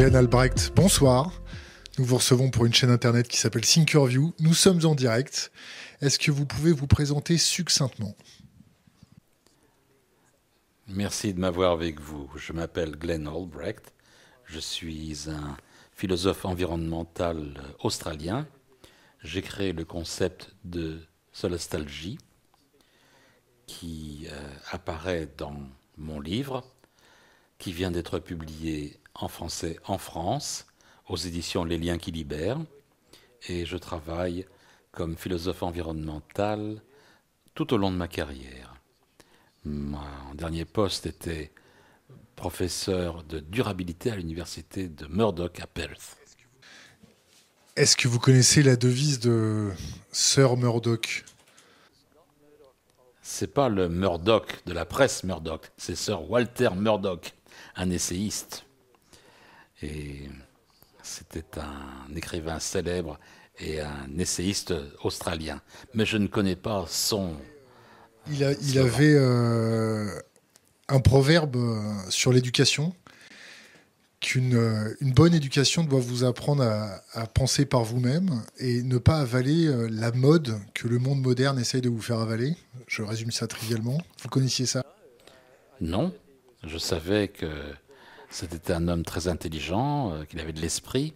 Glenn 0.00 0.16
Albrecht, 0.16 0.72
bonsoir. 0.74 1.42
Nous 1.98 2.06
vous 2.06 2.16
recevons 2.16 2.48
pour 2.48 2.64
une 2.64 2.72
chaîne 2.72 2.88
internet 2.88 3.28
qui 3.28 3.36
s'appelle 3.36 3.66
Thinkerview. 3.66 4.32
Nous 4.40 4.54
sommes 4.54 4.86
en 4.86 4.94
direct. 4.94 5.52
Est-ce 6.00 6.18
que 6.18 6.30
vous 6.30 6.46
pouvez 6.46 6.72
vous 6.72 6.86
présenter 6.86 7.36
succinctement? 7.36 8.16
Merci 10.88 11.34
de 11.34 11.38
m'avoir 11.38 11.72
avec 11.72 12.00
vous. 12.00 12.30
Je 12.34 12.54
m'appelle 12.54 12.92
Glenn 12.92 13.28
Albrecht. 13.28 13.92
Je 14.46 14.58
suis 14.58 15.28
un 15.28 15.58
philosophe 15.92 16.46
environnemental 16.46 17.60
australien. 17.80 18.48
J'ai 19.22 19.42
créé 19.42 19.74
le 19.74 19.84
concept 19.84 20.54
de 20.64 21.02
solastalgie 21.30 22.16
qui 23.66 24.28
euh, 24.30 24.48
apparaît 24.70 25.28
dans 25.36 25.60
mon 25.98 26.20
livre, 26.20 26.64
qui 27.58 27.74
vient 27.74 27.90
d'être 27.90 28.18
publié 28.18 28.99
en 29.14 29.28
français 29.28 29.78
en 29.86 29.98
France, 29.98 30.66
aux 31.08 31.16
éditions 31.16 31.64
Les 31.64 31.78
Liens 31.78 31.98
qui 31.98 32.10
libèrent. 32.10 32.60
Et 33.48 33.64
je 33.64 33.76
travaille 33.76 34.46
comme 34.92 35.16
philosophe 35.16 35.62
environnemental 35.62 36.82
tout 37.54 37.72
au 37.72 37.76
long 37.76 37.90
de 37.90 37.96
ma 37.96 38.08
carrière. 38.08 38.74
Mon 39.64 40.34
dernier 40.34 40.64
poste 40.64 41.06
était 41.06 41.52
professeur 42.36 43.22
de 43.24 43.40
durabilité 43.40 44.10
à 44.10 44.16
l'université 44.16 44.88
de 44.88 45.06
Murdoch 45.06 45.60
à 45.60 45.66
Perth. 45.66 46.16
Est-ce 47.76 47.96
que 47.96 48.08
vous 48.08 48.18
connaissez 48.18 48.62
la 48.62 48.76
devise 48.76 49.20
de 49.20 49.70
Sir 50.10 50.56
Murdoch? 50.56 51.24
C'est 53.22 53.52
pas 53.52 53.68
le 53.68 53.88
Murdoch 53.88 54.60
de 54.66 54.72
la 54.72 54.84
presse 54.84 55.22
Murdoch, 55.22 55.70
c'est 55.76 55.94
Sir 55.94 56.30
Walter 56.30 56.70
Murdoch, 56.74 57.32
un 57.76 57.90
essayiste. 57.90 58.64
Et 59.82 60.28
c'était 61.02 61.58
un 61.58 62.14
écrivain 62.14 62.58
célèbre 62.58 63.18
et 63.58 63.80
un 63.80 64.18
essayiste 64.18 64.74
australien. 65.02 65.60
Mais 65.94 66.06
je 66.06 66.16
ne 66.16 66.26
connais 66.26 66.56
pas 66.56 66.84
son. 66.88 67.36
Il, 68.30 68.44
avait 68.78 69.14
euh, 69.14 70.20
un 70.88 71.00
proverbe 71.00 71.56
euh, 71.56 71.80
sur 72.10 72.32
l'éducation 72.32 72.94
qu'une 74.20 74.54
euh, 74.54 74.94
une 75.00 75.12
bonne 75.12 75.32
éducation 75.32 75.82
doit 75.82 76.00
vous 76.00 76.24
apprendre 76.24 76.62
à, 76.62 77.26
penser 77.28 77.64
par 77.64 77.82
vous-même 77.82 78.42
et 78.58 78.82
ne 78.82 78.98
pas 78.98 79.20
avaler 79.20 79.88
la 79.88 80.12
mode 80.12 80.58
que 80.74 80.86
le 80.86 80.98
monde 80.98 81.22
moderne 81.22 81.58
essaye 81.58 81.80
de 81.80 81.88
vous 81.88 82.02
faire 82.02 82.20
avaler. 82.20 82.54
Je 82.86 83.02
résume 83.02 83.30
ça 83.30 83.46
trivialement. 83.46 83.98
Vous 84.22 84.28
connaissiez 84.28 84.66
ça? 84.66 84.84
Non. 85.80 86.12
Je 86.62 86.76
savais 86.76 87.28
que 87.28 87.46
c'était 88.30 88.72
un 88.72 88.88
homme 88.88 89.04
très 89.04 89.28
intelligent, 89.28 90.24
qu'il 90.28 90.40
avait 90.40 90.52
de 90.52 90.60
l'esprit, 90.60 91.14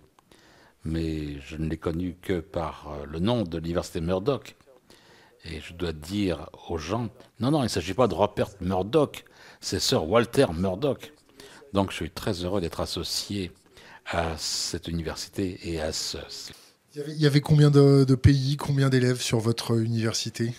mais 0.84 1.41
je 1.41 1.57
ne 1.57 1.69
l'ai 1.69 1.77
connu 1.77 2.17
que 2.20 2.41
par 2.41 2.89
euh, 2.91 3.07
le 3.07 3.19
nom 3.19 3.43
de 3.43 3.59
l'université 3.59 4.01
Murdoch. 4.01 4.57
Et 5.45 5.61
je 5.61 5.75
dois 5.75 5.92
dire 5.92 6.48
aux 6.69 6.79
gens, 6.79 7.09
non, 7.41 7.51
non, 7.51 7.61
il 7.61 7.65
ne 7.65 7.69
s'agit 7.69 7.95
pas 7.95 8.09
de 8.09 8.15
Robert 8.15 8.51
Murdoch, 8.61 9.25
c'est 9.61 9.81
Sir 9.81 10.09
Walter 10.09 10.47
Murdoch. 10.55 11.12
Donc 11.73 11.91
je 11.91 11.97
suis 11.97 12.11
très 12.11 12.45
heureux 12.45 12.61
d'être 12.61 12.81
associé 12.81 13.53
à 14.07 14.37
cette 14.39 14.89
université 14.89 15.59
et 15.65 15.81
à 15.81 15.92
ce... 15.92 16.19
Il 16.95 17.20
y 17.20 17.27
avait, 17.27 17.41
combien 17.41 17.70
de 17.70 18.15
pays, 18.15 18.57
combien 18.57 18.89
d'élèves 18.89 19.20
sur 19.20 19.41
votre 19.41 19.77
université? 19.77 20.55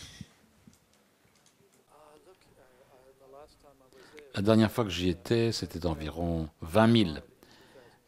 La 4.36 4.42
dernière 4.42 4.72
fois 4.72 4.84
que 4.84 4.90
j'y 4.90 5.10
étais, 5.10 5.52
c'était 5.52 5.86
environ 5.86 6.50
20 6.62 6.98
000 7.06 7.18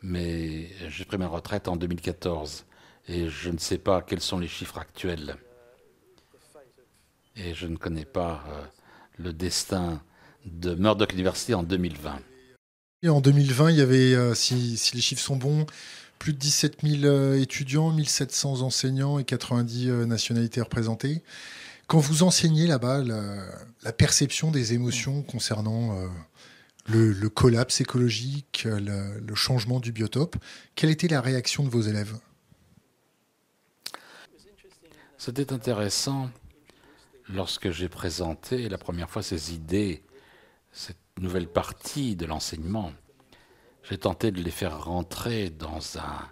mais 0.02 0.70
j'ai 0.90 1.06
pris 1.06 1.18
ma 1.18 1.28
retraite 1.28 1.68
en 1.68 1.76
2014 1.76 2.66
et 3.08 3.30
je 3.30 3.50
ne 3.50 3.58
sais 3.58 3.78
pas 3.78 4.02
quels 4.02 4.22
sont 4.22 4.40
les 4.40 4.48
chiffres 4.48 4.78
actuels. 4.78 5.38
Et 7.36 7.54
je 7.54 7.68
ne 7.68 7.78
connais 7.78 8.06
pas 8.06 8.44
euh, 8.50 8.64
le 9.18 9.34
destin 9.34 10.02
de 10.46 10.76
Murdoch 10.76 11.14
University 11.14 11.54
en 11.54 11.64
2020. 11.64 12.20
Et 13.04 13.10
en 13.10 13.22
2020, 13.22 13.72
il 13.72 13.78
y 13.78 13.82
avait, 13.82 14.16
euh, 14.16 14.34
si, 14.34 14.80
les 14.94 15.02
chiffres 15.02 15.22
sont 15.22 15.36
bons, 15.36 15.66
plus 16.18 16.34
de 16.34 16.40
17 16.40 16.80
000 16.82 17.04
euh, 17.04 17.40
étudiants, 17.40 17.92
1700 17.92 18.62
enseignants 18.62 19.20
et 19.20 19.24
90 19.24 19.90
nationalités 20.08 20.62
représentées. 20.62 21.22
Quand 21.88 22.00
vous 22.00 22.24
enseignez 22.24 22.68
là-bas, 22.68 23.04
la, 23.04 23.94
perception 23.94 24.52
des 24.52 24.74
émotions 24.74 25.24
concernant 25.24 25.96
le, 26.88 27.30
collapse 27.30 27.82
écologique, 27.82 28.66
le, 28.66 29.36
changement 29.36 29.80
du 29.80 29.92
biotope. 29.92 30.36
Quelle 30.76 30.90
était 30.90 31.08
la 31.08 31.22
réaction 31.22 31.64
de 31.64 31.70
vos 31.70 31.82
élèves? 31.82 32.18
C'était 35.18 35.52
intéressant 35.52 36.30
lorsque 37.30 37.72
j'ai 37.72 37.90
présenté 37.90 38.70
la 38.70 38.78
première 38.78 39.10
fois 39.10 39.24
ces 39.24 39.54
idées, 39.54 40.04
cette 40.72 40.98
nouvelle 41.20 41.48
partie 41.48 42.16
de 42.16 42.26
l'enseignement. 42.26 42.92
J'ai 43.90 43.98
tenté 43.98 44.32
de 44.32 44.42
les 44.42 44.52
faire 44.52 44.84
rentrer 44.84 45.50
dans 45.50 45.98
un, 45.98 46.30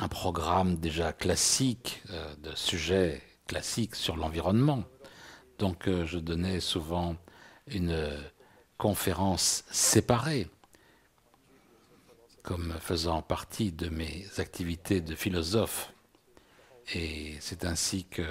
un 0.00 0.08
programme 0.08 0.76
déjà 0.76 1.12
classique, 1.12 2.02
euh, 2.10 2.34
de 2.36 2.54
sujets 2.54 3.22
classiques 3.46 3.94
sur 3.94 4.16
l'environnement. 4.16 4.84
Donc 5.58 5.88
euh, 5.88 6.04
je 6.06 6.18
donnais 6.18 6.60
souvent 6.60 7.16
une 7.68 7.96
conférences 8.76 9.64
séparées, 9.70 10.48
comme 12.42 12.74
faisant 12.80 13.22
partie 13.22 13.72
de 13.72 13.88
mes 13.88 14.26
activités 14.38 15.00
de 15.00 15.14
philosophe. 15.14 15.92
Et 16.94 17.36
c'est 17.40 17.64
ainsi 17.64 18.04
que 18.04 18.22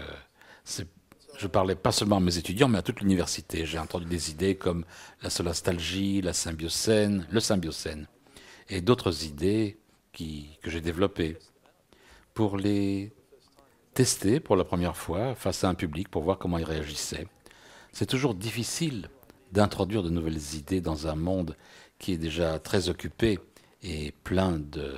je 1.38 1.48
parlais 1.48 1.76
pas 1.76 1.92
seulement 1.92 2.18
à 2.18 2.22
mes 2.22 2.38
étudiants, 2.38 2.70
mais 2.70 2.78
à 2.78 2.82
toute 2.82 3.02
l'université. 3.02 3.66
J'ai 3.66 3.80
entendu 3.80 4.06
des 4.06 4.32
idées 4.32 4.56
comme 4.56 4.86
la 5.22 5.30
solastalgie, 5.30 6.22
la 6.22 6.34
symbiocène, 6.34 7.28
le 7.30 7.40
symbiocène, 7.40 8.08
et 8.70 8.82
d'autres 8.82 9.26
idées 9.26 9.78
qui, 10.14 10.58
que 10.62 10.70
j'ai 10.70 10.82
développées 10.82 11.38
pour 12.34 12.58
les 12.58 13.12
tester 13.96 14.40
pour 14.42 14.58
la 14.58 14.66
première 14.66 14.98
fois 14.98 15.34
face 15.36 15.64
à 15.64 15.70
un 15.70 15.74
public 15.74 16.10
pour 16.10 16.22
voir 16.22 16.38
comment 16.38 16.58
ils 16.58 16.66
réagissaient. 16.66 17.28
C'est 17.94 18.06
toujours 18.06 18.36
difficile 18.36 19.10
d'introduire 19.54 20.04
de 20.04 20.10
nouvelles 20.10 20.54
idées 20.54 20.82
dans 20.82 21.08
un 21.08 21.16
monde 21.16 21.56
qui 21.98 22.12
est 22.12 22.18
déjà 22.18 22.60
très 22.60 22.90
occupé 22.90 23.40
et 23.82 24.12
plein 24.24 24.60
de 24.60 24.96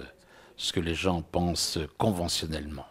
ce 0.58 0.74
que 0.74 0.80
les 0.80 0.96
gens 0.96 1.22
pensent 1.22 1.78
conventionnellement. 2.00 2.88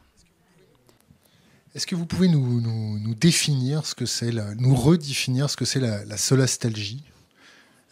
Est-ce 1.75 1.89
que 1.89 1.97
vous 1.97 2.07
pouvez 2.07 2.29
nous, 2.29 3.15
définir 3.17 3.85
ce 3.85 3.97
que 3.97 4.07
c'est, 4.07 4.31
nous 4.57 4.77
redéfinir 4.77 5.51
ce 5.51 5.57
que 5.57 5.65
c'est 5.65 5.81
la, 5.81 6.17
solastalgie? 6.17 7.03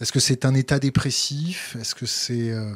Est-ce 0.01 0.13
que 0.13 0.21
c'est 0.21 0.45
un 0.45 0.55
état 0.55 0.79
dépressif? 0.79 1.77
Est-ce 1.81 1.97
que 1.97 2.07
c'est 2.07 2.51
euh, 2.51 2.73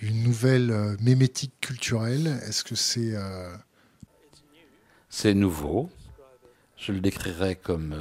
une 0.00 0.24
nouvelle 0.24 0.70
euh, 0.70 0.96
mémétique 1.00 1.54
culturelle? 1.60 2.40
Est-ce 2.46 2.64
que 2.64 2.74
c'est 2.74 3.14
euh, 3.14 3.54
C'est 5.14 5.34
nouveau. 5.34 5.90
Je 6.78 6.90
le 6.90 7.00
décrirais 7.00 7.54
comme 7.54 7.94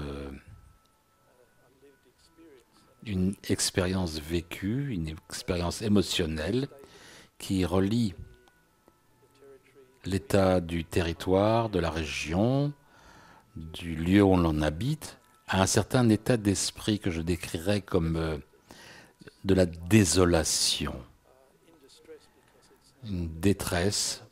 une 3.05 3.35
expérience 3.49 4.17
vécue, 4.17 4.93
une 4.93 5.09
expérience 5.29 5.81
émotionnelle 5.81 6.69
qui 7.37 7.65
relie 7.65 8.15
l'état 10.05 10.61
du 10.61 10.85
territoire, 10.85 11.69
de 11.69 11.79
la 11.79 11.89
région, 11.89 12.71
du 13.57 13.93
lieu 13.93 14.23
où 14.23 14.37
l'on 14.37 14.61
habite, 14.61 15.19
à 15.49 15.61
un 15.61 15.67
certain 15.67 16.07
état 16.07 16.37
d'esprit 16.37 16.97
que 16.97 17.11
je 17.11 17.21
décrirais 17.21 17.81
comme 17.81 18.15
euh, 18.15 18.37
de 19.43 19.53
la 19.53 19.65
désolation, 19.65 20.95
une 23.03 23.27
détresse 23.41 24.23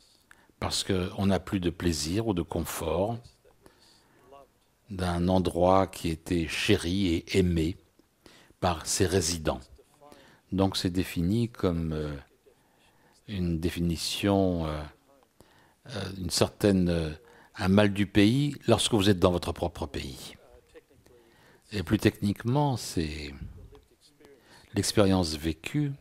parce 0.60 0.84
qu'on 0.84 1.26
n'a 1.26 1.40
plus 1.40 1.58
de 1.58 1.70
plaisir 1.70 2.28
ou 2.28 2.34
de 2.34 2.42
confort 2.42 3.18
d'un 4.90 5.28
endroit 5.28 5.86
qui 5.86 6.08
était 6.08 6.46
chéri 6.48 7.06
et 7.08 7.38
aimé 7.38 7.76
par 8.60 8.86
ses 8.86 9.06
résidents. 9.06 9.60
Donc 10.52 10.76
c'est 10.76 10.90
défini 10.90 11.48
comme 11.48 11.92
euh, 11.92 12.14
une 13.28 13.58
définition, 13.58 14.66
euh, 14.66 14.82
euh, 15.90 16.12
une 16.18 16.30
certaine, 16.30 17.16
un 17.56 17.68
mal 17.68 17.92
du 17.92 18.06
pays 18.06 18.54
lorsque 18.66 18.92
vous 18.92 19.08
êtes 19.08 19.18
dans 19.18 19.30
votre 19.32 19.52
propre 19.52 19.86
pays. 19.86 20.36
Et 21.72 21.84
plus 21.84 21.98
techniquement, 21.98 22.76
c'est 22.76 23.32
l'expérience 24.74 25.36
vécue 25.36 25.92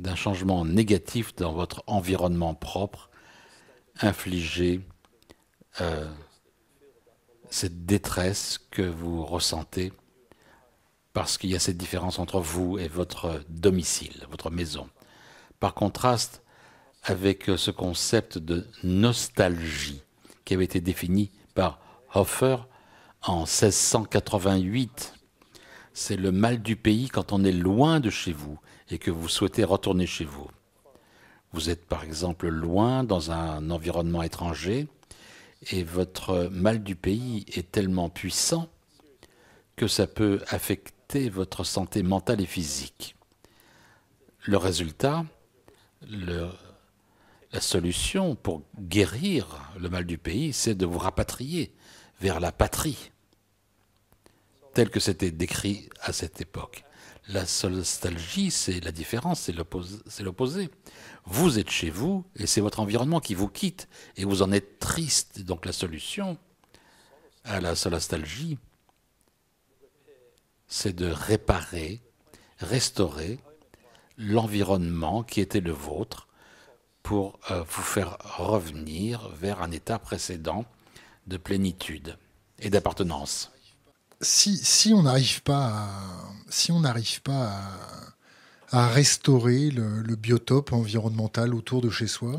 d'un 0.00 0.14
changement 0.14 0.64
négatif 0.64 1.34
dans 1.36 1.52
votre 1.52 1.82
environnement 1.86 2.54
propre, 2.54 3.10
infligé 4.00 4.80
cette 7.50 7.84
détresse 7.86 8.58
que 8.70 8.82
vous 8.82 9.24
ressentez 9.24 9.92
parce 11.12 11.38
qu'il 11.38 11.50
y 11.50 11.56
a 11.56 11.58
cette 11.58 11.76
différence 11.76 12.18
entre 12.18 12.40
vous 12.40 12.78
et 12.78 12.88
votre 12.88 13.42
domicile, 13.48 14.26
votre 14.30 14.50
maison, 14.50 14.88
par 15.58 15.74
contraste 15.74 16.42
avec 17.02 17.50
ce 17.56 17.70
concept 17.70 18.38
de 18.38 18.66
nostalgie 18.82 20.02
qui 20.44 20.54
avait 20.54 20.64
été 20.64 20.80
défini 20.80 21.30
par 21.54 21.80
Hofer 22.14 22.56
en 23.22 23.40
1688. 23.40 25.14
C'est 25.92 26.16
le 26.16 26.30
mal 26.30 26.62
du 26.62 26.76
pays 26.76 27.08
quand 27.08 27.32
on 27.32 27.44
est 27.44 27.52
loin 27.52 28.00
de 28.00 28.10
chez 28.10 28.32
vous 28.32 28.58
et 28.90 28.98
que 28.98 29.10
vous 29.10 29.28
souhaitez 29.28 29.64
retourner 29.64 30.06
chez 30.06 30.24
vous. 30.24 30.48
Vous 31.52 31.70
êtes 31.70 31.86
par 31.86 32.04
exemple 32.04 32.48
loin 32.48 33.04
dans 33.04 33.30
un 33.30 33.70
environnement 33.70 34.22
étranger 34.22 34.86
et 35.70 35.82
votre 35.82 36.48
mal 36.52 36.82
du 36.82 36.94
pays 36.94 37.44
est 37.52 37.70
tellement 37.70 38.08
puissant 38.08 38.68
que 39.76 39.86
ça 39.86 40.06
peut 40.06 40.42
affecter 40.48 41.28
votre 41.28 41.64
santé 41.64 42.02
mentale 42.02 42.40
et 42.40 42.46
physique. 42.46 43.16
Le 44.46 44.56
résultat, 44.56 45.24
la 46.02 47.60
solution 47.60 48.36
pour 48.36 48.62
guérir 48.78 49.72
le 49.78 49.88
mal 49.90 50.04
du 50.04 50.18
pays, 50.18 50.52
c'est 50.52 50.74
de 50.74 50.86
vous 50.86 50.98
rapatrier 50.98 51.74
vers 52.20 52.40
la 52.40 52.52
patrie, 52.52 53.10
tel 54.74 54.90
que 54.90 55.00
c'était 55.00 55.30
décrit 55.30 55.88
à 56.00 56.12
cette 56.12 56.40
époque. 56.40 56.84
La 57.32 57.44
nostalgie, 57.68 58.50
c'est 58.50 58.80
la 58.84 58.90
différence, 58.90 59.40
c'est 59.40 60.22
l'opposé. 60.22 60.70
Vous 61.24 61.60
êtes 61.60 61.70
chez 61.70 61.88
vous 61.88 62.24
et 62.34 62.46
c'est 62.46 62.60
votre 62.60 62.80
environnement 62.80 63.20
qui 63.20 63.34
vous 63.34 63.46
quitte 63.46 63.88
et 64.16 64.24
vous 64.24 64.42
en 64.42 64.50
êtes 64.50 64.80
triste. 64.80 65.40
Donc 65.42 65.64
la 65.64 65.72
solution 65.72 66.38
à 67.44 67.60
la 67.60 67.74
nostalgie, 67.88 68.58
c'est 70.66 70.92
de 70.92 71.06
réparer, 71.06 72.00
restaurer 72.58 73.38
l'environnement 74.18 75.22
qui 75.22 75.40
était 75.40 75.60
le 75.60 75.72
vôtre 75.72 76.26
pour 77.04 77.38
euh, 77.50 77.62
vous 77.62 77.82
faire 77.82 78.18
revenir 78.38 79.28
vers 79.30 79.62
un 79.62 79.70
état 79.70 80.00
précédent 80.00 80.64
de 81.28 81.36
plénitude 81.36 82.18
et 82.58 82.70
d'appartenance. 82.70 83.52
Si, 84.22 84.92
on 84.92 85.02
n'arrive 85.02 85.40
pas 85.42 85.98
à, 88.70 88.88
restaurer 88.88 89.70
le, 89.70 90.14
biotope 90.14 90.72
environnemental 90.74 91.54
autour 91.54 91.80
de 91.80 91.88
chez 91.88 92.06
soi, 92.06 92.38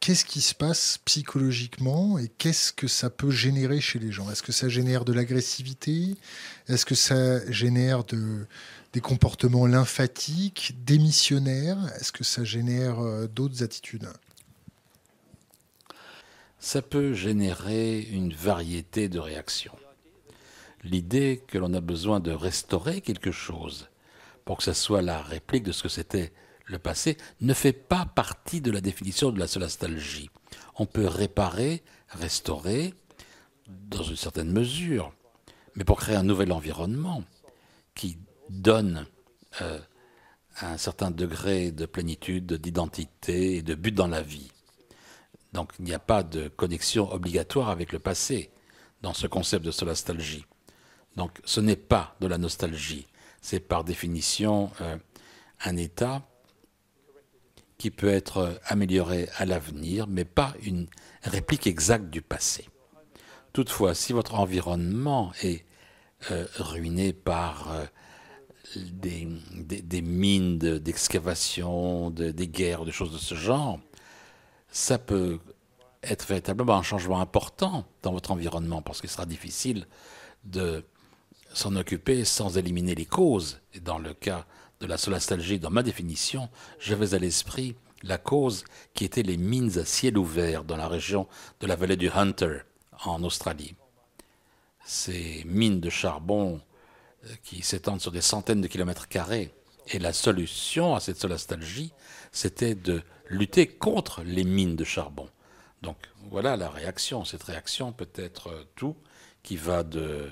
qu'est-ce 0.00 0.24
qui 0.24 0.40
se 0.40 0.52
passe 0.52 0.98
psychologiquement 1.04 2.18
et 2.18 2.28
qu'est-ce 2.38 2.72
que 2.72 2.88
ça 2.88 3.08
peut 3.08 3.30
générer 3.30 3.80
chez 3.80 4.00
les 4.00 4.10
gens? 4.10 4.28
Est-ce 4.30 4.42
que 4.42 4.50
ça 4.50 4.68
génère 4.68 5.04
de 5.04 5.12
l'agressivité? 5.12 6.16
Est-ce 6.68 6.84
que 6.84 6.96
ça 6.96 7.48
génère 7.52 8.02
de, 8.02 8.44
des 8.92 9.00
comportements 9.00 9.66
lymphatiques, 9.66 10.74
démissionnaires? 10.84 11.78
Est-ce 12.00 12.10
que 12.10 12.24
ça 12.24 12.42
génère 12.42 12.98
euh, 12.98 13.28
d'autres 13.28 13.62
attitudes? 13.62 14.08
Ça 16.58 16.82
peut 16.82 17.14
générer 17.14 18.00
une 18.00 18.32
variété 18.32 19.08
de 19.08 19.20
réactions. 19.20 19.78
L'idée 20.86 21.42
que 21.48 21.58
l'on 21.58 21.74
a 21.74 21.80
besoin 21.80 22.20
de 22.20 22.30
restaurer 22.30 23.00
quelque 23.00 23.32
chose 23.32 23.88
pour 24.44 24.58
que 24.58 24.62
ce 24.62 24.72
soit 24.72 25.02
la 25.02 25.20
réplique 25.20 25.64
de 25.64 25.72
ce 25.72 25.82
que 25.82 25.88
c'était 25.88 26.32
le 26.66 26.78
passé 26.78 27.16
ne 27.40 27.54
fait 27.54 27.72
pas 27.72 28.06
partie 28.06 28.60
de 28.60 28.70
la 28.70 28.80
définition 28.80 29.32
de 29.32 29.40
la 29.40 29.48
solastalgie. 29.48 30.30
On 30.76 30.86
peut 30.86 31.08
réparer, 31.08 31.82
restaurer, 32.10 32.94
dans 33.66 34.04
une 34.04 34.14
certaine 34.14 34.52
mesure, 34.52 35.12
mais 35.74 35.82
pour 35.82 35.98
créer 35.98 36.14
un 36.14 36.22
nouvel 36.22 36.52
environnement 36.52 37.24
qui 37.96 38.16
donne 38.48 39.06
euh, 39.62 39.80
un 40.60 40.76
certain 40.76 41.10
degré 41.10 41.72
de 41.72 41.84
plénitude, 41.84 42.52
d'identité 42.52 43.56
et 43.56 43.62
de 43.62 43.74
but 43.74 43.92
dans 43.92 44.06
la 44.06 44.22
vie. 44.22 44.52
Donc 45.52 45.72
il 45.80 45.84
n'y 45.84 45.94
a 45.94 45.98
pas 45.98 46.22
de 46.22 46.46
connexion 46.46 47.12
obligatoire 47.12 47.70
avec 47.70 47.92
le 47.92 47.98
passé 47.98 48.52
dans 49.02 49.14
ce 49.14 49.26
concept 49.26 49.64
de 49.64 49.72
solastalgie. 49.72 50.46
Donc 51.16 51.40
ce 51.44 51.60
n'est 51.60 51.76
pas 51.76 52.14
de 52.20 52.26
la 52.26 52.38
nostalgie, 52.38 53.06
c'est 53.40 53.60
par 53.60 53.84
définition 53.84 54.70
euh, 54.80 54.96
un 55.64 55.76
état 55.76 56.22
qui 57.78 57.90
peut 57.90 58.08
être 58.08 58.58
amélioré 58.64 59.28
à 59.36 59.44
l'avenir, 59.44 60.06
mais 60.06 60.24
pas 60.24 60.54
une 60.62 60.86
réplique 61.22 61.66
exacte 61.66 62.08
du 62.08 62.22
passé. 62.22 62.68
Toutefois, 63.52 63.94
si 63.94 64.12
votre 64.12 64.34
environnement 64.34 65.32
est 65.42 65.64
euh, 66.30 66.46
ruiné 66.58 67.12
par 67.12 67.68
des, 68.74 70.02
mines 70.02 70.58
d'excavation, 70.58 72.10
des 72.10 72.48
guerres, 72.48 72.84
des 72.84 72.92
choses 72.92 73.12
de 73.12 73.18
ce 73.18 73.34
genre, 73.34 73.78
ça 74.68 74.98
peut 74.98 75.38
être 76.02 76.26
véritablement 76.26 76.76
un 76.76 76.82
changement 76.82 77.20
important 77.20 77.86
dans 78.02 78.12
votre 78.12 78.30
environnement, 78.30 78.82
parce 78.82 79.00
qu'il 79.00 79.10
sera 79.10 79.26
difficile 79.26 79.86
de 80.44 80.84
s'en 81.56 81.74
occuper 81.76 82.24
sans 82.24 82.58
éliminer 82.58 82.94
les 82.94 83.06
causes. 83.06 83.60
Et 83.72 83.80
dans 83.80 83.98
le 83.98 84.12
cas 84.12 84.46
de 84.80 84.86
la 84.86 84.98
solastalgie, 84.98 85.58
dans 85.58 85.70
ma 85.70 85.82
définition, 85.82 86.50
j'avais 86.78 87.14
à 87.14 87.18
l'esprit 87.18 87.76
la 88.02 88.18
cause 88.18 88.64
qui 88.94 89.04
était 89.04 89.22
les 89.22 89.38
mines 89.38 89.78
à 89.78 89.84
ciel 89.84 90.18
ouvert 90.18 90.64
dans 90.64 90.76
la 90.76 90.86
région 90.86 91.26
de 91.60 91.66
la 91.66 91.74
vallée 91.74 91.96
du 91.96 92.10
Hunter 92.10 92.58
en 93.04 93.22
Australie. 93.22 93.74
Ces 94.84 95.44
mines 95.46 95.80
de 95.80 95.88
charbon 95.88 96.60
qui 97.42 97.62
s'étendent 97.62 98.02
sur 98.02 98.12
des 98.12 98.20
centaines 98.20 98.60
de 98.60 98.68
kilomètres 98.68 99.08
carrés. 99.08 99.52
Et 99.88 99.98
la 99.98 100.12
solution 100.12 100.94
à 100.94 101.00
cette 101.00 101.18
solastalgie, 101.18 101.92
c'était 102.32 102.74
de 102.74 103.02
lutter 103.28 103.66
contre 103.66 104.22
les 104.22 104.44
mines 104.44 104.76
de 104.76 104.84
charbon. 104.84 105.28
Donc 105.80 105.96
voilà 106.30 106.56
la 106.56 106.68
réaction. 106.68 107.24
Cette 107.24 107.44
réaction 107.44 107.92
peut 107.92 108.10
être 108.14 108.66
tout 108.74 108.94
qui 109.42 109.56
va 109.56 109.82
de 109.82 110.28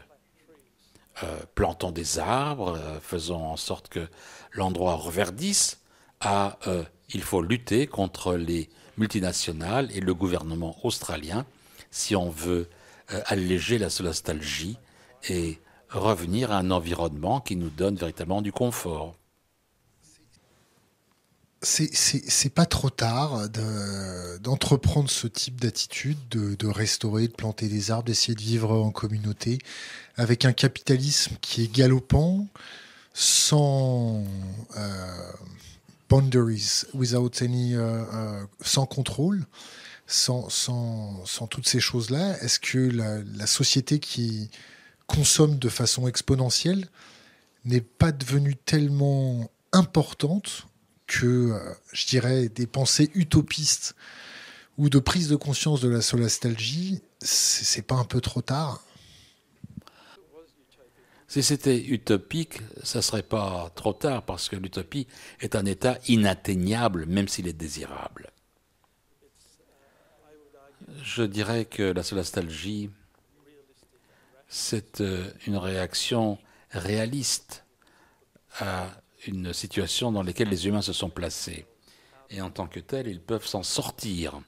euh, 1.23 1.39
plantons 1.55 1.93
des 1.93 2.19
arbres, 2.19 2.77
euh, 2.77 2.99
faisons 3.01 3.47
en 3.47 3.57
sorte 3.57 3.89
que 3.89 4.09
l'endroit 4.53 4.95
reverdisse, 4.95 5.81
euh, 6.27 6.83
il 7.11 7.23
faut 7.23 7.43
lutter 7.43 7.87
contre 7.87 8.35
les 8.35 8.69
multinationales 8.97 9.91
et 9.95 10.01
le 10.01 10.15
gouvernement 10.15 10.77
australien 10.83 11.45
si 11.91 12.17
on 12.17 12.31
veut 12.31 12.69
alléger 13.27 13.79
la 13.79 13.91
solastalgie 13.91 14.79
et 15.29 15.61
revenir 15.91 16.51
à 16.51 16.59
un 16.59 16.71
environnement 16.71 17.41
qui 17.41 17.55
nous 17.57 17.69
donne 17.69 17.97
véritablement 17.97 18.43
du 18.43 18.51
confort. 18.51 19.15
C'est 21.65 22.55
pas 22.55 22.67
trop 22.67 22.91
tard 22.91 23.49
d'entreprendre 24.41 25.11
ce 25.11 25.27
type 25.27 25.61
d'attitude, 25.61 26.19
de, 26.29 26.67
restaurer, 26.67 27.29
de 27.29 27.33
planter 27.33 27.69
des 27.69 27.91
arbres, 27.91 28.05
d'essayer 28.05 28.35
de 28.35 28.43
vivre 28.43 28.73
en 28.73 28.91
communauté, 28.91 29.59
avec 30.17 30.45
un 30.45 30.53
capitalisme 30.53 31.37
qui 31.41 31.65
est 31.65 31.73
galopant, 31.73 32.47
sans 33.13 34.25
euh, 34.77 35.33
boundaries, 36.09 36.83
without 36.93 37.31
any, 37.43 37.75
euh, 37.75 38.03
euh, 38.13 38.45
sans 38.61 38.87
contrôle, 38.87 39.47
sans, 40.07 40.49
toutes 41.51 41.69
ces 41.69 41.81
choses-là. 41.81 42.37
Est-ce 42.43 42.61
que 42.61 42.79
la 42.79 43.47
société 43.47 44.01
qui, 44.01 44.51
consomme 45.07 45.59
de 45.59 45.69
façon 45.69 46.09
exponentielle 46.09 46.89
n'est 47.65 47.81
pas 47.81 48.13
devenue 48.13 48.57
tellement 48.57 49.51
importante 49.73 50.67
que, 51.07 51.27
euh, 51.53 51.75
je 51.93 52.07
dirais, 52.07 52.49
des 52.49 52.67
pensées 52.67 53.11
utopistes 53.15 53.95
ou 54.79 54.89
de 54.89 54.99
prise 54.99 55.29
de 55.29 55.37
conscience 55.37 55.81
de 55.81 55.89
la 55.89 56.01
solastalgie, 56.01 57.03
c'est 57.21 57.87
pas 57.87 57.95
un 57.95 58.05
peu 58.05 58.21
trop 58.21 58.43
tard 58.43 58.83
Si 61.29 61.43
c'était 61.43 61.81
utopique, 61.81 62.61
ça 62.83 63.03
serait 63.03 63.23
pas 63.23 63.71
trop 63.75 63.93
tard 63.93 64.25
parce 64.25 64.49
que 64.49 64.57
l'utopie 64.57 65.07
est 65.41 65.57
un 65.57 65.65
état 65.65 65.99
inatteignable, 66.09 67.07
même 67.07 67.29
s'il 67.29 67.49
est 67.49 67.53
désirable. 67.53 68.31
Je 71.03 71.23
dirais 71.23 71.65
que 71.65 71.83
la 71.83 72.03
solastalgie 72.03 72.91
c'est 74.49 75.01
euh, 75.01 75.29
une 75.49 75.57
réaction 75.57 76.39
réaliste 76.71 77.65
à 78.61 78.89
une 79.27 79.53
situation 79.53 80.13
dans 80.13 80.23
laquelle 80.23 80.49
les 80.49 80.67
humains 80.67 80.83
se 80.83 80.93
sont 80.93 81.11
placés. 81.11 81.67
Et 82.31 82.41
en 82.41 82.51
tant 82.51 82.67
que 82.67 82.81
tels, 82.81 83.07
ils 83.07 83.21
peuvent 83.21 83.47
s'en 83.47 83.63
sortir. 83.63 84.41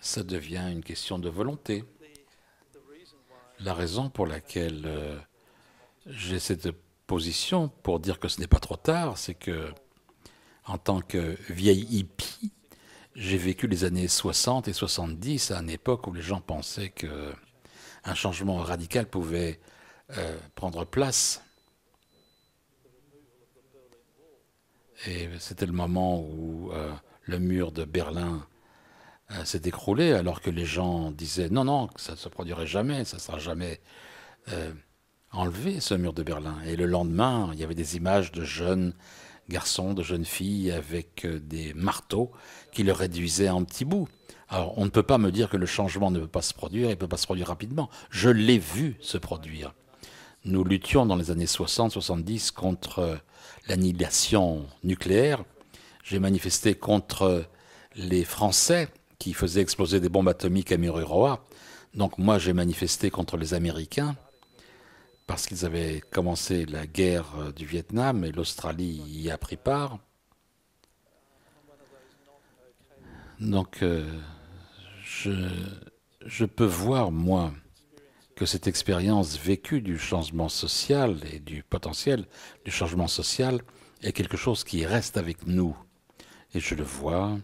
Ça 0.00 0.22
devient 0.22 0.68
une 0.70 0.82
question 0.82 1.18
de 1.18 1.28
volonté. 1.28 1.84
La 3.60 3.74
raison 3.74 4.08
pour 4.08 4.26
laquelle 4.26 4.84
euh, 4.86 5.18
j'ai 6.06 6.38
cette 6.38 6.70
position 7.06 7.68
pour 7.82 8.00
dire 8.00 8.18
que 8.18 8.28
ce 8.28 8.40
n'est 8.40 8.46
pas 8.46 8.60
trop 8.60 8.76
tard, 8.76 9.18
c'est 9.18 9.34
que, 9.34 9.70
en 10.64 10.78
tant 10.78 11.00
que 11.00 11.36
vieille 11.50 11.86
hippie, 11.90 12.52
j'ai 13.14 13.36
vécu 13.36 13.66
les 13.66 13.84
années 13.84 14.08
60 14.08 14.68
et 14.68 14.72
70 14.72 15.50
à 15.50 15.60
une 15.60 15.68
époque 15.68 16.06
où 16.06 16.12
les 16.12 16.22
gens 16.22 16.40
pensaient 16.40 16.90
que 16.90 17.34
un 18.04 18.14
changement 18.14 18.56
radical 18.56 19.06
pouvait 19.06 19.60
euh, 20.16 20.38
prendre 20.54 20.84
place. 20.84 21.42
Et 25.06 25.28
c'était 25.38 25.66
le 25.66 25.72
moment 25.72 26.20
où 26.20 26.70
euh, 26.72 26.92
le 27.22 27.38
mur 27.38 27.72
de 27.72 27.84
Berlin 27.84 28.46
euh, 29.30 29.44
s'est 29.44 29.62
écroulé, 29.64 30.12
alors 30.12 30.40
que 30.40 30.50
les 30.50 30.66
gens 30.66 31.10
disaient 31.10 31.48
non, 31.48 31.64
non, 31.64 31.88
ça 31.96 32.12
ne 32.12 32.16
se 32.16 32.28
produirait 32.28 32.66
jamais, 32.66 33.04
ça 33.04 33.16
ne 33.16 33.22
sera 33.22 33.38
jamais 33.38 33.80
euh, 34.52 34.72
enlevé, 35.32 35.80
ce 35.80 35.94
mur 35.94 36.12
de 36.12 36.22
Berlin. 36.22 36.56
Et 36.66 36.76
le 36.76 36.86
lendemain, 36.86 37.50
il 37.54 37.60
y 37.60 37.64
avait 37.64 37.74
des 37.74 37.96
images 37.96 38.30
de 38.32 38.44
jeunes 38.44 38.94
garçons, 39.48 39.94
de 39.94 40.02
jeunes 40.02 40.26
filles 40.26 40.70
avec 40.70 41.26
des 41.26 41.72
marteaux 41.74 42.30
qui 42.70 42.82
le 42.82 42.92
réduisaient 42.92 43.48
en 43.48 43.64
petits 43.64 43.84
bouts. 43.84 44.08
Alors, 44.48 44.76
on 44.78 44.84
ne 44.84 44.90
peut 44.90 45.02
pas 45.02 45.18
me 45.18 45.30
dire 45.30 45.48
que 45.48 45.56
le 45.56 45.66
changement 45.66 46.10
ne 46.10 46.18
peut 46.20 46.28
pas 46.28 46.42
se 46.42 46.52
produire, 46.52 46.88
il 46.88 46.90
ne 46.90 46.94
peut 46.96 47.08
pas 47.08 47.16
se 47.16 47.26
produire 47.26 47.48
rapidement. 47.48 47.88
Je 48.10 48.28
l'ai 48.28 48.58
vu 48.58 48.96
se 49.00 49.16
produire. 49.16 49.72
Nous 50.44 50.64
luttions 50.64 51.06
dans 51.06 51.16
les 51.16 51.30
années 51.30 51.46
60-70 51.46 52.52
contre 52.52 53.20
l'annihilation 53.68 54.66
nucléaire. 54.84 55.44
J'ai 56.04 56.18
manifesté 56.18 56.74
contre 56.74 57.44
les 57.94 58.24
Français 58.24 58.88
qui 59.18 59.34
faisaient 59.34 59.60
exploser 59.60 60.00
des 60.00 60.08
bombes 60.08 60.28
atomiques 60.28 60.72
à 60.72 60.76
Mururoa. 60.76 61.46
Donc 61.94 62.18
moi, 62.18 62.38
j'ai 62.38 62.52
manifesté 62.52 63.10
contre 63.10 63.36
les 63.36 63.54
Américains 63.54 64.16
parce 65.26 65.46
qu'ils 65.46 65.64
avaient 65.64 66.00
commencé 66.10 66.66
la 66.66 66.86
guerre 66.86 67.52
du 67.54 67.64
Vietnam 67.64 68.24
et 68.24 68.32
l'Australie 68.32 69.02
y 69.06 69.30
a 69.30 69.38
pris 69.38 69.56
part. 69.56 69.98
Donc 73.38 73.82
euh, 73.82 74.04
je, 75.02 75.30
je 76.26 76.44
peux 76.44 76.64
voir, 76.64 77.10
moi, 77.10 77.52
que 78.40 78.46
cette 78.46 78.66
expérience 78.66 79.38
vécue 79.38 79.82
du 79.82 79.98
changement 79.98 80.48
social 80.48 81.18
et 81.30 81.40
du 81.40 81.62
potentiel 81.62 82.24
du 82.64 82.70
changement 82.70 83.06
social 83.06 83.60
est 84.02 84.12
quelque 84.12 84.38
chose 84.38 84.64
qui 84.64 84.86
reste 84.86 85.18
avec 85.18 85.46
nous. 85.46 85.76
Et 86.54 86.60
je 86.60 86.74
le 86.74 86.82
vois 86.82 87.36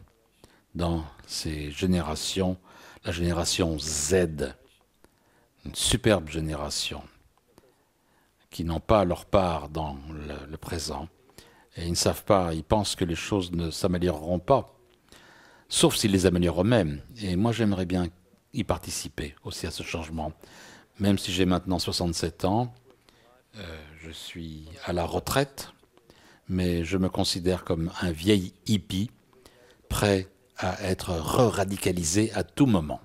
dans 0.74 1.04
ces 1.26 1.70
générations, 1.70 2.56
la 3.04 3.12
génération 3.12 3.78
Z, 3.78 4.54
une 5.66 5.74
superbe 5.74 6.30
génération, 6.30 7.02
qui 8.48 8.64
n'ont 8.64 8.80
pas 8.80 9.04
leur 9.04 9.26
part 9.26 9.68
dans 9.68 9.98
le, 10.10 10.50
le 10.50 10.56
présent, 10.56 11.08
et 11.76 11.84
ils 11.84 11.90
ne 11.90 11.94
savent 11.94 12.24
pas, 12.24 12.54
ils 12.54 12.64
pensent 12.64 12.96
que 12.96 13.04
les 13.04 13.16
choses 13.16 13.52
ne 13.52 13.70
s'amélioreront 13.70 14.38
pas, 14.38 14.74
sauf 15.68 15.94
s'ils 15.94 16.12
les 16.12 16.24
améliorent 16.24 16.62
eux-mêmes. 16.62 17.02
Et 17.20 17.36
moi 17.36 17.52
j'aimerais 17.52 17.84
bien 17.84 18.08
y 18.54 18.64
participer 18.64 19.34
aussi 19.44 19.66
à 19.66 19.70
ce 19.70 19.82
changement 19.82 20.32
même 20.98 21.18
si 21.18 21.32
j'ai 21.32 21.46
maintenant 21.46 21.78
67 21.78 22.44
ans, 22.44 22.74
euh, 23.56 23.82
je 24.02 24.10
suis 24.10 24.68
à 24.84 24.92
la 24.92 25.04
retraite, 25.04 25.70
mais 26.48 26.84
je 26.84 26.96
me 26.96 27.08
considère 27.08 27.64
comme 27.64 27.90
un 28.00 28.12
vieil 28.12 28.52
hippie, 28.66 29.10
prêt 29.88 30.28
à 30.58 30.82
être 30.82 31.10
re-radicalisé 31.10 32.32
à 32.32 32.44
tout 32.44 32.66
moment. 32.66 33.00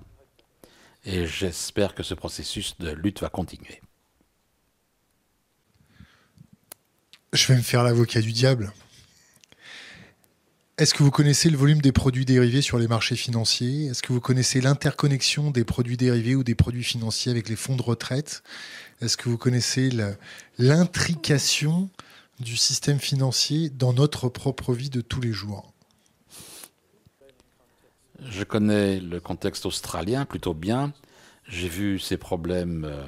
Et 1.04 1.26
j'espère 1.26 1.94
que 1.94 2.02
ce 2.02 2.14
processus 2.14 2.78
de 2.78 2.90
lutte 2.90 3.20
va 3.20 3.28
continuer. 3.28 3.80
Je 7.32 7.46
vais 7.48 7.56
me 7.56 7.62
faire 7.62 7.82
l'avocat 7.82 8.20
du 8.20 8.32
diable. 8.32 8.72
Est-ce 10.78 10.94
que 10.94 11.02
vous 11.02 11.10
connaissez 11.10 11.50
le 11.50 11.58
volume 11.58 11.82
des 11.82 11.92
produits 11.92 12.24
dérivés 12.24 12.62
sur 12.62 12.78
les 12.78 12.88
marchés 12.88 13.14
financiers? 13.14 13.88
Est-ce 13.88 14.02
que 14.02 14.14
vous 14.14 14.22
connaissez 14.22 14.62
l'interconnexion 14.62 15.50
des 15.50 15.64
produits 15.64 15.98
dérivés 15.98 16.34
ou 16.34 16.44
des 16.44 16.54
produits 16.54 16.82
financiers 16.82 17.30
avec 17.30 17.50
les 17.50 17.56
fonds 17.56 17.76
de 17.76 17.82
retraite? 17.82 18.42
Est-ce 19.02 19.18
que 19.18 19.28
vous 19.28 19.36
connaissez 19.36 19.90
l'intrication 20.56 21.90
du 22.40 22.56
système 22.56 22.98
financier 22.98 23.68
dans 23.68 23.92
notre 23.92 24.30
propre 24.30 24.72
vie 24.72 24.88
de 24.88 25.02
tous 25.02 25.20
les 25.20 25.32
jours? 25.32 25.74
Je 28.20 28.42
connais 28.42 28.98
le 28.98 29.20
contexte 29.20 29.66
australien 29.66 30.24
plutôt 30.24 30.54
bien. 30.54 30.94
J'ai 31.46 31.68
vu 31.68 31.98
ces 31.98 32.16
problèmes 32.16 32.86
euh, 32.86 33.04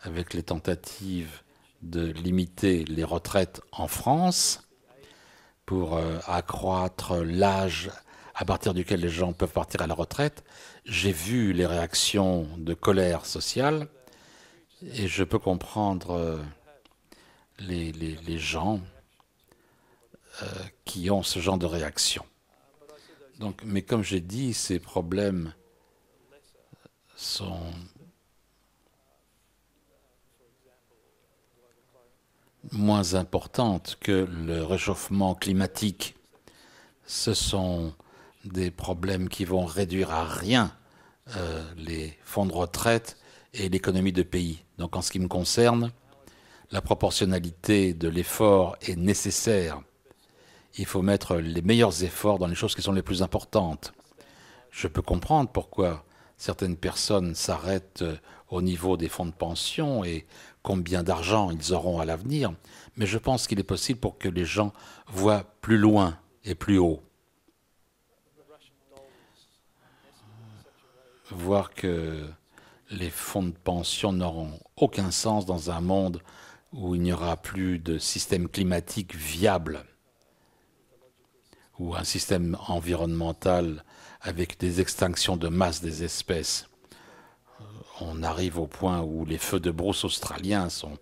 avec 0.00 0.34
les 0.34 0.42
tentatives 0.42 1.40
de 1.80 2.12
limiter 2.12 2.84
les 2.84 3.04
retraites 3.04 3.62
en 3.72 3.88
France 3.88 4.69
pour 5.70 5.96
euh, 5.96 6.18
accroître 6.26 7.18
l'âge 7.18 7.92
à 8.34 8.44
partir 8.44 8.74
duquel 8.74 8.98
les 8.98 9.08
gens 9.08 9.32
peuvent 9.32 9.52
partir 9.52 9.80
à 9.82 9.86
la 9.86 9.94
retraite. 9.94 10.42
J'ai 10.84 11.12
vu 11.12 11.52
les 11.52 11.64
réactions 11.64 12.48
de 12.58 12.74
colère 12.74 13.24
sociale 13.24 13.86
et 14.82 15.06
je 15.06 15.22
peux 15.22 15.38
comprendre 15.38 16.10
euh, 16.10 16.42
les, 17.60 17.92
les, 17.92 18.16
les 18.16 18.38
gens 18.40 18.80
euh, 20.42 20.46
qui 20.84 21.08
ont 21.08 21.22
ce 21.22 21.38
genre 21.38 21.56
de 21.56 21.66
réaction. 21.66 22.26
Donc, 23.38 23.62
mais 23.64 23.82
comme 23.82 24.02
j'ai 24.02 24.20
dit, 24.20 24.54
ces 24.54 24.80
problèmes 24.80 25.54
sont 27.14 27.60
moins 32.72 33.14
importante 33.14 33.96
que 34.00 34.26
le 34.30 34.64
réchauffement 34.64 35.34
climatique. 35.34 36.14
Ce 37.06 37.34
sont 37.34 37.94
des 38.44 38.70
problèmes 38.70 39.28
qui 39.28 39.44
vont 39.44 39.64
réduire 39.64 40.10
à 40.10 40.24
rien 40.24 40.72
euh, 41.36 41.62
les 41.76 42.16
fonds 42.24 42.46
de 42.46 42.52
retraite 42.52 43.16
et 43.54 43.68
l'économie 43.68 44.12
de 44.12 44.22
pays. 44.22 44.64
Donc 44.78 44.96
en 44.96 45.02
ce 45.02 45.10
qui 45.10 45.18
me 45.18 45.28
concerne, 45.28 45.90
la 46.70 46.80
proportionnalité 46.80 47.94
de 47.94 48.08
l'effort 48.08 48.76
est 48.82 48.96
nécessaire. 48.96 49.80
Il 50.76 50.86
faut 50.86 51.02
mettre 51.02 51.36
les 51.36 51.62
meilleurs 51.62 52.04
efforts 52.04 52.38
dans 52.38 52.46
les 52.46 52.54
choses 52.54 52.74
qui 52.74 52.82
sont 52.82 52.92
les 52.92 53.02
plus 53.02 53.22
importantes. 53.22 53.92
Je 54.70 54.86
peux 54.86 55.02
comprendre 55.02 55.50
pourquoi 55.50 56.04
certaines 56.36 56.76
personnes 56.76 57.34
s'arrêtent 57.34 58.04
au 58.50 58.62
niveau 58.62 58.96
des 58.96 59.08
fonds 59.08 59.26
de 59.26 59.32
pension 59.32 60.04
et 60.04 60.26
combien 60.62 61.02
d'argent 61.02 61.50
ils 61.50 61.72
auront 61.72 62.00
à 62.00 62.04
l'avenir, 62.04 62.52
mais 62.96 63.06
je 63.06 63.18
pense 63.18 63.46
qu'il 63.46 63.60
est 63.60 63.64
possible 63.64 64.00
pour 64.00 64.18
que 64.18 64.28
les 64.28 64.44
gens 64.44 64.72
voient 65.06 65.44
plus 65.60 65.78
loin 65.78 66.18
et 66.44 66.54
plus 66.54 66.78
haut. 66.78 67.02
Voir 71.30 71.72
que 71.72 72.26
les 72.90 73.10
fonds 73.10 73.44
de 73.44 73.52
pension 73.52 74.12
n'auront 74.12 74.58
aucun 74.76 75.12
sens 75.12 75.46
dans 75.46 75.70
un 75.70 75.80
monde 75.80 76.20
où 76.72 76.96
il 76.96 77.02
n'y 77.02 77.12
aura 77.12 77.36
plus 77.36 77.78
de 77.78 77.98
système 77.98 78.48
climatique 78.48 79.14
viable, 79.14 79.84
ou 81.78 81.94
un 81.94 82.04
système 82.04 82.56
environnemental 82.66 83.84
avec 84.20 84.58
des 84.58 84.80
extinctions 84.80 85.36
de 85.36 85.48
masse 85.48 85.80
des 85.80 86.04
espèces 86.04 86.69
on 88.00 88.22
arrive 88.22 88.58
au 88.58 88.66
point 88.66 89.00
où 89.00 89.24
les 89.24 89.38
feux 89.38 89.60
de 89.60 89.70
brousse 89.70 90.04
australiens 90.04 90.68
sont 90.68 90.98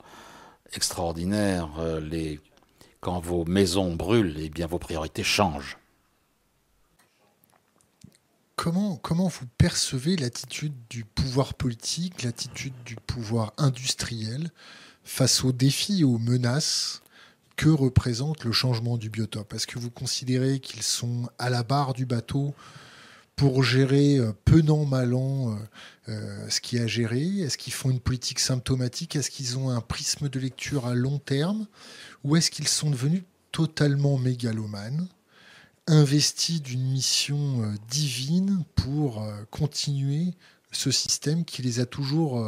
extraordinaires. 0.73 1.71
Euh. 1.79 2.37
Quand 3.01 3.21
vos 3.21 3.45
maisons 3.45 3.95
brûlent, 3.95 4.37
eh 4.39 4.51
bien 4.51 4.67
vos 4.67 4.79
priorités 4.79 5.23
changent. 5.23 5.79
Comment, 8.57 8.97
comment 8.97 9.29
vous 9.29 9.47
percevez 9.57 10.17
l'attitude 10.17 10.75
du 10.91 11.05
pouvoir 11.05 11.55
politique, 11.55 12.25
l'attitude 12.25 12.75
du 12.85 12.97
pouvoir 12.97 13.53
industriel 13.57 14.51
face 15.05 15.45
aux 15.45 15.53
défis 15.53 16.01
et 16.01 16.05
aux 16.05 16.19
menaces 16.19 17.03
que 17.55 17.69
représente 17.69 18.45
le 18.45 18.51
changement 18.51 18.99
du 18.99 19.11
biotope? 19.11 19.55
Est-ce 19.55 19.69
que 19.69 19.79
vous 19.79 19.93
considérez 19.93 20.59
qu'ils 20.59 20.83
sont 20.83 21.29
à 21.39 21.51
la 21.51 21.63
barre 21.63 21.95
du 21.95 22.05
bateau 22.05 22.53
pour 23.39 23.63
gérer 23.63 24.17
euh, 24.17 24.33
penant 24.45 24.85
malant 24.85 25.53
euh, 25.53 25.57
euh, 26.09 26.51
ce 26.51 26.61
qui 26.61 26.79
a 26.79 26.89
géré. 26.89 27.23
Est-ce 27.39 27.57
qu'ils 27.57 27.73
font 27.73 27.89
une 27.89 28.01
politique 28.01 28.41
symptomatique? 28.41 29.15
Est-ce 29.15 29.31
qu'ils 29.31 29.57
ont 29.57 29.71
un 29.71 29.81
prisme 29.81 30.29
de 30.29 30.41
lecture 30.41 30.87
à 30.87 30.95
long 30.95 31.21
terme? 31.21 31.67
Ou 32.25 32.35
est-ce 32.35 32.51
qu'ils 32.51 32.67
sont 32.67 32.91
devenus 32.91 33.23
totalement 33.53 34.19
mégalomanes, 34.19 35.09
investis 35.87 36.61
d'une 36.61 36.91
mission 36.91 37.73
divine 37.89 38.65
pour 38.75 39.25
continuer 39.51 40.35
ce 40.73 40.91
système 40.91 41.45
qui 41.45 41.63
les 41.63 41.81
a 41.81 41.87
toujours 41.87 42.47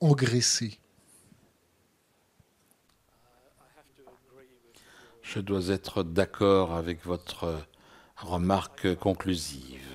engraissés? 0.00 0.78
Je 5.22 5.40
dois 5.40 5.68
être 5.68 6.04
d'accord 6.04 6.74
avec 6.74 7.04
votre 7.04 7.66
remarque 8.16 8.94
conclusive. 8.96 9.85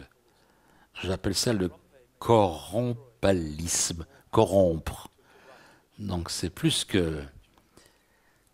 J'appelle 1.03 1.34
ça 1.34 1.51
le 1.51 1.72
corrompalisme, 2.20 4.05
corrompre. 4.29 5.08
Donc 5.98 6.29
c'est 6.29 6.51
plus 6.51 6.86
que 6.86 7.24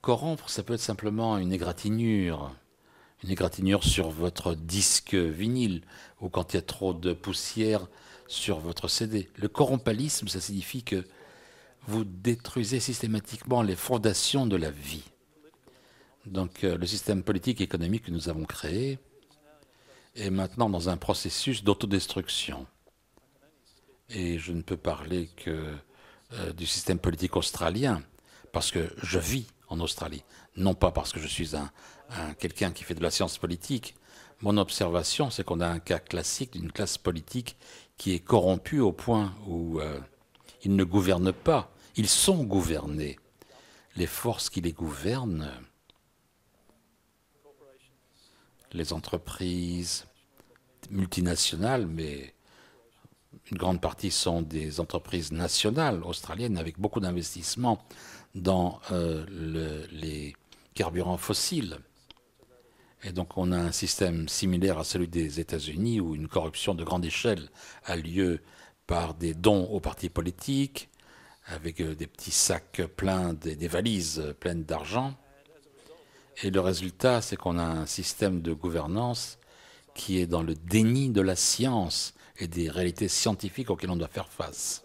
corrompre, 0.01 0.49
ça 0.49 0.63
peut 0.63 0.75
être 0.75 0.79
simplement 0.79 1.37
une 1.37 1.51
égratignure, 1.51 2.55
une 3.23 3.31
égratignure 3.31 3.83
sur 3.83 4.09
votre 4.09 4.55
disque 4.55 5.13
vinyle 5.13 5.81
ou 6.21 6.29
quand 6.29 6.53
il 6.53 6.57
y 6.57 6.59
a 6.59 6.63
trop 6.63 6.93
de 6.93 7.11
poussière 7.11 7.87
sur 8.27 8.59
votre 8.59 8.87
CD. 8.87 9.29
Le 9.35 9.49
corrompalisme, 9.49 10.29
ça 10.29 10.39
signifie 10.39 10.83
que 10.83 11.03
vous 11.87 12.05
détruisez 12.05 12.79
systématiquement 12.79 13.61
les 13.61 13.75
fondations 13.75 14.45
de 14.45 14.55
la 14.55 14.71
vie. 14.71 15.03
Donc 16.25 16.63
euh, 16.63 16.77
le 16.77 16.85
système 16.85 17.23
politique 17.23 17.59
et 17.59 17.65
économique 17.65 18.05
que 18.05 18.11
nous 18.11 18.29
avons 18.29 18.45
créé 18.45 18.99
est 20.17 20.29
maintenant 20.29 20.69
dans 20.69 20.89
un 20.89 20.97
processus 20.97 21.63
d'autodestruction. 21.63 22.65
Et 24.09 24.39
je 24.39 24.51
ne 24.51 24.61
peux 24.61 24.77
parler 24.77 25.29
que 25.35 25.73
euh, 26.33 26.53
du 26.53 26.65
système 26.65 26.99
politique 26.99 27.35
australien, 27.35 28.01
parce 28.51 28.71
que 28.71 28.93
je 29.01 29.19
vis 29.19 29.47
en 29.69 29.79
Australie, 29.79 30.23
non 30.55 30.73
pas 30.73 30.91
parce 30.91 31.11
que 31.11 31.19
je 31.19 31.27
suis 31.27 31.55
un, 31.55 31.71
quelqu'un 32.39 32.71
qui 32.71 32.83
fait 32.83 32.95
de 32.95 33.03
la 33.03 33.11
science 33.11 33.37
politique. 33.37 33.95
Mon 34.41 34.57
observation, 34.57 35.29
c'est 35.29 35.43
qu'on 35.43 35.61
a 35.61 35.67
un 35.67 35.79
cas 35.79 35.99
classique 35.99 36.53
d'une 36.53 36.71
classe 36.71 36.97
politique 36.97 37.57
qui 37.97 38.13
est 38.13 38.19
corrompue 38.19 38.79
au 38.79 38.91
point 38.91 39.35
où 39.47 39.79
euh, 39.79 39.99
ils 40.63 40.75
ne 40.75 40.83
gouvernent 40.83 41.33
pas, 41.33 41.71
ils 41.95 42.09
sont 42.09 42.43
gouvernés. 42.43 43.17
Les 43.95 44.07
forces 44.07 44.49
qui 44.49 44.61
les 44.61 44.73
gouvernent, 44.73 45.51
les 48.71 48.93
entreprises 48.93 50.06
multinationales, 50.89 51.87
mais 51.87 52.33
une 53.51 53.57
grande 53.57 53.81
partie 53.81 54.11
sont 54.11 54.41
des 54.41 54.79
entreprises 54.79 55.31
nationales 55.31 56.03
australiennes 56.03 56.57
avec 56.57 56.79
beaucoup 56.79 56.99
d'investissements 56.99 57.85
dans 58.35 58.79
euh, 58.91 59.25
les 59.91 60.35
carburants 60.73 61.17
fossiles. 61.17 61.77
Et 63.03 63.11
donc 63.11 63.37
on 63.37 63.51
a 63.51 63.57
un 63.57 63.71
système 63.71 64.27
similaire 64.27 64.79
à 64.79 64.83
celui 64.83 65.07
des 65.07 65.39
États-Unis 65.39 66.01
où 66.01 66.15
une 66.15 66.27
corruption 66.27 66.75
de 66.75 66.83
grande 66.83 67.05
échelle 67.05 67.49
a 67.85 67.95
lieu 67.95 68.41
par 68.85 69.13
des 69.13 69.33
dons 69.33 69.65
aux 69.65 69.79
partis 69.79 70.09
politiques, 70.09 70.89
avec 71.45 71.79
euh, 71.79 71.95
des 71.95 72.07
petits 72.07 72.31
sacs 72.31 72.81
pleins, 72.95 73.33
des 73.33 73.67
valises 73.67 74.35
pleines 74.39 74.63
d'argent. 74.63 75.13
Et 76.43 76.51
le 76.51 76.59
résultat, 76.59 77.21
c'est 77.21 77.35
qu'on 77.35 77.57
a 77.57 77.63
un 77.63 77.85
système 77.85 78.41
de 78.41 78.53
gouvernance 78.53 79.39
qui 79.97 80.19
est 80.19 80.27
dans 80.27 80.43
le 80.43 80.55
déni 80.55 81.09
de 81.09 81.21
la 81.21 81.35
science 81.35 82.13
et 82.37 82.47
des 82.47 82.69
réalités 82.69 83.09
scientifiques 83.09 83.69
auxquelles 83.69 83.89
on 83.89 83.97
doit 83.97 84.07
faire 84.07 84.29
face. 84.29 84.83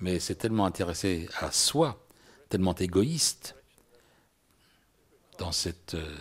Mais 0.00 0.20
c'est 0.20 0.36
tellement 0.36 0.64
intéressé 0.64 1.28
à 1.40 1.50
soi, 1.50 2.06
tellement 2.48 2.74
égoïste 2.74 3.56
dans 5.38 5.52
cette 5.52 5.94
euh, 5.94 6.16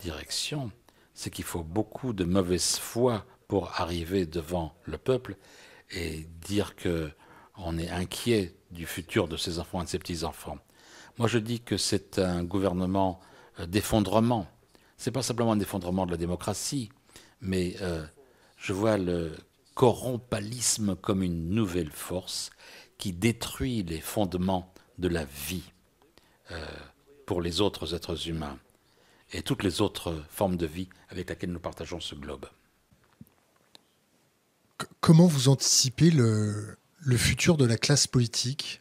direction, 0.00 0.70
c'est 1.14 1.30
qu'il 1.30 1.44
faut 1.44 1.62
beaucoup 1.62 2.12
de 2.12 2.24
mauvaise 2.24 2.78
foi 2.78 3.24
pour 3.48 3.80
arriver 3.80 4.26
devant 4.26 4.74
le 4.84 4.98
peuple 4.98 5.36
et 5.90 6.26
dire 6.40 6.74
que 6.74 7.10
on 7.56 7.78
est 7.78 7.90
inquiet 7.90 8.54
du 8.70 8.86
futur 8.86 9.28
de 9.28 9.36
ses 9.36 9.58
enfants 9.58 9.82
et 9.82 9.84
de 9.84 9.90
ses 9.90 9.98
petits-enfants. 9.98 10.58
Moi, 11.18 11.28
je 11.28 11.38
dis 11.38 11.60
que 11.60 11.76
c'est 11.76 12.18
un 12.18 12.42
gouvernement 12.42 13.20
euh, 13.60 13.66
d'effondrement. 13.66 14.46
Ce 15.02 15.10
n'est 15.10 15.14
pas 15.14 15.22
simplement 15.24 15.50
un 15.50 15.58
effondrement 15.58 16.06
de 16.06 16.12
la 16.12 16.16
démocratie, 16.16 16.88
mais 17.40 17.74
euh, 17.80 18.06
je 18.56 18.72
vois 18.72 18.98
le 18.98 19.32
corrompalisme 19.74 20.94
comme 20.94 21.24
une 21.24 21.50
nouvelle 21.50 21.90
force 21.90 22.50
qui 22.98 23.12
détruit 23.12 23.82
les 23.82 24.00
fondements 24.00 24.72
de 24.98 25.08
la 25.08 25.24
vie 25.24 25.64
euh, 26.52 26.64
pour 27.26 27.42
les 27.42 27.60
autres 27.60 27.96
êtres 27.96 28.28
humains 28.28 28.56
et 29.32 29.42
toutes 29.42 29.64
les 29.64 29.80
autres 29.80 30.22
formes 30.30 30.56
de 30.56 30.66
vie 30.66 30.88
avec 31.08 31.30
lesquelles 31.30 31.50
nous 31.50 31.58
partageons 31.58 31.98
ce 31.98 32.14
globe. 32.14 32.46
Comment 35.00 35.26
vous 35.26 35.48
anticipez 35.48 36.12
le, 36.12 36.76
le 37.00 37.16
futur 37.16 37.56
de 37.56 37.64
la 37.64 37.76
classe 37.76 38.06
politique? 38.06 38.80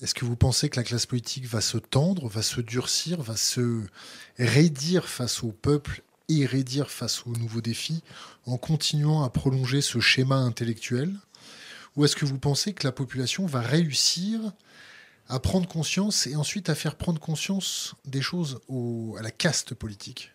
Est-ce 0.00 0.14
que 0.14 0.24
vous 0.24 0.36
pensez 0.36 0.68
que 0.68 0.76
la 0.76 0.84
classe 0.84 1.06
politique 1.06 1.46
va 1.46 1.60
se 1.60 1.78
tendre, 1.78 2.28
va 2.28 2.42
se 2.42 2.60
durcir, 2.60 3.20
va 3.20 3.36
se 3.36 3.82
raidir 4.38 5.08
face 5.08 5.42
au 5.42 5.52
peuple 5.52 6.02
raidir 6.44 6.90
face 6.90 7.26
aux 7.26 7.32
nouveaux 7.32 7.60
défis 7.60 8.02
en 8.46 8.58
continuant 8.58 9.22
à 9.22 9.30
prolonger 9.30 9.80
ce 9.80 10.00
schéma 10.00 10.36
intellectuel? 10.36 11.14
Ou 11.96 12.04
est-ce 12.04 12.16
que 12.16 12.26
vous 12.26 12.38
pensez 12.38 12.74
que 12.74 12.86
la 12.86 12.92
population 12.92 13.46
va 13.46 13.60
réussir 13.60 14.40
à 15.28 15.40
prendre 15.40 15.68
conscience 15.68 16.26
et 16.26 16.36
ensuite 16.36 16.68
à 16.68 16.74
faire 16.74 16.96
prendre 16.96 17.20
conscience 17.20 17.94
des 18.04 18.22
choses 18.22 18.60
à 19.18 19.22
la 19.22 19.30
caste 19.30 19.74
politique? 19.74 20.32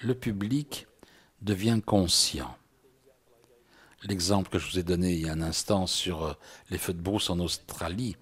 Le 0.00 0.14
public 0.14 0.86
devient 1.42 1.80
conscient. 1.84 2.56
L'exemple 4.04 4.50
que 4.50 4.58
je 4.58 4.70
vous 4.70 4.78
ai 4.78 4.82
donné 4.82 5.14
il 5.14 5.20
y 5.20 5.28
a 5.28 5.32
un 5.32 5.40
instant 5.40 5.86
sur 5.86 6.24
euh, 6.24 6.32
les 6.70 6.78
feux 6.78 6.92
de 6.92 7.00
brousse 7.00 7.30
en 7.30 7.38
Australie, 7.38 8.16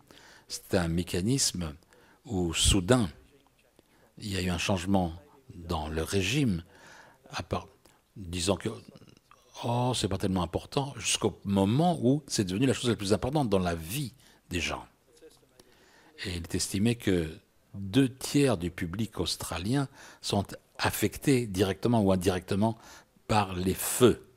c'est 0.47 0.75
un 0.75 0.87
mécanisme 0.87 1.75
où 2.25 2.55
soudain, 2.55 3.11
il 4.18 4.33
y 4.33 4.37
a 4.37 4.42
eu 4.42 4.51
un 4.51 4.59
changement 4.59 5.12
dans 5.55 5.88
le 5.88 6.03
régime, 6.03 6.62
à 7.31 7.42
disant 8.16 8.57
que 8.57 8.68
oh, 9.64 9.92
c'est 9.95 10.09
pas 10.09 10.18
tellement 10.18 10.42
important, 10.42 10.95
jusqu'au 10.99 11.40
moment 11.45 11.99
où 12.01 12.23
c'est 12.29 12.45
devenu 12.45 12.66
la 12.66 12.75
chose 12.75 12.90
la 12.90 12.97
plus 12.97 13.12
importante 13.12 13.49
dans 13.49 13.59
la 13.59 13.75
vie 13.75 14.12
des 14.51 14.61
gens. 14.61 14.85
Et 16.25 16.31
il 16.31 16.42
est 16.42 16.55
estimé 16.55 16.95
que 16.95 17.29
deux 17.75 18.09
tiers 18.09 18.57
du 18.57 18.71
public 18.71 19.18
australien 19.18 19.88
sont 20.21 20.45
affectés 20.79 21.47
directement 21.47 22.03
ou 22.03 22.12
indirectement 22.12 22.79
par 23.27 23.55
les 23.55 23.75
feux. 23.75 24.32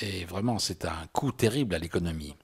Et 0.00 0.24
vraiment, 0.24 0.58
c'est 0.58 0.84
un 0.84 1.06
coût 1.12 1.32
terrible 1.32 1.74
à 1.74 1.78
l'économie 1.78 2.34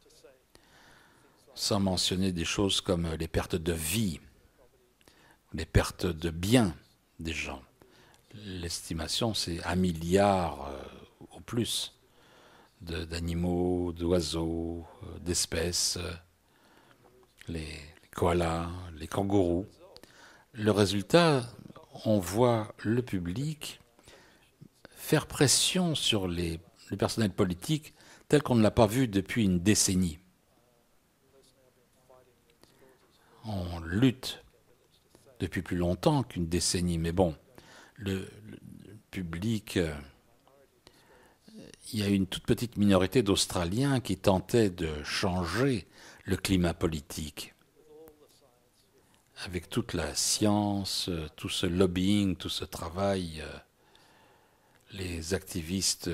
sans 1.55 1.81
mentionner 1.81 2.33
des 2.33 2.45
choses 2.45 2.81
comme 2.81 3.07
les 3.19 3.29
pertes 3.29 3.57
de 3.57 3.73
vie, 3.73 4.21
les 5.53 5.67
pertes 5.67 6.07
de 6.07 6.31
biens 6.31 6.75
des 7.21 7.33
gens. 7.33 7.63
L'estimation, 8.35 9.35
c'est 9.35 9.63
un 9.65 9.77
milliard 9.77 10.71
euh, 10.71 11.27
ou 11.37 11.41
plus 11.41 11.95
d'animaux, 12.81 13.93
d'oiseaux, 13.93 14.87
euh, 15.03 15.19
d'espèces, 15.19 15.99
euh, 15.99 16.13
les, 17.49 17.79
koalas, 18.17 18.71
les 18.97 19.07
kangourous. 19.07 19.67
Le 20.55 20.71
résultat, 20.71 21.43
on 22.07 22.19
voit 22.19 22.75
le 22.79 23.03
public 23.03 23.81
faire 24.91 25.27
pression 25.27 25.95
sur 25.95 26.27
les, 26.27 26.59
les 26.93 26.97
personnels 26.97 27.33
politiques 27.33 27.95
tel 28.29 28.43
qu'on 28.43 28.55
ne 28.55 28.63
l'a 28.63 28.71
pas 28.71 28.87
vu 28.87 29.09
depuis 29.09 29.45
une 29.45 29.59
décennie. 29.59 30.19
on 33.45 33.81
lutte 33.81 34.43
depuis 35.41 35.63
plus 35.63 35.77
longtemps 35.77 36.23
qu'une 36.23 36.47
décennie, 36.47 36.99
mais 36.99 37.13
bon, 37.13 37.35
le, 37.97 38.29
public, 39.11 39.77
euh, 39.77 39.95
il 41.93 42.01
y 42.01 42.03
a 42.03 42.09
une 42.09 42.27
toute 42.27 42.47
petite 42.47 42.79
minorité 42.79 43.23
d'Australiens 43.23 44.01
qui 44.01 44.17
tentaient 44.17 44.71
de 44.71 45.03
changer 45.03 45.87
le 46.25 46.37
climat 46.37 46.73
politique. 46.73 47.55
Avec 49.45 49.69
toute 49.69 49.93
la 49.93 50.15
science, 50.15 51.09
euh, 51.09 51.29
tout 51.37 51.49
ce 51.49 51.67
lobbying, 51.67 52.37
tout 52.37 52.49
ce 52.49 52.65
travail, 52.65 53.43
euh, 53.43 53.59
les 54.93 55.35
activistes 55.35 56.09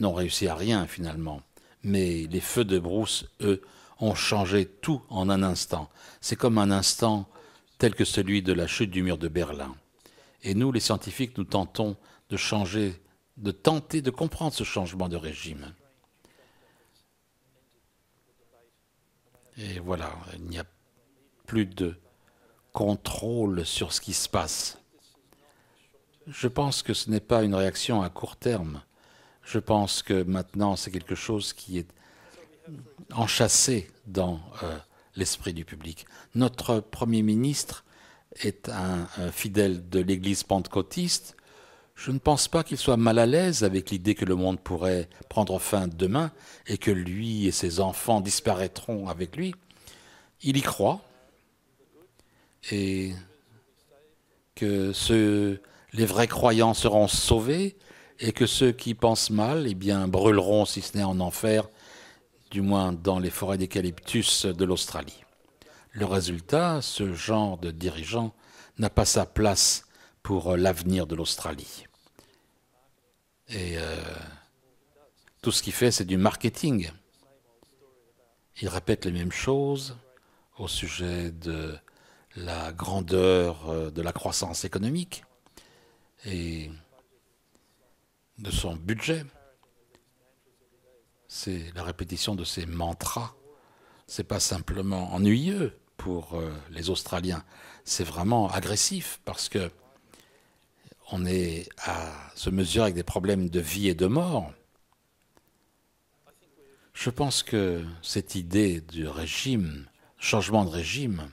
n'ont 0.00 0.14
réussi 0.14 0.48
à 0.48 0.54
rien 0.54 0.86
finalement. 0.86 1.42
Mais 1.82 2.26
les 2.30 2.40
feux 2.40 2.64
de 2.64 2.78
brousse, 2.78 3.26
eux, 3.40 3.62
ont 3.98 4.14
changé 4.14 4.66
tout 4.66 5.02
en 5.08 5.30
un 5.30 5.42
instant. 5.42 5.90
C'est 6.20 6.36
comme 6.36 6.58
un 6.58 6.70
instant 6.70 7.28
tel 7.78 7.94
que 7.94 8.04
celui 8.04 8.42
de 8.42 8.52
la 8.52 8.66
chute 8.66 8.90
du 8.90 9.02
mur 9.02 9.18
de 9.18 9.28
Berlin. 9.28 9.74
Et 10.42 10.54
nous, 10.54 10.72
les 10.72 10.80
scientifiques, 10.80 11.38
nous 11.38 11.44
tentons 11.44 11.96
de 12.30 12.36
changer, 12.36 13.00
de 13.36 13.50
tenter 13.50 14.02
de 14.02 14.10
comprendre 14.10 14.52
ce 14.52 14.64
changement 14.64 15.08
de 15.08 15.16
régime. 15.16 15.72
Et 19.58 19.78
voilà, 19.78 20.12
il 20.34 20.44
n'y 20.44 20.58
a 20.58 20.66
plus 21.46 21.66
de 21.66 21.96
contrôle 22.72 23.64
sur 23.64 23.92
ce 23.92 24.00
qui 24.00 24.12
se 24.12 24.28
passe. 24.28 24.78
Je 26.26 26.48
pense 26.48 26.82
que 26.82 26.92
ce 26.92 27.08
n'est 27.08 27.20
pas 27.20 27.42
une 27.42 27.54
réaction 27.54 28.02
à 28.02 28.10
court 28.10 28.36
terme. 28.36 28.82
Je 29.46 29.60
pense 29.60 30.02
que 30.02 30.24
maintenant 30.24 30.74
c'est 30.74 30.90
quelque 30.90 31.14
chose 31.14 31.52
qui 31.52 31.78
est 31.78 31.86
enchâssé 33.14 33.88
dans 34.08 34.40
euh, 34.64 34.76
l'esprit 35.14 35.54
du 35.54 35.64
public. 35.64 36.04
Notre 36.34 36.80
Premier 36.80 37.22
ministre 37.22 37.84
est 38.42 38.68
un, 38.68 39.06
fidèle 39.30 39.88
de 39.88 40.00
l'Église 40.00 40.42
pentecôtiste. 40.42 41.36
Je 41.94 42.10
ne 42.10 42.18
pense 42.18 42.48
pas 42.48 42.64
qu'il 42.64 42.76
soit 42.76 42.96
mal 42.96 43.20
à 43.20 43.24
l'aise 43.24 43.62
avec 43.62 43.90
l'idée 43.90 44.16
que 44.16 44.24
le 44.24 44.34
monde 44.34 44.58
pourrait 44.58 45.08
prendre 45.28 45.60
fin 45.60 45.86
demain 45.86 46.32
et 46.66 46.76
que 46.76 46.90
lui 46.90 47.46
et 47.46 47.52
ses 47.52 47.78
enfants 47.78 48.20
disparaîtront 48.20 49.08
avec 49.08 49.36
lui. 49.36 49.54
Il 50.42 50.56
y 50.56 50.62
croit 50.62 51.00
et 52.72 53.14
que 54.56 54.92
les 55.92 56.04
vrais 56.04 56.26
croyants 56.26 56.74
seront 56.74 57.06
sauvés 57.06 57.76
et 58.18 58.32
que 58.32 58.46
ceux 58.46 58.72
qui 58.72 58.94
pensent 58.94 59.30
mal 59.30 59.66
eh 59.66 59.74
bien, 59.74 60.08
brûleront, 60.08 60.64
si 60.64 60.82
ce 60.82 60.96
n'est 60.96 61.04
en 61.04 61.20
enfer, 61.20 61.68
du 62.50 62.60
moins 62.60 62.92
dans 62.92 63.18
les 63.18 63.30
forêts 63.30 63.58
d'eucalyptus 63.58 64.46
de 64.46 64.64
l'Australie. 64.64 65.24
Le 65.92 66.06
résultat, 66.06 66.82
ce 66.82 67.12
genre 67.12 67.58
de 67.58 67.70
dirigeant 67.70 68.34
n'a 68.78 68.90
pas 68.90 69.04
sa 69.04 69.26
place 69.26 69.86
pour 70.22 70.56
l'avenir 70.56 71.06
de 71.06 71.14
l'Australie. 71.14 71.86
Et 73.48 73.78
euh, 73.78 73.96
tout 75.42 75.52
ce 75.52 75.62
qu'il 75.62 75.72
fait, 75.72 75.90
c'est 75.90 76.04
du 76.04 76.16
marketing. 76.16 76.90
Il 78.60 78.68
répète 78.68 79.04
les 79.04 79.12
mêmes 79.12 79.32
choses 79.32 79.96
au 80.58 80.68
sujet 80.68 81.30
de 81.30 81.76
la 82.36 82.72
grandeur 82.72 83.70
euh, 83.70 83.90
de 83.90 84.02
la 84.02 84.12
croissance 84.12 84.64
économique 84.64 85.24
et 86.24 86.70
de 88.38 88.50
son 88.50 88.76
budget. 88.76 89.24
C'est 91.28 91.72
la 91.74 91.82
répétition 91.82 92.34
de 92.34 92.44
ces 92.44 92.66
mantras. 92.66 93.34
C'est 94.06 94.24
pas 94.24 94.40
simplement 94.40 95.12
ennuyeux 95.14 95.78
pour 95.96 96.34
euh, 96.34 96.52
les 96.70 96.90
Australiens, 96.90 97.44
c'est 97.84 98.04
vraiment 98.04 98.48
agressif 98.50 99.20
parce 99.24 99.48
que 99.48 99.70
on 101.12 101.24
est 101.24 101.68
à 101.78 102.12
se 102.34 102.50
mesurer 102.50 102.84
avec 102.84 102.94
des 102.94 103.04
problèmes 103.04 103.48
de 103.48 103.60
vie 103.60 103.88
et 103.88 103.94
de 103.94 104.06
mort. 104.06 104.52
Je 106.94 107.10
pense 107.10 107.42
que 107.42 107.84
cette 108.02 108.34
idée 108.34 108.80
du 108.80 109.06
régime, 109.06 109.86
changement 110.18 110.64
de 110.64 110.70
régime, 110.70 111.30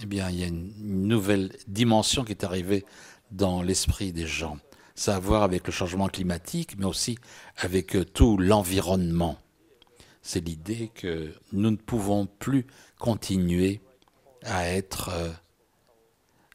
eh 0.00 0.06
bien, 0.06 0.30
il 0.30 0.40
y 0.40 0.44
a 0.44 0.46
une 0.46 0.72
nouvelle 1.06 1.54
dimension 1.66 2.24
qui 2.24 2.32
est 2.32 2.44
arrivée 2.44 2.86
dans 3.32 3.62
l'esprit 3.62 4.12
des 4.12 4.26
gens. 4.26 4.58
Ça 4.94 5.14
a 5.14 5.16
à 5.16 5.20
voir 5.20 5.42
avec 5.42 5.66
le 5.66 5.72
changement 5.72 6.08
climatique, 6.08 6.76
mais 6.78 6.84
aussi 6.84 7.18
avec 7.56 7.96
euh, 7.96 8.04
tout 8.04 8.36
l'environnement. 8.36 9.38
C'est 10.20 10.46
l'idée 10.46 10.90
que 10.94 11.32
nous 11.52 11.70
ne 11.70 11.76
pouvons 11.76 12.26
plus 12.26 12.66
continuer 12.98 13.80
à 14.44 14.68
être 14.68 15.08
euh, 15.08 15.30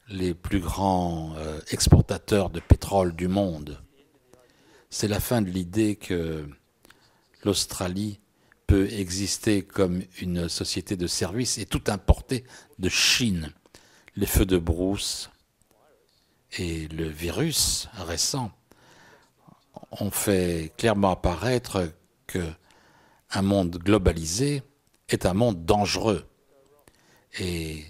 les 0.08 0.34
plus 0.34 0.60
grands 0.60 1.34
euh, 1.36 1.60
exportateurs 1.70 2.48
de 2.48 2.60
pétrole 2.60 3.14
du 3.14 3.28
monde. 3.28 3.82
C'est 4.88 5.08
la 5.08 5.20
fin 5.20 5.42
de 5.42 5.50
l'idée 5.50 5.96
que 5.96 6.48
l'Australie 7.44 8.20
peut 8.66 8.90
exister 8.92 9.62
comme 9.62 10.02
une 10.20 10.48
société 10.48 10.96
de 10.96 11.06
services 11.06 11.58
et 11.58 11.66
tout 11.66 11.82
importer 11.88 12.44
de 12.78 12.88
Chine. 12.88 13.52
Les 14.16 14.26
feux 14.26 14.46
de 14.46 14.58
brousse 14.58 15.30
et 16.56 16.88
le 16.88 17.08
virus 17.08 17.88
récent 17.94 18.50
ont 19.92 20.10
fait 20.10 20.72
clairement 20.76 21.12
apparaître 21.12 21.92
que 22.26 22.44
un 23.30 23.42
monde 23.42 23.76
globalisé 23.76 24.62
est 25.08 25.26
un 25.26 25.34
monde 25.34 25.64
dangereux. 25.64 26.26
Et 27.38 27.84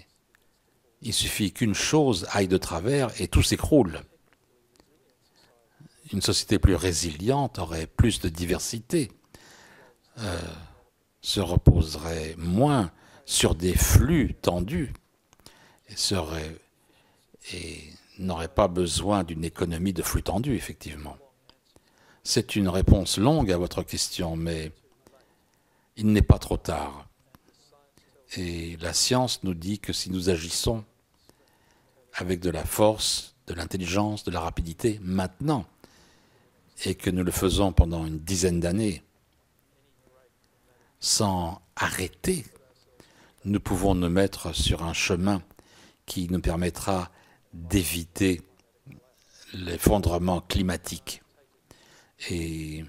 il 1.01 1.13
suffit 1.13 1.53
qu'une 1.53 1.73
chose 1.73 2.27
aille 2.31 2.47
de 2.47 2.57
travers 2.57 3.09
et 3.21 3.27
tout 3.27 3.43
s'écroule. 3.43 4.01
Une 6.11 6.21
société 6.21 6.59
plus 6.59 6.75
résiliente 6.75 7.59
aurait 7.59 7.87
plus 7.87 8.19
de 8.19 8.29
diversité, 8.29 9.11
euh, 10.17 10.39
se 11.21 11.39
reposerait 11.39 12.35
moins 12.37 12.91
sur 13.25 13.55
des 13.55 13.75
flux 13.75 14.33
tendus 14.33 14.91
et, 15.87 15.95
serait, 15.95 16.57
et 17.53 17.83
n'aurait 18.25 18.47
pas 18.47 18.67
besoin 18.67 19.23
d'une 19.23 19.43
économie 19.43 19.93
de 19.93 20.03
flux 20.03 20.23
tendus, 20.23 20.55
effectivement. 20.55 21.17
C'est 22.23 22.55
une 22.55 22.69
réponse 22.69 23.17
longue 23.17 23.51
à 23.51 23.57
votre 23.57 23.83
question, 23.83 24.35
mais 24.35 24.71
il 25.95 26.07
n'est 26.07 26.21
pas 26.21 26.39
trop 26.39 26.57
tard. 26.57 27.07
Et 28.35 28.77
la 28.77 28.93
science 28.93 29.43
nous 29.43 29.53
dit 29.53 29.79
que 29.79 29.93
si 29.93 30.11
nous 30.11 30.29
agissons 30.29 30.83
avec 32.13 32.39
de 32.39 32.49
la 32.49 32.65
force, 32.65 33.35
de 33.47 33.53
l'intelligence, 33.53 34.23
de 34.23 34.31
la 34.31 34.39
rapidité 34.39 34.99
maintenant, 35.01 35.65
et 36.85 36.95
que 36.95 37.09
nous 37.09 37.23
le 37.23 37.31
faisons 37.31 37.73
pendant 37.73 38.05
une 38.05 38.19
dizaine 38.19 38.59
d'années, 38.59 39.03
sans 40.99 41.61
arrêter, 41.75 42.45
nous 43.45 43.59
pouvons 43.59 43.95
nous 43.95 44.09
mettre 44.09 44.53
sur 44.53 44.83
un 44.83 44.93
chemin 44.93 45.41
qui 46.05 46.27
nous 46.29 46.41
permettra 46.41 47.09
d'éviter 47.53 48.41
l'effondrement 49.53 50.41
climatique. 50.41 51.21
Et 52.29 52.83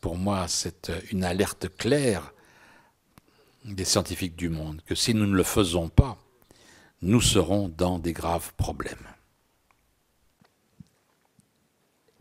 pour 0.00 0.16
moi, 0.16 0.48
c'est 0.48 0.92
une 1.10 1.24
alerte 1.24 1.68
claire 1.76 2.32
des 3.64 3.84
scientifiques 3.84 4.36
du 4.36 4.48
monde 4.48 4.82
que 4.86 4.94
si 4.94 5.14
nous 5.14 5.26
ne 5.26 5.36
le 5.36 5.42
faisons 5.42 5.88
pas, 5.88 6.18
nous 7.02 7.20
serons 7.20 7.68
dans 7.68 7.98
des 7.98 8.12
graves 8.12 8.52
problèmes. 8.54 9.08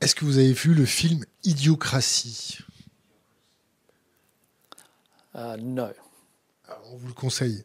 Est-ce 0.02 0.16
que 0.16 0.26
vous 0.26 0.38
avez 0.38 0.52
vu 0.52 0.74
le 0.74 0.86
film 0.86 1.24
Idiocratie? 1.44 2.60
Uh, 5.34 5.56
Non. 5.62 5.94
On 6.92 6.98
vous 6.98 7.08
le 7.08 7.14
conseille. 7.14 7.64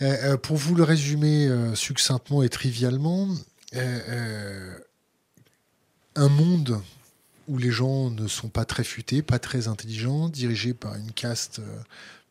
Euh, 0.00 0.32
euh, 0.34 0.36
pour 0.36 0.56
vous 0.56 0.74
le 0.74 0.84
résumer 0.84 1.48
euh, 1.48 1.74
succinctement 1.74 2.42
et 2.42 2.48
trivialement, 2.48 3.28
un 6.14 6.28
monde 6.28 6.80
où 7.48 7.58
les 7.58 7.70
gens 7.70 8.10
ne 8.10 8.26
sont 8.26 8.48
pas 8.48 8.64
très 8.64 8.84
futés, 8.84 9.22
pas 9.22 9.38
très 9.38 9.68
intelligents, 9.68 10.28
dirigés 10.28 10.74
par 10.74 10.96
une 10.96 11.12
caste 11.12 11.60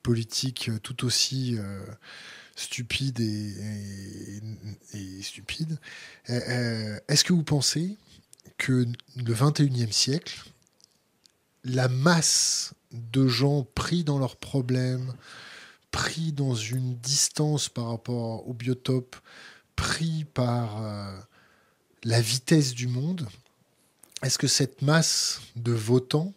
politique 0.03 0.71
tout 0.83 1.05
aussi 1.05 1.57
stupide 2.55 3.19
et, 3.19 4.41
stupide. 5.21 5.77
Est-ce 6.27 7.23
que 7.23 7.33
vous 7.33 7.43
pensez 7.43 7.95
que 8.57 8.87
le 9.15 9.33
21e 9.33 9.91
siècle, 9.91 10.43
la 11.63 11.87
masse 11.87 12.73
de 12.91 13.27
gens 13.27 13.63
pris 13.75 14.03
dans 14.03 14.17
leurs 14.17 14.37
problèmes, 14.37 15.13
pris 15.91 16.31
dans 16.31 16.55
une 16.55 16.95
distance 16.95 17.69
par 17.69 17.89
rapport 17.89 18.47
au 18.47 18.53
biotope, 18.53 19.15
pris 19.75 20.25
par 20.33 20.83
euh, 20.83 21.17
la 22.03 22.21
vitesse 22.21 22.73
du 22.73 22.87
monde, 22.87 23.27
est-ce 24.23 24.37
que 24.37 24.47
cette 24.47 24.81
masse 24.81 25.41
de 25.55 25.71
votants 25.71 26.33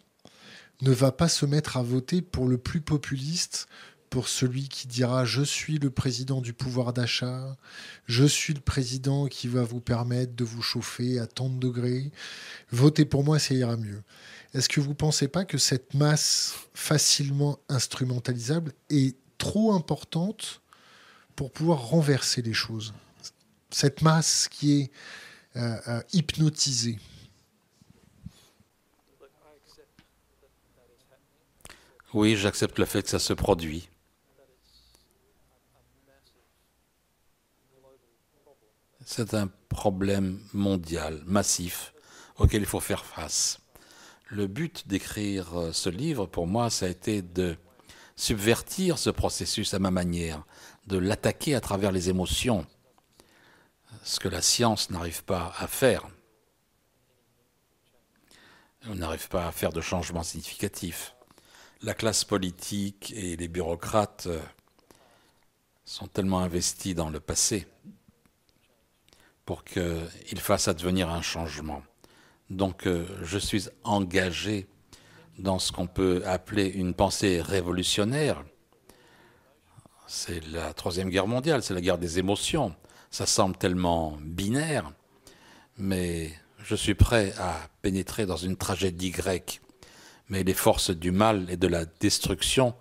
ne 0.81 0.91
va 0.91 1.11
pas 1.11 1.27
se 1.27 1.45
mettre 1.45 1.77
à 1.77 1.83
voter 1.83 2.21
pour 2.21 2.47
le 2.47 2.57
plus 2.57 2.81
populiste, 2.81 3.67
pour 4.09 4.27
celui 4.27 4.67
qui 4.67 4.87
dira 4.87 5.25
je 5.25 5.41
suis 5.41 5.79
le 5.79 5.89
président 5.89 6.41
du 6.41 6.53
pouvoir 6.53 6.91
d'achat, 6.91 7.55
je 8.07 8.25
suis 8.25 8.53
le 8.53 8.59
président 8.59 9.27
qui 9.27 9.47
va 9.47 9.63
vous 9.63 9.79
permettre 9.79 10.35
de 10.35 10.43
vous 10.43 10.61
chauffer 10.61 11.17
à 11.17 11.27
tant 11.27 11.49
de 11.49 11.57
degrés, 11.57 12.11
votez 12.71 13.05
pour 13.05 13.23
moi, 13.23 13.39
ça 13.39 13.53
ira 13.53 13.77
mieux. 13.77 14.03
Est-ce 14.53 14.67
que 14.67 14.81
vous 14.81 14.89
ne 14.89 14.95
pensez 14.95 15.29
pas 15.29 15.45
que 15.45 15.57
cette 15.57 15.93
masse 15.93 16.55
facilement 16.73 17.57
instrumentalisable 17.69 18.73
est 18.89 19.15
trop 19.41 19.73
importante 19.73 20.61
pour 21.35 21.51
pouvoir 21.51 21.79
renverser 21.79 22.43
les 22.43 22.53
choses 22.53 22.93
Cette 23.71 24.03
masse 24.03 24.47
qui 24.47 24.81
est 24.81 24.91
euh, 25.55 25.77
euh, 25.87 26.01
hypnotisée 26.13 26.99
Oui, 32.13 32.35
j'accepte 32.35 32.77
le 32.77 32.85
fait 32.85 33.01
que 33.01 33.09
ça 33.09 33.19
se 33.19 33.33
produit. 33.33 33.89
C'est 39.05 39.33
un 39.33 39.47
problème 39.69 40.39
mondial, 40.53 41.23
massif, 41.25 41.93
auquel 42.37 42.61
il 42.61 42.67
faut 42.67 42.81
faire 42.81 43.05
face. 43.05 43.59
Le 44.27 44.45
but 44.45 44.87
d'écrire 44.87 45.57
euh, 45.57 45.71
ce 45.71 45.89
livre, 45.89 46.27
pour 46.27 46.47
moi, 46.47 46.69
ça 46.69 46.85
a 46.85 46.89
été 46.89 47.21
de 47.21 47.57
subvertir 48.21 48.99
ce 48.99 49.09
processus 49.09 49.73
à 49.73 49.79
ma 49.79 49.89
manière, 49.89 50.43
de 50.85 50.99
l'attaquer 50.99 51.55
à 51.55 51.59
travers 51.59 51.91
les 51.91 52.09
émotions, 52.09 52.67
ce 54.03 54.19
que 54.19 54.27
la 54.27 54.43
science 54.43 54.91
n'arrive 54.91 55.23
pas 55.23 55.55
à 55.57 55.65
faire. 55.65 56.07
On 58.87 58.93
n'arrive 58.93 59.27
pas 59.27 59.47
à 59.47 59.51
faire 59.51 59.73
de 59.73 59.81
changements 59.81 60.21
significatifs. 60.21 61.15
La 61.81 61.95
classe 61.95 62.23
politique 62.23 63.11
et 63.15 63.35
les 63.37 63.47
bureaucrates 63.47 64.27
euh, 64.27 64.39
sont 65.83 66.05
tellement 66.05 66.41
investis 66.41 66.93
dans 66.93 67.09
le 67.09 67.19
passé 67.19 67.65
pour 69.45 69.63
qu'il 69.63 70.39
fasse 70.39 70.67
advenir 70.67 71.09
un 71.09 71.23
changement. 71.23 71.81
Donc 72.51 72.85
euh, 72.85 73.07
je 73.23 73.39
suis 73.39 73.67
engagé 73.83 74.67
dans 75.41 75.59
ce 75.59 75.71
qu'on 75.71 75.87
peut 75.87 76.23
appeler 76.25 76.67
une 76.67 76.93
pensée 76.93 77.41
révolutionnaire. 77.41 78.43
C'est 80.07 80.45
la 80.47 80.73
Troisième 80.73 81.09
Guerre 81.09 81.27
mondiale, 81.27 81.63
c'est 81.63 81.73
la 81.73 81.81
guerre 81.81 81.97
des 81.97 82.19
émotions. 82.19 82.75
Ça 83.09 83.25
semble 83.25 83.57
tellement 83.57 84.17
binaire, 84.21 84.91
mais 85.77 86.31
je 86.59 86.75
suis 86.75 86.95
prêt 86.95 87.33
à 87.37 87.55
pénétrer 87.81 88.25
dans 88.25 88.37
une 88.37 88.57
tragédie 88.57 89.11
grecque. 89.11 89.61
Mais 90.29 90.43
les 90.43 90.53
forces 90.53 90.91
du 90.91 91.11
mal 91.11 91.49
et 91.49 91.57
de 91.57 91.67
la 91.67 91.85
destruction 91.85 92.75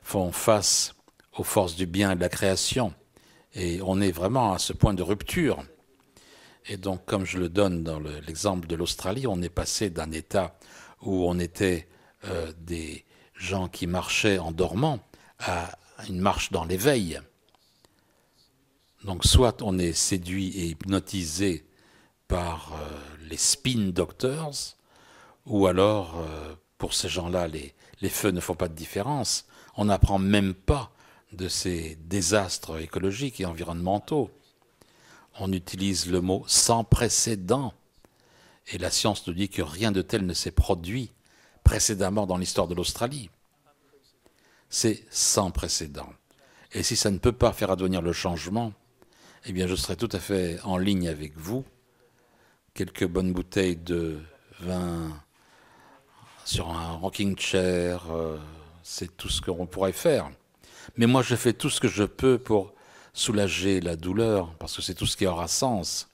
font 0.00 0.32
face 0.32 0.94
aux 1.36 1.44
forces 1.44 1.76
du 1.76 1.86
bien 1.86 2.12
et 2.12 2.16
de 2.16 2.20
la 2.20 2.28
création. 2.28 2.94
Et 3.54 3.80
on 3.82 4.00
est 4.00 4.12
vraiment 4.12 4.52
à 4.52 4.58
ce 4.58 4.72
point 4.72 4.94
de 4.94 5.02
rupture. 5.02 5.64
Et 6.68 6.76
donc, 6.76 7.04
comme 7.04 7.24
je 7.24 7.38
le 7.38 7.48
donne 7.48 7.84
dans 7.84 8.00
l'exemple 8.00 8.66
de 8.66 8.76
l'Australie, 8.76 9.26
on 9.26 9.42
est 9.42 9.48
passé 9.48 9.90
d'un 9.90 10.10
état 10.12 10.58
où 11.02 11.28
on 11.28 11.38
était 11.38 11.88
euh, 12.28 12.52
des 12.58 13.04
gens 13.34 13.68
qui 13.68 13.86
marchaient 13.86 14.38
en 14.38 14.52
dormant 14.52 15.00
à 15.38 15.76
une 16.08 16.20
marche 16.20 16.50
dans 16.50 16.64
l'éveil. 16.64 17.20
Donc, 19.04 19.24
soit 19.24 19.62
on 19.62 19.78
est 19.78 19.92
séduit 19.92 20.48
et 20.58 20.66
hypnotisé 20.66 21.66
par 22.28 22.72
euh, 22.72 22.88
les 23.28 23.36
spin 23.36 23.90
doctors, 23.92 24.76
ou 25.44 25.66
alors, 25.66 26.16
euh, 26.18 26.54
pour 26.78 26.94
ces 26.94 27.08
gens-là, 27.08 27.46
les, 27.46 27.74
les 28.00 28.08
feux 28.08 28.30
ne 28.30 28.40
font 28.40 28.54
pas 28.54 28.68
de 28.68 28.74
différence. 28.74 29.46
On 29.76 29.86
n'apprend 29.86 30.18
même 30.18 30.54
pas 30.54 30.90
de 31.32 31.48
ces 31.48 31.96
désastres 31.96 32.80
écologiques 32.80 33.40
et 33.40 33.46
environnementaux. 33.46 34.30
On 35.38 35.52
utilise 35.52 36.06
le 36.10 36.20
mot 36.20 36.44
sans 36.46 36.82
précédent. 36.82 37.74
Et 38.68 38.78
la 38.78 38.90
science 38.90 39.26
nous 39.26 39.34
dit 39.34 39.48
que 39.48 39.62
rien 39.62 39.92
de 39.92 40.02
tel 40.02 40.26
ne 40.26 40.34
s'est 40.34 40.50
produit 40.50 41.12
précédemment 41.66 42.26
dans 42.26 42.38
l'histoire 42.38 42.68
de 42.68 42.74
l'Australie. 42.76 43.28
C'est 44.70 45.02
sans 45.10 45.50
précédent. 45.50 46.08
Et 46.72 46.84
si 46.84 46.94
ça 46.94 47.10
ne 47.10 47.18
peut 47.18 47.32
pas 47.32 47.52
faire 47.52 47.72
advenir 47.72 48.02
le 48.02 48.12
changement, 48.12 48.72
eh 49.44 49.52
bien 49.52 49.66
je 49.66 49.74
serai 49.74 49.96
tout 49.96 50.08
à 50.12 50.20
fait 50.20 50.60
en 50.62 50.78
ligne 50.78 51.08
avec 51.08 51.36
vous. 51.36 51.64
Quelques 52.72 53.06
bonnes 53.06 53.32
bouteilles 53.32 53.76
de 53.76 54.20
vin 54.60 55.10
sur 56.44 56.70
un 56.70 56.92
rocking 56.92 57.36
chair, 57.36 58.04
euh, 58.12 58.38
c'est 58.84 59.16
tout 59.16 59.28
ce 59.28 59.40
qu'on 59.40 59.66
pourrait 59.66 59.92
faire. 59.92 60.30
Mais 60.96 61.06
moi, 61.06 61.22
je 61.22 61.34
fais 61.34 61.52
tout 61.52 61.70
ce 61.70 61.80
que 61.80 61.88
je 61.88 62.04
peux 62.04 62.38
pour 62.38 62.72
soulager 63.12 63.80
la 63.80 63.96
douleur, 63.96 64.54
parce 64.60 64.76
que 64.76 64.82
c'est 64.82 64.94
tout 64.94 65.06
ce 65.06 65.16
qui 65.16 65.26
aura 65.26 65.48
sens. 65.48 66.08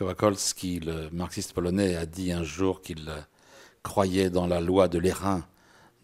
Kowalski, 0.00 0.80
le 0.80 1.10
marxiste 1.10 1.52
polonais, 1.52 1.94
a 1.96 2.06
dit 2.06 2.32
un 2.32 2.42
jour 2.42 2.80
qu'il 2.80 3.12
croyait 3.82 4.30
dans 4.30 4.46
la 4.46 4.60
loi 4.60 4.88
de 4.88 4.98
l'airain, 4.98 5.46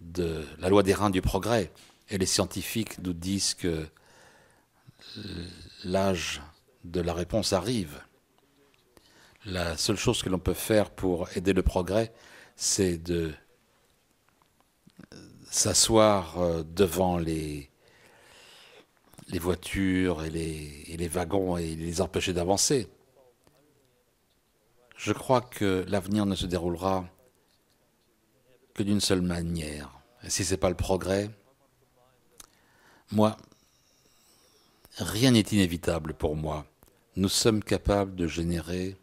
de 0.01 0.45
la 0.59 0.69
loi 0.69 0.83
des 0.83 0.93
reins 0.93 1.11
du 1.11 1.23
progrès. 1.23 1.73
Et 2.11 2.19
les 2.19 2.27
scientifiques 2.27 2.99
nous 2.99 3.15
disent 3.15 3.55
que 3.55 3.87
l'âge 5.85 6.43
de 6.85 7.01
la 7.01 7.15
réponse 7.15 7.53
arrive. 7.53 8.01
La 9.47 9.77
seule 9.77 9.97
chose 9.97 10.23
que 10.23 10.29
l'on 10.29 10.39
peut 10.39 10.55
faire 10.55 10.91
pour 10.91 11.29
aider 11.35 11.53
le 11.53 11.63
progrès, 11.63 12.13
c'est 12.55 12.99
de 12.99 13.33
s'asseoir 15.51 16.39
euh, 16.39 16.63
devant 16.65 17.17
les, 17.19 17.71
voitures 19.41 20.23
et 20.25 20.31
les 20.31 21.09
wagons 21.09 21.57
et 21.57 21.77
les 21.77 22.01
empêcher 22.01 22.33
d'avancer. 22.33 22.89
Je 24.97 25.13
crois 25.13 25.43
que 25.43 25.85
l'avenir 25.89 26.25
ne 26.27 26.35
se 26.35 26.47
déroulera 26.47 27.05
que 28.75 28.83
d'une 28.83 29.01
seule 29.01 29.21
manière. 29.21 29.91
Et 30.23 30.31
si 30.31 30.45
ce 30.45 30.53
n'est 30.53 30.57
pas 30.59 30.71
le 30.71 30.77
progrès, 30.77 31.31
moi, 33.13 33.37
rien 34.97 35.33
n'est 35.33 35.41
inévitable 35.41 36.15
pour 36.15 36.35
moi. 36.35 36.67
Nous 37.17 37.29
sommes 37.29 37.63
capables 37.63 38.15
de 38.17 38.27
générer 38.27 38.97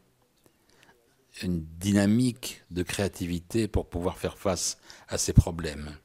une 1.41 1.63
dynamique 1.79 2.63
de 2.71 2.83
créativité 2.83 3.67
pour 3.67 3.87
pouvoir 3.87 4.17
faire 4.17 4.37
face 4.37 4.77
à 5.07 5.17
ces 5.17 5.33
problèmes 5.33 5.95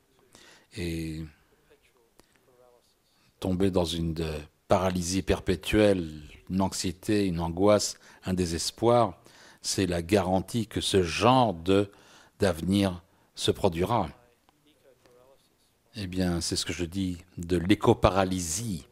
et 0.76 1.24
tomber 3.40 3.70
dans 3.70 3.84
une 3.84 4.14
paralysie 4.68 5.22
perpétuelle, 5.22 6.22
une 6.50 6.60
anxiété, 6.60 7.26
une 7.26 7.40
angoisse, 7.40 7.98
un 8.24 8.34
désespoir, 8.34 9.17
c'est 9.60 9.86
la 9.86 10.02
garantie 10.02 10.66
que 10.66 10.80
ce 10.80 11.02
genre 11.02 11.54
de 11.54 11.90
d'avenir 12.38 13.02
se 13.34 13.50
produira. 13.50 14.08
Eh 15.96 16.06
bien, 16.06 16.40
c'est 16.40 16.54
ce 16.54 16.64
que 16.64 16.72
je 16.72 16.84
dis 16.84 17.18
de 17.36 17.56
l'éco-paralysie, 17.56 18.86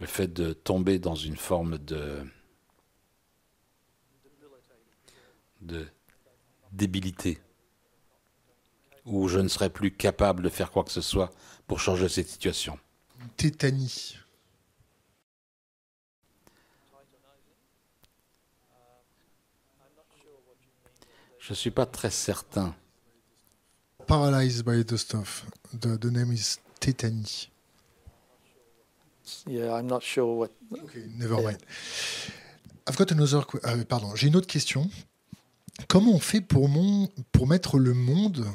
le 0.00 0.06
fait 0.06 0.26
de 0.26 0.52
tomber 0.52 0.98
dans 0.98 1.14
une 1.14 1.36
forme 1.36 1.78
de, 1.78 2.24
de 5.60 5.86
débilité 6.72 7.40
où 9.04 9.28
je 9.28 9.38
ne 9.38 9.48
serai 9.48 9.70
plus 9.70 9.92
capable 9.92 10.42
de 10.42 10.48
faire 10.48 10.70
quoi 10.70 10.82
que 10.82 10.90
ce 10.90 11.00
soit 11.00 11.30
pour 11.66 11.78
changer 11.78 12.08
cette 12.08 12.28
situation. 12.28 12.78
Tétanie. 13.36 14.16
Je 21.46 21.50
ne 21.50 21.56
suis 21.56 21.70
pas 21.70 21.84
très 21.84 22.10
certain. 22.10 22.74
Paralyzed 24.06 24.64
by 24.64 24.82
the 24.82 24.96
stuff. 24.96 25.44
The, 25.78 25.98
the 26.00 26.10
name 26.10 26.32
is 26.32 26.58
Tétanie. 26.80 27.50
Yeah, 29.46 29.78
I'm 29.78 29.86
not 29.86 30.00
sure 30.00 30.24
what. 30.24 30.50
Okay, 30.72 31.04
never 31.18 31.42
mind. 31.42 31.58
I've 32.88 32.96
got 32.96 33.12
another. 33.12 33.44
Euh, 33.66 33.84
pardon, 33.84 34.14
j'ai 34.14 34.28
une 34.28 34.36
autre 34.36 34.46
question. 34.46 34.88
Comment 35.86 36.12
on 36.12 36.18
fait 36.18 36.40
pour, 36.40 36.70
mon, 36.70 37.10
pour 37.32 37.46
mettre 37.46 37.78
le 37.78 37.92
monde 37.92 38.46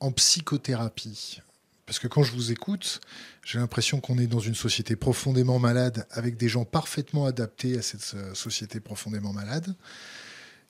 en 0.00 0.10
psychothérapie? 0.10 1.42
Parce 1.84 1.98
que 1.98 2.08
quand 2.08 2.22
je 2.22 2.32
vous 2.32 2.50
écoute, 2.50 3.02
j'ai 3.44 3.58
l'impression 3.58 4.00
qu'on 4.00 4.16
est 4.16 4.26
dans 4.26 4.40
une 4.40 4.54
société 4.54 4.96
profondément 4.96 5.58
malade 5.58 6.06
avec 6.10 6.38
des 6.38 6.48
gens 6.48 6.64
parfaitement 6.64 7.26
adaptés 7.26 7.76
à 7.76 7.82
cette 7.82 8.14
euh, 8.14 8.32
société 8.32 8.80
profondément 8.80 9.34
malade. 9.34 9.74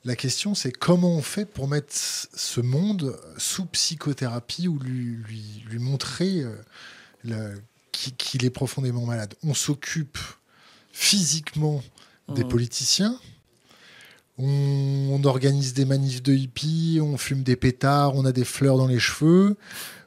La 0.05 0.17
question, 0.17 0.55
c'est 0.55 0.73
comment 0.73 1.15
on 1.15 1.23
fait 1.23 1.45
pour 1.45 1.69
mettre 1.69 1.93
ce 1.95 2.61
monde 2.61 3.17
sous 3.39 3.67
psychothérapie 3.67 4.67
ou 4.67 4.79
lui, 4.79 5.17
lui, 5.69 5.79
montrer 5.79 6.45
euh, 7.31 7.55
qu'il 8.01 8.45
est 8.45 8.51
profondément 8.51 9.07
malade. 9.07 9.35
On 9.45 9.55
s'occupe 9.55 10.19
physiquement 10.93 11.83
des 12.29 12.45
mmh. 12.45 12.49
politiciens, 12.49 13.19
on, 14.39 15.21
organise 15.25 15.75
des 15.75 15.85
manifs 15.85 16.23
de 16.23 16.33
hippies, 16.35 16.99
on 17.01 17.17
fume 17.17 17.43
des 17.43 17.57
pétards, 17.57 18.17
on 18.17 18.25
a 18.25 18.33
des 18.33 18.45
fleurs 18.45 18.77
dans 18.77 18.87
les 18.87 18.99
cheveux. 18.99 19.57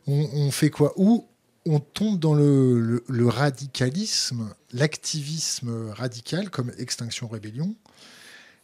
On, 0.07 0.51
fait 0.51 0.69
quoi? 0.69 0.93
Ou 0.97 1.27
on 1.65 1.79
tombe 1.79 2.19
dans 2.19 2.35
le, 2.35 3.03
radicalisme, 3.27 4.53
l'activisme 4.71 5.89
radical 5.89 6.49
comme 6.49 6.71
Extinction 6.77 7.27
Rébellion. 7.27 7.75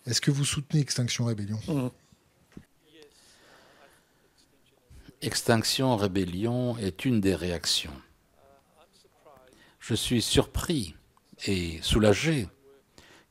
Est-ce 0.05 0.21
que 0.21 0.31
vous 0.31 0.45
soutenez 0.45 0.81
Extinction 0.81 1.25
Rébellion? 1.25 1.59
Mmh. 1.67 1.89
Extinction 5.21 5.95
Rébellion 5.95 6.77
est 6.77 7.05
une 7.05 7.21
des 7.21 7.35
réactions. 7.35 7.93
Je 9.79 9.93
suis 9.93 10.21
surpris 10.21 10.95
et 11.45 11.79
soulagé 11.81 12.47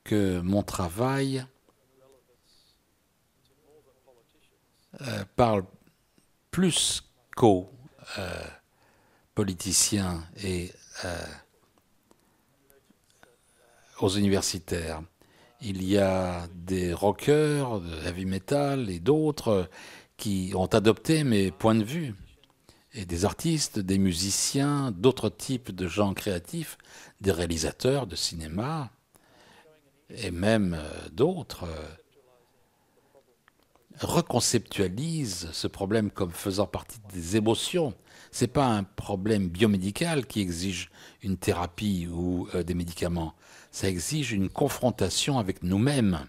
que 0.05 0.41
mon 0.41 0.63
travail 0.63 1.47
Euh, 5.03 5.25
parle 5.37 5.65
plus 6.51 7.03
qu'aux 7.37 7.73
euh, 8.19 8.45
politiciens 9.35 10.27
et 10.43 10.73
euh, 11.05 11.27
aux 14.01 14.09
universitaires. 14.09 15.03
Il 15.63 15.85
y 15.85 15.99
a 15.99 16.47
des 16.55 16.93
rockers, 16.93 17.81
de 17.81 18.07
heavy 18.07 18.25
metal 18.25 18.89
et 18.89 18.99
d'autres 18.99 19.69
qui 20.17 20.53
ont 20.55 20.67
adopté 20.67 21.25
mes 21.25 21.51
points 21.51 21.75
de 21.75 21.85
vue. 21.85 22.15
Et 22.95 23.05
des 23.05 23.25
artistes, 23.25 23.79
des 23.79 23.99
musiciens, 23.99 24.91
d'autres 24.91 25.29
types 25.29 25.71
de 25.71 25.87
gens 25.87 26.15
créatifs, 26.15 26.77
des 27.21 27.31
réalisateurs 27.31 28.07
de 28.07 28.17
cinéma, 28.17 28.91
et 30.11 30.31
même 30.31 30.79
d'autres 31.13 31.69
reconceptualise 34.01 35.49
ce 35.53 35.67
problème 35.67 36.11
comme 36.11 36.33
faisant 36.33 36.67
partie 36.67 36.99
des 37.13 37.37
émotions. 37.37 37.95
Ce 38.33 38.45
n'est 38.45 38.49
pas 38.49 38.67
un 38.67 38.83
problème 38.83 39.49
biomédical 39.49 40.27
qui 40.27 40.41
exige 40.41 40.91
une 41.23 41.37
thérapie 41.37 42.09
ou 42.11 42.49
euh, 42.55 42.63
des 42.63 42.75
médicaments. 42.75 43.35
Ça 43.71 43.89
exige 43.89 44.33
une 44.33 44.49
confrontation 44.49 45.39
avec 45.39 45.63
nous-mêmes 45.63 46.27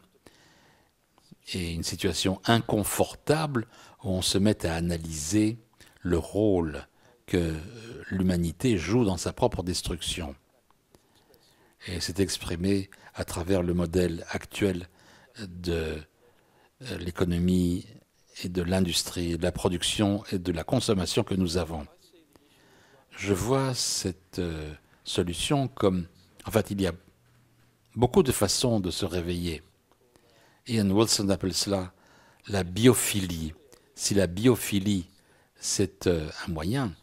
et 1.53 1.73
une 1.73 1.83
situation 1.83 2.39
inconfortable 2.45 3.67
où 4.03 4.09
on 4.09 4.21
se 4.21 4.37
met 4.37 4.65
à 4.65 4.75
analyser 4.75 5.57
le 6.01 6.17
rôle 6.17 6.87
que 7.25 7.55
l'humanité 8.09 8.77
joue 8.77 9.05
dans 9.05 9.17
sa 9.17 9.33
propre 9.33 9.63
destruction. 9.63 10.35
Et 11.87 11.99
c'est 11.99 12.19
exprimé 12.19 12.89
à 13.15 13.25
travers 13.25 13.63
le 13.63 13.73
modèle 13.73 14.25
actuel 14.29 14.87
de 15.39 15.97
euh, 16.83 16.97
l'économie 16.99 17.87
et 18.43 18.49
de 18.49 18.61
l'industrie, 18.61 19.37
de 19.37 19.43
la 19.43 19.51
production 19.51 20.23
et 20.31 20.39
de 20.39 20.51
la 20.51 20.63
consommation 20.63 21.23
que 21.23 21.33
nous 21.35 21.57
avons. 21.57 21.85
Je 23.11 23.33
vois 23.33 23.73
cette 23.73 24.39
euh, 24.39 24.73
solution 25.03 25.67
comme, 25.67 26.07
en 26.45 26.51
fait, 26.51 26.71
il 26.71 26.81
y 26.81 26.87
a 26.87 26.93
beaucoup 27.95 28.23
de 28.23 28.31
façons 28.31 28.79
de 28.79 28.91
se 28.91 29.05
réveiller. 29.05 29.61
Ian 30.67 30.89
Wilson 30.89 31.29
appelle 31.29 31.53
cela 31.53 31.93
la 32.47 32.63
biophilie. 32.63 33.53
Si 33.95 34.13
la 34.13 34.27
biophilie, 34.27 35.07
c'est 35.59 36.07
euh, 36.07 36.29
un 36.47 36.51
moyen, 36.51 36.93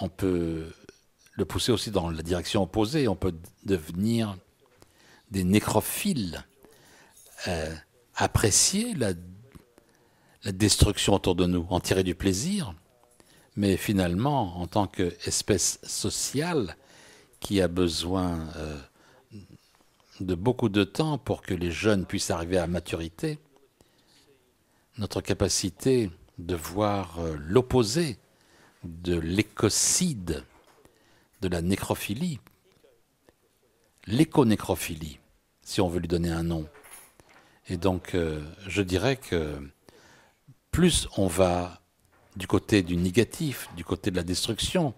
on 0.00 0.08
peut 0.08 0.72
le 1.32 1.44
pousser 1.44 1.72
aussi 1.72 1.90
dans 1.90 2.10
la 2.10 2.22
direction 2.22 2.62
opposée. 2.62 3.08
On 3.08 3.16
peut 3.16 3.34
devenir 3.64 4.36
des 5.30 5.44
nécrophiles, 5.44 6.44
euh, 7.48 7.74
apprécier 8.14 8.94
la, 8.94 9.12
destruction 10.44 11.14
autour 11.14 11.36
de 11.36 11.46
nous, 11.46 11.64
en 11.70 11.78
tirer 11.78 12.02
du 12.02 12.16
plaisir, 12.16 12.74
mais 13.54 13.76
finalement, 13.76 14.60
en 14.60 14.66
tant 14.66 14.88
qu'espèce 14.88 15.78
sociale 15.84 16.76
qui 17.38 17.60
a 17.60 17.68
besoin 17.68 18.48
euh, 18.56 18.76
de 20.20 20.34
beaucoup 20.34 20.68
de 20.68 20.84
temps 20.84 21.18
pour 21.18 21.42
que 21.42 21.54
les 21.54 21.70
jeunes 21.70 22.06
puissent 22.06 22.30
arriver 22.30 22.58
à 22.58 22.66
maturité, 22.66 23.38
notre 24.98 25.20
capacité 25.20 26.10
de 26.38 26.54
voir 26.54 27.18
euh, 27.18 27.36
l'opposé 27.40 28.18
de 28.84 29.18
l'écocide, 29.18 30.44
de 31.40 31.48
la 31.48 31.62
nécrophilie, 31.62 32.40
l'éconécrophilie, 34.06 35.18
si 35.62 35.80
on 35.80 35.88
veut 35.88 36.00
lui 36.00 36.08
donner 36.08 36.30
un 36.30 36.42
nom. 36.42 36.68
Et 37.68 37.76
donc, 37.76 38.14
euh, 38.14 38.42
je 38.66 38.82
dirais 38.82 39.16
que 39.16 39.58
plus 40.70 41.08
on 41.16 41.26
va 41.26 41.80
du 42.36 42.46
côté 42.46 42.82
du 42.82 42.96
négatif, 42.96 43.68
du 43.76 43.84
côté 43.84 44.10
de 44.10 44.16
la 44.16 44.22
destruction, 44.22 44.94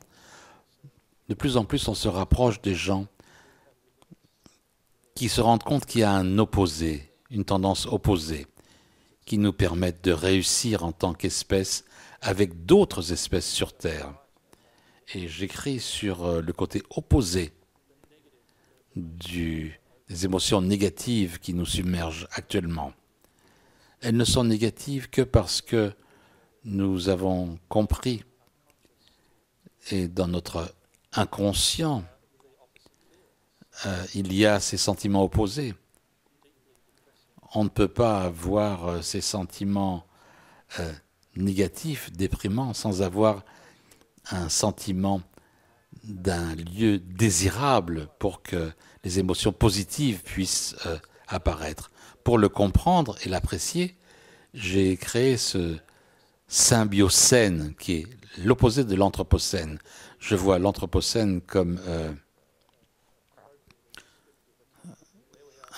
de 1.29 1.35
plus 1.35 1.57
en 1.57 1.65
plus 1.65 1.89
on 1.89 1.95
se 1.95 2.09
rapproche 2.09 2.61
des 2.63 2.75
gens 2.75 3.07
qui 5.15 5.29
se 5.29 5.41
rendent 5.41 5.63
compte 5.63 5.87
qu'il 5.87 6.01
y 6.01 6.05
a 6.05 6.13
un 6.13 6.39
opposé, 6.39 7.13
une 7.31 7.45
tendance 7.45 7.87
opposée, 7.87 8.47
qui 9.27 9.39
nous 9.39 9.53
permettent 9.53 10.05
de 10.05 10.13
réussir 10.13 10.85
en 10.85 10.93
tant 10.93 11.15
qu'espèce 11.15 11.85
avec 12.21 12.67
d'autres 12.67 13.13
espèces 13.13 13.51
sur 13.51 13.73
Terre. 13.73 14.15
Et 15.15 15.29
j'écris 15.29 15.81
sur 15.81 16.25
euh, 16.25 16.41
le 16.41 16.53
côté 16.53 16.83
opposé 16.91 17.53
des 18.97 19.73
émotions 20.25 20.61
négatives 20.61 21.39
qui 21.39 21.55
nous 21.55 21.67
submergent 21.67 22.29
actuellement. 22.33 22.93
Elles 24.01 24.17
ne 24.17 24.25
sont 24.25 24.45
négatives 24.45 25.09
que 25.11 25.23
parce 25.23 25.61
que 25.61 25.93
nous 26.65 27.09
avons 27.09 27.59
compris 27.69 28.25
et 29.91 30.09
dans 30.09 30.29
notre 30.29 30.75
inconscient, 31.13 32.05
euh, 33.87 34.05
il 34.15 34.33
y 34.33 34.47
a 34.47 34.61
ces 34.61 34.77
sentiments 34.77 35.25
opposés. 35.25 35.75
On 37.55 37.65
ne 37.65 37.69
peut 37.69 37.89
pas 37.89 38.23
avoir 38.23 38.89
euh, 38.89 39.03
ces 39.03 39.21
sentiments 39.21 40.07
euh, 40.79 40.93
négatifs, 41.37 42.13
déprimants, 42.13 42.75
sans 42.75 43.03
avoir 43.03 43.45
un 44.31 44.49
sentiment 44.49 45.21
d'un 46.05 46.55
lieu 46.55 46.99
désirable 46.99 48.09
pour 48.19 48.43
que 48.43 48.73
les 49.05 49.19
émotions 49.19 49.53
positives 49.53 50.23
puissent 50.23 50.75
apparaître. 51.29 51.91
Pour 52.25 52.39
le 52.39 52.49
comprendre 52.49 53.17
et 53.23 53.29
l'apprécier, 53.29 53.97
j'ai 54.55 54.97
créé 54.97 55.37
ce 55.37 55.77
symbiocène 56.49 57.75
qui 57.79 57.93
est 57.93 58.07
l'opposé 58.43 58.85
de 58.85 58.95
l'anthropocène. 58.95 59.79
Je 60.19 60.35
vois 60.35 60.59
l'anthropocène 60.59 61.41
comme 61.43 61.79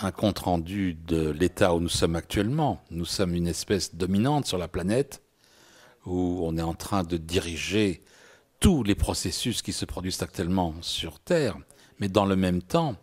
un 0.00 0.10
compte-rendu 0.10 0.94
de 0.94 1.30
l'état 1.30 1.74
où 1.74 1.80
nous 1.80 1.88
sommes 1.88 2.16
actuellement. 2.16 2.82
Nous 2.90 3.04
sommes 3.04 3.34
une 3.34 3.46
espèce 3.46 3.94
dominante 3.94 4.46
sur 4.46 4.58
la 4.58 4.68
planète 4.68 5.22
où 6.04 6.40
on 6.42 6.56
est 6.56 6.62
en 6.62 6.74
train 6.74 7.02
de 7.02 7.16
diriger 7.16 8.02
tous 8.60 8.82
les 8.82 8.94
processus 8.94 9.62
qui 9.62 9.72
se 9.72 9.84
produisent 9.84 10.22
actuellement 10.22 10.74
sur 10.82 11.18
Terre. 11.18 11.56
Mais 11.98 12.08
dans 12.08 12.26
le 12.26 12.36
même 12.36 12.62
temps, 12.62 12.96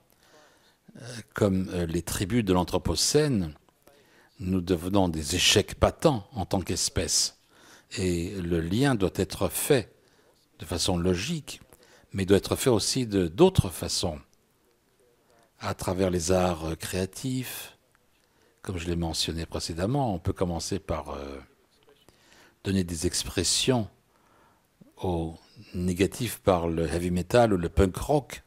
euh, 0.96 1.02
comme 1.34 1.68
euh, 1.74 1.86
les 1.86 2.04
tribus 2.04 2.46
de 2.46 2.54
l'Anthropocène, 2.54 3.54
nous 4.40 4.62
devenons 4.62 5.10
des 5.10 5.36
échecs 5.36 5.76
patents 5.76 6.28
en 6.34 6.46
tant 6.46 6.62
qu'espèce. 6.62 7.40
Et 7.98 8.30
le 8.42 8.62
lien 8.62 8.96
doit 8.96 9.12
être 9.16 9.50
fait 9.50 9.96
de 10.60 10.66
façon 10.66 10.98
logique, 10.98 11.62
mais 12.14 12.26
doit 12.26 12.38
être 12.38 12.56
fait 12.56 12.70
aussi 12.70 13.08
de 13.08 13.28
d'autres 13.28 13.70
façons 13.70 14.20
à 15.64 15.74
travers 15.74 16.10
les 16.10 16.32
arts 16.32 16.66
euh, 16.66 16.76
créatifs. 16.76 17.78
Comme 18.62 18.78
je 18.78 18.88
l'ai 18.88 18.96
mentionné 18.96 19.46
précédemment, 19.46 20.14
on 20.14 20.20
peut 20.20 20.34
commencer 20.34 20.78
par 20.78 21.12
euh, 21.12 21.40
donner 22.64 22.84
des 22.84 23.08
expressions 23.08 23.88
au 25.02 25.36
négatif 25.74 26.40
par 26.40 26.68
le 26.68 26.88
heavy 26.88 27.12
metal 27.12 27.54
ou 27.54 27.58
le 27.58 27.70
punk 27.70 27.96
rock, 27.96 28.44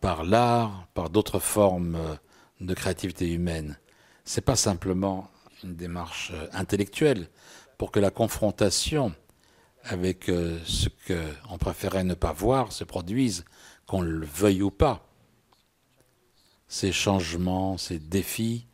par 0.00 0.24
l'art, 0.24 0.86
par 0.94 1.10
d'autres 1.10 1.40
formes 1.40 1.96
euh, 1.96 2.14
de 2.60 2.74
créativité 2.74 3.32
humaine. 3.32 3.76
C'est 4.24 4.40
pas 4.44 4.56
simplement 4.56 5.28
une 5.64 5.74
démarche 5.74 6.32
intellectuelle 6.52 7.28
pour 7.78 7.90
que 7.90 8.00
la 8.00 8.10
confrontation 8.10 9.12
avec 9.82 10.26
ce 10.26 10.88
qu'on 11.06 11.58
préférait 11.58 12.04
ne 12.04 12.14
pas 12.14 12.32
voir 12.32 12.72
se 12.72 12.84
produise, 12.84 13.44
qu'on 13.86 14.00
le 14.00 14.24
veuille 14.24 14.62
ou 14.62 14.70
pas 14.70 15.13
ces 16.74 16.90
changements, 16.90 17.78
ces 17.78 18.00
défis 18.00 18.66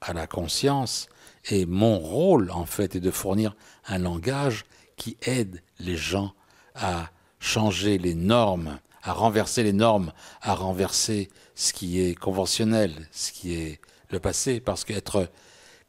à 0.00 0.14
la 0.14 0.26
conscience. 0.26 1.08
Et 1.50 1.66
mon 1.66 1.98
rôle, 1.98 2.50
en 2.50 2.64
fait, 2.64 2.96
est 2.96 3.00
de 3.00 3.10
fournir 3.10 3.54
un 3.86 3.98
langage 3.98 4.64
qui 4.96 5.18
aide 5.20 5.62
les 5.78 5.98
gens 5.98 6.32
à 6.74 7.10
changer 7.38 7.98
les 7.98 8.14
normes, 8.14 8.78
à 9.02 9.12
renverser 9.12 9.62
les 9.62 9.74
normes, 9.74 10.14
à 10.40 10.54
renverser 10.54 11.28
ce 11.54 11.74
qui 11.74 12.00
est 12.00 12.14
conventionnel, 12.14 12.94
ce 13.12 13.30
qui 13.30 13.52
est 13.52 13.78
le 14.08 14.20
passé, 14.20 14.58
parce 14.58 14.86
qu'être 14.86 15.30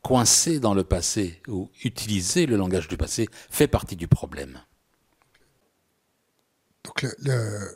coincé 0.02 0.60
dans 0.60 0.74
le 0.74 0.84
passé 0.84 1.42
ou 1.48 1.70
utiliser 1.86 2.48
le 2.48 2.58
langage 2.58 2.90
du 2.90 2.98
passé 2.98 3.30
fait 3.50 3.70
partie 3.70 3.96
du 3.96 4.10
problème. 4.10 4.60
Donc, 6.84 7.08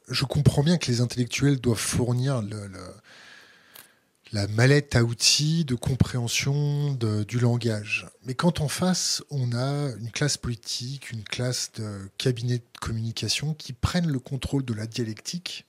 je 0.09 0.25
comprends 0.25 0.63
bien 0.63 0.77
que 0.77 0.87
les 0.91 0.99
intellectuels 0.99 1.61
doivent 1.61 1.77
fournir 1.77 2.41
le, 2.41 2.69
la 4.33 4.47
mallette 4.47 4.95
à 4.95 5.03
outils 5.03 5.63
de 5.63 5.75
compréhension 5.75 6.97
du 7.27 7.39
langage. 7.39 8.07
Mais 8.25 8.33
quand 8.33 8.61
en 8.61 8.67
face, 8.67 9.23
on 9.29 9.53
a 9.53 9.91
une 9.99 10.09
classe 10.09 10.37
politique, 10.37 11.11
une 11.11 11.23
classe 11.23 11.71
de 11.73 12.09
cabinet 12.17 12.57
de 12.57 12.79
communication 12.81 13.53
qui 13.53 13.73
prennent 13.73 14.11
le 14.11 14.17
contrôle 14.17 14.65
de 14.65 14.73
la 14.73 14.87
dialectique 14.87 15.67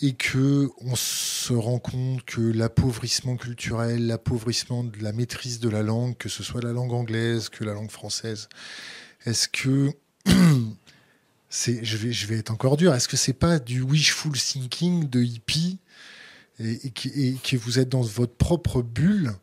et 0.00 0.12
que 0.14 0.70
on 0.78 0.94
se 0.94 1.52
rend 1.52 1.80
compte 1.80 2.24
que 2.24 2.40
l'appauvrissement 2.40 3.36
culturel, 3.36 4.06
l'appauvrissement 4.06 4.84
de 4.84 5.02
la 5.02 5.12
maîtrise 5.12 5.58
de 5.58 5.68
la 5.68 5.82
langue, 5.82 6.16
que 6.16 6.28
ce 6.28 6.44
soit 6.44 6.62
la 6.62 6.72
langue 6.72 6.92
anglaise, 6.92 7.48
que 7.48 7.64
la 7.64 7.74
langue 7.74 7.90
française, 7.90 8.48
est-ce 9.26 9.48
que 9.48 9.92
c'est, 11.48 11.84
je 11.84 11.96
vais, 11.96 12.12
je 12.12 12.26
vais 12.28 12.38
être 12.38 12.50
encore 12.50 12.76
dur, 12.76 12.94
est-ce 12.94 13.08
que 13.08 13.16
c'est 13.16 13.32
pas 13.32 13.58
du 13.58 13.82
wishful 13.82 14.32
thinking 14.38 15.08
de 15.08 15.20
hippie 15.20 15.78
et, 16.58 16.90
que 16.90 17.56
vous 17.56 17.78
êtes 17.78 17.88
dans 17.88 18.02
votre 18.02 18.34
propre 18.34 18.82
bulle 18.82 19.34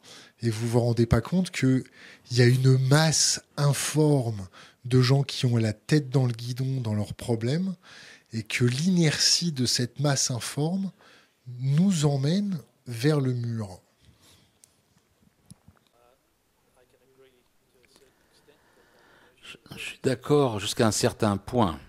et 0.42 0.50
vous 0.50 0.68
vous 0.68 0.80
rendez 0.80 1.06
pas 1.06 1.22
compte 1.22 1.52
qu'il 1.52 1.84
y 2.32 2.42
a 2.42 2.46
une 2.46 2.78
masse 2.88 3.42
informe 3.58 4.48
de 4.86 5.02
gens 5.02 5.24
qui 5.24 5.46
ont 5.46 5.58
la 5.58 5.74
tête 5.74 6.10
dans 6.10 6.26
le 6.26 6.34
guidon 6.34 6.82
dans 6.82 6.94
leurs 6.94 7.14
problèmes 7.14 7.76
et 8.34 8.44
que 8.44 8.66
l'inertie 8.66 9.52
de 9.52 9.66
cette 9.66 10.00
masse 10.00 10.32
informe 10.32 10.92
nous 11.60 12.06
emmène 12.06 12.58
vers 12.88 13.20
le 13.20 13.34
mur. 13.34 13.82
Je 19.76 19.80
suis 19.80 20.00
d'accord 20.04 20.60
jusqu'à 20.60 20.88
un 20.88 20.92
certain 20.92 21.38
point 21.38 21.80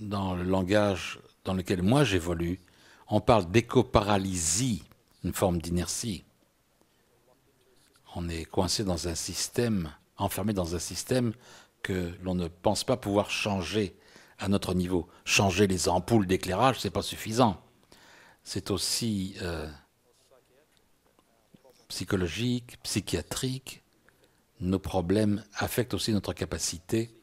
dans 0.00 0.34
le 0.34 0.44
langage 0.44 1.20
dans 1.44 1.54
lequel 1.54 1.82
moi 1.82 2.04
j'évolue 2.04 2.60
on 3.08 3.20
parle 3.20 3.50
d'éco-paralysie, 3.50 4.84
une 5.24 5.32
forme 5.32 5.60
d'inertie. 5.60 6.24
On 8.14 8.28
est 8.28 8.44
coincé 8.44 8.84
dans 8.84 9.08
un 9.08 9.14
système, 9.14 9.92
enfermé 10.16 10.52
dans 10.52 10.74
un 10.74 10.78
système 10.78 11.32
que 11.82 12.12
l'on 12.22 12.34
ne 12.34 12.48
pense 12.48 12.84
pas 12.84 12.96
pouvoir 12.96 13.30
changer 13.30 13.96
à 14.38 14.48
notre 14.48 14.74
niveau. 14.74 15.08
Changer 15.24 15.66
les 15.66 15.88
ampoules 15.88 16.26
d'éclairage, 16.26 16.80
ce 16.80 16.88
n'est 16.88 16.92
pas 16.92 17.02
suffisant. 17.02 17.60
C'est 18.42 18.70
aussi 18.70 19.36
euh, 19.42 19.70
psychologique, 21.88 22.78
psychiatrique, 22.82 23.82
nos 24.60 24.78
problèmes 24.78 25.44
affectent 25.54 25.94
aussi 25.94 26.12
notre 26.12 26.32
capacité 26.32 27.14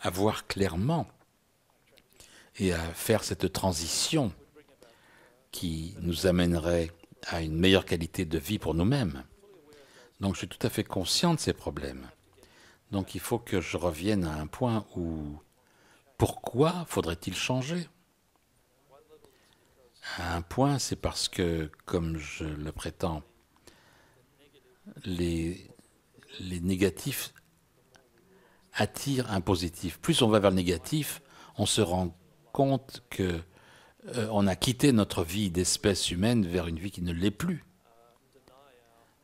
à 0.00 0.10
voir 0.10 0.46
clairement 0.46 1.06
et 2.58 2.72
à 2.72 2.80
faire 2.94 3.22
cette 3.24 3.52
transition 3.52 4.32
qui 5.58 5.96
nous 6.02 6.28
amènerait 6.28 6.92
à 7.26 7.42
une 7.42 7.56
meilleure 7.56 7.84
qualité 7.84 8.24
de 8.24 8.38
vie 8.38 8.60
pour 8.60 8.74
nous-mêmes. 8.74 9.24
Donc 10.20 10.34
je 10.34 10.38
suis 10.38 10.48
tout 10.48 10.64
à 10.64 10.70
fait 10.70 10.84
conscient 10.84 11.34
de 11.34 11.40
ces 11.40 11.52
problèmes. 11.52 12.08
Donc 12.92 13.16
il 13.16 13.20
faut 13.20 13.40
que 13.40 13.60
je 13.60 13.76
revienne 13.76 14.24
à 14.24 14.34
un 14.34 14.46
point 14.46 14.86
où 14.94 15.36
pourquoi 16.16 16.84
faudrait-il 16.86 17.34
changer? 17.34 17.88
À 20.18 20.36
un 20.36 20.42
point, 20.42 20.78
c'est 20.78 20.94
parce 20.94 21.28
que, 21.28 21.72
comme 21.86 22.18
je 22.18 22.44
le 22.44 22.70
prétends, 22.70 23.24
les, 25.04 25.68
les 26.38 26.60
négatifs 26.60 27.34
attirent 28.74 29.32
un 29.32 29.40
positif. 29.40 29.98
Plus 29.98 30.22
on 30.22 30.28
va 30.28 30.38
vers 30.38 30.50
le 30.50 30.56
négatif, 30.56 31.20
on 31.56 31.66
se 31.66 31.80
rend 31.80 32.16
compte 32.52 33.02
que 33.10 33.40
euh, 34.16 34.28
on 34.30 34.46
a 34.46 34.56
quitté 34.56 34.92
notre 34.92 35.22
vie 35.22 35.50
d'espèce 35.50 36.10
humaine 36.10 36.46
vers 36.46 36.66
une 36.66 36.78
vie 36.78 36.90
qui 36.90 37.02
ne 37.02 37.12
l'est 37.12 37.30
plus. 37.30 37.64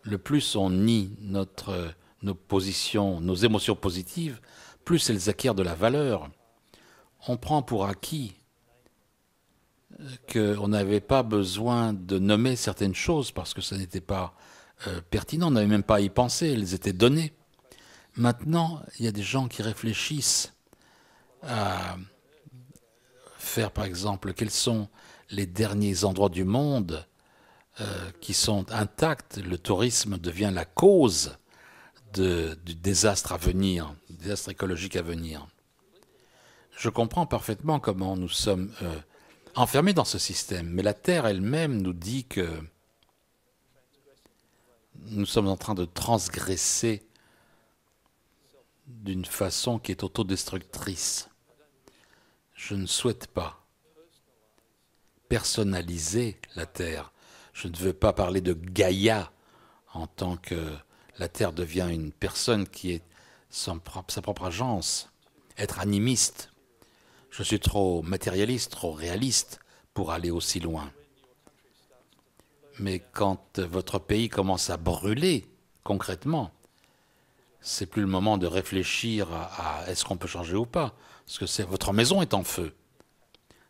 Le 0.03 0.18
plus 0.18 0.57
on 0.57 0.70
nie 0.70 1.16
notre, 1.20 1.95
nos 2.22 2.35
positions, 2.35 3.20
nos 3.20 3.35
émotions 3.35 3.76
positives, 3.76 4.41
plus 4.85 5.09
elles 5.09 5.30
acquièrent 5.30 5.55
de 5.55 5.62
la 5.62 5.74
valeur. 5.74 6.28
On 7.26 7.37
prend 7.37 7.62
pour 7.62 7.87
acquis 7.87 8.35
euh, 10.01 10.57
qu'on 10.57 10.68
n'avait 10.68 11.01
pas 11.01 11.22
besoin 11.22 11.93
de 11.93 12.18
nommer 12.18 12.57
certaines 12.57 12.95
choses 12.95 13.30
parce 13.32 13.55
que 13.55 13.62
ça 13.62 13.76
n'était 13.78 14.03
pas 14.03 14.35
euh, 14.87 15.01
pertinent, 15.11 15.49
on 15.49 15.53
n'avait 15.53 15.66
même 15.66 15.82
pas 15.82 15.97
à 15.97 16.01
y 16.01 16.11
penser, 16.11 16.49
elles 16.49 16.74
étaient 16.74 16.93
données. 16.93 17.32
Maintenant, 18.16 18.82
il 18.99 19.05
y 19.05 19.09
a 19.09 19.12
des 19.12 19.22
gens 19.22 19.49
qui 19.49 19.62
réfléchissent 19.62 20.53
à 21.43 21.97
faire, 23.45 23.70
par 23.70 23.84
exemple, 23.84 24.32
quels 24.32 24.51
sont 24.51 24.88
les 25.30 25.47
derniers 25.47 26.05
endroits 26.05 26.28
du 26.28 26.45
monde 26.45 27.07
euh, 27.80 28.11
qui 28.20 28.34
sont 28.34 28.70
intacts. 28.70 29.38
Le 29.38 29.59
tourisme 29.59 30.18
devient 30.18 30.53
la 30.55 30.64
cause 30.64 31.36
du 32.12 32.76
désastre 32.76 33.32
à 33.32 33.36
venir, 33.36 33.92
du 34.09 34.16
désastre 34.16 34.51
écologique 34.51 34.95
à 34.95 35.03
venir. 35.03 35.49
Je 36.76 36.88
comprends 36.88 37.26
parfaitement 37.26 37.80
comment 37.80 38.16
nous 38.16 38.28
sommes 38.28 38.72
euh, 38.82 38.97
enfermés 39.57 39.92
dans 39.92 40.05
ce 40.05 40.18
système, 40.18 40.68
mais 40.68 40.82
la 40.82 40.95
Terre 40.95 41.26
elle-même 41.26 41.82
nous 41.82 41.92
dit 41.92 42.24
que 42.24 42.49
nous 45.07 45.26
sommes 45.26 45.49
en 45.49 45.57
train 45.57 45.74
de 45.74 45.84
transgresser 45.84 47.03
d'une 48.86 49.24
façon 49.24 49.80
qui 49.80 49.90
est 49.90 50.05
autodestructrice. 50.05 51.28
Je 52.55 52.74
ne 52.74 52.86
souhaite 52.86 53.26
pas 53.26 53.61
personnaliser 55.28 56.38
la 56.55 56.66
Terre. 56.66 57.12
Je 57.52 57.68
ne 57.68 57.76
veux 57.76 57.92
pas 57.92 58.12
parler 58.12 58.40
de 58.40 58.55
Gaïa 58.55 59.32
en 59.92 60.07
tant 60.07 60.36
que 60.36 60.72
la 61.18 61.28
Terre 61.28 61.52
devient 61.52 61.88
une 61.90 62.12
personne 62.12 62.68
qui 62.68 62.92
est 62.92 63.02
sa 63.50 63.74
propre 63.74 64.44
agence. 64.44 65.11
Être 65.57 65.80
animiste. 65.80 66.50
Je 67.30 67.42
suis 67.42 67.61
trop 67.61 68.02
matérialiste, 68.02 68.72
trop 68.72 68.92
réaliste 68.92 69.61
pour 69.92 70.12
aller 70.12 70.30
aussi 70.30 70.61
loin. 70.61 70.90
Mais 72.78 73.00
quand 73.12 73.61
votre 73.61 73.98
pays 73.98 74.28
commence 74.28 74.70
à 74.70 74.76
brûler 74.76 75.46
concrètement, 75.84 76.50
c'est 77.61 77.86
plus 77.86 78.02
le 78.02 78.09
moment 78.09 78.36
de 78.36 78.46
réfléchir 78.46 79.32
à, 79.32 79.84
est-ce 79.88 80.05
qu'on 80.05 80.16
peut 80.16 80.28
changer 80.28 80.57
ou 80.57 80.66
pas, 80.66 80.94
que 81.27 81.62
votre 81.62 81.93
maison 81.93 82.22
est 82.22 82.35
en 82.35 82.45
feu. 82.45 82.75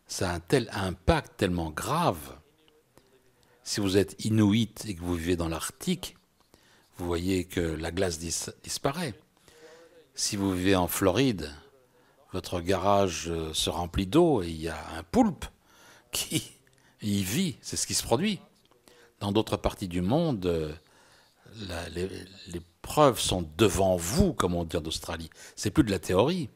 Ça 0.07 0.29
a 0.29 0.33
un 0.33 0.39
tel 0.39 0.69
impact 0.71 1.37
tellement 1.37 1.71
grave. 1.71 2.37
Si 3.63 3.79
vous 3.79 3.97
êtes 3.97 4.23
inuit 4.23 4.85
et 4.87 4.95
que 4.95 5.01
vous 5.01 5.15
vivez 5.15 5.35
dans 5.35 5.47
l'Arctique, 5.47 6.15
vous 6.97 7.05
voyez 7.05 7.45
que 7.45 7.59
la 7.59 7.91
glace 7.91 8.19
disparaît. 8.19 9.13
Si 10.13 10.37
vous 10.37 10.53
vivez 10.53 10.75
en 10.75 10.87
Floride, 10.87 11.51
votre 12.31 12.61
garage 12.61 13.25
euh, 13.27 13.53
se 13.53 13.69
remplit 13.69 14.07
d'eau 14.07 14.43
et 14.43 14.49
il 14.49 14.61
y 14.61 14.69
a 14.69 14.77
un 14.97 15.03
poulpe 15.03 15.45
qui 16.11 16.51
y 17.01 17.23
vit, 17.23 17.57
c'est 17.61 17.75
ce 17.75 17.87
qui 17.87 17.93
se 17.93 18.03
produit. 18.03 18.39
Dans 19.19 19.31
d'autres 19.31 19.57
parties 19.57 19.87
du 19.87 20.01
monde, 20.01 20.45
euh, 20.45 20.73
les, 21.93 22.07
les 22.47 22.61
preuves 22.81 23.19
sont 23.19 23.49
devant 23.57 23.95
vous, 23.95 24.33
comme 24.33 24.53
on 24.53 24.63
dit 24.63 24.77
en 24.77 24.85
Australie. 24.85 25.29
C'est 25.55 25.71
plus 25.71 25.83
de 25.83 25.91
la 25.91 25.99
théorie. 25.99 26.49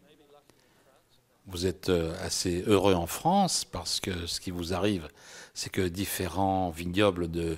Vous 1.51 1.65
êtes 1.65 1.89
euh, 1.89 2.13
assez 2.23 2.63
heureux 2.67 2.93
en 2.93 3.07
France 3.07 3.65
parce 3.65 3.99
que 3.99 4.27
ce 4.27 4.39
qui 4.39 4.51
vous 4.51 4.73
arrive, 4.73 5.07
c'est 5.55 5.71
que 5.71 5.87
différents 5.87 6.69
vignobles 6.69 7.27
ne 7.27 7.55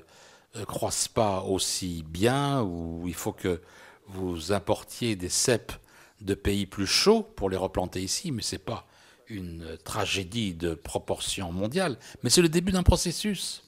euh, 0.55 0.65
croissent 0.65 1.09
pas 1.09 1.41
aussi 1.41 2.05
bien, 2.07 2.61
ou 2.61 3.03
il 3.07 3.13
faut 3.13 3.33
que 3.33 3.61
vous 4.07 4.53
importiez 4.53 5.17
des 5.17 5.27
cèpes 5.27 5.73
de 6.21 6.33
pays 6.35 6.65
plus 6.65 6.87
chauds 6.87 7.23
pour 7.23 7.49
les 7.49 7.57
replanter 7.57 8.01
ici, 8.01 8.31
mais 8.31 8.41
ce 8.41 8.55
n'est 8.55 8.59
pas 8.59 8.87
une 9.27 9.77
tragédie 9.83 10.53
de 10.53 10.73
proportion 10.73 11.51
mondiale, 11.51 11.97
mais 12.23 12.29
c'est 12.29 12.41
le 12.41 12.49
début 12.49 12.71
d'un 12.71 12.83
processus 12.83 13.63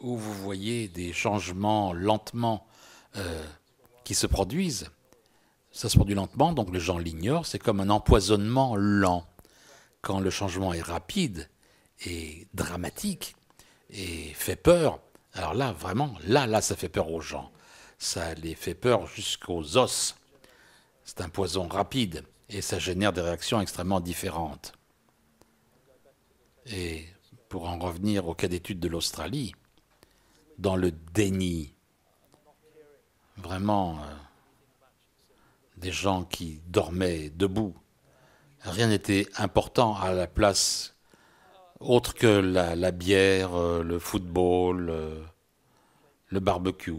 où 0.00 0.16
vous 0.16 0.34
voyez 0.34 0.88
des 0.88 1.12
changements 1.12 1.92
lentement 1.92 2.66
euh, 3.16 3.44
qui 4.04 4.14
se 4.14 4.26
produisent. 4.26 4.90
Ça 5.70 5.88
se 5.88 5.96
produit 5.96 6.14
lentement, 6.14 6.52
donc 6.52 6.72
les 6.72 6.80
gens 6.80 6.98
l'ignorent. 6.98 7.46
C'est 7.46 7.58
comme 7.58 7.80
un 7.80 7.90
empoisonnement 7.90 8.76
lent. 8.76 9.24
Quand 10.06 10.20
le 10.20 10.30
changement 10.30 10.72
est 10.72 10.82
rapide 10.82 11.50
et 12.04 12.46
dramatique 12.54 13.34
et 13.90 14.32
fait 14.34 14.54
peur, 14.54 15.00
alors 15.32 15.52
là, 15.52 15.72
vraiment, 15.72 16.14
là, 16.28 16.46
là, 16.46 16.62
ça 16.62 16.76
fait 16.76 16.88
peur 16.88 17.10
aux 17.10 17.20
gens. 17.20 17.50
Ça 17.98 18.34
les 18.34 18.54
fait 18.54 18.76
peur 18.76 19.08
jusqu'aux 19.08 19.76
os. 19.76 20.14
C'est 21.02 21.22
un 21.22 21.28
poison 21.28 21.66
rapide 21.66 22.24
et 22.48 22.62
ça 22.62 22.78
génère 22.78 23.12
des 23.12 23.20
réactions 23.20 23.60
extrêmement 23.60 23.98
différentes. 23.98 24.74
Et 26.66 27.04
pour 27.48 27.68
en 27.68 27.76
revenir 27.76 28.28
au 28.28 28.34
cas 28.36 28.46
d'étude 28.46 28.78
de 28.78 28.86
l'Australie, 28.86 29.56
dans 30.56 30.76
le 30.76 30.92
déni, 30.92 31.74
vraiment 33.38 33.98
euh, 33.98 34.14
des 35.78 35.90
gens 35.90 36.22
qui 36.22 36.60
dormaient 36.68 37.28
debout. 37.30 37.74
Rien 38.66 38.88
n'était 38.88 39.28
important 39.36 39.94
à 39.94 40.12
la 40.12 40.26
place 40.26 40.96
autre 41.78 42.14
que 42.14 42.26
la, 42.26 42.90
bière, 42.90 43.54
euh, 43.54 43.84
le 43.84 44.00
football, 44.00 44.90
euh, 44.90 45.22
le 46.30 46.40
barbecue. 46.40 46.92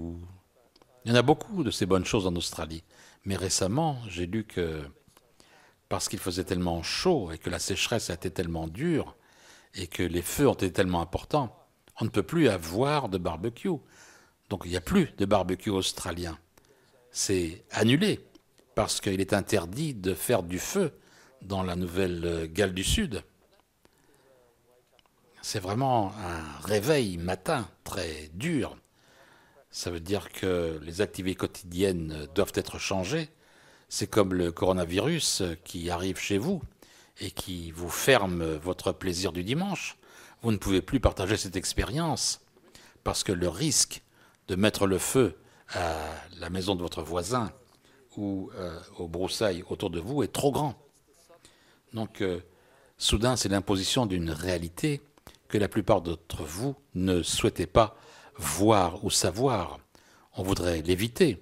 Il 1.03 1.11
y 1.11 1.11
en 1.11 1.15
a 1.15 1.21
beaucoup 1.21 1.65
de 1.65 1.71
ces 1.71 1.85
bonnes 1.85 2.05
choses 2.05 2.25
en 2.25 2.35
Australie. 2.37 2.83
Mais 3.25 3.35
récemment, 3.35 3.97
j'ai 4.07 4.27
lu 4.27 4.45
que 4.45 4.81
parce 5.89 6.07
qu'il 6.07 6.19
faisait 6.19 6.45
tellement 6.45 6.83
chaud 6.83 7.31
et 7.33 7.37
que 7.37 7.49
la 7.49 7.59
sécheresse 7.59 8.09
a 8.09 8.13
été 8.13 8.31
tellement 8.31 8.67
dure 8.67 9.17
et 9.75 9.87
que 9.87 10.03
les 10.03 10.21
feux 10.21 10.47
ont 10.47 10.53
été 10.53 10.71
tellement 10.71 11.01
importants, 11.01 11.53
on 11.99 12.05
ne 12.05 12.09
peut 12.09 12.23
plus 12.23 12.47
avoir 12.47 13.09
de 13.09 13.17
barbecue. 13.17 13.69
Donc 14.49 14.61
il 14.63 14.71
n'y 14.71 14.77
a 14.77 14.81
plus 14.81 15.13
de 15.17 15.25
barbecue 15.25 15.69
australien. 15.69 16.37
C'est 17.11 17.65
annulé 17.71 18.25
parce 18.73 19.01
qu'il 19.01 19.19
est 19.19 19.33
interdit 19.33 19.93
de 19.93 20.13
faire 20.13 20.43
du 20.43 20.59
feu 20.59 20.93
dans 21.47 21.63
la 21.63 21.75
nouvelle 21.75 22.49
Galles 22.51 22.73
du 22.73 22.83
Sud. 22.83 23.23
C'est 25.41 25.59
vraiment 25.59 26.11
un 26.11 26.67
réveil 26.67 27.17
matin 27.17 27.69
très 27.85 28.29
dur. 28.33 28.77
Ça 29.69 29.89
veut 29.89 30.01
dire 30.01 30.31
que 30.31 30.79
les 30.83 30.99
activités 30.99 31.35
quotidiennes 31.35 32.27
doivent 32.35 32.51
être 32.53 32.79
changées. 32.79 33.29
C'est 33.87 34.07
comme 34.07 34.33
le 34.33 34.51
coronavirus 34.51 35.43
qui 35.63 35.89
arrive 35.89 36.19
chez 36.19 36.37
vous 36.37 36.61
et 37.19 37.31
qui 37.31 37.71
vous 37.71 37.89
ferme 37.89 38.43
votre 38.55 38.91
plaisir 38.91 39.31
du 39.31 39.43
dimanche. 39.43 39.97
Vous 40.41 40.51
ne 40.51 40.57
pouvez 40.57 40.81
plus 40.81 40.99
partager 40.99 41.37
cette 41.37 41.55
expérience 41.55 42.41
parce 43.05 43.23
que 43.23 43.31
le 43.31 43.47
risque 43.47 44.01
de 44.49 44.55
mettre 44.55 44.85
le 44.85 44.97
feu 44.97 45.37
à 45.69 45.95
la 46.39 46.49
maison 46.49 46.75
de 46.75 46.81
votre 46.81 47.01
voisin 47.01 47.51
ou 48.17 48.51
euh, 48.55 48.77
aux 48.97 49.07
broussailles 49.07 49.63
autour 49.69 49.89
de 49.89 49.99
vous 49.99 50.23
est 50.23 50.33
trop 50.33 50.51
grand. 50.51 50.75
Donc, 51.93 52.21
euh, 52.21 52.41
soudain, 52.97 53.35
c'est 53.35 53.49
l'imposition 53.49 54.05
d'une 54.05 54.29
réalité 54.29 55.01
que 55.47 55.57
la 55.57 55.67
plupart 55.67 56.01
d'entre 56.01 56.43
vous 56.43 56.75
ne 56.95 57.23
souhaitez 57.23 57.67
pas 57.67 57.95
voir 58.35 59.03
ou 59.05 59.09
savoir. 59.09 59.79
On 60.35 60.43
voudrait 60.43 60.81
l'éviter. 60.81 61.41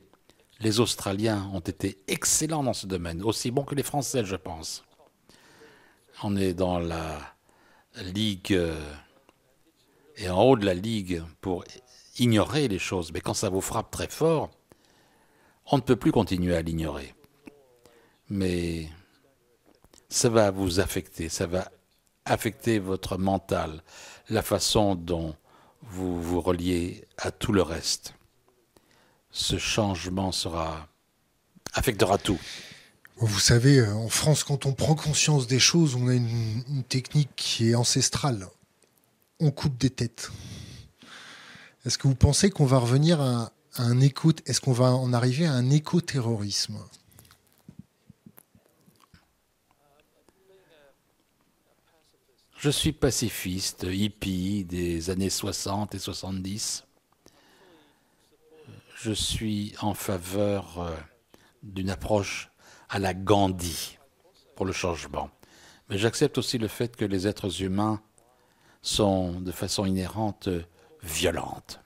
Les 0.60 0.80
Australiens 0.80 1.50
ont 1.54 1.60
été 1.60 2.00
excellents 2.08 2.64
dans 2.64 2.74
ce 2.74 2.88
domaine, 2.88 3.22
aussi 3.24 3.52
bons 3.52 3.64
que 3.64 3.76
les 3.76 3.84
Français, 3.84 4.24
je 4.24 4.36
pense. 4.36 4.86
On 6.24 6.38
est 6.38 6.54
dans 6.54 6.80
la 6.80 7.20
ligue 8.14 8.54
euh, 8.54 8.80
et 10.16 10.30
en 10.30 10.42
haut 10.44 10.56
de 10.56 10.66
la 10.66 10.74
ligue 10.74 11.22
pour 11.42 11.66
ignorer 12.18 12.70
les 12.70 12.80
choses, 12.80 13.12
mais 13.12 13.20
quand 13.20 13.34
ça 13.34 13.50
vous 13.50 13.62
frappe 13.62 13.92
très 13.92 14.08
fort, 14.08 14.50
On 15.72 15.78
ne 15.78 15.82
peut 15.82 15.96
plus 15.96 16.12
continuer 16.12 16.56
à 16.56 16.62
l'ignorer. 16.62 17.16
Mais 18.30 18.88
ça 20.10 20.30
va 20.30 20.52
vous 20.52 20.80
affecter, 20.80 21.30
ça 21.30 21.48
va 21.48 21.72
affecter 22.26 22.80
votre 22.80 23.18
mental, 23.18 23.84
la 24.30 24.42
façon 24.42 24.96
dont 24.96 25.36
vous 25.82 26.22
vous 26.22 26.42
reliez 26.42 27.08
à 27.18 27.32
tout 27.32 27.52
le 27.52 27.62
reste. 27.62 28.14
Ce 29.32 29.58
changement 29.58 30.32
affectera 31.74 32.18
tout. 32.18 32.40
Vous 33.18 33.40
savez, 33.40 33.80
euh, 33.80 33.94
en 33.94 34.10
France, 34.10 34.44
quand 34.44 34.66
on 34.66 34.74
prend 34.74 34.96
conscience 34.96 35.48
des 35.48 35.60
choses, 35.60 35.96
on 35.96 36.08
a 36.08 36.14
une, 36.14 36.84
technique 36.90 37.30
qui 37.36 37.70
est 37.70 37.76
ancestrale. 37.76 38.48
On 39.40 39.52
coupe 39.52 39.78
des 39.78 39.90
têtes. 39.90 40.32
Est-ce 41.86 41.98
que 41.98 42.08
vous 42.08 42.16
pensez 42.16 42.50
qu'on 42.50 42.66
va 42.66 42.78
revenir 42.78 43.22
à, 43.22 43.52
un 43.78 44.02
écho 44.02 44.32
Est-ce 44.46 44.60
qu'on 44.60 44.74
va 44.74 44.92
en 44.92 45.14
arriver 45.14 45.46
à 45.46 45.54
un 45.54 45.70
éco-terrorisme? 45.70 46.78
Je 52.66 52.72
suis 52.72 52.94
pacifiste, 52.94 53.86
hippie 53.88 54.66
des 54.66 55.12
années 55.12 55.30
60 55.30 55.94
et 55.94 56.00
70. 56.00 56.84
Je 58.96 59.12
suis 59.12 59.76
en 59.82 59.94
faveur 59.94 60.80
euh, 60.80 60.96
d'une 61.62 61.92
approche 61.92 62.50
à 62.90 62.98
la 62.98 63.14
Gandhi 63.14 64.00
pour 64.56 64.66
le 64.66 64.72
changement. 64.72 65.30
Mais 65.90 66.00
j'accepte 66.00 66.40
aussi 66.40 66.58
le 66.58 66.68
fait 66.68 66.96
que 66.96 67.06
les 67.06 67.28
êtres 67.28 67.62
humains 67.62 68.02
sont 68.82 69.40
de 69.42 69.52
façon 69.52 69.86
inhérente 69.86 70.50
violentes. 71.04 71.82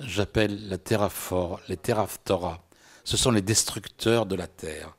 J'appelle 0.00 0.68
la 0.68 0.78
terraphore, 0.78 1.60
les 1.68 1.76
terraptora. 1.76 2.66
Ce 3.04 3.16
sont 3.16 3.30
les 3.30 3.40
destructeurs 3.40 4.26
de 4.26 4.34
la 4.34 4.48
terre 4.48 4.97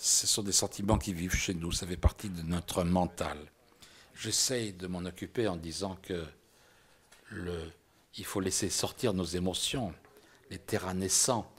ce 0.00 0.26
sont 0.26 0.42
des 0.42 0.52
sentiments 0.52 0.96
qui 0.96 1.12
vivent 1.12 1.34
chez 1.34 1.52
nous, 1.52 1.72
ça 1.72 1.86
fait 1.86 1.98
partie 1.98 2.30
de 2.30 2.40
notre 2.42 2.84
mental. 2.84 3.38
J'essaye 4.14 4.72
de 4.72 4.86
m'en 4.86 5.04
occuper 5.04 5.46
en 5.46 5.56
disant 5.56 5.98
que 6.02 6.24
le, 7.28 7.70
il 8.16 8.24
faut 8.24 8.40
laisser 8.40 8.70
sortir 8.70 9.12
nos 9.12 9.24
émotions, 9.24 9.92
les 10.50 10.58
terrains 10.58 10.94
naissants. 10.94 11.52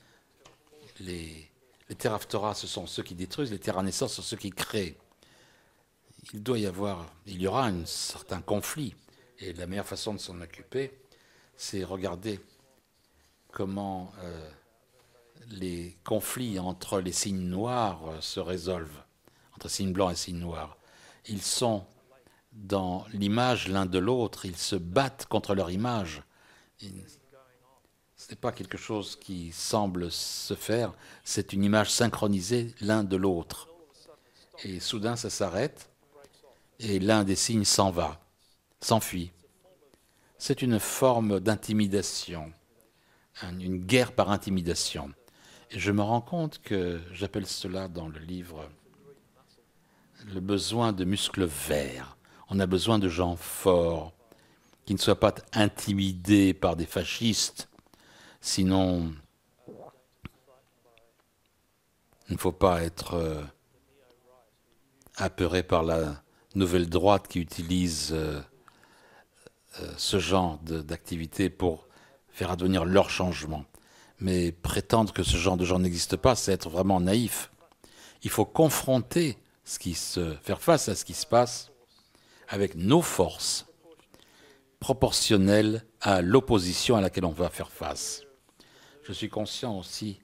Les, 0.99 1.49
les 1.87 1.95
ce 1.95 2.67
sont 2.67 2.87
ceux 2.87 3.03
qui 3.03 3.13
détruisent, 3.13 3.51
les 3.51 3.59
terrains 3.59 3.83
naissants 3.83 4.07
sont 4.07 4.23
ceux 4.23 4.37
qui 4.37 4.49
créent. 4.49 4.97
Il 6.33 6.41
doit 6.41 6.57
y 6.57 6.65
avoir, 6.65 7.13
il 7.27 7.39
y 7.39 7.47
aura 7.47 7.67
un 7.67 7.85
certain 7.85 8.41
conflit. 8.41 8.95
Et 9.37 9.53
la 9.53 9.67
meilleure 9.67 9.87
façon 9.87 10.13
de 10.13 10.19
s'en 10.19 10.41
occuper, 10.41 10.99
c'est 11.55 11.83
regarder 11.83 12.39
comment 13.51 14.11
euh, 14.19 14.49
les 15.49 15.97
conflits 16.03 16.59
entre 16.59 16.99
les 16.99 17.11
signes 17.11 17.47
noirs 17.47 18.01
se 18.21 18.39
résolvent, 18.39 19.03
entre 19.55 19.69
signes 19.69 19.93
blancs 19.93 20.11
et 20.11 20.15
signes 20.15 20.39
noirs. 20.39 20.77
Ils 21.27 21.41
sont 21.41 21.85
dans 22.51 23.05
l'image 23.13 23.67
l'un 23.67 23.85
de 23.85 23.99
l'autre, 23.99 24.45
ils 24.45 24.57
se 24.57 24.75
battent 24.75 25.25
contre 25.25 25.55
leur 25.55 25.71
image. 25.71 26.23
Ce 26.79 28.29
n'est 28.29 28.35
pas 28.35 28.51
quelque 28.51 28.77
chose 28.77 29.15
qui 29.15 29.51
semble 29.51 30.11
se 30.11 30.53
faire, 30.53 30.93
c'est 31.23 31.53
une 31.53 31.63
image 31.63 31.91
synchronisée 31.91 32.73
l'un 32.81 33.03
de 33.03 33.15
l'autre. 33.15 33.67
Et 34.63 34.79
soudain, 34.79 35.15
ça 35.15 35.29
s'arrête, 35.29 35.89
et 36.79 36.99
l'un 36.99 37.23
des 37.23 37.35
signes 37.35 37.65
s'en 37.65 37.91
va, 37.91 38.19
s'enfuit. 38.79 39.31
C'est 40.37 40.61
une 40.61 40.79
forme 40.79 41.39
d'intimidation, 41.39 42.51
une 43.43 43.77
guerre 43.77 44.13
par 44.13 44.31
intimidation. 44.31 45.11
Je 45.73 45.91
me 45.91 46.01
rends 46.01 46.21
compte 46.21 46.61
que 46.61 46.99
j'appelle 47.13 47.47
cela 47.47 47.87
dans 47.87 48.09
le 48.09 48.19
livre 48.19 48.67
le 50.33 50.41
besoin 50.41 50.91
de 50.91 51.05
muscles 51.05 51.45
verts. 51.45 52.17
On 52.49 52.59
a 52.59 52.65
besoin 52.65 52.99
de 52.99 53.07
gens 53.07 53.37
forts, 53.37 54.13
qui 54.85 54.93
ne 54.93 54.99
soient 54.99 55.19
pas 55.19 55.33
intimidés 55.53 56.53
par 56.53 56.75
des 56.75 56.85
fascistes. 56.85 57.69
Sinon, 58.41 59.13
il 62.27 62.33
ne 62.33 62.37
faut 62.37 62.51
pas 62.51 62.83
être 62.83 63.13
euh, 63.13 63.41
apeuré 65.15 65.63
par 65.63 65.83
la 65.83 66.21
nouvelle 66.53 66.89
droite 66.89 67.29
qui 67.29 67.39
utilise 67.39 68.11
euh, 68.11 68.41
euh, 69.79 69.93
ce 69.95 70.19
genre 70.19 70.57
d'activité 70.59 71.49
pour 71.49 71.87
faire 72.29 72.51
advenir 72.51 72.83
leur 72.83 73.09
changement. 73.09 73.63
Mais 74.21 74.51
prétendre 74.51 75.11
que 75.13 75.23
ce 75.23 75.35
genre 75.35 75.57
de 75.57 75.65
gens 75.65 75.79
n'existe 75.79 76.15
pas, 76.15 76.35
c'est 76.35 76.53
être 76.53 76.69
vraiment 76.69 77.01
naïf. 77.01 77.51
Il 78.23 78.29
faut 78.29 78.45
confronter 78.45 79.37
ce 79.65 79.79
qui 79.79 79.95
se, 79.95 80.35
faire 80.43 80.61
face 80.61 80.87
à 80.89 80.95
ce 80.95 81.03
qui 81.03 81.13
se 81.13 81.25
passe 81.25 81.71
avec 82.47 82.75
nos 82.75 83.01
forces 83.01 83.65
proportionnelles 84.79 85.85
à 86.01 86.21
l'opposition 86.21 86.95
à 86.95 87.01
laquelle 87.01 87.25
on 87.25 87.31
va 87.31 87.49
faire 87.49 87.71
face. 87.71 88.23
Je 89.03 89.11
suis 89.11 89.29
conscient 89.29 89.77
aussi 89.77 90.21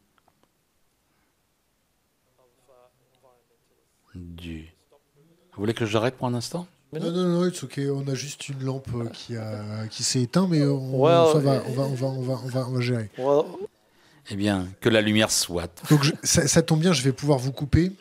du. 4.13 4.73
Vous 5.53 5.61
voulez 5.61 5.73
que 5.73 5.85
j'arrête 5.85 6.15
pour 6.15 6.27
un 6.27 6.33
instant? 6.33 6.67
Non, 6.93 7.11
non, 7.11 7.41
non, 7.41 7.51
c'est 7.53 7.63
ok. 7.63 7.81
On 7.93 8.07
a 8.07 8.13
juste 8.13 8.47
une 8.49 8.63
lampe 8.63 8.89
qui, 9.11 9.35
a, 9.35 9.87
qui 9.87 10.03
s'est 10.03 10.21
éteinte, 10.21 10.49
mais 10.49 10.63
on, 10.63 11.03
va, 11.03 11.27
on, 11.35 11.39
va, 11.39 11.63
on, 11.67 11.71
va, 11.71 11.83
on, 11.83 11.93
va, 11.93 12.07
on, 12.07 12.21
va, 12.47 12.67
on 12.67 12.71
va 12.73 12.81
gérer. 12.81 13.09
Eh 14.29 14.35
bien, 14.35 14.67
que 14.81 14.89
la 14.89 15.01
lumière 15.01 15.31
soit. 15.31 15.71
Donc 15.89 16.13
ça, 16.23 16.61
tombe 16.61 16.81
bien, 16.81 16.91
je 16.93 17.01
vais 17.01 17.13
pouvoir 17.13 17.39
vous 17.39 17.53
couper. 17.53 17.91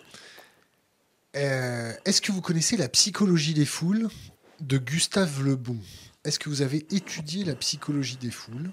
Euh, 1.37 1.93
est-ce 2.05 2.21
que 2.21 2.33
vous 2.33 2.41
connaissez 2.41 2.77
la 2.77 2.89
psychologie 2.89 3.55
des 3.55 3.67
foules 3.67 4.09
de 4.61 4.79
Gustave 4.79 5.43
Le 5.43 5.55
Bon 5.55 5.77
Est-ce 6.25 6.39
que 6.39 6.49
vous 6.49 6.63
avez 6.63 6.85
étudié 6.91 7.45
la 7.45 7.55
psychologie 7.55 8.17
des 8.17 8.31
foules? 8.31 8.71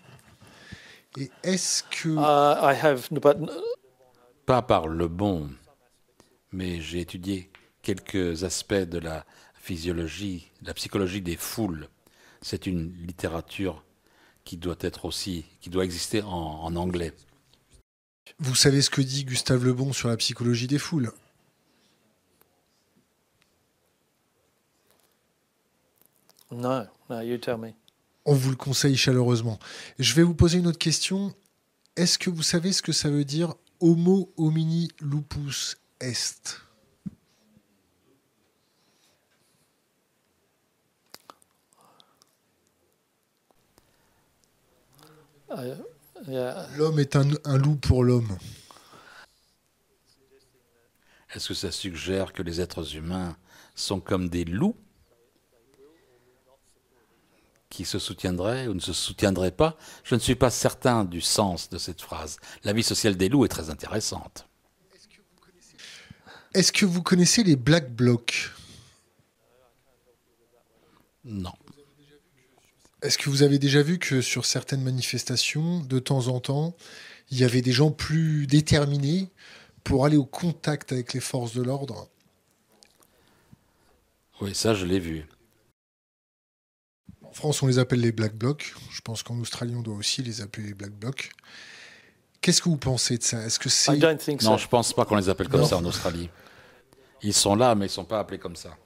Et 1.17 1.29
est-ce 1.43 1.83
que... 1.83 2.09
Uh, 2.09 3.53
Pas 4.47 4.61
par 4.63 4.87
Le 4.87 5.07
Bon, 5.07 5.49
mais 6.51 6.81
j'ai 6.81 7.01
étudié 7.01 7.51
quelques 7.83 8.43
aspects 8.45 8.73
de 8.73 8.97
la 8.97 9.25
physiologie, 9.53 10.49
la 10.63 10.73
psychologie 10.73 11.21
des 11.21 11.35
foules. 11.35 11.87
C'est 12.41 12.65
une 12.65 12.93
littérature 13.05 13.83
qui 14.43 14.57
doit 14.57 14.75
être 14.79 15.05
aussi, 15.05 15.45
qui 15.61 15.69
doit 15.69 15.85
exister 15.85 16.23
en 16.23 16.75
anglais. 16.75 17.13
Vous 18.39 18.55
savez 18.55 18.81
ce 18.81 18.89
que 18.89 19.01
dit 19.01 19.25
Gustave 19.25 19.63
Le 19.63 19.73
Bon 19.73 19.93
sur 19.93 20.09
la 20.09 20.17
psychologie 20.17 20.67
des 20.67 20.79
foules? 20.79 21.11
Non, 26.51 26.87
you 27.09 27.37
tell 27.37 27.57
me. 27.57 27.73
On 28.25 28.33
vous 28.33 28.51
le 28.51 28.55
conseille 28.55 28.95
chaleureusement. 28.95 29.59
Je 29.99 30.13
vais 30.13 30.23
vous 30.23 30.35
poser 30.35 30.59
une 30.59 30.67
autre 30.67 30.77
question. 30.77 31.33
Est-ce 31.95 32.17
que 32.17 32.29
vous 32.29 32.43
savez 32.43 32.71
ce 32.71 32.81
que 32.81 32.91
ça 32.91 33.09
veut 33.09 33.25
dire 33.25 33.53
Homo 33.79 34.31
homini 34.37 34.89
lupus 35.01 35.77
est? 35.99 36.61
Uh, 45.49 45.92
L'homme 46.27 46.99
est 46.99 47.15
un, 47.15 47.57
loup 47.57 47.75
pour 47.75 48.03
l'homme. 48.03 48.37
Est-ce 51.33 51.49
que 51.49 51.53
ça 51.53 51.71
suggère 51.71 52.31
que 52.31 52.43
les 52.43 52.61
êtres 52.61 52.95
humains 52.95 53.35
sont 53.75 53.99
comme 53.99 54.29
des 54.29 54.45
loups 54.45 54.77
qui 57.69 57.85
se 57.85 57.97
soutiendraient 57.97 58.67
ou 58.67 58.73
ne 58.73 58.79
se 58.79 58.93
soutiendraient 58.93 59.51
pas? 59.51 59.77
Je 60.03 60.15
ne 60.15 60.19
suis 60.19 60.35
pas 60.35 60.51
certain 60.51 61.03
du 61.03 61.21
sens 61.21 61.69
de 61.69 61.77
cette 61.77 62.01
phrase. 62.01 62.37
La 62.63 62.71
vie 62.71 62.83
sociale 62.83 63.17
des 63.17 63.29
loups 63.29 63.45
est 63.45 63.49
très 63.49 63.69
intéressante. 63.69 64.47
Est-ce 66.53 66.71
que 66.71 66.85
vous 66.85 67.01
connaissez 67.01 67.43
les 67.43 67.55
Black 67.55 67.91
Blocs? 67.91 68.51
Non. 71.25 71.53
Est-ce 73.03 73.17
que 73.17 73.29
vous 73.29 73.43
avez 73.43 73.59
déjà 73.59 73.83
vu 73.83 73.99
que 73.99 74.21
sur 74.21 74.45
certaines 74.45 74.81
manifestations, 74.81 75.81
de 75.81 75.99
temps 75.99 76.29
en 76.29 76.39
temps, 76.39 76.73
il 77.29 77.37
y 77.37 77.43
avait 77.43 77.61
des 77.61 77.73
gens 77.73 77.91
plus 77.91 78.47
déterminés 78.47 79.29
pour 79.83 80.05
aller 80.05 80.15
au 80.15 80.25
contact 80.25 80.93
avec 80.93 81.11
les 81.11 81.19
forces 81.19 81.53
de 81.53 81.61
l'ordre? 81.61 82.07
Oui, 84.39 84.55
ça, 84.55 84.73
je 84.73 84.85
l'ai 84.85 84.99
vu. 84.99 85.27
En 87.23 87.33
France, 87.33 87.61
on 87.61 87.67
les 87.67 87.77
appelle 87.77 87.99
les 87.99 88.13
Black 88.13 88.35
Blocs. 88.35 88.73
Je 88.89 89.01
pense 89.01 89.21
qu'en 89.21 89.37
Australie, 89.39 89.75
on 89.75 89.81
doit 89.81 89.95
aussi 89.95 90.23
les 90.23 90.39
appeler 90.39 90.67
les 90.67 90.73
Black 90.73 90.93
Blocs. 90.93 91.29
Qu'est-ce 92.39 92.61
que 92.61 92.69
vous 92.69 92.77
pensez 92.77 93.17
de 93.17 93.23
ça? 93.23 93.43
Est-ce 93.45 93.59
que 93.59 93.67
c'est 93.69 93.97
Non, 94.43 94.57
je 94.57 94.67
pense 94.69 94.93
pas 94.93 95.03
qu'on 95.03 95.17
les 95.17 95.27
appelle 95.27 95.49
comme 95.49 95.65
ça 95.65 95.77
en 95.77 95.85
Australie. 95.85 96.29
Ils 97.21 97.33
sont 97.33 97.55
là, 97.55 97.75
mais 97.75 97.87
ils 97.87 97.89
sont 97.89 98.05
pas 98.05 98.19
appelés 98.19 98.39
comme 98.39 98.55
ça. 98.55 98.77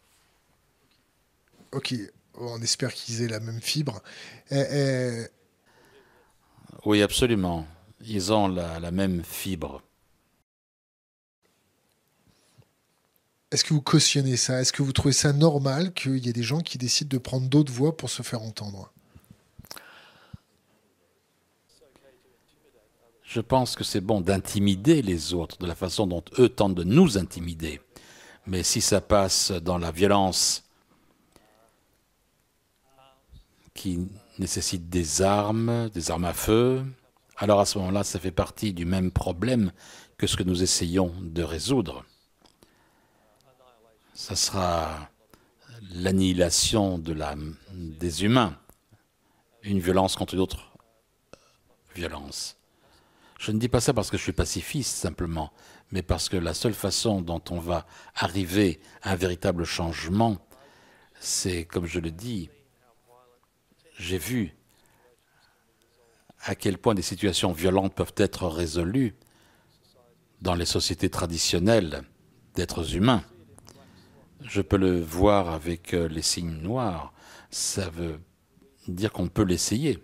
Ok 1.71 1.93
on 2.37 2.61
espère 2.61 2.93
qu'ils 2.93 3.21
aient 3.21 3.27
la 3.27 3.39
même 3.39 3.61
fibre. 3.61 4.01
Oui, 6.85 7.01
absolument. 7.01 7.65
ils 8.01 8.31
ont 8.31 8.47
la, 8.47 8.79
la 8.79 8.91
même 8.91 9.23
fibre. 9.23 9.81
Est-ce 13.51 13.63
que 13.63 13.73
vous 13.73 13.81
cautionnez 13.81 14.35
ça? 14.35 14.59
Est-ce 14.59 14.73
que 14.73 14.81
vous 14.81 14.91
trouvez 14.91 15.13
ça 15.13 15.31
normal 15.31 15.93
qu'il 15.93 16.17
y 16.17 16.29
ait 16.29 16.33
des 16.33 16.43
gens 16.43 16.59
qui 16.59 16.77
décident 16.77 17.09
de 17.09 17.17
prendre 17.17 17.47
d'autres 17.47 17.71
voix 17.71 17.95
pour 17.95 18.09
se 18.09 18.21
faire 18.21 18.41
entendre? 18.41 18.91
Je 23.23 23.41
pense 23.41 23.75
que 23.75 23.83
c'est 23.83 24.01
bon 24.01 24.21
d'intimider 24.21 25.01
les 25.01 25.33
autres 25.33 25.57
de 25.57 25.65
la 25.65 25.75
façon 25.75 26.07
dont 26.07 26.23
eux 26.39 26.49
tentent 26.49 26.75
de 26.75 26.83
nous 26.83 27.17
intimider. 27.17 27.81
Mais 28.45 28.63
si 28.63 28.81
ça 28.81 29.01
passe 29.01 29.51
dans 29.51 29.77
la 29.77 29.91
violence 29.91 30.63
qui 33.77 34.09
nécessite 34.39 34.89
des 34.89 35.21
armes, 35.21 35.89
des 35.89 36.11
armes 36.11 36.25
à 36.25 36.33
feu, 36.33 36.83
alors 37.37 37.59
à 37.59 37.65
ce 37.65 37.77
moment-là, 37.77 38.03
ça 38.03 38.19
fait 38.19 38.31
partie 38.31 38.73
du 38.73 38.83
même 38.83 39.11
problème 39.11 39.71
que 40.17 40.25
ce 40.25 40.35
que 40.35 40.43
nous 40.43 40.63
essayons 40.63 41.13
de 41.21 41.43
résoudre. 41.43 42.03
Ça 44.15 44.35
sera 44.35 45.09
l'annihilation 45.91 46.97
de 46.97 47.15
des 47.73 48.23
humains, 48.23 48.57
une 49.61 49.79
violence 49.79 50.15
contre 50.15 50.33
une 50.33 50.39
autre 50.39 50.71
violence. 51.95 52.57
Je 53.39 53.51
ne 53.51 53.59
dis 53.59 53.69
pas 53.69 53.79
ça 53.79 53.93
parce 53.93 54.09
que 54.09 54.17
je 54.17 54.23
suis 54.23 54.33
pacifiste 54.33 54.95
simplement, 54.95 55.53
mais 55.91 56.01
parce 56.01 56.29
que 56.29 56.37
la 56.37 56.55
seule 56.55 56.73
façon 56.73 57.21
dont 57.21 57.43
on 57.51 57.59
va 57.59 57.85
arriver 58.15 58.79
à 59.03 59.11
un 59.11 59.15
véritable 59.15 59.65
changement, 59.65 60.37
c'est, 61.19 61.65
comme 61.65 61.85
je 61.85 61.99
le 61.99 62.09
dis, 62.09 62.49
j'ai 63.97 64.17
vu 64.17 64.53
à 66.41 66.55
quel 66.55 66.77
point 66.77 66.93
des 66.93 67.01
situations 67.01 67.51
violentes 67.51 67.93
peuvent 67.93 68.13
être 68.17 68.47
résolues 68.47 69.15
dans 70.41 70.55
les 70.55 70.65
sociétés 70.65 71.09
traditionnelles 71.09 72.03
d'êtres 72.55 72.95
humains. 72.95 73.23
Je 74.41 74.61
peux 74.61 74.77
le 74.77 75.01
voir 75.01 75.49
avec 75.49 75.93
euh, 75.93 76.07
les 76.07 76.21
signes 76.21 76.61
noirs. 76.61 77.11
Ça 77.49 77.89
veut 77.89 78.19
dire 78.87 79.11
qu'on 79.11 79.27
peut 79.27 79.43
l'essayer. 79.43 79.99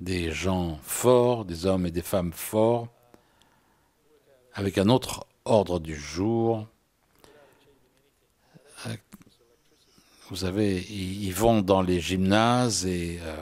Des 0.00 0.32
gens 0.32 0.78
forts, 0.82 1.44
des 1.44 1.66
hommes 1.66 1.86
et 1.86 1.90
des 1.90 2.02
femmes 2.02 2.32
forts, 2.32 2.88
avec 4.54 4.78
un 4.78 4.88
autre 4.88 5.26
ordre 5.44 5.78
du 5.78 5.94
jour, 5.94 6.66
Vous 10.34 10.40
savez, 10.40 10.84
ils 10.90 11.32
vont 11.32 11.62
dans 11.62 11.80
les 11.80 12.00
gymnases 12.00 12.86
et 12.86 13.20
euh, 13.22 13.36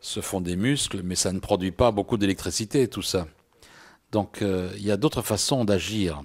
se 0.00 0.22
font 0.22 0.40
des 0.40 0.56
muscles, 0.56 1.02
mais 1.02 1.16
ça 1.16 1.34
ne 1.34 1.38
produit 1.38 1.70
pas 1.70 1.90
beaucoup 1.90 2.16
d'électricité, 2.16 2.88
tout 2.88 3.02
ça. 3.02 3.28
Donc 4.10 4.40
euh, 4.40 4.72
il 4.76 4.86
y 4.86 4.90
a 4.90 4.96
d'autres 4.96 5.20
façons 5.20 5.66
d'agir. 5.66 6.22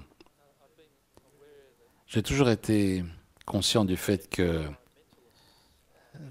J'ai 2.06 2.24
toujours 2.24 2.50
été 2.50 3.04
conscient 3.46 3.84
du 3.84 3.98
fait 3.98 4.30
que 4.30 4.64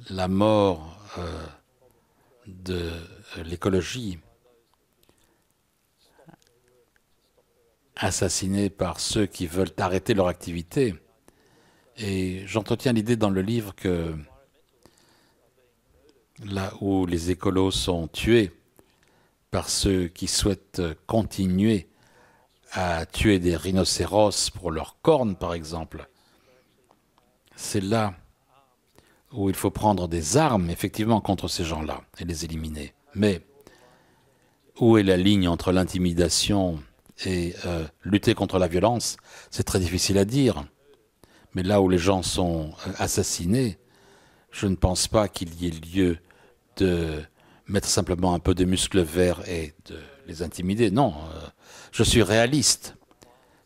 la 0.08 0.28
mort 0.28 0.98
euh, 1.18 1.46
de 2.46 2.90
l'écologie, 3.44 4.18
assassinée 7.96 8.70
par 8.70 8.98
ceux 8.98 9.26
qui 9.26 9.46
veulent 9.46 9.74
arrêter 9.76 10.14
leur 10.14 10.28
activité, 10.28 10.94
et 11.98 12.46
j'entretiens 12.46 12.92
l'idée 12.92 13.16
dans 13.16 13.30
le 13.30 13.42
livre 13.42 13.74
que 13.74 14.14
là 16.44 16.72
où 16.80 17.06
les 17.06 17.30
écolos 17.30 17.70
sont 17.70 18.08
tués 18.08 18.52
par 19.50 19.68
ceux 19.68 20.08
qui 20.08 20.26
souhaitent 20.26 20.82
continuer 21.06 21.88
à 22.72 23.06
tuer 23.06 23.38
des 23.38 23.56
rhinocéros 23.56 24.50
pour 24.50 24.70
leurs 24.70 24.96
cornes, 25.00 25.36
par 25.36 25.54
exemple, 25.54 26.08
c'est 27.54 27.80
là 27.80 28.14
où 29.32 29.48
il 29.48 29.54
faut 29.54 29.70
prendre 29.70 30.08
des 30.08 30.36
armes, 30.36 30.70
effectivement, 30.70 31.20
contre 31.20 31.48
ces 31.48 31.64
gens-là 31.64 32.02
et 32.18 32.24
les 32.24 32.44
éliminer. 32.44 32.92
Mais 33.14 33.40
où 34.78 34.98
est 34.98 35.02
la 35.02 35.16
ligne 35.16 35.48
entre 35.48 35.72
l'intimidation 35.72 36.82
et 37.24 37.54
euh, 37.64 37.86
lutter 38.02 38.34
contre 38.34 38.58
la 38.58 38.68
violence? 38.68 39.16
C'est 39.50 39.64
très 39.64 39.80
difficile 39.80 40.18
à 40.18 40.24
dire. 40.24 40.64
Mais 41.56 41.62
là 41.62 41.80
où 41.80 41.88
les 41.88 41.96
gens 41.96 42.22
sont 42.22 42.74
assassinés, 42.98 43.78
je 44.50 44.66
ne 44.66 44.76
pense 44.76 45.08
pas 45.08 45.26
qu'il 45.26 45.54
y 45.54 45.66
ait 45.66 45.70
lieu 45.70 46.18
de 46.76 47.22
mettre 47.66 47.88
simplement 47.88 48.34
un 48.34 48.40
peu 48.40 48.54
de 48.54 48.66
muscles 48.66 49.00
verts 49.00 49.40
et 49.48 49.72
de 49.86 49.98
les 50.26 50.42
intimider. 50.42 50.90
Non, 50.90 51.14
euh, 51.14 51.40
je 51.92 52.02
suis 52.02 52.22
réaliste 52.22 52.94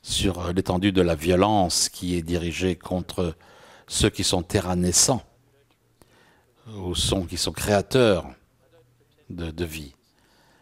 sur 0.03 0.53
l'étendue 0.53 0.93
de 0.93 1.03
la 1.03 1.17
violence 1.17 1.89
qui 1.89 2.15
est 2.15 2.23
dirigée 2.23 2.77
contre 2.77 3.35
ceux 3.89 4.09
qui 4.09 4.23
sont 4.23 4.45
terra 4.45 4.77
naissants 4.77 5.25
ou 6.77 6.95
sont, 6.95 7.25
qui 7.25 7.39
sont 7.39 7.51
créateurs 7.51 8.25
de 9.31 9.65
vie. 9.65 9.97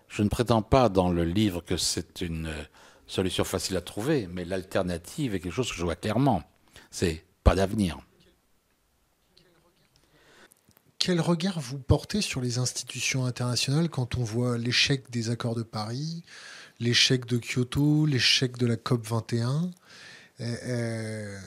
Je 0.09 0.23
ne 0.23 0.31
prétends 0.31 0.63
pas 0.63 0.89
dans 0.89 1.11
le 1.11 1.25
livre 1.25 1.61
que 1.61 1.77
c'est 1.77 2.23
une 2.23 2.51
solution 3.07 3.45
facile 3.45 3.77
à 3.77 3.83
trouver, 3.83 4.27
mais 4.33 4.47
l'alternative 4.47 5.35
est 5.35 5.41
quelque 5.41 5.53
chose 5.53 5.71
que 5.71 5.77
je 5.77 5.85
vois 5.85 5.95
clairement 5.95 6.43
c'est 6.91 7.25
pas 7.45 7.55
d'avenir. 7.55 7.99
Quel 10.99 11.21
regard 11.21 11.61
vous 11.61 11.79
portez 11.79 12.21
sur 12.21 12.41
les 12.41 12.59
institutions 12.59 13.25
internationales 13.25 13.89
quand 13.89 14.17
on 14.17 14.25
voit 14.25 14.59
l'échec 14.59 15.11
des 15.11 15.31
accords 15.31 15.55
de 15.55 15.63
Paris, 15.63 16.25
l'échec 16.81 17.25
de 17.25 17.39
Kyoto, 17.39 18.05
l'échec 18.05 18.57
de 18.57 18.67
la 18.67 18.77
COP 18.77 19.07
21 19.07 19.71
euh, 20.41 21.39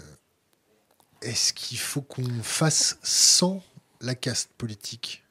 Est-ce 1.22 1.52
qu'il 1.54 1.78
faut 1.78 2.02
qu'on 2.02 2.24
fasse 2.44 2.98
sans 3.04 3.62
la 4.00 4.16
caste 4.16 4.52
politique? 4.58 5.24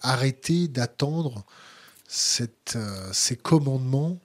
Arrêter 0.00 0.68
d'attendre 0.68 1.44
euh, 2.76 3.12
ces 3.12 3.36
commandements 3.36 4.18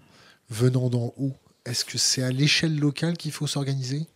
venant 0.49 0.89
d'en 0.89 1.13
haut? 1.17 1.35
Est-ce 1.65 1.83
que 1.83 1.97
c'est 1.97 2.21
à 2.21 2.31
l'échelle 2.31 2.77
locale 2.77 3.17
qu'il 3.17 3.31
faut 3.31 3.47
s'organiser? 3.47 4.07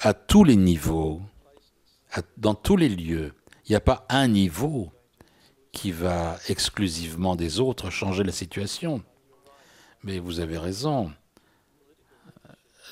À 0.00 0.14
tous 0.14 0.44
les 0.44 0.56
niveaux, 0.56 1.20
dans 2.36 2.54
tous 2.54 2.76
les 2.76 2.88
lieux. 2.88 3.34
Il 3.66 3.72
n'y 3.72 3.76
a 3.76 3.80
pas 3.80 4.06
un 4.08 4.28
niveau 4.28 4.92
qui 5.72 5.92
va 5.92 6.38
exclusivement 6.48 7.36
des 7.36 7.60
autres 7.60 7.90
changer 7.90 8.24
la 8.24 8.32
situation. 8.32 9.02
Mais 10.02 10.18
vous 10.18 10.40
avez 10.40 10.58
raison. 10.58 11.12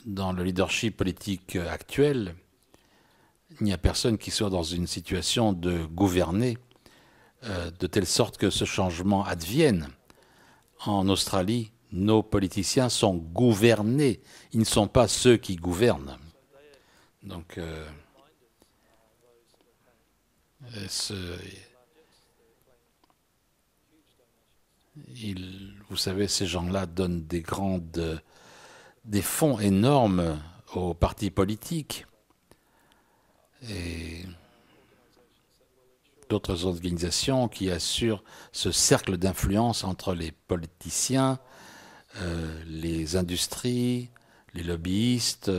Dans 0.05 0.33
le 0.33 0.43
leadership 0.45 0.97
politique 0.97 1.57
actuel, 1.57 2.35
il 3.61 3.65
n'y 3.65 3.73
a 3.73 3.79
personne 3.79 4.19
qui 4.19 4.31
soit 4.31 4.51
dans 4.51 4.63
une 4.63 4.87
situation 4.87 5.53
de 5.53 5.85
gouverner 5.87 6.59
euh, 7.45 7.71
de 7.79 7.87
telle 7.87 8.07
sorte 8.07 8.37
que 8.37 8.51
ce 8.51 8.65
changement 8.65 9.25
advienne. 9.25 9.89
En 10.85 11.09
Australie, 11.09 11.73
nos 11.93 12.23
politiciens 12.23 12.89
sont 12.89 13.15
gouvernés. 13.15 14.21
Ils 14.53 14.61
ne 14.61 14.65
sont 14.65 14.89
pas 14.89 15.09
ceux 15.09 15.37
qui 15.37 15.57
gouvernent. 15.57 16.19
Donc, 17.27 17.59
euh, 17.59 17.85
vous 25.91 25.97
savez, 25.97 26.29
ces 26.29 26.47
gens-là 26.47 26.87
donnent 26.87 27.27
des 27.27 27.41
grandes, 27.41 28.23
des 29.05 29.23
fonds 29.23 29.59
énormes 29.59 30.41
aux 30.75 30.95
partis 30.95 31.31
politiques 31.31 32.07
et 33.69 34.25
d'autres 36.29 36.65
organisations 36.65 37.49
qui 37.49 37.71
assurent 37.71 38.23
ce 38.53 38.71
cercle 38.71 39.17
d'influence 39.17 39.85
entre 39.85 40.15
les 40.15 40.31
politiciens, 40.33 41.39
euh, 42.19 42.63
les 42.67 43.17
industries, 43.17 44.11
les 44.55 44.63
lobbyistes. 44.63 45.51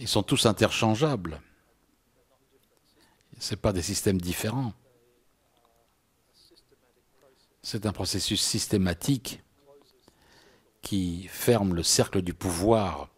Ils 0.00 0.06
sont 0.06 0.22
tous 0.22 0.46
interchangeables. 0.46 1.42
Ce 3.40 3.56
pas 3.56 3.72
des 3.72 3.82
systèmes 3.82 4.20
différents. 4.20 4.72
C'est 7.62 7.84
un 7.84 7.92
processus 7.92 8.40
systématique 8.40 9.42
qui 10.82 11.26
ferme 11.26 11.74
le 11.74 11.82
cercle 11.82 12.22
du 12.22 12.32
pouvoir 12.32 13.08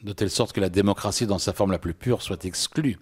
de 0.00 0.12
telle 0.14 0.30
sorte 0.30 0.52
que 0.52 0.60
la 0.60 0.70
démocratie 0.70 1.26
dans 1.26 1.38
sa 1.38 1.52
forme 1.52 1.72
la 1.72 1.78
plus 1.78 1.94
pure 1.94 2.22
soit 2.22 2.46
exclue. 2.46 2.98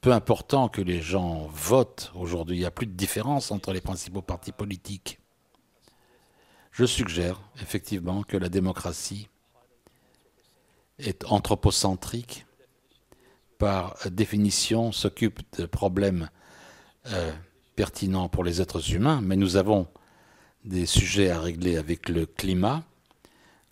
Peu 0.00 0.12
important 0.12 0.70
que 0.70 0.80
les 0.80 1.02
gens 1.02 1.48
votent 1.48 2.12
aujourd'hui, 2.14 2.56
il 2.56 2.60
n'y 2.60 2.66
a 2.66 2.70
plus 2.70 2.86
de 2.86 2.92
différence 2.92 3.50
entre 3.50 3.74
les 3.74 3.82
principaux 3.82 4.22
partis 4.22 4.52
politiques. 4.52 5.18
Je 6.76 6.84
suggère 6.84 7.40
effectivement 7.62 8.22
que 8.22 8.36
la 8.36 8.50
démocratie 8.50 9.30
est 10.98 11.24
anthropocentrique, 11.24 12.44
par 13.56 13.96
définition 14.10 14.92
s'occupe 14.92 15.40
de 15.58 15.64
problèmes 15.64 16.28
euh, 17.06 17.32
pertinents 17.76 18.28
pour 18.28 18.44
les 18.44 18.60
êtres 18.60 18.92
humains, 18.92 19.22
mais 19.22 19.36
nous 19.36 19.56
avons 19.56 19.88
des 20.66 20.84
sujets 20.84 21.30
à 21.30 21.40
régler 21.40 21.78
avec 21.78 22.10
le 22.10 22.26
climat, 22.26 22.84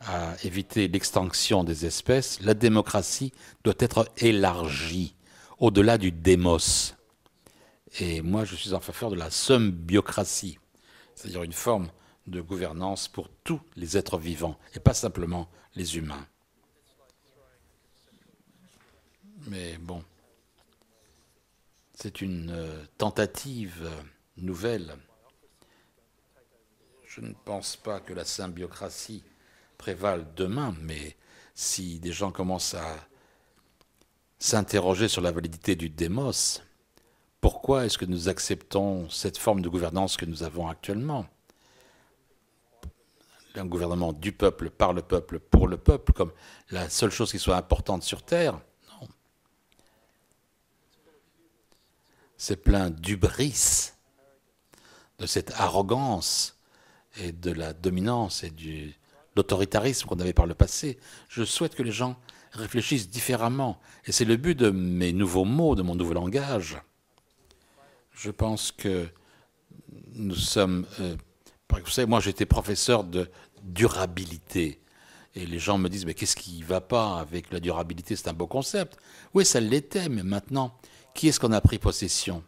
à 0.01 0.35
éviter 0.43 0.89
l'extinction 0.89 1.63
des 1.63 1.85
espèces. 1.85 2.41
La 2.41 2.55
démocratie 2.55 3.35
doit 3.65 3.75
être 3.81 4.09
élargie 4.17 5.15
au-delà 5.59 5.99
du 5.99 6.11
démos. 6.11 6.95
Et 8.01 8.23
moi, 8.23 8.47
je 8.47 8.57
suis 8.57 8.73
en 8.73 8.81
faveur 8.81 9.11
de 9.11 9.17
la 9.17 9.31
symbiocratie, 9.31 10.59
c'est-à-dire 11.15 11.43
une 11.43 11.53
forme 11.53 11.91
de 12.27 12.41
gouvernance 12.41 13.09
pour 13.09 13.29
tous 13.45 13.61
les 13.77 13.97
êtres 13.97 14.19
vivants, 14.19 14.59
et 14.75 14.81
pas 14.81 14.95
simplement 14.95 15.49
les 15.75 15.97
humains. 15.97 16.27
Mais 19.47 19.77
bon, 19.79 20.03
c'est 21.95 22.21
une 22.21 22.51
euh, 22.51 22.85
tentative 22.97 23.91
nouvelle. 24.37 24.97
Je 27.05 27.21
ne 27.21 27.35
pense 27.45 27.77
pas 27.77 28.01
que 28.01 28.13
la 28.13 28.25
symbiocratie 28.25 29.23
prévale 29.77 30.27
demain, 30.35 30.75
mais 30.81 31.17
si 31.55 32.01
des 32.01 32.13
gens 32.13 32.33
commencent 32.33 32.75
à 32.75 33.07
s'interroger 34.39 35.09
sur 35.09 35.21
la 35.21 35.31
validité 35.31 35.77
du 35.77 35.91
démos, 35.91 36.63
pourquoi 37.41 37.85
est-ce 37.85 37.99
que 37.99 38.05
nous 38.05 38.29
acceptons 38.29 39.09
cette 39.11 39.39
forme 39.39 39.61
de 39.61 39.69
gouvernance 39.69 40.17
que 40.17 40.25
nous 40.25 40.43
avons 40.43 40.69
actuellement? 40.69 41.27
Un 43.57 43.67
gouvernement 43.67 44.13
du 44.13 44.33
peuple, 44.33 44.69
par 44.69 44.93
le 44.93 45.03
peuple, 45.03 45.39
pour 45.39 45.69
le 45.69 45.77
peuple, 45.77 46.13
comme 46.13 46.33
la 46.71 46.89
seule 46.89 47.11
chose 47.11 47.31
qui 47.31 47.39
soit 47.39 47.57
importante 47.57 48.03
sur 48.03 48.25
Terre 48.25 48.61
Non. 49.01 49.09
C'est 52.37 52.57
plein 52.57 52.91
d'ubris, 52.91 53.93
de 55.21 55.27
cette 55.27 55.53
arrogance 55.53 56.59
et 57.19 57.31
de 57.31 57.53
la 57.53 57.73
dominance 57.73 58.43
et 58.43 58.51
de 58.51 58.91
l'autoritarisme 59.37 60.09
qu'on 60.09 60.19
avait 60.19 60.33
par 60.33 60.47
le 60.47 60.55
passé. 60.55 60.99
Je 61.29 61.45
souhaite 61.45 61.77
que 61.77 61.85
les 61.85 61.93
gens 61.93 62.17
réfléchissent 62.51 63.09
différemment. 63.09 63.81
Et 64.07 64.13
c'est 64.13 64.25
le 64.25 64.37
but 64.37 64.59
de 64.59 64.71
mes 64.71 65.13
nouveaux 65.13 65.45
mots, 65.45 65.77
de 65.77 65.83
mon 65.83 65.95
nouveau 65.95 66.15
langage. 66.15 66.77
Je 68.11 68.33
pense 68.33 68.73
que 68.73 69.09
nous 70.15 70.35
sommes... 70.35 70.87
Euh, 70.99 71.17
vous 71.71 71.91
savez, 71.91 72.07
moi 72.07 72.21
j'étais 72.21 72.47
professeur 72.47 73.05
de 73.05 73.31
durabilité. 73.63 74.81
Et 75.35 75.47
les 75.47 75.59
gens 75.59 75.79
me 75.79 75.89
disent, 75.89 76.07
mais 76.07 76.15
qu'est-ce 76.15 76.37
qui 76.37 76.61
ne 76.61 76.65
va 76.65 76.81
pas 76.81 77.19
avec 77.19 77.53
la 77.53 77.59
durabilité? 77.59 78.15
C'est 78.15 78.29
un 78.29 78.35
beau 78.35 78.47
concept. 78.47 78.97
Oui, 79.33 79.45
ça 79.45 79.59
l'était, 79.59 80.09
mais 80.09 80.23
maintenant, 80.23 80.79
qui 81.13 81.29
est-ce 81.29 81.41
qu'on 81.41 81.53
a 81.53 81.61
pris 81.61 81.79
possession? 81.79 82.45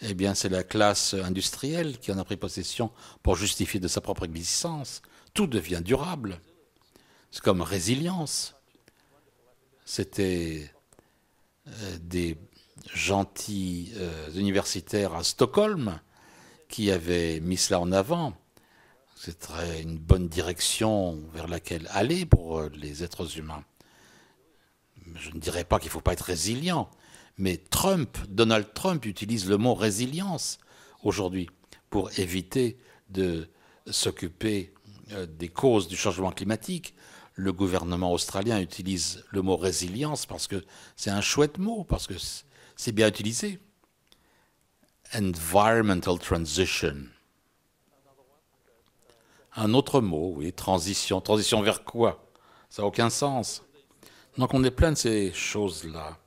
Eh 0.00 0.14
bien, 0.14 0.34
c'est 0.34 0.48
la 0.48 0.64
classe 0.64 1.14
industrielle 1.14 1.98
qui 1.98 2.10
en 2.10 2.18
a 2.18 2.24
pris 2.24 2.36
possession 2.36 2.90
pour 3.22 3.36
justifier 3.36 3.78
de 3.78 3.88
sa 3.88 4.00
propre 4.00 4.24
existence. 4.24 5.00
Tout 5.32 5.46
devient 5.46 5.80
durable. 5.82 6.40
C'est 7.30 7.42
comme 7.42 7.62
résilience. 7.62 8.54
C'était 9.84 10.72
euh, 11.68 11.98
des 12.00 12.36
gentils 12.92 13.92
euh, 13.96 14.30
universitaires 14.32 15.14
à 15.14 15.22
Stockholm 15.22 16.00
qui 16.76 16.90
avaient 16.90 17.40
mis 17.40 17.56
cela 17.56 17.80
en 17.80 17.90
avant. 17.90 18.34
C'est 19.14 19.48
une 19.80 19.96
bonne 19.96 20.28
direction 20.28 21.18
vers 21.32 21.48
laquelle 21.48 21.88
aller 21.90 22.26
pour 22.26 22.58
euh, 22.58 22.70
les 22.74 23.02
êtres 23.02 23.38
humains. 23.38 23.64
Je 25.14 25.30
ne 25.30 25.40
dirais 25.40 25.64
pas 25.64 25.78
qu'il 25.78 25.88
ne 25.88 25.92
faut 25.92 26.02
pas 26.02 26.12
être 26.12 26.26
résilient, 26.26 26.90
mais 27.38 27.56
Trump, 27.56 28.18
Donald 28.28 28.74
Trump 28.74 29.06
utilise 29.06 29.48
le 29.48 29.56
mot 29.56 29.72
résilience 29.72 30.58
aujourd'hui 31.02 31.48
pour 31.88 32.10
éviter 32.18 32.76
de 33.08 33.48
s'occuper 33.90 34.74
des 35.38 35.48
causes 35.48 35.88
du 35.88 35.96
changement 35.96 36.30
climatique 36.30 36.94
le 37.36 37.54
gouvernement 37.54 38.12
australien 38.12 38.60
utilise 38.60 39.24
le 39.30 39.40
mot 39.40 39.56
résilience 39.56 40.26
parce 40.26 40.46
que 40.46 40.62
c'est 40.94 41.10
un 41.10 41.22
chouette 41.22 41.56
mot, 41.56 41.84
parce 41.84 42.06
que 42.06 42.14
c'est 42.76 42.92
bien 42.92 43.08
utilisé. 43.08 43.60
Environmental 45.14 46.18
transition. 46.18 47.08
Un 49.54 49.72
autre 49.72 50.00
mot, 50.00 50.34
oui, 50.36 50.52
transition. 50.52 51.20
Transition 51.20 51.62
vers 51.62 51.84
quoi? 51.84 52.26
Ça 52.68 52.82
n'a 52.82 52.88
aucun 52.88 53.10
sens. 53.10 53.62
Donc 54.36 54.52
on 54.52 54.62
est 54.64 54.70
plein 54.70 54.92
de 54.92 54.96
ces 54.96 55.32
choses-là. 55.32 56.18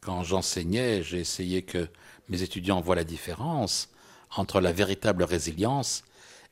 Quand 0.00 0.22
j'enseignais, 0.22 1.02
j'ai 1.02 1.18
essayé 1.18 1.62
que 1.62 1.88
mes 2.28 2.42
étudiants 2.42 2.80
voient 2.80 2.96
la 2.96 3.04
différence 3.04 3.88
entre 4.36 4.60
la 4.60 4.72
véritable 4.72 5.24
résilience 5.24 6.04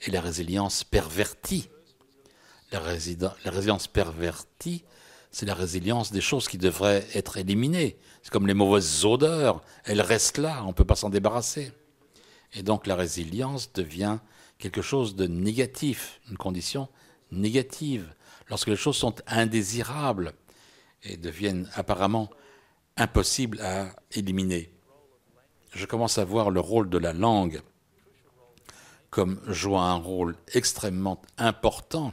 et 0.03 0.11
la 0.11 0.21
résilience 0.21 0.85
pervertie. 0.85 1.69
La, 2.73 2.81
résilience 2.81 3.87
pervertie, 3.87 4.85
c'est 5.31 5.47
la 5.47 5.55
résilience 5.55 6.13
des 6.13 6.21
choses 6.21 6.49
qui 6.49 6.59
devraient 6.59 7.07
être 7.15 7.39
éliminées. 7.39 7.97
C'est 8.23 8.33
comme 8.33 8.47
les 8.47 8.55
mauvaises 8.55 9.05
odeurs, 9.05 9.63
elles 9.85 10.01
restent 10.01 10.39
là, 10.39 10.63
on 10.65 10.69
ne 10.69 10.73
peut 10.73 10.85
pas 10.85 10.97
s'en 10.97 11.11
débarrasser. 11.11 11.73
Et 12.55 12.63
donc 12.63 12.87
la 12.87 12.97
résilience 12.97 13.73
devient 13.73 14.19
quelque 14.59 14.83
chose 14.83 15.15
de 15.15 15.27
négatif, 15.27 16.21
une 16.31 16.37
condition 16.37 16.89
négative, 17.31 18.13
lorsque 18.49 18.69
les 18.69 18.77
choses 18.77 18.97
sont 18.97 19.15
indésirables 19.27 20.33
et 21.03 21.17
deviennent 21.17 21.69
apparemment 21.75 22.31
impossibles 22.97 23.61
à 23.61 23.95
éliminer. 24.13 24.73
Je 25.73 25.87
commence 25.87 26.19
à 26.19 26.25
voir 26.25 26.51
le 26.51 26.61
rôle 26.61 26.89
de 26.89 26.99
la 26.99 27.13
langue 27.13 27.61
comme 29.11 29.41
jouant 29.47 29.83
un 29.83 29.97
rôle 29.97 30.37
extrêmement 30.53 31.21
important 31.39 32.13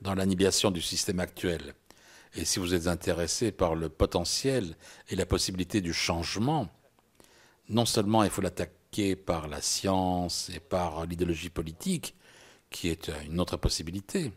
dans 0.00 0.14
l'annihilation 0.14 0.70
du 0.70 0.80
système 0.80 1.20
actuel. 1.20 1.74
Et 2.34 2.44
si 2.44 2.58
vous 2.58 2.74
êtes 2.74 2.86
intéressé 2.86 3.50
par 3.50 3.74
le 3.74 3.88
potentiel 3.88 4.76
et 5.08 5.16
la 5.16 5.26
possibilité 5.26 5.80
du 5.80 5.92
changement, 5.92 6.68
non 7.68 7.86
seulement 7.86 8.22
il 8.22 8.30
faut 8.30 8.42
l'attaquer 8.42 9.16
par 9.16 9.48
la 9.48 9.60
science 9.60 10.50
et 10.54 10.60
par 10.60 11.06
l'idéologie 11.06 11.50
politique, 11.50 12.14
qui 12.70 12.88
est 12.88 13.10
une 13.26 13.40
autre 13.40 13.56
possibilité, 13.56 14.32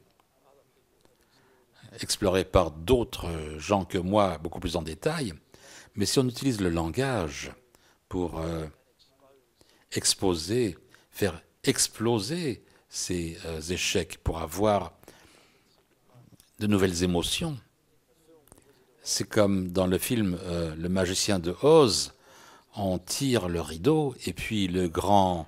explorée 2.02 2.46
par 2.46 2.72
d'autres 2.72 3.30
gens 3.58 3.86
que 3.86 4.00
moi 4.00 4.38
beaucoup 4.40 4.60
plus 4.60 4.76
en 4.76 4.82
détail, 4.82 5.34
mais 5.96 6.06
si 6.06 6.18
on 6.20 6.28
utilise 6.28 6.60
le 6.60 6.70
langage 6.70 7.52
pour 8.10 8.40
euh, 8.40 8.66
exposer, 9.92 10.78
faire 11.12 11.42
exploser 11.64 12.64
ces 12.90 13.38
euh, 13.46 13.62
échecs, 13.62 14.18
pour 14.24 14.40
avoir 14.40 14.94
de 16.60 16.68
nouvelles 16.68 17.04
émotions. 17.04 17.58
C'est 19.04 19.28
comme 19.28 19.68
dans 19.68 19.86
le 19.86 19.98
film 19.98 20.40
euh, 20.44 20.74
Le 20.76 20.88
magicien 20.88 21.38
de 21.38 21.54
Oz, 21.62 22.14
on 22.76 22.98
tire 22.98 23.50
le 23.50 23.60
rideau 23.60 24.16
et 24.26 24.32
puis 24.32 24.68
le 24.70 24.88
grand, 24.88 25.48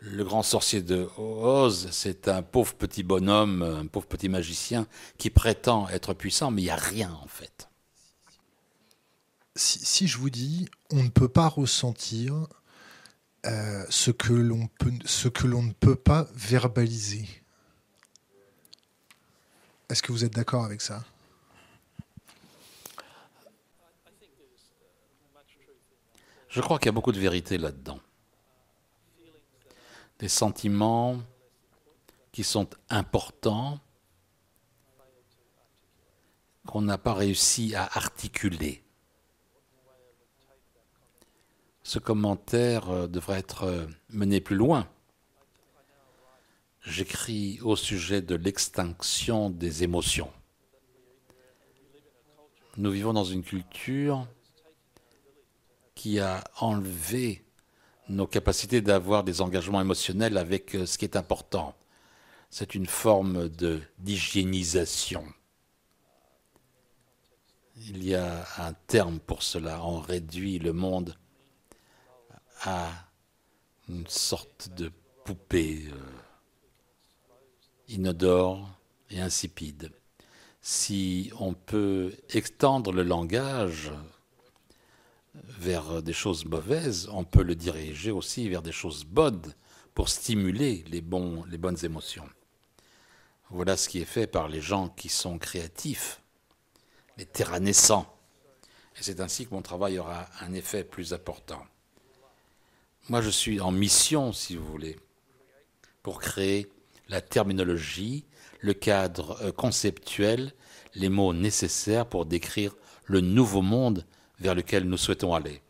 le 0.00 0.24
grand 0.24 0.42
sorcier 0.42 0.82
de 0.82 1.08
Oz, 1.16 1.88
c'est 1.92 2.26
un 2.26 2.42
pauvre 2.42 2.74
petit 2.74 3.04
bonhomme, 3.04 3.62
un 3.62 3.86
pauvre 3.86 4.06
petit 4.06 4.28
magicien 4.28 4.88
qui 5.18 5.30
prétend 5.30 5.88
être 5.88 6.14
puissant, 6.14 6.50
mais 6.50 6.62
il 6.62 6.64
n'y 6.64 6.70
a 6.70 6.76
rien 6.76 7.16
en 7.22 7.28
fait. 7.28 7.68
Si, 9.54 10.06
je 10.06 10.18
vous 10.18 10.30
dis, 10.30 10.68
on 10.90 11.02
ne 11.02 11.08
peut 11.08 11.28
pas 11.28 11.46
ressentir 11.46 12.46
euh, 13.46 13.84
ce 13.88 14.10
que 14.10 14.32
l'on 14.32 14.68
ne 15.62 15.72
peut 15.72 15.96
pas 15.96 16.28
verbaliser. 16.34 17.28
Est-ce 19.90 20.02
que 20.02 20.12
vous 20.12 20.24
êtes 20.24 20.32
d'accord 20.32 20.64
avec 20.64 20.80
ça? 20.80 21.04
Je 26.50 26.60
crois 26.60 26.78
qu'il 26.78 26.86
y 26.86 26.90
a 26.90 26.92
beaucoup 26.92 27.12
de 27.12 27.18
vérité 27.18 27.56
là-dedans. 27.56 27.98
Des 30.18 30.28
sentiments 30.28 31.18
qui 32.32 32.44
sont 32.44 32.68
importants, 32.90 33.80
qu'on 36.66 36.82
n'a 36.82 36.98
pas 36.98 37.14
réussi 37.14 37.74
à 37.74 37.84
articuler. 37.84 38.84
Ce 41.82 41.98
commentaire 41.98 42.90
euh, 42.90 43.06
devrait 43.08 43.38
être 43.38 43.64
euh, 43.64 43.86
mené 44.10 44.40
plus 44.40 44.54
loin 44.54 44.86
j'écris 46.82 47.60
au 47.62 47.76
sujet 47.76 48.22
de 48.22 48.34
l'extinction 48.34 49.50
des 49.50 49.82
émotions. 49.84 50.30
Nous 52.76 52.90
vivons 52.90 53.12
dans 53.12 53.24
une 53.24 53.42
culture 53.42 54.26
qui 56.00 56.18
a 56.18 56.42
enlevé 56.60 57.44
nos 58.08 58.26
capacités 58.26 58.80
d'avoir 58.80 59.22
des 59.22 59.42
engagements 59.42 59.82
émotionnels 59.82 60.38
avec 60.38 60.74
euh, 60.74 60.86
ce 60.86 60.96
qui 60.96 61.04
est 61.04 61.14
important. 61.14 61.74
C'est 62.48 62.74
une 62.74 62.86
forme 62.86 63.50
d'hygiénisation. 63.98 65.26
Il 67.76 68.02
y 68.02 68.14
a 68.14 68.46
un 68.56 68.72
terme 68.86 69.20
pour 69.20 69.42
cela. 69.42 69.84
On 69.84 70.00
réduit 70.00 70.58
le 70.58 70.72
monde 70.72 71.18
à 72.62 72.88
une 73.86 74.06
sorte 74.06 74.70
de 74.70 74.90
poupée 75.26 75.84
euh, 75.92 75.96
inodore 77.88 78.70
et 79.10 79.20
insipide. 79.20 79.92
Si 80.62 81.30
on 81.38 81.52
peut 81.52 82.16
extendre 82.30 82.90
le 82.90 83.02
langage 83.02 83.92
vers 85.44 86.02
des 86.02 86.12
choses 86.12 86.44
mauvaises, 86.44 87.08
on 87.12 87.24
peut 87.24 87.42
le 87.42 87.54
diriger 87.54 88.10
aussi 88.10 88.48
vers 88.48 88.62
des 88.62 88.72
choses 88.72 89.04
bonnes 89.04 89.54
pour 89.94 90.08
stimuler 90.08 90.84
les, 90.88 91.00
bonnes 91.00 91.76
émotions. 91.82 92.28
Voilà 93.50 93.76
ce 93.76 93.88
qui 93.88 94.00
est 94.00 94.06
fait 94.06 94.26
par 94.26 94.48
les 94.48 94.60
gens 94.60 94.88
qui 94.88 95.08
sont 95.08 95.38
créatifs, 95.38 96.20
les 97.16 97.26
terrains 97.26 97.60
naissants. 97.60 98.06
Et 98.96 99.02
c'est 99.02 99.20
ainsi 99.20 99.46
que 99.46 99.54
mon 99.54 99.62
travail 99.62 99.98
aura 99.98 100.28
un 100.40 100.52
effet 100.52 100.84
plus 100.84 101.12
important. 101.12 101.62
Moi, 103.08 103.22
je 103.22 103.30
suis 103.30 103.60
en 103.60 103.72
mission, 103.72 104.32
si 104.32 104.56
vous 104.56 104.66
voulez, 104.66 104.98
pour 106.02 106.20
créer 106.20 106.70
la 107.08 107.20
terminologie, 107.20 108.24
le 108.60 108.72
cadre 108.72 109.38
euh, 109.42 109.52
conceptuel, 109.52 110.52
les 110.94 111.08
mots 111.08 111.32
nécessaires 111.32 112.06
pour 112.06 112.26
décrire 112.26 112.76
le 113.04 113.20
nouveau 113.20 113.62
monde 113.62 114.06
vers 114.40 114.54
lequel 114.54 114.84
nous 114.84 114.96
souhaitons 114.96 115.34
aller. 115.34 115.62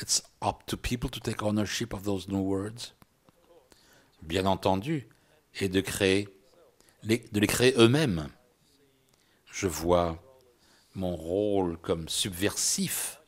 It's 0.00 0.22
up 0.42 0.64
to 0.66 0.76
people 0.76 1.10
to 1.10 1.20
take 1.20 1.42
ownership 1.42 1.92
of 1.92 2.02
those 2.04 2.28
new 2.28 2.40
words. 2.40 2.94
Bien 4.22 4.46
entendu, 4.46 5.08
et 5.60 5.68
de 5.68 5.80
créer, 5.80 6.28
de 7.02 7.40
les 7.40 7.46
créer 7.46 7.74
eux-mêmes. 7.76 8.28
Je 9.52 9.66
vois 9.66 10.18
mon 10.94 11.16
rôle 11.16 11.76
comme 11.78 12.08
subversif. 12.08 13.20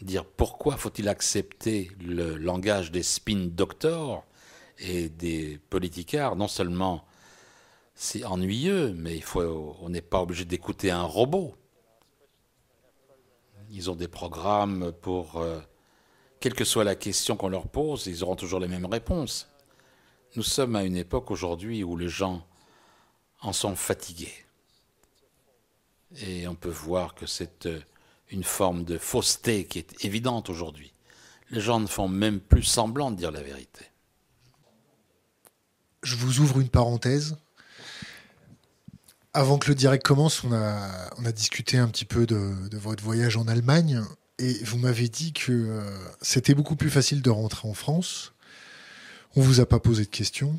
Dire 0.00 0.24
pourquoi 0.24 0.76
faut-il 0.76 1.08
accepter 1.08 1.90
le 2.00 2.36
langage 2.36 2.90
des 2.92 3.02
spin 3.02 3.48
doctors 3.50 4.24
et 4.78 5.08
des 5.08 5.58
politicards? 5.70 6.36
Non 6.36 6.48
seulement 6.48 7.06
c'est 7.94 8.24
ennuyeux, 8.24 8.92
mais 8.92 9.16
il 9.16 9.22
faut, 9.22 9.76
on 9.80 9.88
n'est 9.88 10.02
pas 10.02 10.20
obligé 10.20 10.44
d'écouter 10.44 10.90
un 10.90 11.04
robot. 11.04 11.56
Ils 13.74 13.90
ont 13.90 13.96
des 13.96 14.06
programmes 14.06 14.92
pour, 15.02 15.38
euh, 15.38 15.58
quelle 16.38 16.54
que 16.54 16.64
soit 16.64 16.84
la 16.84 16.94
question 16.94 17.36
qu'on 17.36 17.48
leur 17.48 17.66
pose, 17.66 18.06
ils 18.06 18.22
auront 18.22 18.36
toujours 18.36 18.60
les 18.60 18.68
mêmes 18.68 18.86
réponses. 18.86 19.48
Nous 20.36 20.44
sommes 20.44 20.76
à 20.76 20.84
une 20.84 20.96
époque 20.96 21.32
aujourd'hui 21.32 21.82
où 21.82 21.96
les 21.96 22.08
gens 22.08 22.46
en 23.40 23.52
sont 23.52 23.74
fatigués. 23.74 24.44
Et 26.18 26.46
on 26.46 26.54
peut 26.54 26.70
voir 26.70 27.16
que 27.16 27.26
c'est 27.26 27.66
euh, 27.66 27.80
une 28.30 28.44
forme 28.44 28.84
de 28.84 28.96
fausseté 28.96 29.64
qui 29.64 29.80
est 29.80 30.04
évidente 30.04 30.50
aujourd'hui. 30.50 30.92
Les 31.50 31.60
gens 31.60 31.80
ne 31.80 31.88
font 31.88 32.06
même 32.06 32.38
plus 32.38 32.62
semblant 32.62 33.10
de 33.10 33.16
dire 33.16 33.32
la 33.32 33.42
vérité. 33.42 33.86
Je 36.04 36.14
vous 36.14 36.38
ouvre 36.38 36.60
une 36.60 36.68
parenthèse. 36.68 37.36
Avant 39.36 39.58
que 39.58 39.68
le 39.68 39.74
direct 39.74 40.06
commence, 40.06 40.44
on 40.44 40.52
a, 40.52 40.78
on 41.18 41.24
a 41.24 41.32
discuté 41.32 41.76
un 41.76 41.88
petit 41.88 42.04
peu 42.04 42.24
de, 42.24 42.54
votre 42.76 43.02
voyage 43.02 43.36
en 43.36 43.48
Allemagne. 43.48 44.00
Et 44.38 44.62
vous 44.64 44.78
m'avez 44.78 45.08
dit 45.08 45.32
que 45.32 45.52
euh, 45.52 45.82
c'était 46.22 46.54
beaucoup 46.54 46.76
plus 46.76 46.90
facile 46.90 47.20
de 47.20 47.30
rentrer 47.30 47.68
en 47.68 47.74
France. 47.74 48.32
On 49.34 49.42
vous 49.42 49.60
a 49.60 49.66
pas 49.66 49.80
posé 49.80 50.04
de 50.04 50.10
questions, 50.10 50.58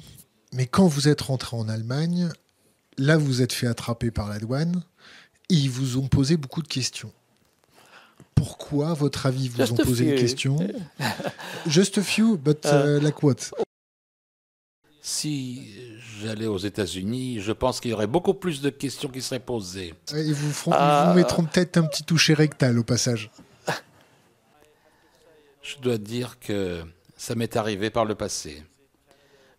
mais 0.54 0.66
quand 0.66 0.88
vous 0.88 1.08
êtes 1.08 1.22
rentré 1.22 1.56
en 1.56 1.70
Allemagne, 1.70 2.30
là 2.98 3.18
vous 3.18 3.42
êtes 3.42 3.54
fait 3.54 3.68
attraper 3.68 4.12
par 4.12 4.28
la 4.28 4.40
douane 4.40 4.84
et 5.50 5.56
ils 5.56 5.70
vous 5.70 5.98
ont 5.98 6.08
posé 6.08 6.36
beaucoup 6.36 6.62
de 6.62 6.68
questions. 6.68 7.12
Pourquoi, 8.34 8.90
à 8.90 8.94
votre 8.94 9.26
avis, 9.26 9.48
vous 9.48 9.72
ont 9.72 9.76
posé 9.76 10.06
des 10.06 10.16
questions? 10.16 10.58
Just 11.68 11.98
a 11.98 12.02
few, 12.02 12.38
but 12.38 12.66
uh, 12.66 13.00
like 13.02 13.24
what? 13.24 13.52
Si 15.08 15.72
j'allais 16.20 16.48
aux 16.48 16.58
États-Unis, 16.58 17.40
je 17.40 17.52
pense 17.52 17.80
qu'il 17.80 17.92
y 17.92 17.94
aurait 17.94 18.08
beaucoup 18.08 18.34
plus 18.34 18.60
de 18.60 18.72
questions 18.72 19.08
qui 19.08 19.22
seraient 19.22 19.40
posées. 19.40 19.94
Ils 20.12 20.34
vous, 20.34 20.52
feront, 20.52 20.72
vous 20.72 21.14
mettront 21.14 21.46
peut-être 21.46 21.78
un 21.78 21.84
petit 21.84 22.02
toucher 22.02 22.34
rectal 22.34 22.80
au 22.80 22.84
passage. 22.84 23.30
Je 25.62 25.78
dois 25.78 26.00
dire 26.00 26.40
que 26.40 26.84
ça 27.16 27.36
m'est 27.36 27.56
arrivé 27.56 27.92
par 27.92 28.06
le 28.06 28.16
passé. 28.16 28.64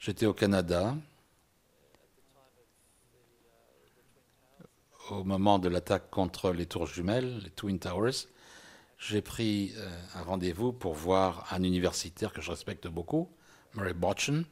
J'étais 0.00 0.26
au 0.26 0.34
Canada 0.34 0.96
au 5.10 5.22
moment 5.22 5.60
de 5.60 5.68
l'attaque 5.68 6.10
contre 6.10 6.50
les 6.50 6.66
tours 6.66 6.86
jumelles, 6.86 7.38
les 7.44 7.50
Twin 7.50 7.78
Towers. 7.78 8.26
J'ai 8.98 9.22
pris 9.22 9.74
euh, 9.76 9.88
un 10.16 10.22
rendez-vous 10.22 10.72
pour 10.72 10.94
voir 10.94 11.46
un 11.52 11.62
universitaire 11.62 12.32
que 12.32 12.40
je 12.40 12.50
respecte 12.50 12.88
beaucoup, 12.88 13.30
Murray 13.74 13.94
Botchen, 13.94 14.44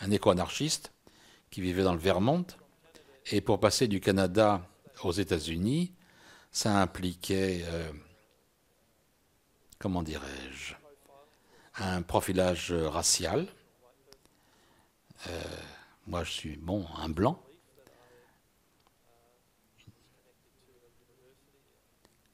un 0.00 0.10
éco-anarchiste 0.10 0.92
qui 1.50 1.60
vivait 1.60 1.82
dans 1.82 1.92
le 1.92 1.98
Vermont. 1.98 2.46
Et 3.26 3.40
pour 3.40 3.60
passer 3.60 3.86
du 3.86 4.00
Canada 4.00 4.66
aux 5.02 5.12
États-Unis, 5.12 5.92
ça 6.50 6.80
impliquait, 6.80 7.62
euh, 7.64 7.92
comment 9.78 10.02
dirais-je, 10.02 10.74
un 11.76 12.02
profilage 12.02 12.72
racial. 12.72 13.46
Euh, 15.28 15.42
moi, 16.06 16.24
je 16.24 16.32
suis, 16.32 16.56
bon, 16.56 16.86
un 16.96 17.08
blanc. 17.08 17.42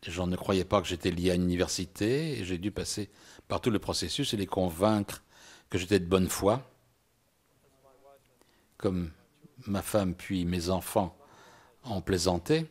Les 0.06 0.12
gens 0.12 0.28
ne 0.28 0.36
croyaient 0.36 0.64
pas 0.64 0.80
que 0.80 0.86
j'étais 0.86 1.10
lié 1.10 1.32
à 1.32 1.34
une 1.34 1.42
université 1.42 2.38
et 2.38 2.44
j'ai 2.44 2.58
dû 2.58 2.70
passer 2.70 3.10
par 3.48 3.60
tout 3.60 3.70
le 3.70 3.80
processus 3.80 4.32
et 4.34 4.36
les 4.36 4.46
convaincre 4.46 5.24
que 5.68 5.78
j'étais 5.78 5.98
de 5.98 6.06
bonne 6.06 6.28
foi 6.28 6.62
comme 8.86 9.10
ma 9.66 9.82
femme 9.82 10.14
puis 10.14 10.44
mes 10.44 10.70
enfants 10.70 11.18
ont 11.82 12.00
plaisanté. 12.00 12.66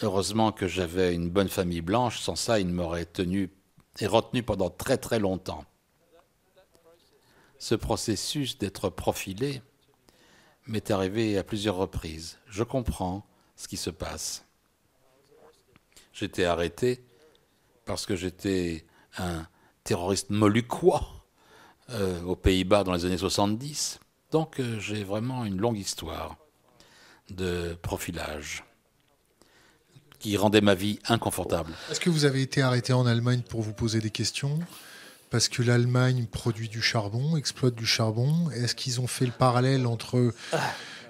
Heureusement 0.00 0.52
que 0.52 0.68
j'avais 0.68 1.16
une 1.16 1.30
bonne 1.30 1.48
famille 1.48 1.80
blanche, 1.80 2.20
sans 2.20 2.36
ça, 2.36 2.60
ils 2.60 2.68
m'auraient 2.68 3.06
tenu 3.06 3.50
et 3.98 4.06
retenu 4.06 4.44
pendant 4.44 4.70
très 4.70 4.98
très 4.98 5.18
longtemps. 5.18 5.64
Ce 7.58 7.74
processus 7.74 8.56
d'être 8.56 8.88
profilé 8.88 9.62
m'est 10.68 10.92
arrivé 10.92 11.36
à 11.38 11.42
plusieurs 11.42 11.74
reprises. 11.74 12.38
Je 12.46 12.62
comprends 12.62 13.26
ce 13.56 13.66
qui 13.66 13.76
se 13.76 13.90
passe. 13.90 14.44
J'étais 16.12 16.44
arrêté 16.44 17.04
parce 17.84 18.06
que 18.06 18.14
j'étais 18.14 18.86
un 19.18 19.44
terroriste 19.82 20.30
moluquois 20.30 21.02
euh, 21.90 22.22
aux 22.22 22.36
Pays-Bas 22.36 22.84
dans 22.84 22.92
les 22.92 23.04
années 23.06 23.18
70. 23.18 23.98
Donc 24.32 24.60
j'ai 24.78 25.04
vraiment 25.04 25.44
une 25.44 25.58
longue 25.58 25.78
histoire 25.78 26.36
de 27.30 27.76
profilage 27.82 28.64
qui 30.18 30.36
rendait 30.36 30.60
ma 30.60 30.74
vie 30.74 30.98
inconfortable. 31.08 31.72
Est-ce 31.90 32.00
que 32.00 32.10
vous 32.10 32.24
avez 32.24 32.42
été 32.42 32.62
arrêté 32.62 32.92
en 32.92 33.06
Allemagne 33.06 33.42
pour 33.48 33.62
vous 33.62 33.72
poser 33.72 34.00
des 34.00 34.10
questions? 34.10 34.58
Parce 35.30 35.48
que 35.48 35.62
l'Allemagne 35.62 36.26
produit 36.30 36.68
du 36.68 36.80
charbon, 36.80 37.36
exploite 37.36 37.74
du 37.74 37.86
charbon. 37.86 38.50
Est-ce 38.50 38.74
qu'ils 38.74 39.00
ont 39.00 39.06
fait 39.06 39.26
le 39.26 39.32
parallèle 39.32 39.86
entre 39.86 40.32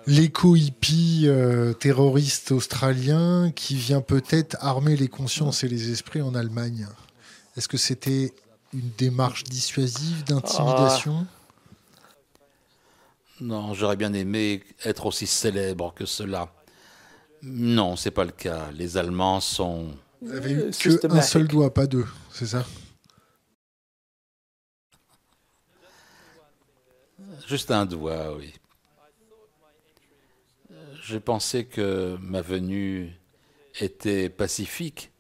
l'éco-hippie 0.07 1.25
euh, 1.27 1.73
terroriste 1.75 2.53
australien 2.53 3.53
qui 3.55 3.75
vient 3.75 4.01
peut-être 4.01 4.57
armer 4.61 4.97
les 4.97 5.09
consciences 5.09 5.65
et 5.65 5.69
les 5.69 5.91
esprits 5.91 6.23
en 6.23 6.35
Allemagne? 6.35 6.87
Est-ce 7.57 7.69
que 7.69 7.77
c'était 7.77 8.35
une 8.73 8.91
démarche 8.99 9.45
dissuasive 9.45 10.25
d'intimidation? 10.25 11.27
Non, 13.41 13.75
j'aurais 13.75 13.97
bien 13.97 14.13
aimé 14.13 14.63
être 14.85 15.07
aussi 15.07 15.27
célèbre 15.27 15.93
que 15.95 16.07
cela. 16.07 16.53
Non, 17.43 17.97
c'est 17.97 18.11
pas 18.11 18.25
le 18.25 18.33
cas. 18.33 18.71
Les 18.73 18.97
Allemands 18.97 19.41
sont. 19.41 19.95
Vous 20.23 20.33
avez 20.33 20.53
eu 20.53 20.71
qu'un 20.71 21.23
seul 21.23 21.47
doigt, 21.47 21.73
pas 21.73 21.87
deux, 21.87 22.07
c'est 22.33 22.47
ça? 22.47 22.65
Juste 27.47 27.71
un 27.71 27.87
doigt, 27.87 28.35
oui. 28.37 28.55
J'ai 31.03 31.21
pensé 31.21 31.67
que 31.67 32.17
ma 32.21 32.41
venue 32.41 33.15
était 33.79 34.29
pacifique 34.29 35.13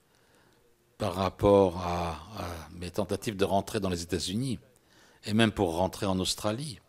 par 0.98 1.14
rapport 1.14 1.78
à, 1.86 2.12
à 2.38 2.68
mes 2.72 2.90
tentatives 2.90 3.36
de 3.36 3.44
rentrer 3.44 3.78
dans 3.78 3.90
les 3.90 4.02
États-Unis 4.02 4.58
et 5.24 5.34
même 5.34 5.52
pour 5.52 5.76
rentrer 5.76 6.06
en 6.06 6.18
Australie 6.18 6.80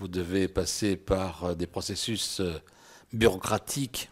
vous 0.00 0.08
devez 0.08 0.48
passer 0.48 0.96
par 0.96 1.44
euh, 1.44 1.54
des 1.54 1.66
processus 1.66 2.40
euh, 2.40 2.58
bureaucratiques 3.12 4.10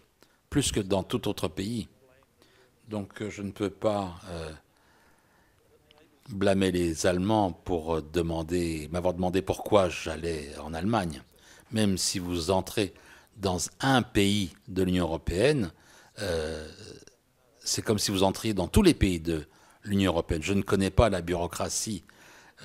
plus 0.51 0.71
que 0.71 0.81
dans 0.81 1.03
tout 1.03 1.29
autre 1.29 1.49
pays. 1.49 1.89
Donc 2.89 3.23
euh, 3.23 3.31
je 3.31 3.43
ne 3.43 3.51
peux 3.51 3.71
pas 3.71 4.15
blâmer 6.29 6.71
les 6.71 7.07
Allemands 7.07 7.53
pour 7.53 8.03
demander, 8.03 8.89
m'avoir 8.93 9.15
demandé 9.15 9.41
pourquoi 9.41 9.89
j'allais 9.89 10.55
en 10.59 10.75
Allemagne. 10.75 11.23
Même 11.73 11.97
si 11.97 12.19
vous 12.19 12.51
entrez 12.51 12.93
dans 13.39 13.59
un 13.81 14.03
pays 14.03 14.53
de 14.69 14.83
l'Union 14.83 15.05
européenne, 15.05 15.71
c'est 17.61 17.81
comme 17.83 17.99
si 17.99 18.11
vous 18.11 18.25
entriez 18.25 18.53
dans 18.53 18.69
tous 18.69 18.83
les 18.83 18.93
pays 18.93 19.21
de 19.21 19.47
l'Union 19.85 20.13
européenne. 20.13 20.43
Je 20.43 20.53
ne 20.53 20.63
connais 20.63 20.91
pas 20.91 21.09
la 21.09 21.23
bureaucratie 21.23 22.05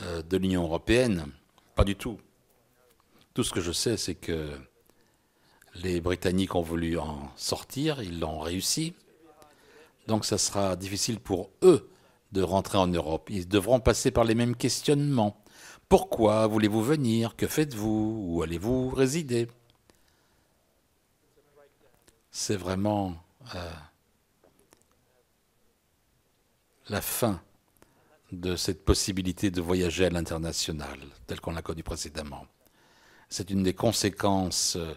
de 0.02 0.38
l'Union 0.38 0.64
européenne, 0.64 1.28
pas 1.76 1.86
du 1.86 1.96
tout. 1.96 2.18
Tout 3.34 3.44
ce 3.44 3.52
que 3.52 3.62
je 3.62 3.72
sais, 3.72 3.98
c'est 3.98 4.16
que 4.16 4.52
les 5.76 6.02
Britanniques 6.02 6.54
ont 6.56 6.62
voulu 6.62 7.00
en 7.00 7.32
sortir, 7.36 8.02
ils 8.04 8.20
l'ont 8.20 8.40
réussi. 8.40 8.94
Donc 10.08 10.26
ça 10.26 10.38
sera 10.38 10.76
difficile 10.76 11.20
pour 11.20 11.50
eux 11.64 11.90
de 12.32 12.42
rentrer 12.42 12.78
en 12.78 12.88
Europe. 12.88 13.30
Ils 13.30 13.48
devront 13.48 13.80
passer 13.80 14.12
par 14.12 14.24
les 14.24 14.36
mêmes 14.36 14.56
questionnements. 14.56 15.44
Pourquoi 15.90 16.48
voulez-vous 16.48 16.84
venir? 16.84 17.36
Que 17.36 17.48
faites-vous? 17.48 18.26
Où 18.28 18.44
allez-vous 18.44 18.90
résider? 18.90 19.48
C'est 22.32 22.56
vraiment 22.56 23.16
euh, 23.56 23.72
la 26.90 27.02
fin 27.02 27.42
de 28.32 28.56
cette 28.56 28.84
possibilité 28.84 29.52
de 29.52 29.62
voyager 29.62 30.06
à 30.06 30.10
l'international, 30.10 31.00
telle 31.28 31.40
qu'on 31.40 31.52
l'a 31.52 31.62
connue 31.62 31.84
précédemment. 31.84 32.48
C'est 33.34 33.50
une 33.50 33.64
des 33.64 33.74
conséquences 33.74 34.76
euh, 34.76 34.94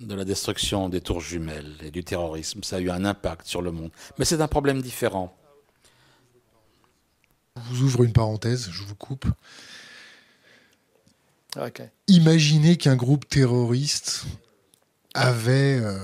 de 0.00 0.14
la 0.14 0.24
destruction 0.24 0.88
des 0.88 1.02
tours 1.02 1.20
jumelles 1.20 1.76
et 1.82 1.90
du 1.90 2.02
terrorisme. 2.02 2.62
Ça 2.62 2.76
a 2.76 2.80
eu 2.80 2.88
un 2.88 3.04
impact 3.04 3.46
sur 3.46 3.60
le 3.60 3.70
monde. 3.70 3.90
Mais 4.18 4.24
c'est 4.24 4.40
un 4.40 4.48
problème 4.48 4.80
différent. 4.80 5.36
Je 7.56 7.60
vous 7.68 7.82
ouvre 7.82 8.04
une 8.04 8.14
parenthèse, 8.14 8.70
je 8.70 8.82
vous 8.82 8.94
coupe. 8.94 9.26
Imaginez 12.08 12.78
qu'un 12.78 12.96
groupe 12.96 13.28
terroriste 13.28 14.24
avait 15.12 15.78
euh, 15.82 15.98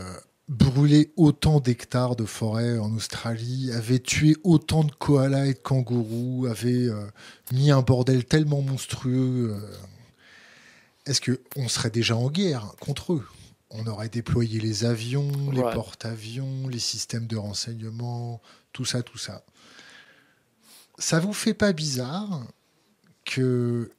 brûlé 0.51 1.11
autant 1.17 1.61
d'hectares 1.61 2.17
de 2.17 2.27
forêt 2.27 2.77
en 2.77 2.95
Australie, 2.95 3.73
avait 3.73 3.99
tué 3.99 4.37
autant 4.45 4.85
de 4.85 4.93
koalas 4.93 5.47
et 5.47 5.55
de 5.55 5.59
kangourous, 5.59 6.47
avait 6.51 6.87
euh, 6.87 7.07
mis 7.51 7.71
un 7.71 7.81
bordel 7.81 8.27
tellement 8.27 8.61
monstrueux. 8.61 9.55
Euh, 9.55 9.61
est-ce 11.07 11.21
qu'on 11.21 11.69
serait 11.69 11.91
déjà 11.91 12.17
en 12.17 12.31
guerre 12.31 12.75
contre 12.81 13.15
eux? 13.15 13.27
On 13.71 13.87
aurait 13.87 14.09
déployé 14.09 14.61
les 14.61 14.85
avions, 14.85 15.51
les 15.53 15.63
porte-avions, 15.63 16.69
les 16.69 16.81
systèmes 16.81 17.27
de 17.27 17.37
renseignement, 17.37 18.41
tout 18.73 18.85
ça, 18.85 19.03
tout 19.03 19.19
ça. 19.19 19.45
Ça 20.99 21.21
vous 21.21 21.33
fait 21.33 21.55
pas 21.55 21.73
bizarre 21.73 22.47
que 23.25 23.91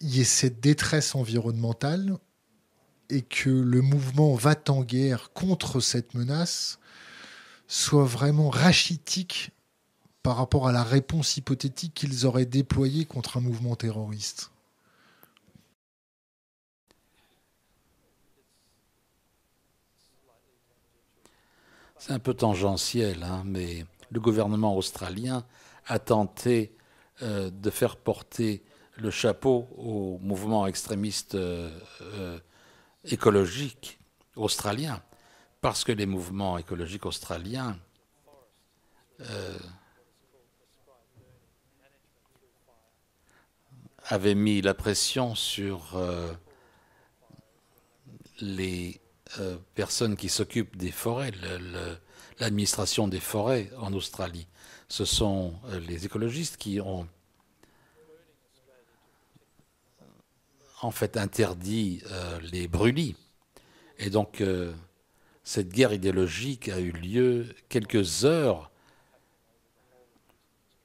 y 0.00 0.20
ait 0.20 0.24
cette 0.24 0.60
détresse 0.60 1.14
environnementale 1.14 2.18
et 3.08 3.22
que 3.22 3.50
le 3.50 3.82
mouvement 3.82 4.34
va 4.34 4.56
en 4.68 4.82
guerre 4.82 5.32
contre 5.32 5.80
cette 5.80 6.14
menace 6.14 6.78
soit 7.68 8.04
vraiment 8.04 8.50
rachitique 8.50 9.50
par 10.22 10.36
rapport 10.36 10.68
à 10.68 10.72
la 10.72 10.84
réponse 10.84 11.36
hypothétique 11.36 11.94
qu'ils 11.94 12.26
auraient 12.26 12.46
déployée 12.46 13.04
contre 13.04 13.38
un 13.38 13.40
mouvement 13.40 13.76
terroriste? 13.76 14.51
C'est 22.04 22.12
un 22.12 22.18
peu 22.18 22.34
tangentiel, 22.34 23.22
hein, 23.22 23.44
mais 23.46 23.86
le 24.10 24.18
gouvernement 24.18 24.76
australien 24.76 25.44
a 25.86 26.00
tenté 26.00 26.74
euh, 27.22 27.48
de 27.48 27.70
faire 27.70 27.94
porter 27.94 28.64
le 28.96 29.12
chapeau 29.12 29.68
au 29.76 30.18
mouvement 30.18 30.66
extrémiste 30.66 31.36
euh, 31.36 31.70
euh, 32.00 32.40
écologique 33.04 34.00
australien, 34.34 35.00
parce 35.60 35.84
que 35.84 35.92
les 35.92 36.06
mouvements 36.06 36.58
écologiques 36.58 37.06
australiens 37.06 37.78
avaient 44.06 44.34
mis 44.34 44.60
la 44.60 44.74
pression 44.74 45.36
sur 45.36 45.96
les 48.40 49.01
personnes 49.74 50.16
qui 50.16 50.28
s'occupent 50.28 50.76
des 50.76 50.90
forêts, 50.90 51.32
l'administration 52.38 53.08
des 53.08 53.20
forêts 53.20 53.70
en 53.78 53.92
Australie 53.92 54.46
ce 54.92 55.06
sont 55.06 55.54
euh, 55.68 55.80
les 55.80 56.04
écologistes 56.04 56.58
qui 56.58 56.78
ont 56.78 57.08
en 60.82 60.90
fait 60.90 61.16
interdit 61.16 62.02
euh, 62.10 62.38
les 62.52 62.68
brûlis. 62.68 63.16
Et 63.98 64.10
donc 64.10 64.42
euh, 64.42 64.74
cette 65.44 65.70
guerre 65.70 65.94
idéologique 65.94 66.68
a 66.68 66.78
eu 66.78 66.90
lieu 66.90 67.54
quelques 67.70 68.26
heures 68.26 68.70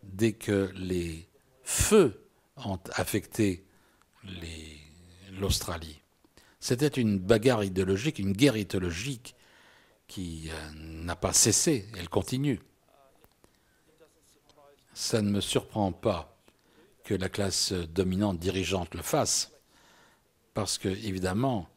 dès 0.04 0.32
que 0.32 0.72
les 0.74 1.28
feux 1.64 2.26
ont 2.56 2.80
affecté 2.94 3.66
l'Australie. 5.34 6.00
C'était 6.60 6.88
une 6.88 7.20
bagarre 7.20 7.64
idéologique, 7.64 8.20
une 8.20 8.34
guerre 8.34 8.58
idéologique 8.58 9.36
qui 10.08 10.50
n'a 10.76 11.16
pas 11.16 11.34
cessé, 11.34 11.86
elle 11.98 12.10
continue 12.10 12.60
ça 14.98 15.22
ne 15.22 15.30
me 15.30 15.42
surprend 15.42 15.92
pas 15.92 16.36
que 17.04 17.14
la 17.14 17.30
classe 17.30 17.72
dominante 17.72 18.40
dirigeante 18.40 18.96
le 18.96 19.04
fasse, 19.04 19.52
parce 20.56 20.80
que, 20.80 20.90
évidemment, 20.90 21.70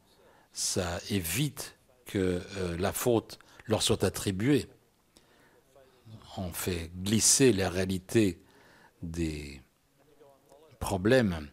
ça 0.54 0.98
évite 1.10 1.76
que 2.06 2.40
euh, 2.56 2.78
la 2.78 2.94
faute 2.94 3.38
leur 3.66 3.82
soit 3.82 4.04
attribuée. 4.04 4.66
On 6.38 6.50
fait 6.50 6.90
glisser 6.96 7.52
la 7.52 7.68
réalité 7.68 8.40
des 9.02 9.60
problèmes 10.78 11.50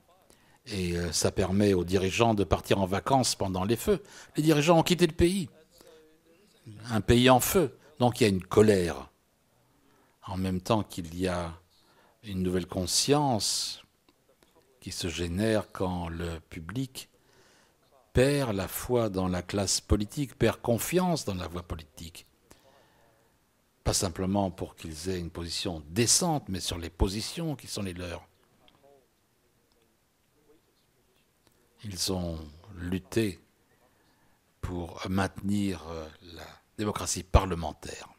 et 0.68 0.98
euh, 0.98 1.12
ça 1.12 1.32
permet 1.32 1.74
aux 1.74 1.84
dirigeants 1.84 2.34
de 2.34 2.44
partir 2.44 2.80
en 2.80 2.86
vacances 2.86 3.36
pendant 3.36 3.64
les 3.64 3.76
feux. 3.76 4.02
Les 4.36 4.44
dirigeants 4.44 4.80
ont 4.80 4.84
quitté 4.84 5.08
le 5.08 5.14
pays, 5.14 5.50
un 6.90 7.02
pays 7.02 7.30
en 7.30 7.40
feu, 7.40 7.78
donc 8.00 8.20
il 8.20 8.24
y 8.24 8.28
a 8.28 8.30
une 8.30 8.44
colère 8.44 9.10
en 10.28 10.38
même 10.38 10.62
temps 10.62 10.84
qu'il 10.84 11.18
y 11.18 11.28
a 11.28 11.54
une 12.24 12.44
nouvelle 12.44 12.68
conscience 12.68 13.82
qui 14.82 14.92
se 14.92 15.08
génère 15.08 15.72
quand 15.72 16.10
le 16.10 16.40
public 16.50 17.10
perd 18.14 18.56
la 18.56 18.68
foi 18.68 19.10
dans 19.10 19.28
la 19.28 19.42
classe 19.42 19.80
politique, 19.80 20.38
perd 20.38 20.62
confiance 20.62 21.24
dans 21.24 21.36
la 21.36 21.48
voie 21.48 21.64
politique. 21.64 22.26
Pas 23.84 23.94
simplement 23.94 24.52
pour 24.52 24.76
qu'ils 24.76 25.10
aient 25.10 25.20
une 25.20 25.30
position 25.30 25.82
décente, 25.90 26.50
mais 26.50 26.60
sur 26.60 26.78
les 26.78 26.90
positions 26.90 27.56
qui 27.56 27.68
sont 27.68 27.84
les 27.84 27.94
leurs. 27.94 28.28
Ils 31.84 32.12
ont 32.12 32.38
lutté 32.80 33.40
pour 34.62 35.02
maintenir 35.10 35.86
euh, 35.90 36.08
la 36.36 36.48
démocratie 36.78 37.24
parlementaire. 37.24 38.10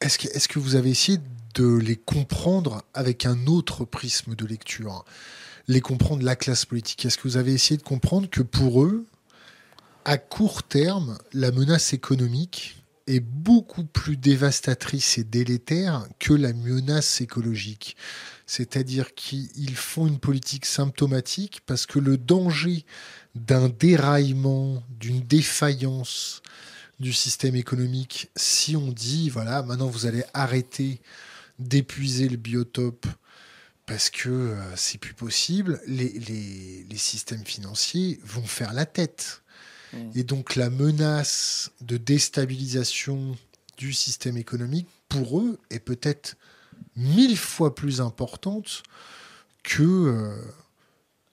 Est-ce 0.00 0.48
que, 0.48 0.58
vous 0.58 0.74
avez 0.74 0.90
essayé 0.90 1.18
de 1.54 1.76
les 1.76 1.94
comprendre 1.94 2.82
avec 2.92 3.24
un 3.24 3.46
autre 3.46 3.84
prisme 3.84 4.34
de 4.34 4.44
lecture 4.44 5.04
Les 5.68 5.80
comprendre 5.80 6.24
la 6.24 6.34
classe 6.34 6.64
politique? 6.64 7.04
Est-ce 7.04 7.18
que 7.18 7.28
vous 7.28 7.36
avez 7.36 7.52
essayé 7.52 7.76
de 7.76 7.84
comprendre 7.84 8.28
que 8.28 8.42
pour 8.42 8.82
eux, 8.82 9.06
à 10.04 10.18
court 10.18 10.64
terme, 10.64 11.18
la 11.32 11.52
menace 11.52 11.92
économique 11.92 12.82
est 13.06 13.20
beaucoup 13.20 13.84
plus 13.84 14.16
dévastatrice 14.16 15.18
et 15.18 15.24
délétère 15.24 16.08
que 16.18 16.32
la 16.32 16.52
menace 16.52 17.20
écologique? 17.20 17.96
C'est-à-dire 18.52 19.14
qu'ils 19.14 19.74
font 19.76 20.06
une 20.06 20.18
politique 20.18 20.66
symptomatique 20.66 21.62
parce 21.64 21.86
que 21.86 21.98
le 21.98 22.18
danger 22.18 22.84
d'un 23.34 23.70
déraillement, 23.70 24.82
d'une 24.90 25.22
défaillance, 25.22 26.42
du 27.00 27.14
système 27.14 27.56
économique 27.56 28.30
si 28.36 28.76
on 28.76 28.92
dit, 28.92 29.30
voilà, 29.30 29.62
maintenant 29.62 29.86
vous 29.86 30.04
allez 30.04 30.22
arrêter 30.34 31.00
d'épuiser 31.58 32.28
le 32.28 32.36
biotope 32.36 33.06
parce 33.86 34.10
que 34.10 34.28
euh, 34.28 34.76
c'est 34.76 34.98
plus 34.98 35.14
possible, 35.14 35.80
les, 35.86 36.10
les, 36.10 36.98
systèmes 36.98 37.46
financiers 37.46 38.20
vont 38.22 38.44
faire 38.44 38.74
la 38.74 38.84
tête. 38.84 39.40
Mmh. 39.94 40.10
Et 40.14 40.24
donc 40.24 40.56
la 40.56 40.68
menace 40.68 41.70
de 41.80 41.96
déstabilisation 41.96 43.34
du 43.78 43.94
système 43.94 44.36
économique, 44.36 44.88
pour 45.08 45.40
eux, 45.40 45.58
est 45.70 45.80
peut-être 45.80 46.36
mille 46.96 47.36
fois 47.36 47.74
plus 47.74 48.00
importante 48.00 48.82
que 49.62 49.82
euh, 49.82 50.54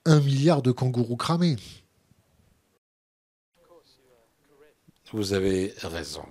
un 0.06 0.20
milliard 0.20 0.62
de 0.62 0.72
kangourous 0.72 1.18
cramés. 1.18 1.58
Vous 5.12 5.34
avez 5.34 5.74
raison 5.82 6.26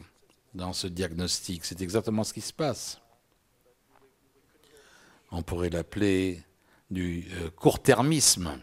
dans 0.54 0.72
ce 0.72 0.86
diagnostic. 0.86 1.64
C'est 1.64 1.82
exactement 1.82 2.22
ce 2.22 2.32
qui 2.32 2.40
se 2.40 2.52
passe. 2.52 3.00
On 5.30 5.42
pourrait 5.42 5.70
l'appeler 5.70 6.42
du 6.90 7.26
euh, 7.32 7.50
court-termisme. 7.50 8.62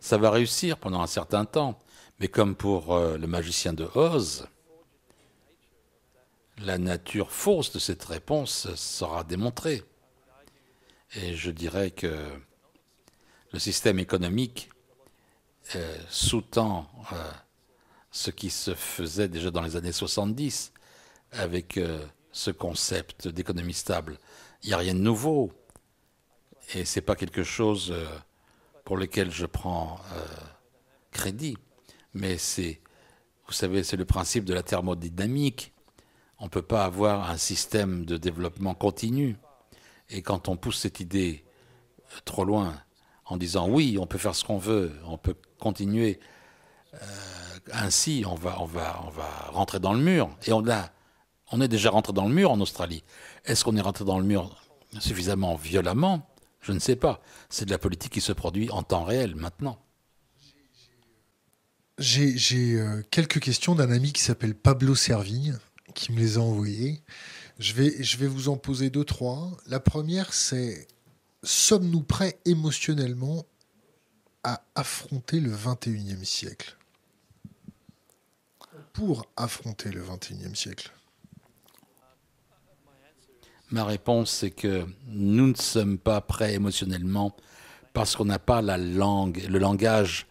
Ça 0.00 0.16
va 0.16 0.30
réussir 0.30 0.78
pendant 0.78 1.00
un 1.02 1.06
certain 1.06 1.44
temps, 1.44 1.78
mais 2.20 2.28
comme 2.28 2.54
pour 2.54 2.94
euh, 2.94 3.18
le 3.18 3.26
magicien 3.26 3.72
de 3.72 3.88
Oz, 3.94 4.46
la 6.58 6.78
nature 6.78 7.30
fausse 7.30 7.72
de 7.72 7.78
cette 7.78 8.04
réponse 8.04 8.74
sera 8.74 9.24
démontrée. 9.24 9.82
Et 11.14 11.34
je 11.34 11.50
dirais 11.50 11.90
que 11.90 12.28
le 13.52 13.58
système 13.58 13.98
économique 13.98 14.70
euh, 15.74 15.98
sous-tend 16.08 16.88
euh, 17.12 17.32
ce 18.10 18.30
qui 18.30 18.50
se 18.50 18.74
faisait 18.74 19.28
déjà 19.28 19.50
dans 19.50 19.62
les 19.62 19.76
années 19.76 19.92
70 19.92 20.72
avec 21.32 21.76
euh, 21.76 22.04
ce 22.32 22.50
concept 22.50 23.28
d'économie 23.28 23.74
stable. 23.74 24.18
Il 24.62 24.68
n'y 24.68 24.74
a 24.74 24.78
rien 24.78 24.94
de 24.94 25.00
nouveau. 25.00 25.52
Et 26.74 26.84
ce 26.84 26.98
n'est 26.98 27.04
pas 27.04 27.16
quelque 27.16 27.44
chose 27.44 27.94
pour 28.84 28.96
lequel 28.96 29.30
je 29.30 29.46
prends 29.46 30.00
crédit. 31.12 31.56
Mais 32.12 32.38
c'est, 32.38 32.80
vous 33.46 33.52
savez, 33.52 33.84
c'est 33.84 33.96
le 33.96 34.04
principe 34.04 34.44
de 34.44 34.52
la 34.52 34.64
thermodynamique. 34.64 35.72
On 36.38 36.44
ne 36.44 36.50
peut 36.50 36.62
pas 36.62 36.84
avoir 36.84 37.30
un 37.30 37.36
système 37.36 38.04
de 38.04 38.16
développement 38.16 38.74
continu. 38.74 39.36
Et 40.10 40.22
quand 40.22 40.48
on 40.48 40.56
pousse 40.56 40.78
cette 40.78 41.00
idée 41.00 41.44
trop 42.24 42.44
loin, 42.44 42.74
en 43.24 43.36
disant 43.36 43.68
oui, 43.68 43.96
on 44.00 44.06
peut 44.06 44.18
faire 44.18 44.34
ce 44.34 44.44
qu'on 44.44 44.58
veut, 44.58 44.92
on 45.06 45.18
peut 45.18 45.36
continuer 45.58 46.20
euh, 46.94 46.98
ainsi, 47.72 48.24
on 48.26 48.34
va, 48.34 48.60
on, 48.60 48.66
va, 48.66 49.02
on 49.06 49.10
va 49.10 49.28
rentrer 49.50 49.80
dans 49.80 49.92
le 49.92 50.00
mur. 50.00 50.30
Et 50.46 50.52
on, 50.52 50.66
a, 50.68 50.90
on 51.50 51.60
est 51.60 51.68
déjà 51.68 51.90
rentré 51.90 52.12
dans 52.12 52.28
le 52.28 52.34
mur 52.34 52.50
en 52.50 52.60
Australie. 52.60 53.02
Est-ce 53.44 53.64
qu'on 53.64 53.76
est 53.76 53.80
rentré 53.80 54.04
dans 54.04 54.18
le 54.18 54.24
mur 54.24 54.62
suffisamment 55.00 55.56
violemment? 55.56 56.28
Je 56.60 56.72
ne 56.72 56.78
sais 56.78 56.96
pas. 56.96 57.20
C'est 57.48 57.64
de 57.64 57.70
la 57.70 57.78
politique 57.78 58.12
qui 58.12 58.20
se 58.20 58.32
produit 58.32 58.70
en 58.70 58.82
temps 58.82 59.04
réel 59.04 59.34
maintenant. 59.34 59.78
J'ai 61.98 62.78
euh, 62.78 63.02
quelques 63.10 63.40
questions 63.40 63.74
d'un 63.74 63.90
ami 63.90 64.12
qui 64.12 64.20
s'appelle 64.20 64.54
Pablo 64.54 64.94
Servigne, 64.94 65.58
qui 65.96 66.12
me 66.12 66.20
les 66.20 66.36
a 66.36 66.40
envoyées. 66.42 67.02
Je 67.58 67.72
vais, 67.72 68.02
je 68.02 68.18
vais 68.18 68.28
vous 68.28 68.48
en 68.48 68.56
poser 68.56 68.90
deux, 68.90 69.04
trois. 69.04 69.50
La 69.66 69.80
première, 69.80 70.32
c'est 70.32 70.86
sommes-nous 71.42 72.02
prêts 72.02 72.38
émotionnellement 72.44 73.46
à 74.44 74.62
affronter 74.74 75.40
le 75.40 75.50
21e 75.50 76.22
siècle? 76.22 76.76
Pour 78.92 79.26
affronter 79.36 79.90
le 79.90 80.02
21e 80.02 80.54
siècle 80.54 80.92
Ma 83.70 83.84
réponse, 83.84 84.30
c'est 84.30 84.52
que 84.52 84.86
nous 85.08 85.48
ne 85.48 85.56
sommes 85.56 85.98
pas 85.98 86.20
prêts 86.20 86.54
émotionnellement 86.54 87.34
parce 87.94 88.14
qu'on 88.14 88.26
n'a 88.26 88.38
pas 88.38 88.60
la 88.60 88.76
langue, 88.76 89.44
le 89.48 89.58
langage 89.58 90.26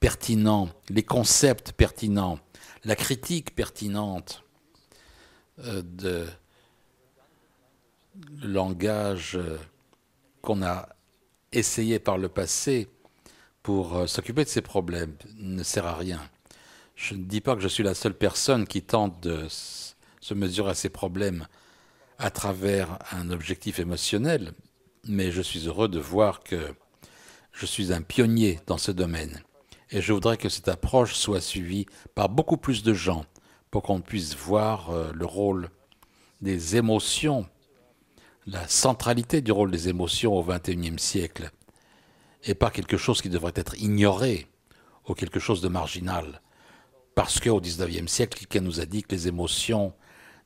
pertinent, 0.00 0.68
les 0.90 1.02
concepts 1.02 1.72
pertinents, 1.72 2.38
la 2.84 2.94
critique 2.94 3.54
pertinente 3.54 4.44
de 5.58 6.26
le 8.40 8.48
langage 8.48 9.36
euh, 9.36 9.58
qu'on 10.42 10.62
a 10.62 10.88
essayé 11.52 11.98
par 11.98 12.18
le 12.18 12.28
passé 12.28 12.88
pour 13.62 13.96
euh, 13.96 14.06
s'occuper 14.06 14.44
de 14.44 14.48
ces 14.48 14.62
problèmes 14.62 15.14
ne 15.36 15.62
sert 15.62 15.86
à 15.86 15.94
rien. 15.94 16.20
Je 16.94 17.14
ne 17.14 17.24
dis 17.24 17.40
pas 17.40 17.54
que 17.54 17.62
je 17.62 17.68
suis 17.68 17.82
la 17.82 17.94
seule 17.94 18.14
personne 18.14 18.66
qui 18.66 18.82
tente 18.82 19.20
de 19.22 19.46
se 19.48 20.34
mesurer 20.34 20.70
à 20.70 20.74
ces 20.74 20.88
problèmes 20.88 21.46
à 22.18 22.30
travers 22.30 22.98
un 23.12 23.30
objectif 23.30 23.78
émotionnel, 23.78 24.52
mais 25.06 25.30
je 25.30 25.42
suis 25.42 25.68
heureux 25.68 25.88
de 25.88 26.00
voir 26.00 26.40
que 26.42 26.74
je 27.52 27.66
suis 27.66 27.92
un 27.92 28.02
pionnier 28.02 28.58
dans 28.66 28.78
ce 28.78 28.90
domaine. 28.90 29.42
Et 29.90 30.02
je 30.02 30.12
voudrais 30.12 30.36
que 30.36 30.48
cette 30.48 30.68
approche 30.68 31.14
soit 31.14 31.40
suivie 31.40 31.86
par 32.14 32.28
beaucoup 32.28 32.56
plus 32.56 32.82
de 32.82 32.92
gens 32.92 33.24
pour 33.70 33.82
qu'on 33.82 34.00
puisse 34.00 34.34
voir 34.36 34.90
euh, 34.90 35.10
le 35.14 35.26
rôle 35.26 35.70
des 36.40 36.76
émotions 36.76 37.46
la 38.48 38.66
centralité 38.66 39.42
du 39.42 39.52
rôle 39.52 39.70
des 39.70 39.88
émotions 39.88 40.34
au 40.34 40.42
XXIe 40.42 40.98
siècle 40.98 41.50
et 42.44 42.54
pas 42.54 42.70
quelque 42.70 42.96
chose 42.96 43.20
qui 43.20 43.28
devrait 43.28 43.52
être 43.54 43.76
ignoré 43.78 44.46
ou 45.06 45.14
quelque 45.14 45.38
chose 45.38 45.60
de 45.60 45.68
marginal. 45.68 46.40
Parce 47.14 47.40
qu'au 47.40 47.60
XIXe 47.60 48.10
siècle, 48.10 48.38
quelqu'un 48.38 48.60
nous 48.60 48.80
a 48.80 48.86
dit 48.86 49.02
que 49.02 49.14
les 49.14 49.28
émotions 49.28 49.92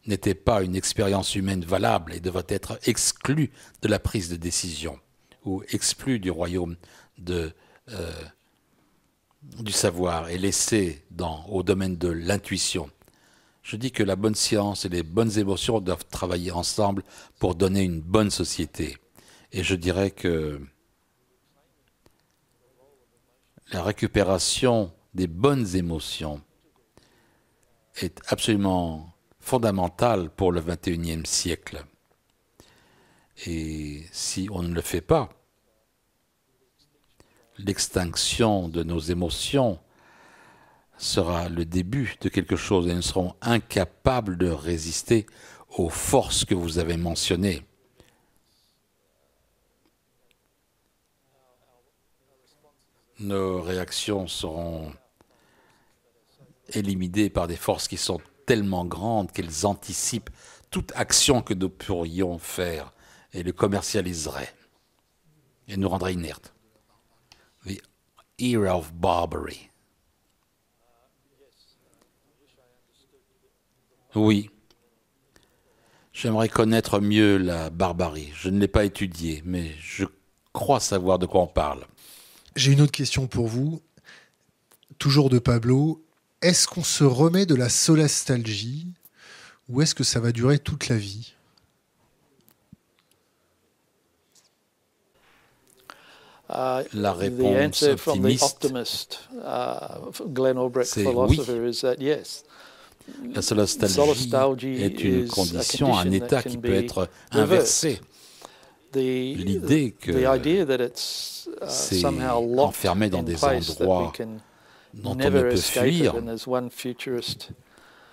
n'étaient 0.07 0.35
pas 0.35 0.63
une 0.63 0.75
expérience 0.75 1.37
humaine 1.37 1.65
valable 1.65 2.13
et 2.13 2.21
devraient 2.21 2.45
être 2.49 2.79
exclues 2.89 3.53
de 3.83 3.89
la 3.89 4.01
prise 4.01 4.29
de 4.29 4.37
décision 4.37 4.99
ou 5.45 5.63
exclues 5.69 6.19
du 6.19 6.31
royaume 6.31 6.77
euh, 7.29 7.51
du 9.61 9.73
savoir 9.73 10.29
et 10.29 10.39
laissées 10.39 11.05
au 11.49 11.63
domaine 11.63 11.97
de 11.99 12.09
l'intuition. 12.09 12.91
Je 13.63 13.77
dis 13.77 13.93
que 13.93 14.03
la 14.03 14.17
bonne 14.17 14.35
science 14.35 14.85
et 14.85 14.89
les 14.89 15.03
bonnes 15.03 15.39
émotions 15.39 15.81
doivent 15.81 16.07
travailler 16.11 16.51
ensemble 16.51 17.05
pour 17.39 17.55
donner 17.55 17.83
une 17.83 18.01
bonne 18.01 18.31
société. 18.31 18.99
Et 19.53 19.63
je 19.63 19.75
dirais 19.75 20.11
que 20.11 20.61
la 23.71 23.83
récupération 23.83 24.93
des 25.15 25.29
bonnes 25.29 25.77
émotions 25.77 26.43
est 27.97 28.21
absolument 28.29 29.15
fondamentale 29.41 30.31
pour 30.31 30.53
le 30.53 30.61
XXIe 30.61 31.23
siècle. 31.25 31.85
Et 33.47 34.07
si 34.13 34.49
on 34.51 34.63
ne 34.63 34.75
le 34.75 34.81
fait 34.81 35.01
pas, 35.01 35.31
l'extinction 37.59 38.69
de 38.69 38.83
nos 38.83 38.99
émotions 38.99 39.79
sera 41.03 41.49
le 41.49 41.65
début 41.65 42.17
de 42.21 42.29
quelque 42.29 42.57
chose 42.57 42.87
et 42.87 42.95
nous 42.95 43.03
serons 43.03 43.35
incapables 43.41 44.39
de 44.39 44.49
résister 44.49 45.27
aux 45.77 45.89
forces 45.89 46.45
que 46.45 46.55
vous 46.55 46.79
avez 46.79 46.97
mentionnées. 46.97 47.65
Nos 53.19 53.61
réactions 53.63 54.27
seront 54.29 54.93
éliminées 56.69 57.31
par 57.31 57.49
des 57.49 57.57
forces 57.57 57.89
qui 57.89 57.97
sont 57.97 58.21
tellement 58.47 58.85
grandes 58.85 59.33
qu'elles 59.33 59.67
anticipent 59.67 60.31
toute 60.71 60.93
action 60.95 61.43
que 61.43 61.55
nous 61.55 61.69
pourrions 61.69 62.39
faire 62.39 62.93
et 63.33 63.43
le 63.43 63.53
commercialiseraient 63.53 64.55
et 65.69 65.77
nous 65.77 65.89
rendraient 65.89 66.15
inertes. 66.15 66.55
The 67.67 67.81
era 68.39 68.77
of 68.77 68.93
barbarity. 68.95 69.72
Oui. 74.15 74.51
J'aimerais 76.13 76.49
connaître 76.49 77.01
mieux 77.01 77.39
la 77.39 77.71
barbarie. 77.71 78.31
Je 78.35 78.51
ne 78.51 78.59
l'ai 78.59 78.69
pas 78.69 78.85
étudiée, 78.85 79.43
mais 79.45 79.73
je 79.81 80.05
crois 80.53 80.81
savoir 80.81 81.19
de 81.19 81.27
quoi 81.27 81.41
on 81.43 81.47
parle. 81.47 81.85
J'ai 82.55 82.73
une 82.73 82.83
autre 82.83 82.93
question 82.93 83.27
pour 83.27 83.47
vous, 83.47 83.81
toujours 84.99 85.31
de 85.31 85.39
Pablo. 85.39 86.05
Est-ce 86.43 86.69
qu'on 86.69 86.85
se 86.85 87.05
remet 87.05 87.47
de 87.47 87.55
la 87.55 87.71
solastalgie 87.71 88.89
ou 89.69 89.81
est-ce 89.81 89.95
que 89.95 90.05
ça 90.05 90.21
va 90.21 90.33
durer 90.33 90.59
toute 90.59 90.89
la 90.89 90.97
vie? 90.97 91.35
Uh, 96.51 96.85
la 96.93 97.15
réponse 97.15 97.83
optimiste, 97.83 98.69
uh, 98.71 98.85
c'est 100.85 101.07
oui. 101.07 101.41
La 103.35 103.43
solastalgie 103.43 104.83
est 104.83 105.03
une 105.05 105.29
condition, 105.29 105.97
un 105.97 106.11
état 106.11 106.43
qui 106.43 106.59
peut 106.59 106.73
être 106.73 107.09
inversé. 107.33 108.01
L'idée 108.95 109.95
que 109.99 110.13
uh, 110.13 110.91
c'est 111.69 112.05
enfermé 112.05 113.09
dans 113.09 113.23
des 113.23 113.43
endroits 113.43 114.13
dont 114.93 115.13
on 115.13 115.15
ne 115.15 115.31
peut 115.31 115.57
fuir, 115.57 116.15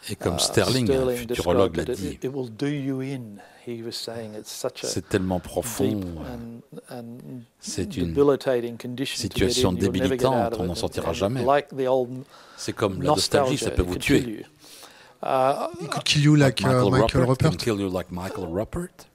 et 0.10 0.16
comme 0.16 0.36
uh, 0.36 0.40
Sterling, 0.40 0.90
un 0.90 1.10
futurologue, 1.10 1.76
l'a 1.76 1.84
dit, 1.84 2.18
c'est 4.84 5.10
tellement 5.10 5.40
profond, 5.40 6.02
c'est 7.60 7.98
une 7.98 8.16
situation 9.06 9.74
débilitante, 9.74 10.56
on 10.58 10.64
n'en 10.64 10.76
sortira 10.76 11.12
jamais. 11.12 11.46
C'est 12.58 12.74
comme 12.74 13.02
la 13.02 13.10
nostalgie, 13.10 13.58
ça 13.58 13.72
peut 13.72 13.82
vous 13.82 13.98
tuer. 13.98 14.46
Uh, 15.22 15.68
he 15.80 15.88
could 15.88 16.06
kill 16.06 16.22
you 16.22 16.36
like, 16.36 16.62
like 16.62 16.74
uh, 16.74 16.90
Michael, 16.90 17.22
Rupert. 17.22 17.40
Can 17.40 17.58
kill 17.58 17.80
you 17.80 17.90
like 17.90 18.12
Michael 18.12 18.48
Rupert. 18.48 19.06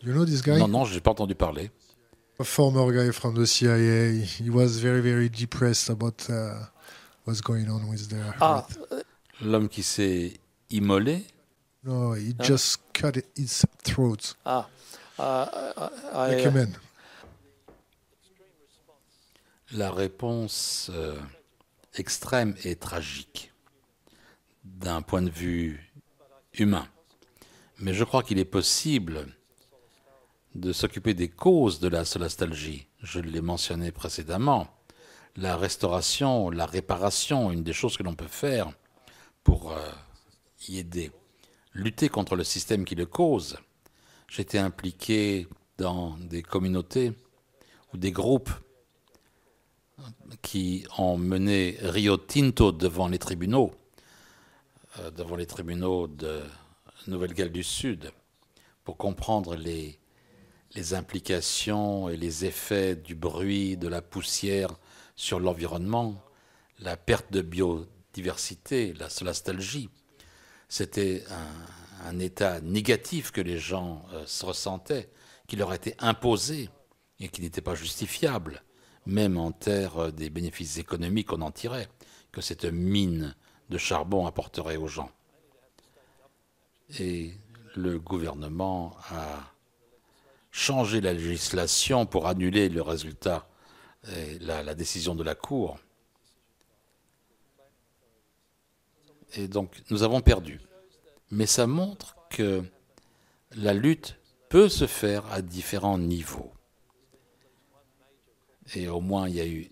You 0.00 0.14
know 0.14 0.24
this 0.24 0.42
guy? 0.42 0.58
Non, 0.58 0.68
non, 0.68 0.84
j'ai 0.84 1.00
pas 1.00 1.10
entendu 1.10 1.34
parler. 1.34 1.70
A 2.38 2.44
former 2.44 2.90
guy 2.92 3.10
from 3.12 3.34
the 3.34 3.46
CIA. 3.46 4.20
He 4.20 4.50
was 4.50 4.78
very, 4.78 5.00
very 5.00 5.28
depressed 5.28 5.88
about 5.88 6.28
uh, 6.28 6.66
what's 7.24 7.40
going 7.40 7.68
on 7.68 7.88
with 7.88 8.08
the. 8.08 8.22
Ah, 8.40 8.66
l'homme 9.40 9.68
qui 9.68 9.82
s'est 9.82 10.32
immolé. 10.70 11.24
No, 11.84 12.14
he 12.14 12.34
ah. 12.38 12.42
just 12.42 12.80
cut 12.92 13.16
his 13.36 13.64
throat. 13.82 14.34
Ah, 14.44 14.66
uh, 15.18 15.88
I, 16.12 16.36
like 16.36 16.46
a 16.46 16.50
man. 16.50 16.76
La 19.72 19.90
réponse 19.90 20.90
euh, 20.92 21.16
extrême 21.96 22.54
est 22.64 22.80
tragique 22.80 23.53
d'un 24.64 25.02
point 25.02 25.22
de 25.22 25.30
vue 25.30 25.92
humain. 26.54 26.88
Mais 27.78 27.94
je 27.94 28.04
crois 28.04 28.22
qu'il 28.22 28.38
est 28.38 28.44
possible 28.44 29.26
de 30.54 30.72
s'occuper 30.72 31.14
des 31.14 31.28
causes 31.28 31.80
de 31.80 31.88
la 31.88 32.04
solastalgie. 32.04 32.86
Je 33.02 33.20
l'ai 33.20 33.40
mentionné 33.40 33.90
précédemment. 33.90 34.68
La 35.36 35.56
restauration, 35.56 36.50
la 36.50 36.66
réparation, 36.66 37.50
une 37.50 37.64
des 37.64 37.72
choses 37.72 37.96
que 37.96 38.04
l'on 38.04 38.14
peut 38.14 38.28
faire 38.28 38.72
pour 39.42 39.72
euh, 39.72 39.90
y 40.68 40.78
aider. 40.78 41.10
Lutter 41.72 42.08
contre 42.08 42.36
le 42.36 42.44
système 42.44 42.84
qui 42.84 42.94
le 42.94 43.06
cause. 43.06 43.58
J'étais 44.28 44.58
impliqué 44.58 45.48
dans 45.76 46.16
des 46.18 46.42
communautés 46.42 47.12
ou 47.92 47.96
des 47.96 48.12
groupes 48.12 48.50
qui 50.42 50.86
ont 50.98 51.16
mené 51.16 51.76
Rio 51.80 52.16
Tinto 52.16 52.72
devant 52.72 53.08
les 53.08 53.18
tribunaux, 53.18 53.72
devant 55.16 55.36
les 55.36 55.46
tribunaux 55.46 56.06
de 56.06 56.42
Nouvelle-Galles 57.06 57.52
du 57.52 57.64
Sud, 57.64 58.12
pour 58.84 58.96
comprendre 58.96 59.56
les, 59.56 59.98
les 60.74 60.94
implications 60.94 62.08
et 62.08 62.16
les 62.16 62.44
effets 62.44 62.96
du 62.96 63.14
bruit, 63.14 63.76
de 63.76 63.88
la 63.88 64.02
poussière 64.02 64.70
sur 65.16 65.40
l'environnement, 65.40 66.22
la 66.80 66.96
perte 66.96 67.32
de 67.32 67.42
biodiversité, 67.42 68.92
la 68.94 69.08
solastalgie. 69.08 69.88
C'était 70.68 71.24
un, 72.04 72.18
état 72.18 72.60
négatif 72.60 73.30
que 73.30 73.40
les 73.40 73.58
gens 73.58 74.04
euh, 74.12 74.24
se 74.26 74.44
ressentaient, 74.44 75.08
qui 75.46 75.56
leur 75.56 75.72
était 75.72 75.96
imposé 75.98 76.68
et 77.20 77.28
qui 77.28 77.40
n'était 77.40 77.60
pas 77.60 77.74
justifiable 77.74 78.62
même 79.06 79.36
en 79.36 79.52
terre 79.52 80.12
des 80.12 80.30
bénéfices 80.30 80.78
économiques 80.78 81.28
qu'on 81.28 81.42
en 81.42 81.50
tirait, 81.50 81.88
que 82.32 82.40
cette 82.40 82.64
mine 82.64 83.34
de 83.70 83.78
charbon 83.78 84.26
apporterait 84.26 84.76
aux 84.76 84.88
gens. 84.88 85.10
Et 86.98 87.34
le 87.74 87.98
gouvernement 87.98 88.96
a 89.10 89.52
changé 90.50 91.00
la 91.00 91.12
législation 91.12 92.06
pour 92.06 92.26
annuler 92.26 92.68
le 92.68 92.82
résultat 92.82 93.48
et 94.08 94.38
la, 94.38 94.62
la 94.62 94.74
décision 94.74 95.14
de 95.14 95.24
la 95.24 95.34
Cour. 95.34 95.78
Et 99.34 99.48
donc 99.48 99.82
nous 99.90 100.02
avons 100.02 100.20
perdu. 100.20 100.60
Mais 101.30 101.46
ça 101.46 101.66
montre 101.66 102.16
que 102.30 102.62
la 103.56 103.74
lutte 103.74 104.16
peut 104.48 104.68
se 104.68 104.86
faire 104.86 105.26
à 105.32 105.42
différents 105.42 105.98
niveaux. 105.98 106.52
Et 108.74 108.88
au 108.88 109.00
moins, 109.00 109.28
il 109.28 109.34
y 109.34 109.40
a 109.40 109.46
eu 109.46 109.70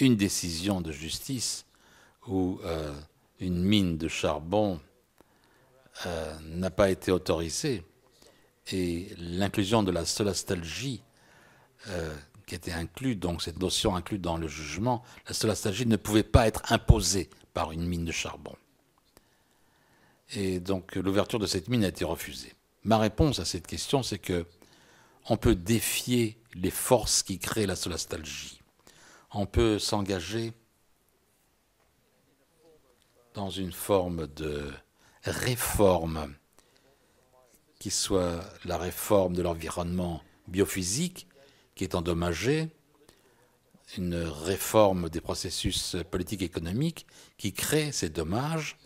une 0.00 0.16
décision 0.16 0.80
de 0.80 0.92
justice 0.92 1.65
où 2.28 2.60
euh, 2.64 2.92
une 3.40 3.62
mine 3.62 3.98
de 3.98 4.08
charbon 4.08 4.80
euh, 6.06 6.38
n'a 6.42 6.70
pas 6.70 6.90
été 6.90 7.10
autorisée. 7.10 7.84
Et 8.72 9.08
l'inclusion 9.18 9.82
de 9.82 9.92
la 9.92 10.04
solastalgie, 10.04 11.02
euh, 11.88 12.14
qui 12.46 12.54
était 12.54 12.72
inclue, 12.72 13.14
donc 13.16 13.42
cette 13.42 13.60
notion 13.60 13.94
inclue 13.94 14.18
dans 14.18 14.36
le 14.36 14.48
jugement, 14.48 15.02
la 15.28 15.34
solastalgie 15.34 15.86
ne 15.86 15.96
pouvait 15.96 16.24
pas 16.24 16.46
être 16.46 16.72
imposée 16.72 17.30
par 17.54 17.72
une 17.72 17.86
mine 17.86 18.04
de 18.04 18.12
charbon. 18.12 18.54
Et 20.34 20.58
donc 20.58 20.96
l'ouverture 20.96 21.38
de 21.38 21.46
cette 21.46 21.68
mine 21.68 21.84
a 21.84 21.88
été 21.88 22.04
refusée. 22.04 22.52
Ma 22.82 22.98
réponse 22.98 23.38
à 23.38 23.44
cette 23.44 23.66
question, 23.66 24.02
c'est 24.02 24.18
que 24.18 24.46
on 25.28 25.36
peut 25.36 25.54
défier 25.54 26.38
les 26.54 26.70
forces 26.70 27.22
qui 27.22 27.38
créent 27.38 27.66
la 27.66 27.76
solastalgie. 27.76 28.60
On 29.32 29.46
peut 29.46 29.78
s'engager 29.78 30.52
dans 33.36 33.50
une 33.50 33.72
forme 33.72 34.26
de 34.26 34.72
réforme 35.22 36.34
qui 37.78 37.90
soit 37.90 38.40
la 38.64 38.78
réforme 38.78 39.34
de 39.34 39.42
l'environnement 39.42 40.22
biophysique 40.48 41.28
qui 41.76 41.84
est 41.84 41.94
endommagé, 41.94 42.70
une 43.96 44.16
réforme 44.16 45.08
des 45.08 45.20
processus 45.20 45.96
politiques 46.10 46.42
et 46.42 46.46
économiques 46.46 47.06
qui 47.38 47.52
crée 47.52 47.92
ces 47.92 48.08
dommages, 48.08 48.76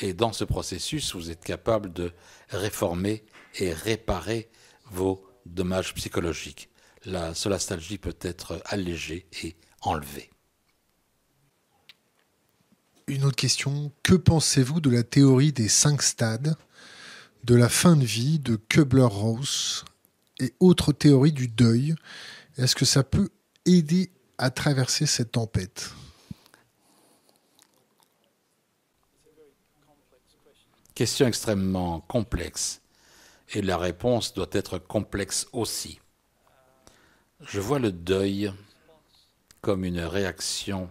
et 0.00 0.14
dans 0.14 0.32
ce 0.32 0.44
processus, 0.44 1.14
vous 1.14 1.30
êtes 1.30 1.44
capable 1.44 1.92
de 1.92 2.12
réformer 2.48 3.24
et 3.56 3.72
réparer 3.72 4.48
vos 4.90 5.24
dommages 5.46 5.94
psychologiques 5.94 6.70
la 7.04 7.34
solastalgie 7.34 7.98
peut 7.98 8.16
être 8.20 8.60
allégée 8.66 9.26
et 9.42 9.56
enlevée. 9.82 10.30
Une 13.08 13.24
autre 13.24 13.36
question, 13.36 13.90
que 14.02 14.12
pensez-vous 14.14 14.80
de 14.80 14.90
la 14.90 15.02
théorie 15.02 15.50
des 15.50 15.68
cinq 15.68 16.02
stades, 16.02 16.56
de 17.42 17.54
la 17.54 17.70
fin 17.70 17.96
de 17.96 18.04
vie 18.04 18.38
de 18.38 18.56
Kubler-Ross 18.56 19.86
et 20.38 20.52
autres 20.60 20.92
théories 20.92 21.32
du 21.32 21.48
deuil? 21.48 21.94
Est-ce 22.58 22.76
que 22.76 22.84
ça 22.84 23.02
peut 23.02 23.30
aider 23.64 24.10
à 24.36 24.50
traverser 24.50 25.06
cette 25.06 25.32
tempête? 25.32 25.90
Question 30.94 31.26
extrêmement 31.26 32.00
complexe 32.00 32.82
et 33.54 33.62
la 33.62 33.78
réponse 33.78 34.34
doit 34.34 34.50
être 34.52 34.76
complexe 34.76 35.46
aussi. 35.54 35.98
Je 37.40 37.58
vois 37.58 37.78
le 37.78 37.90
deuil 37.90 38.52
comme 39.62 39.86
une 39.86 40.00
réaction 40.00 40.90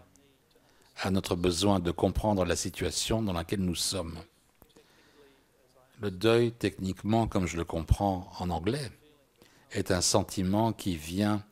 à 0.99 1.11
notre 1.11 1.35
besoin 1.35 1.79
de 1.79 1.91
comprendre 1.91 2.45
la 2.45 2.55
situation 2.55 3.21
dans 3.21 3.33
laquelle 3.33 3.61
nous 3.61 3.75
sommes. 3.75 4.17
Le 5.99 6.11
deuil, 6.11 6.51
techniquement, 6.51 7.27
comme 7.27 7.47
je 7.47 7.57
le 7.57 7.65
comprends 7.65 8.31
en 8.39 8.49
anglais, 8.49 8.91
est 9.71 9.91
un 9.91 10.01
sentiment 10.01 10.73
qui 10.73 10.95
vient 10.95 11.43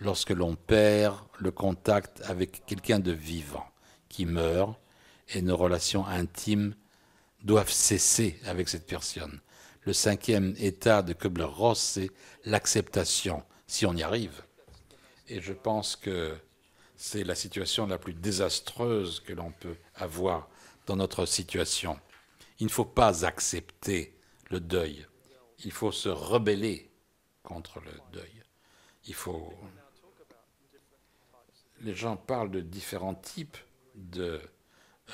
lorsque 0.00 0.30
l'on 0.30 0.54
perd 0.54 1.16
le 1.38 1.50
contact 1.50 2.22
avec 2.22 2.64
quelqu'un 2.66 2.98
de 2.98 3.12
vivant, 3.12 3.66
qui 4.08 4.26
meurt, 4.26 4.78
et 5.34 5.42
nos 5.42 5.56
relations 5.56 6.06
intimes 6.06 6.74
doivent 7.42 7.70
cesser 7.70 8.38
avec 8.44 8.68
cette 8.68 8.86
personne. 8.86 9.40
Le 9.82 9.92
cinquième 9.92 10.54
état 10.58 11.02
de 11.02 11.12
Kubler-Ross, 11.12 11.78
c'est 11.78 12.10
l'acceptation, 12.44 13.42
si 13.66 13.86
on 13.86 13.94
y 13.94 14.02
arrive. 14.02 14.42
Et 15.28 15.40
je 15.40 15.52
pense 15.52 15.96
que 15.96 16.34
c'est 17.04 17.22
la 17.22 17.34
situation 17.34 17.86
la 17.86 17.98
plus 17.98 18.14
désastreuse 18.14 19.20
que 19.20 19.34
l'on 19.34 19.52
peut 19.52 19.76
avoir 19.94 20.48
dans 20.86 20.96
notre 20.96 21.26
situation. 21.26 22.00
Il 22.60 22.64
ne 22.64 22.70
faut 22.70 22.86
pas 22.86 23.26
accepter 23.26 24.18
le 24.48 24.58
deuil. 24.58 25.06
Il 25.66 25.70
faut 25.70 25.92
se 25.92 26.08
rebeller 26.08 26.90
contre 27.42 27.80
le 27.80 27.92
deuil. 28.10 28.42
Il 29.06 29.12
faut. 29.12 29.52
Les 31.82 31.94
gens 31.94 32.16
parlent 32.16 32.50
de 32.50 32.62
différents 32.62 33.14
types 33.14 33.58
de 33.94 34.40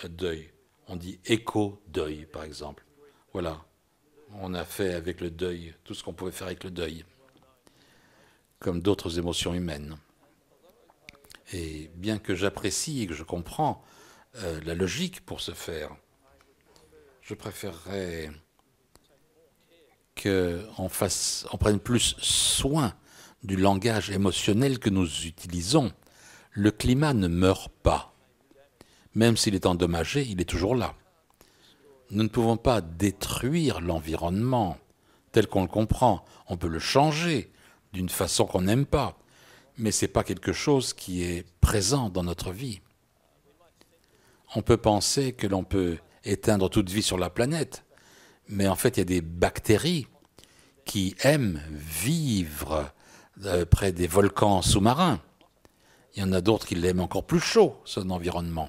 euh, 0.05 0.09
deuil. 0.09 0.53
On 0.87 0.95
dit 0.95 1.19
éco-deuil, 1.25 2.25
par 2.27 2.45
exemple. 2.45 2.85
Voilà. 3.33 3.65
On 4.35 4.55
a 4.55 4.65
fait 4.65 4.95
avec 4.95 5.21
le 5.21 5.33
deuil 5.33 5.75
tout 5.83 5.95
ce 5.95 6.05
qu'on 6.05 6.15
pouvait 6.15 6.31
faire 6.31 6.47
avec 6.47 6.63
le 6.63 6.71
deuil 6.71 7.05
comme 8.61 8.81
d'autres 8.81 9.19
émotions 9.19 9.55
humaines. 9.55 9.99
Et 11.53 11.91
bien 11.95 12.19
que 12.19 12.35
j'apprécie 12.35 13.03
et 13.03 13.07
que 13.07 13.15
je 13.15 13.25
comprends 13.25 13.83
euh, 14.37 14.61
la 14.65 14.75
logique 14.75 15.25
pour 15.25 15.41
ce 15.41 15.53
faire, 15.53 15.97
je 17.23 17.35
préférerais 17.35 18.31
qu'on 20.21 20.89
prenne 21.59 21.81
plus 21.81 22.15
soin 22.19 22.95
du 23.43 23.57
langage 23.57 24.11
émotionnel 24.11 24.79
que 24.79 24.91
nous 24.91 25.27
utilisons. 25.27 25.93
Le 26.53 26.71
climat 26.71 27.15
ne 27.15 27.29
meurt 27.29 27.73
pas. 27.83 28.15
Même 29.15 29.37
s'il 29.37 29.55
est 29.55 29.67
endommagé, 29.67 30.23
il 30.23 30.41
est 30.41 30.49
toujours 30.49 30.77
là. 30.77 30.95
Nous 32.11 32.23
ne 32.23 32.29
pouvons 32.29 32.57
pas 32.57 32.81
détruire 32.81 33.81
l'environnement 33.81 34.77
tel 35.33 35.47
qu'on 35.47 35.63
le 35.63 35.69
comprend. 35.69 36.25
On 36.49 36.57
peut 36.57 36.69
le 36.69 36.79
changer, 36.79 37.53
d'une 37.93 38.09
façon 38.09 38.47
qu'on 38.47 38.63
n'aime 38.63 38.87
pas, 38.87 39.20
mais 39.81 39.93
ce 39.93 40.05
n'est 40.05 40.13
pas 40.13 40.23
quelque 40.23 40.53
chose 40.53 40.93
qui 40.93 41.23
est 41.23 41.45
présent 41.61 42.11
dans 42.11 42.23
notre 42.23 42.53
vie. 42.53 42.81
On 44.55 44.63
peut 44.63 44.77
penser 44.77 45.33
que 45.33 45.47
l'on 45.47 45.65
peut 45.65 45.99
éteindre 46.25 46.69
toute 46.69 46.91
vie 46.91 47.03
sur 47.03 47.19
la 47.19 47.31
planète, 47.31 47.85
mais 48.49 48.69
en 48.69 48.77
fait 48.77 48.97
il 48.97 49.01
y 49.01 49.03
a 49.03 49.05
des 49.05 49.23
bactéries 49.23 50.07
qui 50.85 51.15
aiment 51.23 51.63
vivre 51.71 52.93
euh, 53.45 53.65
près 53.65 53.93
des 53.93 54.07
volcans 54.07 54.61
sous-marins. 54.61 55.21
Il 56.15 56.21
y 56.21 56.23
en 56.25 56.33
a 56.33 56.41
d'autres 56.41 56.67
qui 56.67 56.75
l'aiment 56.75 57.01
encore 57.01 57.25
plus 57.25 57.41
chaud, 57.41 57.81
son 57.85 58.11
environnement. 58.11 58.69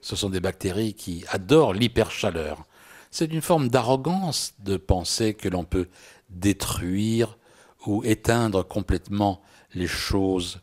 Ce 0.00 0.16
sont 0.16 0.30
des 0.30 0.40
bactéries 0.40 0.94
qui 0.94 1.24
adorent 1.28 1.74
l'hyperchaleur. 1.74 2.64
C'est 3.10 3.26
une 3.26 3.42
forme 3.42 3.68
d'arrogance 3.68 4.54
de 4.60 4.78
penser 4.78 5.34
que 5.34 5.48
l'on 5.48 5.64
peut 5.64 5.88
détruire 6.30 7.36
ou 7.86 8.04
éteindre 8.04 8.66
complètement 8.66 9.42
les 9.74 9.86
choses 9.86 10.60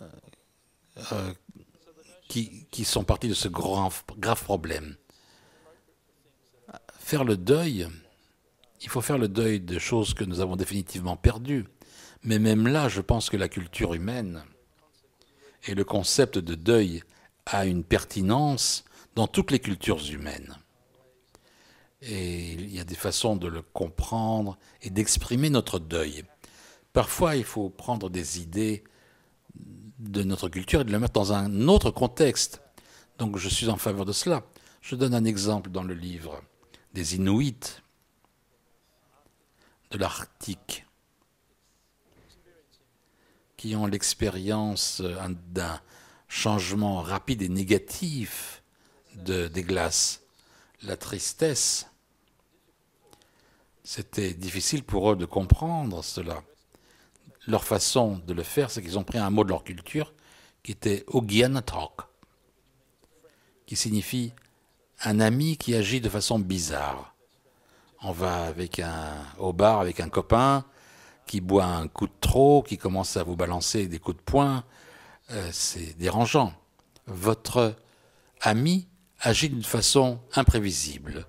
euh, 0.00 0.06
euh, 1.12 1.32
qui, 2.28 2.84
sont 2.84 3.04
partis 3.04 3.28
de 3.28 3.34
ce 3.34 3.48
grand, 3.48 3.90
grave 4.18 4.42
problème. 4.42 4.96
Faire 6.98 7.24
le 7.24 7.36
deuil, 7.36 7.88
il 8.80 8.88
faut 8.88 9.00
faire 9.00 9.18
le 9.18 9.28
deuil 9.28 9.60
de 9.60 9.78
choses 9.78 10.14
que 10.14 10.24
nous 10.24 10.40
avons 10.40 10.56
définitivement 10.56 11.16
perdues. 11.16 11.66
Mais 12.22 12.38
même 12.38 12.66
là, 12.66 12.88
je 12.88 13.00
pense 13.00 13.28
que 13.28 13.36
la 13.36 13.48
culture 13.48 13.94
humaine 13.94 14.44
et 15.66 15.74
le 15.74 15.84
concept 15.84 16.38
de 16.38 16.54
deuil 16.54 17.02
a 17.46 17.66
une 17.66 17.84
pertinence 17.84 18.84
dans 19.14 19.26
toutes 19.26 19.50
les 19.50 19.58
cultures 19.58 20.02
humaines. 20.10 20.56
Et 22.02 22.52
il 22.52 22.74
y 22.74 22.80
a 22.80 22.84
des 22.84 22.96
façons 22.96 23.36
de 23.36 23.46
le 23.46 23.62
comprendre 23.62 24.58
et 24.82 24.90
d'exprimer 24.90 25.50
notre 25.50 25.78
deuil. 25.78 26.24
Parfois, 26.92 27.36
il 27.36 27.44
faut 27.44 27.70
prendre 27.70 28.10
des 28.10 28.40
idées 28.40 28.84
de 29.54 30.22
notre 30.24 30.48
culture 30.48 30.80
et 30.80 30.84
de 30.84 30.90
les 30.90 30.98
mettre 30.98 31.12
dans 31.12 31.32
un 31.32 31.68
autre 31.68 31.90
contexte. 31.90 32.60
Donc 33.18 33.38
je 33.38 33.48
suis 33.48 33.68
en 33.68 33.76
faveur 33.76 34.04
de 34.04 34.12
cela. 34.12 34.42
Je 34.80 34.96
donne 34.96 35.14
un 35.14 35.24
exemple 35.24 35.70
dans 35.70 35.84
le 35.84 35.94
livre 35.94 36.42
des 36.92 37.14
Inuits 37.14 37.80
de 39.92 39.98
l'Arctique 39.98 40.86
qui 43.56 43.76
ont 43.76 43.86
l'expérience 43.86 45.00
d'un 45.52 45.80
changement 46.26 47.00
rapide 47.00 47.42
et 47.42 47.48
négatif 47.48 48.64
de, 49.14 49.46
des 49.46 49.62
glaces. 49.62 50.22
La 50.82 50.96
tristesse, 50.96 51.86
c'était 53.84 54.34
difficile 54.34 54.84
pour 54.84 55.10
eux 55.10 55.16
de 55.16 55.24
comprendre 55.24 56.02
cela. 56.02 56.42
Leur 57.46 57.64
façon 57.64 58.20
de 58.26 58.32
le 58.32 58.42
faire, 58.42 58.70
c'est 58.70 58.82
qu'ils 58.82 58.98
ont 58.98 59.04
pris 59.04 59.18
un 59.18 59.30
mot 59.30 59.44
de 59.44 59.48
leur 59.48 59.64
culture 59.64 60.12
qui 60.62 60.72
était 60.72 61.04
Ogianatok, 61.08 62.02
qui 63.66 63.74
signifie 63.74 64.32
un 65.04 65.18
ami 65.18 65.56
qui 65.56 65.74
agit 65.74 66.00
de 66.00 66.08
façon 66.08 66.38
bizarre. 66.38 67.14
On 68.02 68.12
va 68.12 68.44
avec 68.44 68.78
un, 68.78 69.14
au 69.38 69.52
bar 69.52 69.80
avec 69.80 69.98
un 70.00 70.08
copain, 70.08 70.64
qui 71.26 71.40
boit 71.40 71.64
un 71.64 71.88
coup 71.88 72.06
de 72.06 72.12
trop, 72.20 72.62
qui 72.62 72.78
commence 72.78 73.16
à 73.16 73.22
vous 73.22 73.36
balancer 73.36 73.86
des 73.86 73.98
coups 73.98 74.16
de 74.16 74.22
poing, 74.22 74.64
euh, 75.30 75.48
c'est 75.52 75.96
dérangeant. 75.98 76.52
Votre 77.06 77.76
ami 78.40 78.88
agit 79.20 79.48
d'une 79.48 79.62
façon 79.62 80.20
imprévisible. 80.34 81.26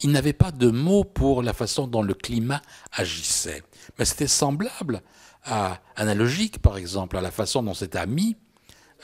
Il 0.00 0.10
n'avait 0.10 0.32
pas 0.32 0.50
de 0.50 0.68
mots 0.68 1.04
pour 1.04 1.42
la 1.42 1.52
façon 1.52 1.86
dont 1.86 2.02
le 2.02 2.14
climat 2.14 2.62
agissait. 2.92 3.62
Mais 3.98 4.04
c'était 4.04 4.26
semblable, 4.26 5.02
à, 5.44 5.80
analogique 5.96 6.60
par 6.60 6.76
exemple, 6.76 7.16
à 7.16 7.20
la 7.20 7.30
façon 7.30 7.62
dont 7.62 7.74
cet 7.74 7.96
ami 7.96 8.36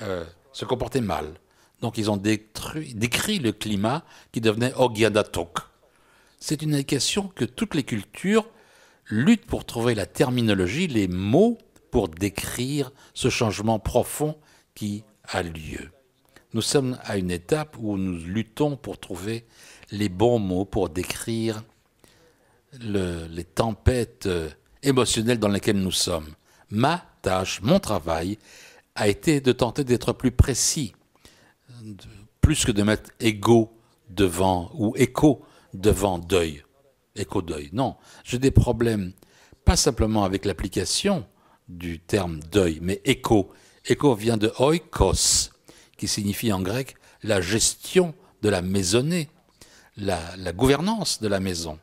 euh, 0.02 0.24
se 0.52 0.64
comportait 0.64 1.00
mal. 1.00 1.34
Donc 1.80 1.98
ils 1.98 2.10
ont 2.10 2.16
décrit 2.16 3.38
le 3.38 3.52
climat 3.52 4.04
qui 4.32 4.40
devenait 4.40 4.74
Ogiadatok. 4.74 5.58
C'est 6.38 6.62
une 6.62 6.74
indication 6.74 7.28
que 7.28 7.44
toutes 7.44 7.74
les 7.74 7.84
cultures 7.84 8.46
lutte 9.10 9.46
pour 9.46 9.64
trouver 9.64 9.94
la 9.94 10.06
terminologie, 10.06 10.86
les 10.86 11.08
mots 11.08 11.58
pour 11.90 12.08
décrire 12.08 12.92
ce 13.14 13.28
changement 13.28 13.78
profond 13.78 14.38
qui 14.74 15.04
a 15.24 15.42
lieu. 15.42 15.90
Nous 16.52 16.62
sommes 16.62 16.98
à 17.02 17.16
une 17.16 17.30
étape 17.30 17.76
où 17.78 17.96
nous 17.96 18.18
luttons 18.24 18.76
pour 18.76 18.98
trouver 18.98 19.46
les 19.90 20.08
bons 20.08 20.38
mots 20.38 20.64
pour 20.64 20.88
décrire 20.88 21.62
les 22.72 23.44
tempêtes 23.44 24.26
euh, 24.26 24.48
émotionnelles 24.82 25.40
dans 25.40 25.48
lesquelles 25.48 25.80
nous 25.80 25.90
sommes. 25.90 26.28
Ma 26.70 27.04
tâche, 27.22 27.60
mon 27.62 27.80
travail, 27.80 28.38
a 28.94 29.08
été 29.08 29.40
de 29.40 29.50
tenter 29.50 29.82
d'être 29.82 30.12
plus 30.12 30.30
précis, 30.30 30.94
plus 32.40 32.64
que 32.64 32.70
de 32.70 32.82
mettre 32.84 33.10
égo 33.18 33.72
devant 34.08 34.70
ou 34.74 34.94
écho 34.96 35.42
devant 35.74 36.18
deuil 36.18 36.62
éco-deuil. 37.16 37.70
Non, 37.72 37.96
j'ai 38.24 38.38
des 38.38 38.50
problèmes, 38.50 39.12
pas 39.64 39.76
simplement 39.76 40.24
avec 40.24 40.44
l'application 40.44 41.26
du 41.68 42.00
terme 42.00 42.40
deuil, 42.50 42.78
mais 42.82 43.00
éco. 43.04 43.52
Éco 43.86 44.14
vient 44.14 44.36
de 44.36 44.52
oikos, 44.58 45.50
qui 45.96 46.08
signifie 46.08 46.52
en 46.52 46.60
grec 46.60 46.96
la 47.22 47.40
gestion 47.40 48.14
de 48.42 48.48
la 48.48 48.62
maisonnée, 48.62 49.28
la, 50.00 50.52
gouvernance 50.52 51.20
de 51.20 51.28
la 51.28 51.40
maison. 51.40 51.78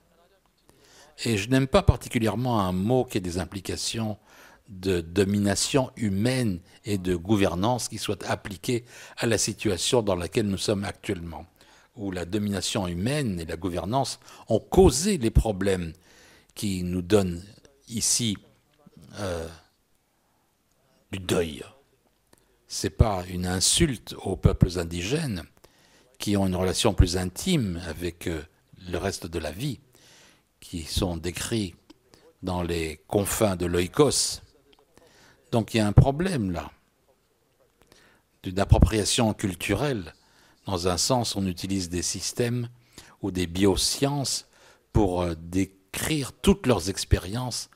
Et 1.26 1.38
je 1.38 1.50
n'aime 1.50 1.68
pas 1.68 1.82
particulièrement 1.82 2.60
un 2.62 2.72
mot 2.72 3.06
qui 3.06 3.18
a 3.18 3.22
des 3.22 3.40
implications 3.40 4.18
de 4.70 5.02
domination 5.02 5.92
humaine 5.96 6.60
et 6.84 6.98
de 6.98 7.16
gouvernance 7.16 7.88
qui 7.88 7.98
soit 7.98 8.24
appliqué 8.30 8.84
à 9.18 9.26
la 9.26 9.38
situation 9.38 10.02
dans 10.02 10.16
laquelle 10.16 10.48
nous 10.48 10.58
sommes 10.58 10.84
actuellement 10.84 11.46
où 11.96 12.12
la 12.12 12.26
domination 12.26 12.88
humaine 12.88 13.40
et 13.40 13.46
la 13.46 13.58
gouvernance 13.58 14.20
ont 14.50 14.60
causé 14.60 15.18
les 15.18 15.32
problèmes 15.32 15.94
qui 16.54 16.84
nous 16.84 17.02
donnent 17.02 17.44
ici 17.88 18.38
euh, 19.20 19.48
du 21.12 21.20
deuil. 21.20 21.64
Ce 22.68 22.86
n'est 22.88 22.92
pas 22.92 23.24
une 23.28 23.48
insulte 23.48 24.14
aux 24.24 24.36
peuples 24.36 24.78
indigènes 24.78 25.44
qui 26.18 26.38
ont 26.38 26.48
une 26.48 26.56
relation 26.56 26.94
plus 26.94 27.18
intime 27.18 27.82
avec 27.88 28.28
euh, 28.28 28.42
le 28.90 28.98
reste 28.98 29.28
de 29.28 29.40
la 29.40 29.52
vie, 29.52 29.80
qui 30.60 30.84
sont 30.84 31.18
décrits 31.18 31.76
dans 32.44 32.64
les 32.64 33.02
confins 33.08 33.56
de 33.56 33.66
l'oikos. 33.66 34.42
Donc 35.52 35.74
il 35.74 35.78
y 35.78 35.80
a 35.80 35.88
un 35.88 35.94
problème 35.94 36.52
là, 36.52 36.72
d'une 38.44 38.60
appropriation 38.60 39.34
culturelle 39.34 40.14
dans 40.68 40.90
un 40.90 40.98
sens, 40.98 41.38
on 41.38 41.48
utilise 41.48 41.90
des 41.90 42.02
systèmes 42.02 42.68
ou 43.22 43.32
des 43.32 43.48
biosciences 43.48 44.48
pour 44.92 45.22
euh, 45.22 45.34
décrire 45.36 46.34
toutes 46.34 46.68
leurs 46.68 46.90
expériences 46.90 47.70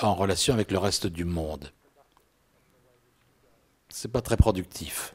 en 0.00 0.14
relation 0.14 0.54
avec 0.54 0.70
le 0.70 0.78
reste 0.78 1.08
du 1.08 1.24
monde. 1.24 1.72
C'est 3.88 4.12
pas 4.12 4.22
très 4.22 4.36
productif. 4.36 5.14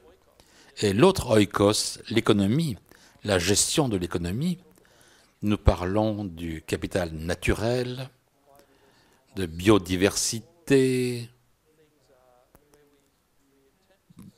Et 0.81 0.93
l'autre 0.93 1.29
oikos, 1.37 1.99
l'économie, 2.09 2.77
la 3.23 3.39
gestion 3.39 3.89
de 3.89 3.97
l'économie, 3.97 4.57
nous 5.41 5.57
parlons 5.57 6.25
du 6.25 6.61
capital 6.61 7.11
naturel, 7.11 8.09
de 9.35 9.45
biodiversité, 9.45 11.29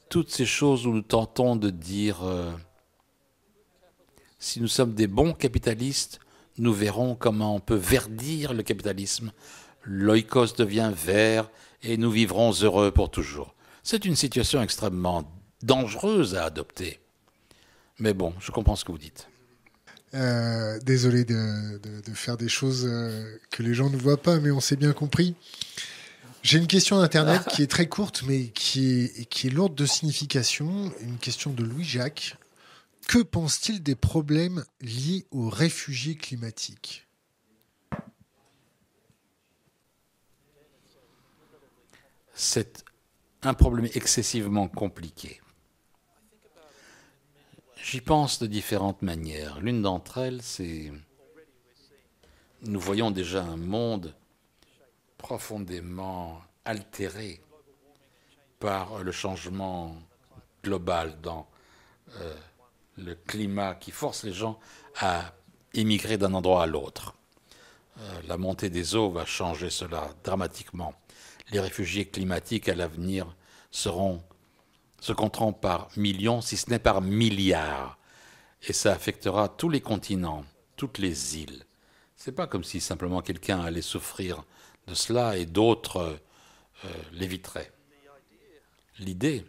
toutes 0.09 0.31
ces 0.31 0.45
choses 0.45 0.87
où 0.87 0.91
nous 0.91 1.01
tentons 1.01 1.55
de 1.55 1.69
dire 1.69 2.23
euh, 2.23 2.51
si 4.39 4.61
nous 4.61 4.67
sommes 4.67 4.93
des 4.93 5.07
bons 5.07 5.33
capitalistes, 5.33 6.19
nous 6.57 6.73
verrons 6.73 7.15
comment 7.15 7.55
on 7.55 7.59
peut 7.59 7.75
verdir 7.75 8.53
le 8.53 8.63
capitalisme. 8.63 9.31
L'oikos 9.83 10.53
devient 10.57 10.91
vert 10.95 11.49
et 11.83 11.97
nous 11.97 12.11
vivrons 12.11 12.51
heureux 12.61 12.91
pour 12.91 13.11
toujours. 13.11 13.55
C'est 13.83 14.05
une 14.05 14.15
situation 14.15 14.61
extrêmement 14.61 15.23
dangereuse 15.65 16.35
à 16.35 16.45
adopter. 16.45 16.99
Mais 17.99 18.13
bon, 18.13 18.33
je 18.39 18.51
comprends 18.51 18.75
ce 18.75 18.85
que 18.85 18.91
vous 18.91 18.97
dites. 18.97 19.27
Euh, 20.13 20.79
désolé 20.79 21.25
de, 21.25 21.79
faire 22.13 22.37
des 22.37 22.47
choses 22.47 22.85
euh, 22.85 23.37
que 23.51 23.63
les 23.63 23.73
gens 23.73 23.89
ne 23.89 23.97
voient 23.97 24.21
pas, 24.21 24.39
mais 24.39 24.51
on 24.51 24.61
s'est 24.61 24.75
bien 24.75 24.93
compris. 24.93 25.35
J'ai 26.43 26.59
une 26.59 26.67
question 26.67 26.99
d'Internet 26.99 27.41
qui 27.49 27.63
est 27.63 27.67
très 27.67 27.87
courte, 27.87 28.23
mais 28.25 28.49
qui 28.49 29.01
est, 29.01 29.25
qui 29.25 29.47
est 29.47 29.49
lourde 29.49 29.75
de 29.75 29.85
signification. 29.85 30.93
Une 31.01 31.17
question 31.17 31.51
de 31.51 31.63
Louis 31.63 31.83
Jacques. 31.83 32.37
Que 33.07 33.19
pense-t-il 33.19 33.81
des 33.83 33.95
problèmes 33.95 34.63
liés 34.81 35.25
aux 35.31 35.49
réfugiés 35.49 36.15
climatiques? 36.15 37.07
C'est 42.33 42.83
un 43.41 43.53
problème 43.53 43.89
excessivement 43.93 44.67
compliqué. 44.67 45.41
J'y 47.87 48.01
pense 48.01 48.39
de 48.39 48.47
différentes 48.47 49.03
manières. 49.03 49.59
L'une 49.59 49.83
d'entre 49.83 50.17
elles, 50.17 50.41
c'est... 50.41 50.91
Nous 52.63 52.79
voyons 52.79 53.11
déjà 53.11 53.43
un 53.43 53.57
monde 53.57 54.15
profondément 55.19 56.41
altéré 56.65 57.39
par 58.57 59.03
le 59.03 59.11
changement 59.11 59.95
global 60.63 61.21
dans 61.21 61.47
euh, 62.21 62.33
le 62.97 63.13
climat 63.13 63.75
qui 63.75 63.91
force 63.91 64.23
les 64.23 64.33
gens 64.33 64.59
à 64.97 65.35
émigrer 65.75 66.17
d'un 66.17 66.33
endroit 66.33 66.63
à 66.63 66.65
l'autre. 66.65 67.13
Euh, 67.99 68.21
la 68.27 68.37
montée 68.37 68.71
des 68.71 68.95
eaux 68.95 69.11
va 69.11 69.25
changer 69.25 69.69
cela 69.69 70.09
dramatiquement. 70.23 70.95
Les 71.51 71.59
réfugiés 71.59 72.07
climatiques 72.07 72.67
à 72.67 72.73
l'avenir 72.73 73.35
seront 73.69 74.23
se 75.05 75.13
compteront 75.13 75.53
par 75.53 75.89
millions, 75.97 76.41
si 76.41 76.57
ce 76.57 76.67
n'est 76.71 76.79
par 76.79 76.99
milliards, 76.99 77.99
et 78.67 78.73
ça 78.73 78.91
affectera 78.91 79.49
tous 79.49 79.69
les 79.69 79.79
continents, 79.79 80.43
toutes 80.77 80.97
les 80.97 81.37
îles. 81.37 81.63
C'est 82.15 82.31
pas 82.31 82.47
comme 82.47 82.63
si 82.63 82.81
simplement 82.81 83.21
quelqu'un 83.21 83.59
allait 83.59 83.83
souffrir 83.83 84.43
de 84.87 84.95
cela 84.95 85.37
et 85.37 85.45
d'autres 85.45 86.17
euh, 86.85 86.89
l'éviteraient. 87.11 87.71
L'idée, 88.97 89.45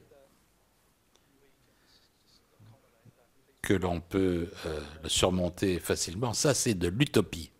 que 3.62 3.72
l'on 3.72 4.02
peut 4.02 4.50
euh, 4.66 4.80
le 5.04 5.08
surmonter 5.08 5.80
facilement, 5.80 6.34
ça 6.34 6.52
c'est 6.52 6.74
de 6.74 6.88
l'utopie. 6.88 7.50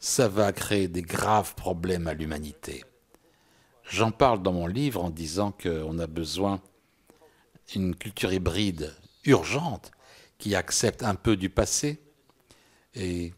Ça 0.00 0.26
va 0.26 0.52
créer 0.52 0.88
des 0.88 1.02
graves 1.02 1.54
problèmes 1.54 2.08
à 2.08 2.14
l'humanité. 2.14 2.82
J'en 3.88 4.10
parle 4.10 4.42
dans 4.42 4.52
mon 4.52 4.66
livre 4.66 5.02
en 5.02 5.10
disant 5.10 5.52
qu'on 5.52 5.98
a 5.98 6.06
besoin 6.06 6.60
d'une 7.68 7.94
culture 7.94 8.32
hybride 8.32 8.94
urgente 9.24 9.92
qui 10.38 10.54
accepte 10.54 11.02
un 11.02 11.14
peu 11.14 11.36
du 11.36 11.50
passé 11.50 12.00
et, 12.94 13.32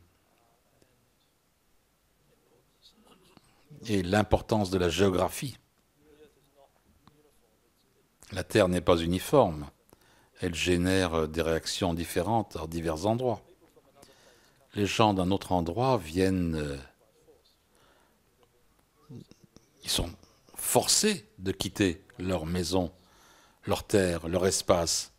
l'importance 3.89 4.71
de 4.71 4.79
la 4.79 4.89
géographie. 4.89 5.57
La 8.33 8.45
Terre 8.45 8.69
n'est 8.69 8.81
pas 8.81 8.97
uniforme. 8.97 9.71
Elle 10.41 10.55
génère 10.55 11.29
des 11.29 11.43
réactions 11.43 11.95
différentes 11.95 12.57
à 12.57 12.67
divers 12.67 13.07
endroits. 13.07 13.43
Les 14.75 14.87
gens 14.87 15.15
d'un 15.15 15.31
autre 15.31 15.53
endroit 15.53 15.97
viennent... 15.97 16.57
Euh, 16.57 16.77
ils 19.83 19.91
sont 19.91 20.11
forcés 20.69 21.25
de 21.39 21.51
quitter 21.51 22.05
leur 22.19 22.45
maison, 22.45 22.93
leur 23.65 23.85
terre, 23.85 24.29
leur 24.29 24.47
espace. 24.47 25.15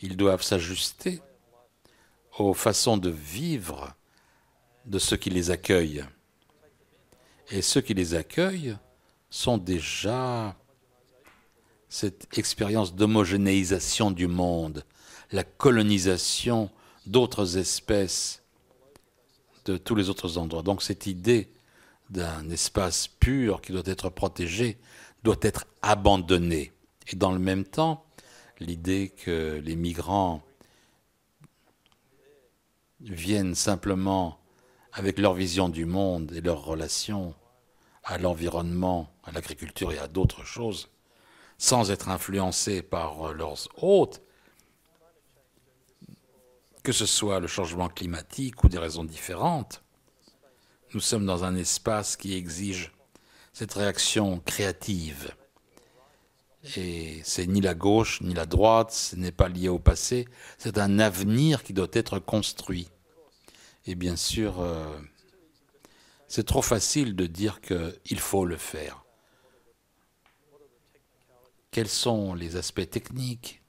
Ils 0.00 0.16
doivent 0.16 0.42
s'ajuster 0.42 1.22
aux 2.40 2.54
façons 2.54 2.96
de 2.96 3.08
vivre 3.08 3.94
de 4.84 4.98
ceux 4.98 5.16
qui 5.16 5.30
les 5.30 5.52
accueillent. 5.52 6.04
Et 7.52 7.62
ceux 7.62 7.82
qui 7.82 7.94
les 7.94 8.16
accueillent 8.16 8.76
sont 9.30 9.58
déjà 9.58 10.56
cette 11.88 12.36
expérience 12.36 12.96
d'homogénéisation 12.96 14.10
du 14.10 14.26
monde, 14.26 14.84
la 15.30 15.44
colonisation 15.44 16.68
d'autres 17.06 17.58
espèces 17.58 18.42
de 19.66 19.76
tous 19.76 19.94
les 19.94 20.08
autres 20.08 20.36
endroits. 20.36 20.64
Donc 20.64 20.82
cette 20.82 21.06
idée 21.06 21.53
d'un 22.10 22.48
espace 22.50 23.08
pur 23.08 23.60
qui 23.60 23.72
doit 23.72 23.82
être 23.86 24.10
protégé 24.10 24.78
doit 25.22 25.36
être 25.40 25.66
abandonnée. 25.82 26.72
Et 27.08 27.16
dans 27.16 27.32
le 27.32 27.38
même 27.38 27.64
temps, 27.64 28.04
l'idée 28.60 29.08
que 29.10 29.60
les 29.64 29.76
migrants 29.76 30.42
viennent 33.00 33.54
simplement 33.54 34.38
avec 34.92 35.18
leur 35.18 35.34
vision 35.34 35.68
du 35.68 35.86
monde 35.86 36.32
et 36.32 36.40
leur 36.40 36.64
relation 36.64 37.34
à 38.04 38.18
l'environnement, 38.18 39.12
à 39.24 39.32
l'agriculture 39.32 39.92
et 39.92 39.98
à 39.98 40.08
d'autres 40.08 40.44
choses, 40.44 40.90
sans 41.58 41.90
être 41.90 42.08
influencés 42.08 42.82
par 42.82 43.32
leurs 43.32 43.68
hôtes, 43.82 44.22
que 46.82 46.92
ce 46.92 47.06
soit 47.06 47.40
le 47.40 47.46
changement 47.46 47.88
climatique 47.88 48.62
ou 48.62 48.68
des 48.68 48.78
raisons 48.78 49.04
différentes, 49.04 49.83
nous 50.94 51.00
sommes 51.00 51.26
dans 51.26 51.42
un 51.42 51.56
espace 51.56 52.16
qui 52.16 52.34
exige 52.34 52.92
cette 53.52 53.72
réaction 53.72 54.40
créative. 54.40 55.34
Et 56.76 57.20
c'est 57.24 57.46
ni 57.46 57.60
la 57.60 57.74
gauche 57.74 58.20
ni 58.20 58.32
la 58.32 58.46
droite, 58.46 58.92
ce 58.92 59.16
n'est 59.16 59.32
pas 59.32 59.48
lié 59.48 59.68
au 59.68 59.78
passé, 59.78 60.26
c'est 60.56 60.78
un 60.78 60.98
avenir 60.98 61.62
qui 61.62 61.72
doit 61.72 61.88
être 61.92 62.18
construit. 62.18 62.88
Et 63.86 63.96
bien 63.96 64.16
sûr, 64.16 64.60
euh, 64.60 64.86
c'est 66.26 66.46
trop 66.46 66.62
facile 66.62 67.16
de 67.16 67.26
dire 67.26 67.60
qu'il 67.60 68.18
faut 68.18 68.46
le 68.46 68.56
faire. 68.56 69.04
Quels 71.70 71.88
sont 71.88 72.34
les 72.34 72.56
aspects 72.56 72.88
techniques? 72.88 73.62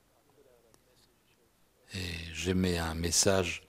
Et 1.93 2.33
j'aimais 2.33 2.77
un 2.77 2.93
message 2.93 3.64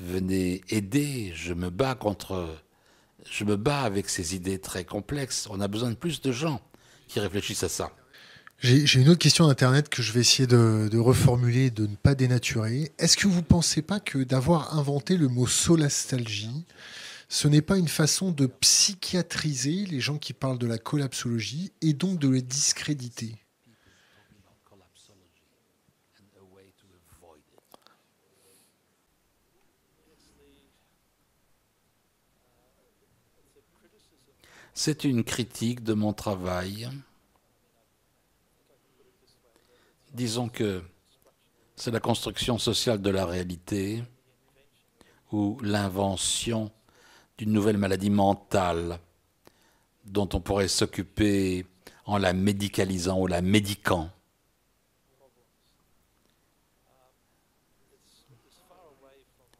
venez 0.00 0.62
aider, 0.68 1.32
je 1.34 1.54
me 1.54 1.70
bats 1.70 1.94
contre 1.94 2.58
je 3.30 3.44
me 3.44 3.56
bats 3.56 3.82
avec 3.82 4.08
ces 4.08 4.34
idées 4.34 4.58
très 4.58 4.84
complexes. 4.84 5.48
On 5.50 5.60
a 5.60 5.68
besoin 5.68 5.90
de 5.90 5.96
plus 5.96 6.22
de 6.22 6.32
gens 6.32 6.60
qui 7.08 7.20
réfléchissent 7.20 7.64
à 7.64 7.68
ça. 7.68 7.92
J'ai 8.60 9.00
une 9.00 9.08
autre 9.08 9.20
question 9.20 9.46
d'Internet 9.46 9.88
que 9.88 10.02
je 10.02 10.12
vais 10.12 10.20
essayer 10.20 10.48
de, 10.48 10.88
de, 10.90 10.98
reformuler, 10.98 11.70
de 11.70 11.86
ne 11.86 11.94
pas 11.94 12.16
dénaturer. 12.16 12.90
Est-ce 12.98 13.16
que 13.16 13.28
vous 13.28 13.36
ne 13.36 13.42
pensez 13.42 13.82
pas 13.82 14.00
que 14.00 14.18
d'avoir 14.18 14.76
inventé 14.76 15.16
le 15.16 15.28
mot 15.28 15.46
solastalgie, 15.46 16.64
ce 17.28 17.46
n'est 17.46 17.62
pas 17.62 17.78
une 17.78 17.88
façon 17.88 18.32
de 18.32 18.46
psychiatriser 18.46 19.86
les 19.86 20.00
gens 20.00 20.18
qui 20.18 20.32
parlent 20.32 20.58
de 20.58 20.66
la 20.66 20.78
collapsologie 20.78 21.70
et 21.82 21.92
donc 21.92 22.18
de 22.18 22.28
les 22.28 22.42
discréditer? 22.42 23.36
C'est 34.80 35.02
une 35.02 35.24
critique 35.24 35.82
de 35.82 35.92
mon 35.92 36.12
travail. 36.12 36.88
Disons 40.12 40.48
que 40.48 40.84
c'est 41.74 41.90
la 41.90 41.98
construction 41.98 42.58
sociale 42.58 43.02
de 43.02 43.10
la 43.10 43.26
réalité 43.26 44.04
ou 45.32 45.58
l'invention 45.62 46.70
d'une 47.38 47.50
nouvelle 47.50 47.76
maladie 47.76 48.08
mentale 48.08 49.00
dont 50.04 50.28
on 50.32 50.40
pourrait 50.40 50.68
s'occuper 50.68 51.66
en 52.04 52.16
la 52.16 52.32
médicalisant 52.32 53.18
ou 53.18 53.26
la 53.26 53.42
médiquant. 53.42 54.08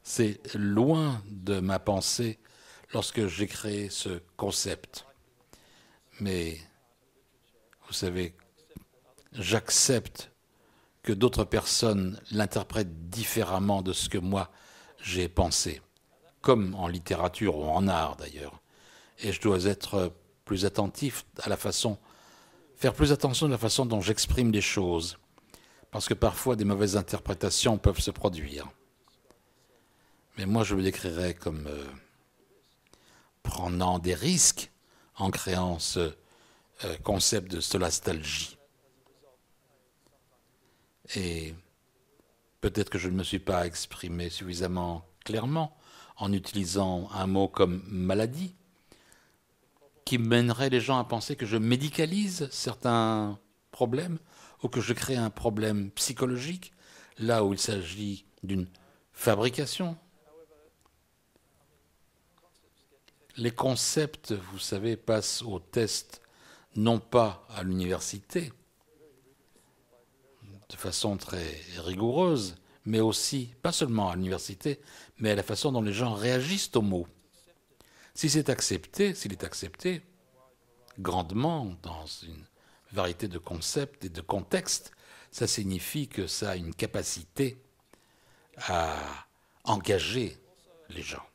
C'est 0.04 0.54
loin 0.54 1.20
de 1.26 1.58
ma 1.58 1.80
pensée 1.80 2.38
lorsque 2.94 3.26
j'ai 3.26 3.48
créé 3.48 3.90
ce 3.90 4.22
concept. 4.36 5.07
Mais 6.20 6.58
vous 7.86 7.92
savez, 7.92 8.34
j'accepte 9.32 10.30
que 11.02 11.12
d'autres 11.12 11.44
personnes 11.44 12.20
l'interprètent 12.30 13.08
différemment 13.08 13.82
de 13.82 13.92
ce 13.92 14.08
que 14.08 14.18
moi 14.18 14.50
j'ai 15.00 15.28
pensé, 15.28 15.80
comme 16.40 16.74
en 16.74 16.88
littérature 16.88 17.56
ou 17.56 17.64
en 17.64 17.86
art 17.88 18.16
d'ailleurs. 18.16 18.60
Et 19.20 19.32
je 19.32 19.40
dois 19.40 19.64
être 19.64 20.12
plus 20.44 20.64
attentif 20.64 21.24
à 21.42 21.48
la 21.48 21.56
façon, 21.56 21.98
faire 22.76 22.94
plus 22.94 23.12
attention 23.12 23.46
à 23.46 23.50
la 23.50 23.58
façon 23.58 23.86
dont 23.86 24.00
j'exprime 24.00 24.50
les 24.50 24.60
choses, 24.60 25.18
parce 25.90 26.08
que 26.08 26.14
parfois 26.14 26.56
des 26.56 26.64
mauvaises 26.64 26.96
interprétations 26.96 27.78
peuvent 27.78 28.00
se 28.00 28.10
produire. 28.10 28.68
Mais 30.36 30.46
moi 30.46 30.64
je 30.64 30.74
me 30.74 30.82
décrirais 30.82 31.34
comme 31.34 31.66
euh, 31.68 31.84
prenant 33.42 33.98
des 33.98 34.14
risques 34.14 34.70
en 35.18 35.30
créant 35.30 35.78
ce 35.78 36.12
euh, 36.84 36.96
concept 37.02 37.50
de 37.50 37.60
solastalgie. 37.60 38.56
Et 41.16 41.54
peut-être 42.60 42.90
que 42.90 42.98
je 42.98 43.08
ne 43.08 43.16
me 43.16 43.24
suis 43.24 43.38
pas 43.38 43.66
exprimé 43.66 44.30
suffisamment 44.30 45.04
clairement 45.24 45.76
en 46.16 46.32
utilisant 46.32 47.08
un 47.12 47.26
mot 47.26 47.48
comme 47.48 47.82
maladie, 47.86 48.54
qui 50.04 50.18
mènerait 50.18 50.70
les 50.70 50.80
gens 50.80 50.98
à 50.98 51.04
penser 51.04 51.36
que 51.36 51.46
je 51.46 51.56
médicalise 51.56 52.48
certains 52.50 53.38
problèmes 53.70 54.18
ou 54.62 54.68
que 54.68 54.80
je 54.80 54.92
crée 54.92 55.16
un 55.16 55.30
problème 55.30 55.90
psychologique, 55.92 56.72
là 57.18 57.44
où 57.44 57.52
il 57.52 57.58
s'agit 57.58 58.24
d'une 58.42 58.66
fabrication 59.12 59.96
les 63.38 63.52
concepts, 63.52 64.32
vous 64.32 64.58
savez, 64.58 64.96
passent 64.96 65.42
au 65.42 65.60
test 65.60 66.20
non 66.74 66.98
pas 66.98 67.46
à 67.50 67.62
l'université, 67.62 68.52
de 70.68 70.76
façon 70.76 71.16
très 71.16 71.60
rigoureuse, 71.78 72.56
mais 72.84 73.00
aussi, 73.00 73.54
pas 73.62 73.72
seulement 73.72 74.10
à 74.10 74.16
l'université, 74.16 74.80
mais 75.18 75.30
à 75.30 75.34
la 75.34 75.42
façon 75.42 75.72
dont 75.72 75.82
les 75.82 75.92
gens 75.92 76.14
réagissent 76.14 76.70
aux 76.74 76.82
mots. 76.82 77.06
Si 78.14 78.28
c'est 78.28 78.50
accepté, 78.50 79.14
s'il 79.14 79.32
est 79.32 79.44
accepté 79.44 80.02
grandement 80.98 81.76
dans 81.82 82.06
une 82.06 82.44
variété 82.92 83.28
de 83.28 83.38
concepts 83.38 84.04
et 84.04 84.08
de 84.08 84.20
contextes, 84.20 84.90
ça 85.30 85.46
signifie 85.46 86.08
que 86.08 86.26
ça 86.26 86.50
a 86.50 86.56
une 86.56 86.74
capacité 86.74 87.62
à 88.56 88.96
engager 89.64 90.36
les 90.88 91.02
gens. 91.02 91.27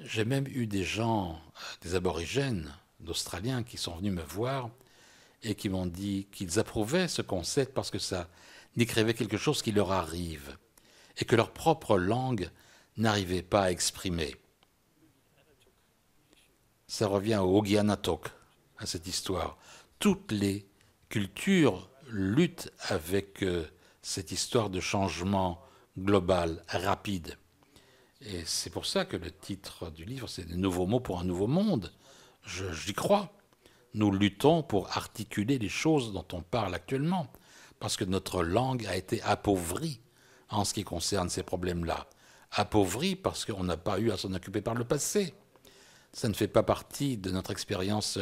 J'ai 0.00 0.24
même 0.24 0.46
eu 0.46 0.66
des 0.66 0.84
gens, 0.84 1.40
des 1.80 1.96
aborigènes 1.96 2.72
d'Australiens 3.00 3.64
qui 3.64 3.76
sont 3.76 3.96
venus 3.96 4.12
me 4.12 4.22
voir 4.22 4.70
et 5.42 5.56
qui 5.56 5.68
m'ont 5.68 5.86
dit 5.86 6.28
qu'ils 6.30 6.60
approuvaient 6.60 7.08
ce 7.08 7.20
concept 7.22 7.74
parce 7.74 7.90
que 7.90 7.98
ça 7.98 8.28
décrivait 8.76 9.14
quelque 9.14 9.36
chose 9.36 9.60
qui 9.60 9.72
leur 9.72 9.90
arrive 9.90 10.56
et 11.16 11.24
que 11.24 11.34
leur 11.34 11.52
propre 11.52 11.98
langue 11.98 12.48
n'arrivait 12.96 13.42
pas 13.42 13.64
à 13.64 13.70
exprimer. 13.72 14.36
Ça 16.86 17.08
revient 17.08 17.40
au 17.42 17.58
Ogianatok, 17.58 18.28
à 18.78 18.86
cette 18.86 19.08
histoire. 19.08 19.58
Toutes 19.98 20.30
les 20.30 20.64
cultures 21.08 21.90
lutte 22.08 22.72
avec 22.88 23.42
euh, 23.42 23.66
cette 24.00 24.30
histoire 24.30 24.70
de 24.70 24.80
changement 24.80 25.60
global, 25.98 26.64
rapide. 26.68 27.36
Et 28.20 28.42
c'est 28.44 28.70
pour 28.70 28.86
ça 28.86 29.04
que 29.04 29.16
le 29.16 29.30
titre 29.30 29.90
du 29.90 30.04
livre, 30.04 30.28
c'est 30.28 30.46
Des 30.46 30.56
nouveaux 30.56 30.86
mots 30.86 31.00
pour 31.00 31.20
un 31.20 31.24
nouveau 31.24 31.46
monde. 31.46 31.92
J'y 32.44 32.94
crois. 32.94 33.32
Nous 33.94 34.10
luttons 34.10 34.62
pour 34.62 34.96
articuler 34.96 35.58
les 35.58 35.68
choses 35.68 36.12
dont 36.12 36.26
on 36.32 36.42
parle 36.42 36.74
actuellement, 36.74 37.32
parce 37.80 37.96
que 37.96 38.04
notre 38.04 38.42
langue 38.42 38.86
a 38.86 38.96
été 38.96 39.22
appauvrie 39.22 40.00
en 40.50 40.64
ce 40.64 40.74
qui 40.74 40.84
concerne 40.84 41.28
ces 41.28 41.42
problèmes-là. 41.42 42.06
Appauvrie 42.52 43.16
parce 43.16 43.44
qu'on 43.44 43.64
n'a 43.64 43.76
pas 43.76 43.98
eu 43.98 44.10
à 44.10 44.16
s'en 44.16 44.32
occuper 44.32 44.60
par 44.60 44.74
le 44.74 44.84
passé. 44.84 45.34
Ça 46.12 46.28
ne 46.28 46.34
fait 46.34 46.48
pas 46.48 46.62
partie 46.62 47.16
de 47.16 47.30
notre 47.30 47.50
expérience 47.50 48.18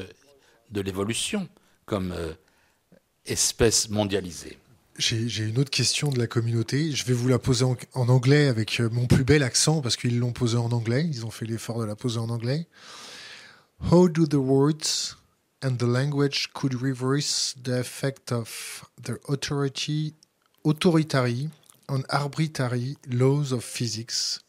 de 0.71 0.81
l'évolution 0.81 1.49
comme 1.85 2.13
euh, 2.13 2.35
espèce 3.25 3.89
mondialisée. 3.89 4.59
J'ai 4.99 5.45
une 5.45 5.59
autre 5.59 5.71
question 5.71 6.09
de 6.09 6.19
la 6.19 6.27
communauté. 6.27 6.91
Je 6.93 7.05
vais 7.05 7.13
vous 7.13 7.29
la 7.29 7.39
poser 7.39 7.65
en, 7.65 7.77
en 7.93 8.09
anglais 8.09 8.47
avec 8.47 8.81
euh, 8.81 8.89
mon 8.91 9.07
plus 9.07 9.25
bel 9.25 9.43
accent 9.43 9.83
parce 9.83 9.95
qu'ils 9.97 10.19
l'ont 10.19 10.33
posée 10.33 10.57
en 10.57 10.73
anglais. 10.73 11.07
Ils 11.13 11.27
ont 11.27 11.31
fait 11.31 11.45
l'effort 11.45 11.81
de 11.81 11.85
la 11.85 11.97
poser 11.97 12.19
en 12.19 12.31
anglais. 12.31 12.67
How 13.93 14.09
do 14.09 14.27
the 14.27 14.35
words 14.35 15.17
and 15.63 15.77
the 15.77 15.83
language 15.83 16.49
could 16.55 16.81
reverse 16.81 17.55
the 17.63 17.79
effect 17.79 18.33
of 18.33 18.87
the 19.03 19.19
authority, 19.29 20.15
authoritary 20.65 21.51
and 21.89 22.03
arbitrary 22.09 22.97
laws 23.07 23.53
of 23.53 23.63
physics? 23.63 24.41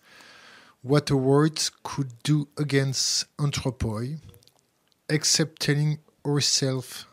What 0.81 1.07
the 1.07 1.15
words 1.15 1.69
could 1.83 2.11
do 2.23 2.47
against 2.57 3.25
anthropoi, 3.37 4.17
except 5.09 5.61
telling 5.61 5.99
ourselves 6.25 7.05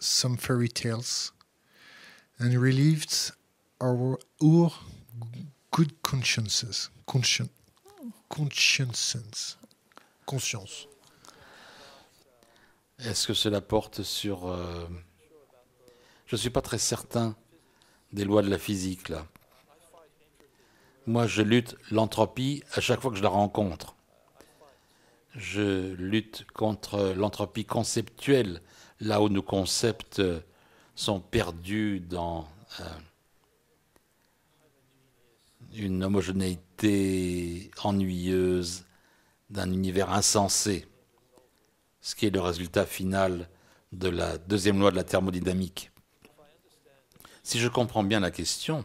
some 0.00 0.36
fairy 0.36 0.68
tales? 0.68 1.33
And 2.38 2.50
relieved 2.50 3.32
our, 3.80 4.18
our 4.40 4.70
good 5.70 5.92
consciences. 6.02 6.90
Conscien. 7.06 7.48
Conscience. 8.28 9.56
Est-ce 12.98 13.26
que 13.26 13.34
cela 13.34 13.60
porte 13.60 14.02
sur... 14.02 14.48
Euh, 14.48 14.86
je 16.26 16.36
ne 16.36 16.40
suis 16.40 16.50
pas 16.50 16.62
très 16.62 16.78
certain 16.78 17.36
des 18.12 18.24
lois 18.24 18.42
de 18.42 18.48
la 18.48 18.58
physique, 18.58 19.08
là. 19.08 19.26
Moi, 21.06 21.26
je 21.26 21.42
lutte 21.42 21.76
l'entropie 21.90 22.62
à 22.72 22.80
chaque 22.80 23.00
fois 23.00 23.10
que 23.10 23.18
je 23.18 23.22
la 23.22 23.28
rencontre. 23.28 23.94
Je 25.34 25.92
lutte 25.94 26.46
contre 26.54 27.12
l'entropie 27.14 27.66
conceptuelle, 27.66 28.62
là 29.00 29.20
où 29.20 29.28
nos 29.28 29.42
concepts 29.42 30.22
sont 30.94 31.20
perdus 31.20 32.00
dans 32.00 32.48
euh, 32.80 32.84
une 35.74 36.04
homogénéité 36.04 37.70
ennuyeuse 37.82 38.84
d'un 39.50 39.72
univers 39.72 40.10
insensé, 40.10 40.86
ce 42.00 42.14
qui 42.14 42.26
est 42.26 42.30
le 42.30 42.40
résultat 42.40 42.86
final 42.86 43.48
de 43.92 44.08
la 44.08 44.38
deuxième 44.38 44.78
loi 44.78 44.90
de 44.90 44.96
la 44.96 45.04
thermodynamique. 45.04 45.90
Si 47.42 47.58
je 47.58 47.68
comprends 47.68 48.04
bien 48.04 48.20
la 48.20 48.30
question, 48.30 48.84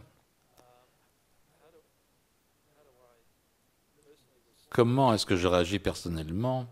comment 4.68 5.14
est-ce 5.14 5.26
que 5.26 5.36
je 5.36 5.46
réagis 5.46 5.78
personnellement 5.78 6.66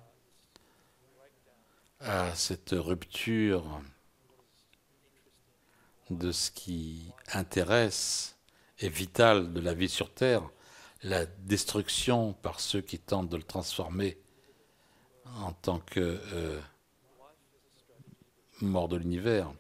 à 2.00 2.34
cette 2.34 2.70
rupture 2.72 3.80
de 6.10 6.32
ce 6.32 6.50
qui 6.50 7.12
intéresse 7.32 8.36
et 8.78 8.88
vital 8.88 9.52
de 9.52 9.60
la 9.60 9.74
vie 9.74 9.88
sur 9.88 10.12
Terre, 10.12 10.48
la 11.02 11.26
destruction 11.26 12.32
par 12.32 12.60
ceux 12.60 12.80
qui 12.80 12.98
tentent 12.98 13.28
de 13.28 13.36
le 13.36 13.42
transformer 13.42 14.18
en 15.40 15.52
tant 15.52 15.78
que 15.80 16.20
euh, 16.32 16.60
mort 18.60 18.88
de 18.88 18.96
l'univers. 18.96 19.52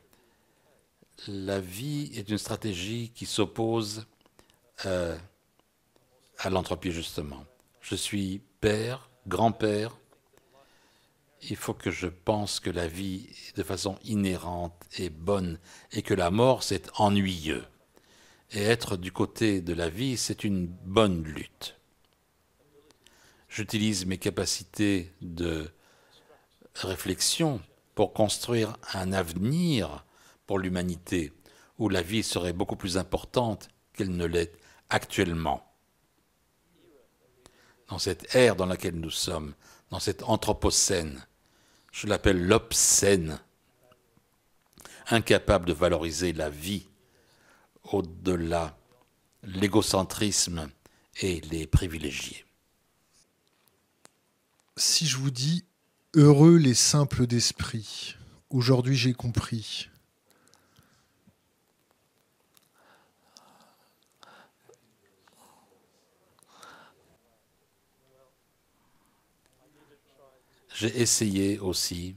La 1.26 1.60
vie 1.60 2.10
est 2.14 2.28
une 2.28 2.38
stratégie 2.38 3.10
qui 3.14 3.26
s'oppose 3.26 4.06
euh, 4.86 5.16
à 6.38 6.50
l'entropie, 6.50 6.92
justement. 6.92 7.44
Je 7.80 7.96
suis 7.96 8.40
père, 8.60 9.10
grand-père, 9.26 9.96
il 11.42 11.56
faut 11.56 11.74
que 11.74 11.90
je 11.90 12.06
pense 12.06 12.60
que 12.60 12.70
la 12.70 12.88
vie, 12.88 13.28
de 13.54 13.62
façon 13.62 13.98
inhérente, 14.04 14.74
est 14.98 15.10
bonne 15.10 15.58
et 15.92 16.02
que 16.02 16.14
la 16.14 16.30
mort, 16.30 16.62
c'est 16.62 16.90
ennuyeux. 16.96 17.64
Et 18.50 18.62
être 18.62 18.96
du 18.96 19.12
côté 19.12 19.60
de 19.60 19.74
la 19.74 19.88
vie, 19.88 20.16
c'est 20.16 20.44
une 20.44 20.66
bonne 20.66 21.22
lutte. 21.22 21.76
J'utilise 23.48 24.06
mes 24.06 24.18
capacités 24.18 25.12
de 25.20 25.70
réflexion 26.74 27.60
pour 27.94 28.12
construire 28.12 28.76
un 28.92 29.12
avenir 29.12 30.04
pour 30.46 30.58
l'humanité 30.58 31.32
où 31.78 31.88
la 31.88 32.02
vie 32.02 32.22
serait 32.22 32.52
beaucoup 32.52 32.76
plus 32.76 32.96
importante 32.98 33.68
qu'elle 33.92 34.14
ne 34.14 34.24
l'est 34.24 34.52
actuellement. 34.90 35.64
Dans 37.88 37.98
cette 37.98 38.34
ère 38.34 38.56
dans 38.56 38.66
laquelle 38.66 38.98
nous 38.98 39.10
sommes, 39.10 39.54
dans 39.90 40.00
cette 40.00 40.22
anthropocène, 40.22 41.26
je 41.98 42.06
l'appelle 42.06 42.46
l'obscène, 42.46 43.40
incapable 45.08 45.66
de 45.66 45.72
valoriser 45.72 46.32
la 46.32 46.48
vie 46.48 46.86
au-delà 47.82 48.78
l'égocentrisme 49.42 50.70
et 51.22 51.40
les 51.50 51.66
privilégiés. 51.66 52.44
Si 54.76 55.08
je 55.08 55.16
vous 55.16 55.32
dis 55.32 55.64
heureux 56.14 56.56
les 56.56 56.74
simples 56.74 57.26
d'esprit, 57.26 58.14
aujourd'hui 58.48 58.94
j'ai 58.94 59.12
compris. 59.12 59.88
J'ai 70.80 71.00
essayé 71.00 71.58
aussi 71.58 72.14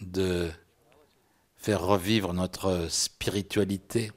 de 0.00 0.50
faire 1.58 1.82
revivre 1.82 2.32
notre 2.32 2.88
spiritualité 2.88 4.10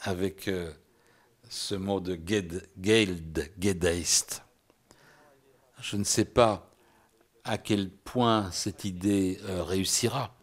avec 0.00 0.48
euh, 0.48 0.72
ce 1.48 1.76
mot 1.76 2.00
de 2.00 2.18
Geld, 2.26 3.52
Gedeist. 3.60 4.42
Je 5.80 5.96
ne 5.96 6.02
sais 6.02 6.24
pas 6.24 6.68
à 7.44 7.58
quel 7.58 7.88
point 7.88 8.50
cette 8.50 8.84
idée 8.84 9.38
euh, 9.44 9.62
réussira. 9.62 10.36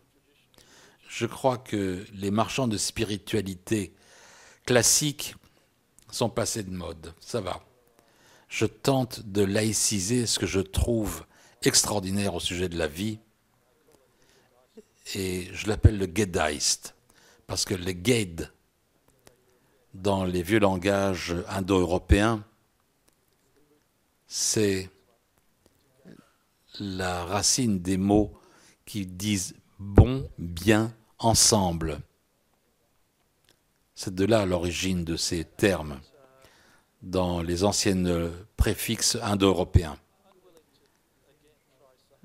Je 1.10 1.26
crois 1.26 1.58
que 1.58 2.06
les 2.14 2.32
marchands 2.32 2.70
de 2.70 2.78
spiritualité 2.78 3.94
classiques 4.66 5.36
sont 6.10 6.30
passés 6.30 6.64
de 6.64 6.72
mode. 6.72 7.14
Ça 7.20 7.42
va 7.42 7.62
je 8.50 8.66
tente 8.66 9.22
de 9.22 9.44
laïciser 9.44 10.26
ce 10.26 10.40
que 10.40 10.48
je 10.48 10.60
trouve 10.60 11.24
extraordinaire 11.62 12.34
au 12.34 12.40
sujet 12.40 12.68
de 12.68 12.78
la 12.78 12.88
vie, 12.88 13.20
et 15.16 15.48
je 15.54 15.68
l'appelle 15.68 15.98
le 15.98 16.10
Gedaist, 16.14 16.96
parce 17.48 17.64
que 17.64 17.76
le 17.76 17.94
Ged, 18.04 18.52
dans 19.94 20.24
les 20.24 20.44
vieux 20.44 20.60
langages 20.60 21.36
indo-européens, 21.48 22.44
c'est 24.28 24.90
la 26.80 27.26
racine 27.26 27.80
des 27.80 27.98
mots 27.98 28.32
qui 28.86 29.06
disent 29.06 29.56
bon, 29.80 30.30
bien, 30.38 30.94
ensemble. 31.18 32.00
C'est 33.96 34.14
de 34.14 34.26
là 34.26 34.46
l'origine 34.46 35.04
de 35.04 35.18
ces 35.18 35.44
termes 35.44 36.00
dans 37.02 37.42
les 37.42 37.64
anciennes 37.64 38.32
préfixes 38.58 39.18
indo-européens. 39.22 39.98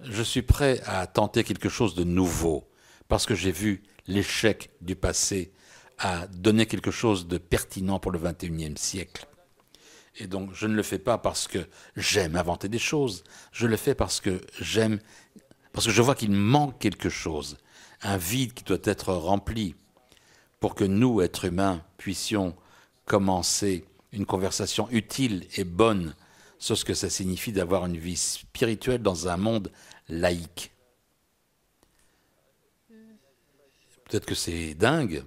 Je 0.02 0.22
suis 0.22 0.42
prêt 0.42 0.80
à 0.86 1.06
tenter 1.06 1.44
quelque 1.44 1.68
chose 1.68 1.94
de 1.94 2.04
nouveau 2.04 2.68
parce 3.08 3.26
que 3.26 3.34
j'ai 3.34 3.52
vu 3.52 3.82
l'échec 4.06 4.70
du 4.80 4.96
passé 4.96 5.52
à 5.98 6.26
donner 6.26 6.66
quelque 6.66 6.90
chose 6.90 7.28
de 7.28 7.38
pertinent 7.38 7.98
pour 7.98 8.10
le 8.10 8.18
XXIe 8.18 8.74
siècle. 8.76 9.26
Et 10.16 10.26
donc 10.26 10.52
je 10.52 10.66
ne 10.66 10.74
le 10.74 10.82
fais 10.82 10.98
pas 10.98 11.18
parce 11.18 11.48
que 11.48 11.66
j'aime 11.96 12.36
inventer 12.36 12.68
des 12.68 12.78
choses, 12.78 13.24
je 13.52 13.66
le 13.66 13.76
fais 13.76 13.94
parce 13.94 14.20
que 14.20 14.40
j'aime, 14.60 14.98
parce 15.72 15.86
que 15.86 15.92
je 15.92 16.02
vois 16.02 16.14
qu'il 16.14 16.32
manque 16.32 16.78
quelque 16.78 17.08
chose, 17.08 17.58
un 18.02 18.16
vide 18.16 18.52
qui 18.52 18.64
doit 18.64 18.78
être 18.84 19.12
rempli 19.12 19.74
pour 20.60 20.74
que 20.74 20.84
nous, 20.84 21.20
êtres 21.20 21.46
humains, 21.46 21.82
puissions 21.96 22.54
commencer 23.06 23.84
une 24.14 24.26
conversation 24.26 24.88
utile 24.90 25.46
et 25.56 25.64
bonne 25.64 26.14
sur 26.58 26.78
ce 26.78 26.84
que 26.84 26.94
ça 26.94 27.10
signifie 27.10 27.52
d'avoir 27.52 27.86
une 27.86 27.96
vie 27.98 28.16
spirituelle 28.16 29.02
dans 29.02 29.28
un 29.28 29.36
monde 29.36 29.70
laïque. 30.08 30.72
Peut-être 34.04 34.26
que 34.26 34.34
c'est 34.34 34.74
dingue, 34.74 35.24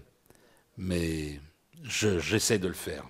mais 0.77 1.39
j'essaie 1.83 2.59
de 2.59 2.67
le 2.67 2.73
faire. 2.73 3.07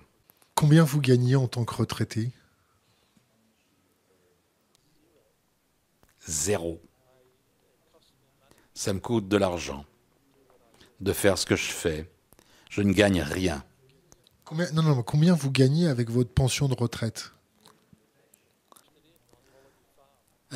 Combien 0.54 0.82
vous 0.82 1.00
gagnez 1.00 1.36
en 1.36 1.46
tant 1.46 1.64
que 1.64 1.74
retraité? 1.74 2.32
Zéro. 6.26 6.82
Ça 8.74 8.92
me 8.92 9.00
coûte 9.00 9.28
de 9.28 9.36
l'argent 9.36 9.84
de 11.00 11.12
faire 11.12 11.38
ce 11.38 11.46
que 11.46 11.56
je 11.56 11.70
fais. 11.70 12.10
Je 12.70 12.82
ne 12.82 12.92
gagne 12.92 13.22
rien. 13.22 13.64
Combien, 14.48 14.70
non, 14.72 14.82
non, 14.82 15.02
combien 15.02 15.34
vous 15.34 15.50
gagnez 15.50 15.88
avec 15.88 16.08
votre 16.08 16.30
pension 16.30 16.68
de 16.68 16.74
retraite? 16.74 17.32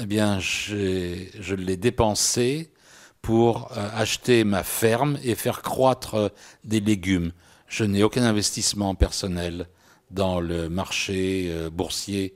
Eh 0.00 0.06
bien, 0.06 0.40
je 0.40 1.54
l'ai 1.54 1.76
dépensé 1.76 2.72
pour 3.20 3.70
euh, 3.72 3.90
acheter 3.92 4.44
ma 4.44 4.62
ferme 4.62 5.18
et 5.22 5.34
faire 5.34 5.60
croître 5.60 6.14
euh, 6.14 6.28
des 6.64 6.80
légumes. 6.80 7.32
Je 7.68 7.84
n'ai 7.84 8.02
aucun 8.02 8.22
investissement 8.24 8.94
personnel 8.94 9.68
dans 10.10 10.40
le 10.40 10.70
marché 10.70 11.48
euh, 11.50 11.68
boursier 11.68 12.34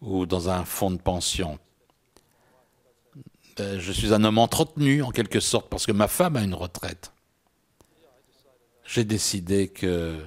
ou 0.00 0.26
dans 0.26 0.48
un 0.48 0.64
fonds 0.64 0.92
de 0.92 1.02
pension. 1.02 1.58
Je 3.58 3.90
suis 3.90 4.14
un 4.14 4.22
homme 4.22 4.38
entretenu 4.38 5.02
en 5.02 5.10
quelque 5.10 5.40
sorte 5.40 5.68
parce 5.68 5.86
que 5.86 5.92
ma 5.92 6.06
femme 6.06 6.36
a 6.36 6.42
une 6.42 6.54
retraite. 6.54 7.10
J'ai 8.84 9.04
décidé 9.04 9.66
que 9.66 10.24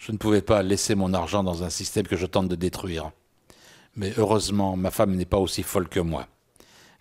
je 0.00 0.12
ne 0.12 0.16
pouvais 0.16 0.40
pas 0.40 0.62
laisser 0.62 0.94
mon 0.94 1.12
argent 1.12 1.44
dans 1.44 1.62
un 1.62 1.70
système 1.70 2.06
que 2.06 2.16
je 2.16 2.26
tente 2.26 2.48
de 2.48 2.56
détruire. 2.56 3.12
Mais 3.96 4.12
heureusement, 4.16 4.76
ma 4.76 4.90
femme 4.90 5.14
n'est 5.14 5.26
pas 5.26 5.36
aussi 5.36 5.62
folle 5.62 5.88
que 5.88 6.00
moi. 6.00 6.26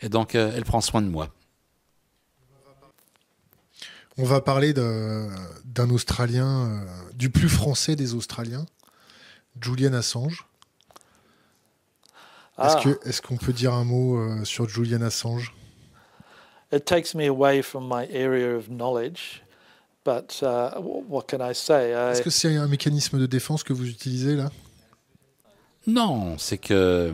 Et 0.01 0.09
donc, 0.09 0.35
elle 0.35 0.65
prend 0.65 0.81
soin 0.81 1.01
de 1.01 1.07
moi. 1.07 1.29
On 4.17 4.25
va 4.25 4.41
parler 4.41 4.73
d'un 4.73 5.89
Australien, 5.91 6.67
euh, 6.67 6.85
du 7.13 7.29
plus 7.29 7.47
français 7.47 7.95
des 7.95 8.15
Australiens, 8.15 8.65
Julian 9.61 9.93
Assange. 9.93 10.45
Est-ce 12.57 13.21
qu'on 13.21 13.37
peut 13.37 13.53
dire 13.53 13.73
un 13.73 13.85
mot 13.85 14.17
euh, 14.17 14.43
sur 14.43 14.67
Julian 14.67 15.01
Assange? 15.03 15.53
It 16.73 16.83
takes 16.83 17.15
me 17.15 17.29
away 17.29 17.61
from 17.61 17.87
my 17.87 18.05
area 18.13 18.57
of 18.57 18.67
knowledge, 18.67 19.41
but 20.09 20.41
uh, 20.41 20.79
what 20.81 21.23
can 21.27 21.39
I 21.41 21.53
say? 21.53 21.91
Est-ce 21.91 22.21
que 22.21 22.29
c'est 22.29 22.55
un 22.55 22.67
mécanisme 22.67 23.19
de 23.19 23.27
défense 23.27 23.63
que 23.63 23.73
vous 23.73 23.87
utilisez 23.87 24.35
là? 24.35 24.49
Non, 25.85 26.37
c'est 26.37 26.57
que 26.57 27.13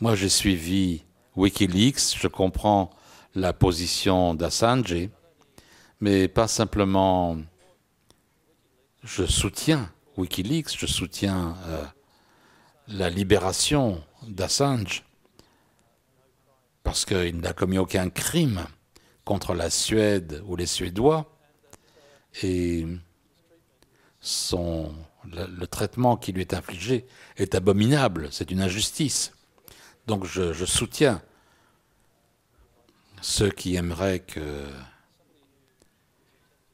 moi 0.00 0.14
j'ai 0.14 0.28
suivi 0.28 1.02
WikiLeaks, 1.36 2.16
je 2.18 2.28
comprends 2.28 2.90
la 3.34 3.52
position 3.52 4.34
d'Assange 4.34 5.08
mais 6.00 6.28
pas 6.28 6.48
simplement 6.48 7.36
je 9.04 9.24
soutiens 9.24 9.90
Wikileaks, 10.16 10.76
je 10.76 10.86
soutiens 10.86 11.56
euh, 11.68 11.84
la 12.88 13.08
libération 13.08 14.02
d'Assange, 14.26 15.04
parce 16.82 17.04
qu'il 17.04 17.40
n'a 17.40 17.52
commis 17.52 17.78
aucun 17.78 18.10
crime 18.10 18.66
contre 19.24 19.54
la 19.54 19.70
Suède 19.70 20.42
ou 20.46 20.56
les 20.56 20.66
Suédois, 20.66 21.30
et 22.42 22.86
le, 25.24 25.66
traitement 25.66 26.16
qui 26.16 26.32
lui 26.32 26.40
est 26.40 26.54
infligé 26.54 27.06
est 27.36 27.54
abominable, 27.54 28.28
c'est 28.30 28.50
une 28.50 28.60
injustice. 28.60 29.32
Donc 30.06 30.24
je 30.24 30.64
soutiens 30.64 31.22
ceux 33.20 33.50
qui 33.50 33.76
aimeraient 33.76 34.20
que 34.20 34.66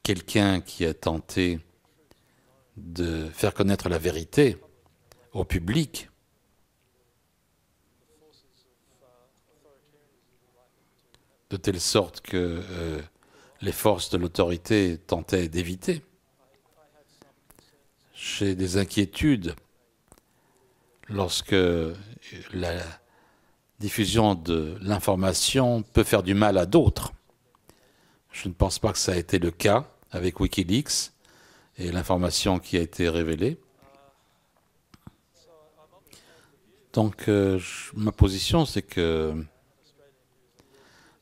quelqu'un 0.03 0.61
qui 0.61 0.85
a 0.87 0.95
tenté 0.95 1.59
de 2.77 3.29
faire 3.31 3.55
connaître 3.55 3.89
la 3.89 3.99
vérité 3.99 4.57
au 5.33 5.45
public, 5.45 6.09
de 11.51 11.57
telle 11.57 11.81
sorte 11.81 12.21
que 12.21 12.37
euh, 12.37 13.01
les 13.67 13.73
forces 13.73 14.11
de 14.11 14.17
l'autorité 14.17 14.97
tentaient 14.97 15.49
d'éviter. 15.49 16.01
J'ai 18.15 18.55
des 18.55 18.77
inquiétudes 18.77 19.57
lorsque 21.09 21.57
la 22.53 22.79
diffusion 23.81 24.37
de 24.37 24.79
l'information 24.81 25.83
peut 25.83 26.05
faire 26.05 26.23
du 26.23 26.33
mal 26.33 26.59
à 26.59 26.65
d'autres. 26.65 27.13
Je 28.31 28.47
ne 28.49 28.55
pense 28.55 28.79
pas 28.79 28.93
que 28.93 28.99
ça 28.99 29.15
a 29.15 29.17
été 29.17 29.41
le 29.41 29.51
cas 29.51 29.91
avec 30.13 30.39
Wikileaks 30.39 31.11
et 31.77 31.91
l'information 31.91 32.61
qui 32.61 32.77
a 32.77 32.81
été 32.81 33.09
révélée. 33.09 33.59
Donc 36.93 37.29
euh, 37.29 37.59
ma 37.95 38.13
position, 38.13 38.65
c'est 38.65 38.83
que 38.83 39.45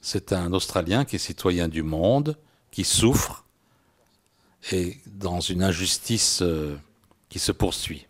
c'est 0.04 0.34
un 0.34 0.52
Australien 0.52 1.06
qui 1.06 1.16
est 1.16 1.18
citoyen 1.18 1.66
du 1.66 1.82
monde, 1.82 2.36
qui 2.70 2.84
souffre 2.84 3.46
et 4.70 4.98
dans 5.06 5.40
une 5.40 5.62
injustice 5.62 6.42
euh, 6.42 6.76
qui 7.30 7.38
se 7.38 7.52
poursuit. 7.52 8.06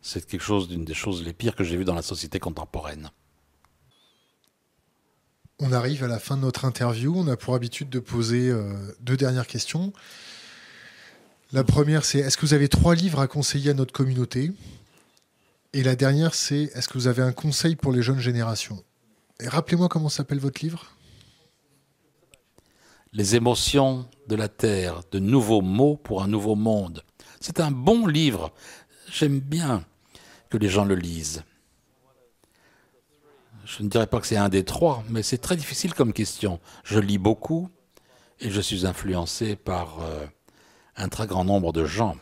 C'est 0.00 0.26
quelque 0.26 0.42
chose 0.42 0.66
d'une 0.66 0.84
des 0.84 0.92
choses 0.92 1.22
les 1.22 1.32
pires 1.32 1.54
que 1.54 1.62
j'ai 1.62 1.76
vues 1.76 1.84
dans 1.84 1.94
la 1.94 2.02
société 2.02 2.40
contemporaine. 2.40 3.12
On 5.60 5.70
arrive 5.70 6.02
à 6.02 6.08
la 6.08 6.18
fin 6.18 6.36
de 6.36 6.42
notre 6.42 6.64
interview. 6.64 7.14
On 7.16 7.28
a 7.28 7.36
pour 7.36 7.54
habitude 7.54 7.88
de 7.88 8.00
poser 8.00 8.50
euh, 8.50 8.74
deux 8.98 9.16
dernières 9.16 9.46
questions. 9.46 9.92
La 11.52 11.62
première, 11.62 12.04
c'est 12.04 12.18
est-ce 12.18 12.36
que 12.36 12.44
vous 12.44 12.54
avez 12.54 12.68
trois 12.68 12.96
livres 12.96 13.20
à 13.20 13.28
conseiller 13.28 13.70
à 13.70 13.74
notre 13.74 13.92
communauté? 13.92 14.50
Et 15.72 15.84
la 15.84 15.94
dernière, 15.94 16.34
c'est 16.34 16.72
est-ce 16.74 16.88
que 16.88 16.94
vous 16.94 17.06
avez 17.06 17.22
un 17.22 17.32
conseil 17.32 17.76
pour 17.76 17.92
les 17.92 18.02
jeunes 18.02 18.18
générations? 18.18 18.82
Rappelez-moi 19.40 19.88
comment 19.88 20.08
s'appelle 20.08 20.38
votre 20.38 20.62
livre 20.62 20.86
Les 23.12 23.34
émotions 23.34 24.08
de 24.28 24.36
la 24.36 24.48
Terre, 24.48 25.00
de 25.10 25.18
nouveaux 25.18 25.62
mots 25.62 25.96
pour 25.96 26.22
un 26.22 26.28
nouveau 26.28 26.54
monde. 26.54 27.02
C'est 27.40 27.60
un 27.60 27.70
bon 27.70 28.06
livre. 28.06 28.52
J'aime 29.10 29.40
bien 29.40 29.84
que 30.48 30.58
les 30.58 30.68
gens 30.68 30.84
le 30.84 30.94
lisent. 30.94 31.42
Je 33.64 33.82
ne 33.82 33.88
dirais 33.88 34.06
pas 34.06 34.20
que 34.20 34.26
c'est 34.26 34.36
un 34.36 34.48
des 34.48 34.64
trois, 34.64 35.02
mais 35.08 35.22
c'est 35.22 35.38
très 35.38 35.56
difficile 35.56 35.94
comme 35.94 36.12
question. 36.12 36.60
Je 36.84 36.98
lis 36.98 37.18
beaucoup 37.18 37.68
et 38.40 38.50
je 38.50 38.60
suis 38.60 38.86
influencé 38.86 39.56
par 39.56 40.00
euh, 40.00 40.26
un 40.96 41.08
très 41.08 41.26
grand 41.26 41.44
nombre 41.44 41.72
de 41.72 41.84
gens. 41.84 42.16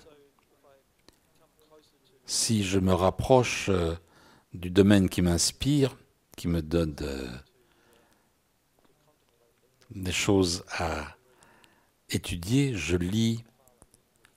Si 2.25 2.63
je 2.63 2.79
me 2.79 2.93
rapproche 2.93 3.69
euh, 3.69 3.95
du 4.55 4.71
domaine 4.71 5.09
qui 5.09 5.23
m'inspire, 5.23 5.97
qui 6.41 6.49
me 6.49 6.63
donne 6.63 6.97
des 9.91 10.11
choses 10.11 10.65
à 10.71 11.15
étudier, 12.09 12.75
je 12.75 12.97
lis 12.97 13.45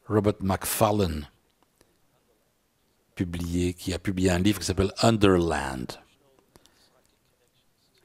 Robert 0.10 0.34
McFarlane, 0.42 1.30
publié, 3.16 3.74
qui 3.74 3.94
a 3.94 4.00
publié 4.00 4.32
un 4.32 4.40
livre 4.40 4.60
qui 4.60 4.66
s'appelle 4.66 4.92
Underland. 5.02 5.98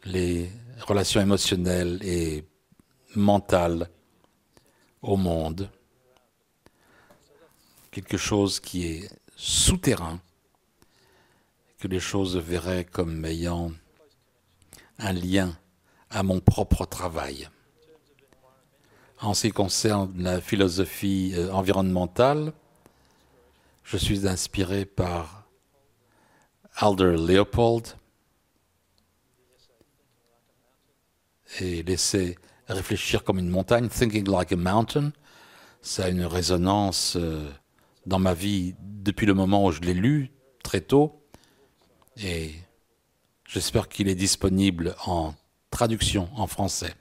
Les 0.05 0.49
relations 0.87 1.21
émotionnelles 1.21 1.99
et 2.05 2.45
mentales 3.17 3.91
au 5.03 5.17
monde, 5.17 5.69
quelque 7.91 8.17
chose 8.17 8.61
qui 8.61 8.87
est 8.87 9.11
souterrain, 9.35 10.21
que 11.81 11.89
les 11.89 11.99
choses 11.99 12.37
verraient 12.37 12.85
comme 12.85 13.25
ayant 13.25 13.73
un 14.99 15.13
lien 15.13 15.57
à 16.11 16.23
mon 16.23 16.41
propre 16.41 16.87
travail. 16.87 17.49
En 19.21 19.35
ce 19.35 19.49
qui 19.49 19.53
concerne 19.53 20.13
la 20.23 20.41
philosophie 20.41 21.33
euh, 21.35 21.51
environnementale, 21.53 22.53
je 23.83 23.97
suis 23.97 24.29
inspiré 24.29 24.85
par 24.85 25.49
Alder 26.77 27.17
Leopold, 27.17 27.97
et 31.61 31.83
laisser 31.83 32.37
réfléchir 32.69 33.25
comme 33.25 33.39
une 33.39 33.49
montagne, 33.49 33.89
thinking 33.89 34.29
like 34.29 34.53
a 34.53 34.57
mountain, 34.57 35.13
ça 35.81 36.05
a 36.05 36.09
une 36.09 36.25
résonance 36.25 37.17
euh, 37.17 37.51
dans 38.07 38.19
ma 38.19 38.35
vie 38.35 38.75
depuis 38.81 39.27
le 39.27 39.35
moment 39.35 39.65
où 39.65 39.73
je 39.73 39.81
l'ai 39.81 39.95
lu, 39.95 40.31
très 40.63 40.81
tôt, 40.81 41.25
et 42.17 42.55
j'espère 43.49 43.89
qu'il 43.89 44.09
est 44.09 44.15
disponible 44.15 44.95
en 45.05 45.35
traduction 45.71 46.29
en 46.37 46.47
français. 46.47 46.95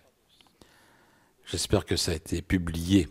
J'espère 1.46 1.86
que 1.86 1.96
ça 1.96 2.12
a 2.12 2.16
été 2.16 2.42
publié 2.42 3.08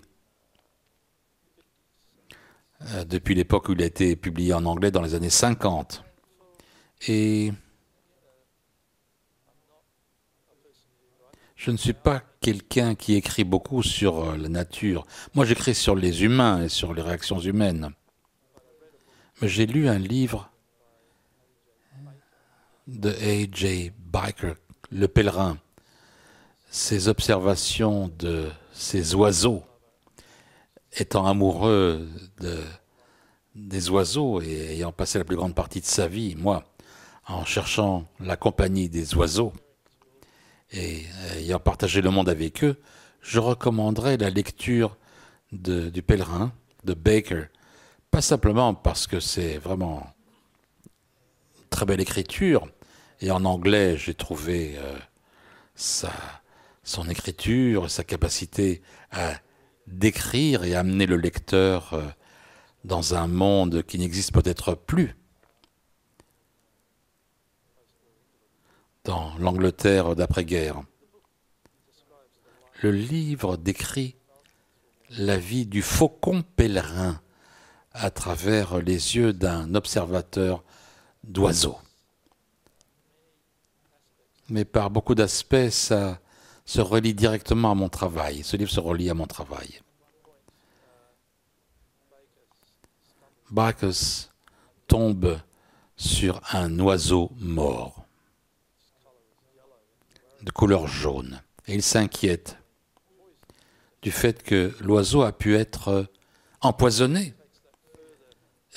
euh, 2.82 3.04
depuis 3.04 3.34
l'époque 3.34 3.68
où 3.68 3.72
il 3.72 3.82
a 3.82 3.86
été 3.86 4.16
publié 4.16 4.52
en 4.52 4.64
anglais 4.64 4.90
dans 4.90 5.02
les 5.02 5.14
années 5.14 5.30
50. 5.30 6.02
Et 7.08 7.52
Je 11.56 11.70
ne 11.70 11.78
suis 11.78 11.94
pas 11.94 12.22
quelqu'un 12.40 12.94
qui 12.94 13.14
écrit 13.14 13.42
beaucoup 13.42 13.82
sur 13.82 14.20
euh, 14.20 14.36
la 14.36 14.48
nature. 14.48 15.06
Moi, 15.34 15.46
j'écris 15.46 15.74
sur 15.74 15.96
les 15.96 16.22
humains 16.22 16.62
et 16.62 16.68
sur 16.68 16.92
les 16.92 17.00
réactions 17.00 17.40
humaines. 17.40 17.90
Mais 19.40 19.48
j'ai 19.48 19.66
lu 19.66 19.88
un 19.88 19.98
livre 19.98 20.50
de 22.86 23.10
A.J. 23.10 23.92
Biker, 23.98 24.54
Le 24.90 25.08
pèlerin, 25.08 25.58
ses 26.70 27.08
observations 27.08 28.10
de 28.18 28.48
ces 28.72 29.14
oiseaux, 29.14 29.64
étant 30.92 31.26
amoureux 31.26 32.08
de, 32.40 32.62
des 33.54 33.90
oiseaux 33.90 34.40
et 34.40 34.74
ayant 34.74 34.92
passé 34.92 35.18
la 35.18 35.24
plus 35.24 35.36
grande 35.36 35.54
partie 35.54 35.80
de 35.80 35.86
sa 35.86 36.06
vie, 36.06 36.36
moi, 36.36 36.64
en 37.26 37.44
cherchant 37.44 38.06
la 38.20 38.36
compagnie 38.36 38.88
des 38.88 39.14
oiseaux 39.14 39.52
et 40.72 41.04
ayant 41.38 41.58
partagé 41.58 42.00
le 42.00 42.10
monde 42.10 42.28
avec 42.28 42.62
eux, 42.62 42.76
je 43.20 43.40
recommanderais 43.40 44.16
la 44.16 44.30
lecture 44.30 44.96
du 45.52 46.02
pèlerin 46.02 46.52
de 46.84 46.94
Baker, 46.94 47.46
pas 48.10 48.22
simplement 48.22 48.74
parce 48.74 49.06
que 49.06 49.18
c'est 49.18 49.58
vraiment 49.58 50.06
très 51.70 51.84
belle 51.84 52.00
écriture, 52.00 52.68
et 53.20 53.30
en 53.30 53.44
anglais 53.44 53.96
j'ai 53.96 54.14
trouvé 54.14 54.76
euh, 54.78 54.98
son 56.82 57.08
écriture, 57.08 57.90
sa 57.90 58.04
capacité 58.04 58.82
à 59.10 59.34
décrire 59.86 60.64
et 60.64 60.74
amener 60.74 61.06
le 61.06 61.16
lecteur 61.16 61.94
euh, 61.94 62.02
dans 62.84 63.14
un 63.14 63.26
monde 63.26 63.82
qui 63.82 63.98
n'existe 63.98 64.32
peut-être 64.32 64.74
plus. 64.74 65.16
Dans 69.04 69.36
l'Angleterre 69.38 70.16
d'après-guerre. 70.16 70.82
Le 72.82 72.90
livre 72.90 73.56
décrit 73.56 74.16
la 75.10 75.38
vie 75.38 75.66
du 75.66 75.82
faucon 75.82 76.42
pèlerin 76.42 77.20
à 77.92 78.10
travers 78.10 78.78
les 78.78 79.16
yeux 79.16 79.32
d'un 79.32 79.74
observateur 79.74 80.64
d'oiseaux. 81.24 81.78
Mais 84.48 84.64
par 84.64 84.90
beaucoup 84.90 85.14
d'aspects, 85.14 85.70
ça 85.70 86.20
se 86.64 86.80
relie 86.80 87.14
directement 87.14 87.70
à 87.70 87.74
mon 87.74 87.88
travail. 87.88 88.42
Ce 88.42 88.56
livre 88.56 88.70
se 88.70 88.80
relie 88.80 89.10
à 89.10 89.14
mon 89.14 89.26
travail. 89.26 89.80
Bacchus 93.50 94.28
tombe 94.88 95.40
sur 95.96 96.40
un 96.52 96.78
oiseau 96.80 97.30
mort 97.36 98.04
de 100.42 100.50
couleur 100.50 100.86
jaune 100.86 101.40
et 101.66 101.74
il 101.74 101.82
s'inquiète 101.82 102.58
du 104.02 104.10
fait 104.10 104.42
que 104.42 104.74
l'oiseau 104.80 105.22
a 105.22 105.32
pu 105.32 105.56
être 105.56 106.06
empoisonné. 106.60 107.34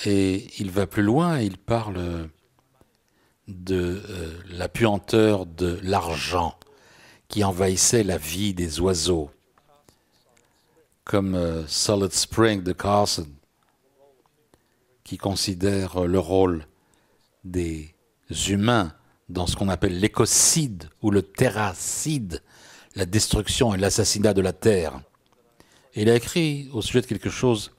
Et 0.04 0.48
il 0.58 0.70
va 0.70 0.86
plus 0.86 1.02
loin, 1.02 1.40
il 1.40 1.58
parle 1.58 2.28
de 3.50 4.02
euh, 4.08 4.42
la 4.50 4.68
puanteur 4.68 5.46
de 5.46 5.78
l'argent 5.82 6.54
qui 7.28 7.44
envahissait 7.44 8.02
la 8.02 8.18
vie 8.18 8.54
des 8.54 8.80
oiseaux, 8.80 9.30
comme 11.04 11.34
euh, 11.34 11.66
Solid 11.66 12.12
Spring 12.12 12.62
de 12.62 12.72
Carson, 12.72 13.28
qui 15.04 15.18
considère 15.18 16.06
le 16.06 16.18
rôle 16.18 16.66
des 17.44 17.94
humains 18.48 18.94
dans 19.28 19.46
ce 19.46 19.56
qu'on 19.56 19.68
appelle 19.68 19.98
l'écocide 19.98 20.88
ou 21.02 21.10
le 21.10 21.22
terracide, 21.22 22.42
la 22.96 23.06
destruction 23.06 23.74
et 23.74 23.78
l'assassinat 23.78 24.34
de 24.34 24.40
la 24.40 24.52
terre. 24.52 25.00
Il 25.94 26.08
a 26.08 26.16
écrit 26.16 26.68
au 26.72 26.82
sujet 26.82 27.00
de 27.00 27.06
quelque 27.06 27.30
chose 27.30 27.72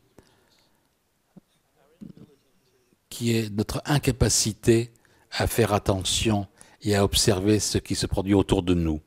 qui 3.10 3.36
est 3.36 3.50
notre 3.50 3.82
incapacité 3.86 4.92
à 5.32 5.48
faire 5.48 5.74
attention 5.74 6.48
et 6.82 6.96
à 6.96 7.04
observer 7.04 7.60
ce 7.60 7.78
qui 7.78 7.96
se 7.96 8.06
produit 8.06 8.34
autour 8.34 8.64
de 8.64 8.74
nous, 8.74 9.02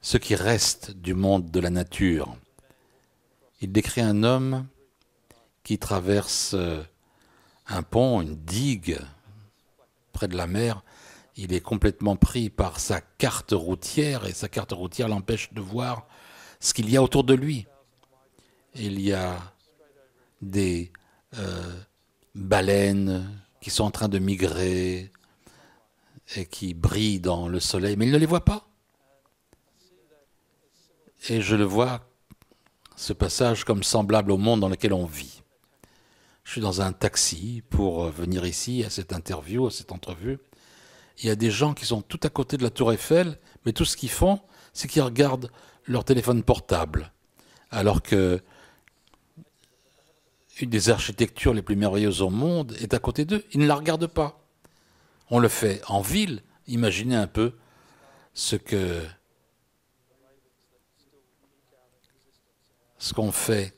ce 0.00 0.16
qui 0.16 0.34
reste 0.34 0.92
du 0.92 1.14
monde 1.14 1.50
de 1.50 1.60
la 1.60 1.70
nature. 1.70 2.36
Il 3.60 3.72
décrit 3.72 4.00
un 4.00 4.22
homme 4.22 4.66
qui 5.64 5.78
traverse 5.78 6.54
un 7.66 7.82
pont, 7.82 8.22
une 8.22 8.36
digue 8.36 8.98
près 10.12 10.28
de 10.28 10.36
la 10.36 10.46
mer. 10.46 10.82
Il 11.36 11.52
est 11.52 11.60
complètement 11.60 12.16
pris 12.16 12.50
par 12.50 12.80
sa 12.80 13.00
carte 13.00 13.52
routière 13.52 14.26
et 14.26 14.32
sa 14.32 14.48
carte 14.48 14.72
routière 14.72 15.08
l'empêche 15.08 15.52
de 15.52 15.60
voir 15.60 16.06
ce 16.60 16.74
qu'il 16.74 16.90
y 16.90 16.96
a 16.96 17.02
autour 17.02 17.24
de 17.24 17.34
lui. 17.34 17.66
Il 18.74 19.00
y 19.00 19.12
a 19.12 19.36
des 20.40 20.92
euh, 21.36 21.80
baleines 22.34 23.28
qui 23.60 23.70
sont 23.70 23.84
en 23.84 23.90
train 23.90 24.08
de 24.08 24.18
migrer 24.18 25.10
et 26.36 26.46
qui 26.46 26.74
brillent 26.74 27.20
dans 27.20 27.48
le 27.48 27.60
soleil, 27.60 27.96
mais 27.96 28.06
il 28.06 28.12
ne 28.12 28.18
les 28.18 28.26
voit 28.26 28.44
pas. 28.44 28.68
Et 31.28 31.40
je 31.40 31.56
le 31.56 31.64
vois, 31.64 32.08
ce 32.96 33.12
passage, 33.12 33.64
comme 33.64 33.82
semblable 33.82 34.30
au 34.30 34.36
monde 34.36 34.60
dans 34.60 34.68
lequel 34.68 34.92
on 34.92 35.06
vit. 35.06 35.42
Je 36.44 36.52
suis 36.52 36.60
dans 36.60 36.80
un 36.80 36.92
taxi 36.92 37.62
pour 37.68 38.06
venir 38.10 38.46
ici 38.46 38.84
à 38.84 38.90
cette 38.90 39.12
interview, 39.12 39.66
à 39.66 39.70
cette 39.70 39.92
entrevue. 39.92 40.38
Il 41.18 41.26
y 41.26 41.30
a 41.30 41.36
des 41.36 41.50
gens 41.50 41.74
qui 41.74 41.84
sont 41.84 42.00
tout 42.00 42.20
à 42.22 42.28
côté 42.28 42.56
de 42.56 42.62
la 42.62 42.70
tour 42.70 42.92
Eiffel, 42.92 43.38
mais 43.66 43.72
tout 43.72 43.84
ce 43.84 43.96
qu'ils 43.96 44.10
font, 44.10 44.40
c'est 44.72 44.88
qu'ils 44.88 45.02
regardent 45.02 45.50
leur 45.86 46.04
téléphone 46.04 46.42
portable. 46.42 47.12
Alors 47.70 48.02
que 48.02 48.40
une 50.60 50.70
des 50.70 50.90
architectures 50.90 51.54
les 51.54 51.62
plus 51.62 51.76
merveilleuses 51.76 52.22
au 52.22 52.30
monde 52.30 52.76
est 52.80 52.94
à 52.94 52.98
côté 52.98 53.24
d'eux. 53.24 53.44
Ils 53.52 53.60
ne 53.60 53.66
la 53.66 53.76
regardent 53.76 54.06
pas. 54.06 54.40
On 55.30 55.38
le 55.38 55.48
fait 55.48 55.80
en 55.86 56.00
ville. 56.00 56.42
Imaginez 56.66 57.16
un 57.16 57.26
peu 57.26 57.52
ce 58.34 58.56
que 58.56 59.02
ce 62.98 63.14
qu'on 63.14 63.30
fait 63.30 63.74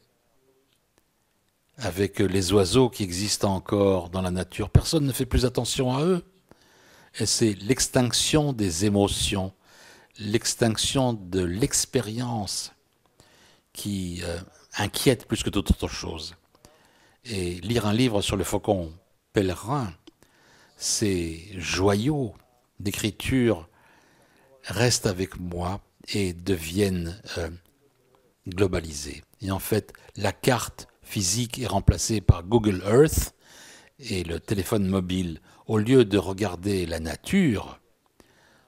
avec 1.76 2.18
les 2.18 2.52
oiseaux 2.52 2.88
qui 2.88 3.02
existent 3.02 3.54
encore 3.54 4.08
dans 4.08 4.22
la 4.22 4.30
nature. 4.30 4.70
Personne 4.70 5.04
ne 5.04 5.12
fait 5.12 5.26
plus 5.26 5.44
attention 5.44 5.94
à 5.94 6.02
eux. 6.02 6.24
Et 7.18 7.26
c'est 7.26 7.54
l'extinction 7.54 8.52
des 8.52 8.84
émotions, 8.84 9.52
l'extinction 10.18 11.12
de 11.12 11.42
l'expérience 11.42 12.72
qui 13.72 14.20
euh, 14.22 14.38
inquiète 14.76 15.26
plus 15.26 15.42
que 15.42 15.50
toute 15.50 15.70
autre 15.70 15.88
chose 15.88 16.36
et 17.24 17.60
lire 17.60 17.86
un 17.86 17.92
livre 17.92 18.22
sur 18.22 18.36
le 18.36 18.44
faucon 18.44 18.92
pèlerin, 19.32 19.92
ces 20.76 21.52
joyaux 21.56 22.34
d'écriture 22.78 23.68
restent 24.64 25.06
avec 25.06 25.38
moi 25.38 25.80
et 26.12 26.32
deviennent 26.32 27.20
euh, 27.38 27.50
globalisés. 28.48 29.22
Et 29.42 29.50
en 29.50 29.58
fait, 29.58 29.92
la 30.16 30.32
carte 30.32 30.88
physique 31.02 31.58
est 31.58 31.66
remplacée 31.66 32.20
par 32.20 32.42
Google 32.42 32.82
Earth 32.86 33.34
et 33.98 34.24
le 34.24 34.40
téléphone 34.40 34.86
mobile. 34.86 35.40
Au 35.66 35.78
lieu 35.78 36.04
de 36.04 36.18
regarder 36.18 36.86
la 36.86 37.00
nature 37.00 37.80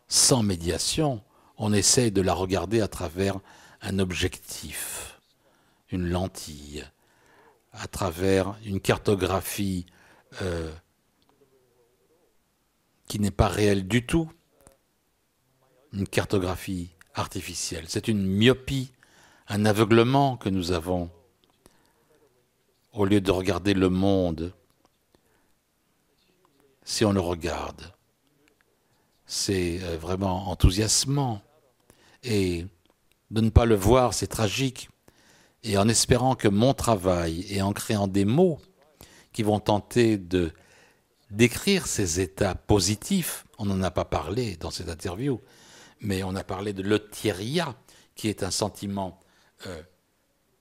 sans 0.09 0.43
médiation, 0.43 1.23
on 1.57 1.73
essaie 1.73 2.11
de 2.11 2.21
la 2.21 2.35
regarder 2.35 2.81
à 2.81 2.89
travers 2.89 3.39
un 3.81 3.99
objectif, 3.99 5.21
une 5.91 6.09
lentille, 6.09 6.85
à 7.73 7.87
travers 7.87 8.57
une 8.65 8.81
cartographie 8.81 9.87
euh, 10.43 10.73
qui 13.09 13.19
n'est 13.19 13.31
pas 13.31 13.49
réelle 13.49 13.87
du 13.87 14.07
tout, 14.07 14.31
une 15.93 16.07
cartographie 16.07 16.91
artificielle. 17.15 17.85
C'est 17.89 18.09
une 18.09 18.25
myopie, 18.25 18.93
un 19.49 19.65
aveuglement 19.65 20.37
que 20.37 20.49
nous 20.49 20.73
avons 20.73 21.11
au 22.93 23.05
lieu 23.05 23.21
de 23.21 23.31
regarder 23.31 23.75
le 23.75 23.89
monde. 23.89 24.53
Si 26.85 27.05
on 27.05 27.13
le 27.13 27.21
regarde, 27.21 27.93
c'est 29.27 29.83
euh, 29.83 29.97
vraiment 29.97 30.49
enthousiasmant. 30.49 31.43
Et 32.23 32.67
de 33.31 33.41
ne 33.41 33.51
pas 33.51 33.65
le 33.65 33.75
voir, 33.75 34.15
c'est 34.15 34.27
tragique 34.27 34.91
et 35.65 35.79
en 35.79 35.89
espérant 35.89 36.35
que 36.35 36.49
mon 36.49 36.75
travail 36.75 37.47
et 37.49 37.63
en 37.63 37.73
créant 37.73 38.09
des 38.09 38.25
mots 38.25 38.61
qui 39.33 39.43
vont 39.43 39.61
tenter 39.61 40.19
de 40.19 40.53
décrire 41.31 41.87
ces 41.87 42.21
états 42.21 42.55
positifs, 42.55 43.47
on 43.59 43.67
n'en 43.67 43.83
a 43.83 43.91
pas 43.91 44.05
parlé 44.05 44.57
dans 44.57 44.71
cette 44.71 44.89
interview, 44.89 45.41
mais 46.01 46.23
on 46.25 46.35
a 46.35 46.45
parlé 46.45 46.73
de 46.73 46.83
l'otiéria, 46.83 47.77
qui 48.15 48.29
est 48.29 48.43
un 48.43 48.51
sentiment 48.51 49.21
euh, 49.67 49.83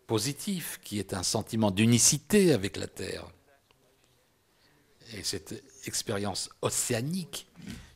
positif, 0.07 0.79
qui 0.83 0.99
est 0.99 1.13
un 1.13 1.23
sentiment 1.23 1.71
d'unicité 1.71 2.53
avec 2.53 2.77
la 2.77 2.87
Terre. 2.87 3.27
Et 5.13 5.23
cette 5.23 5.61
expérience 5.85 6.49
océanique 6.61 7.47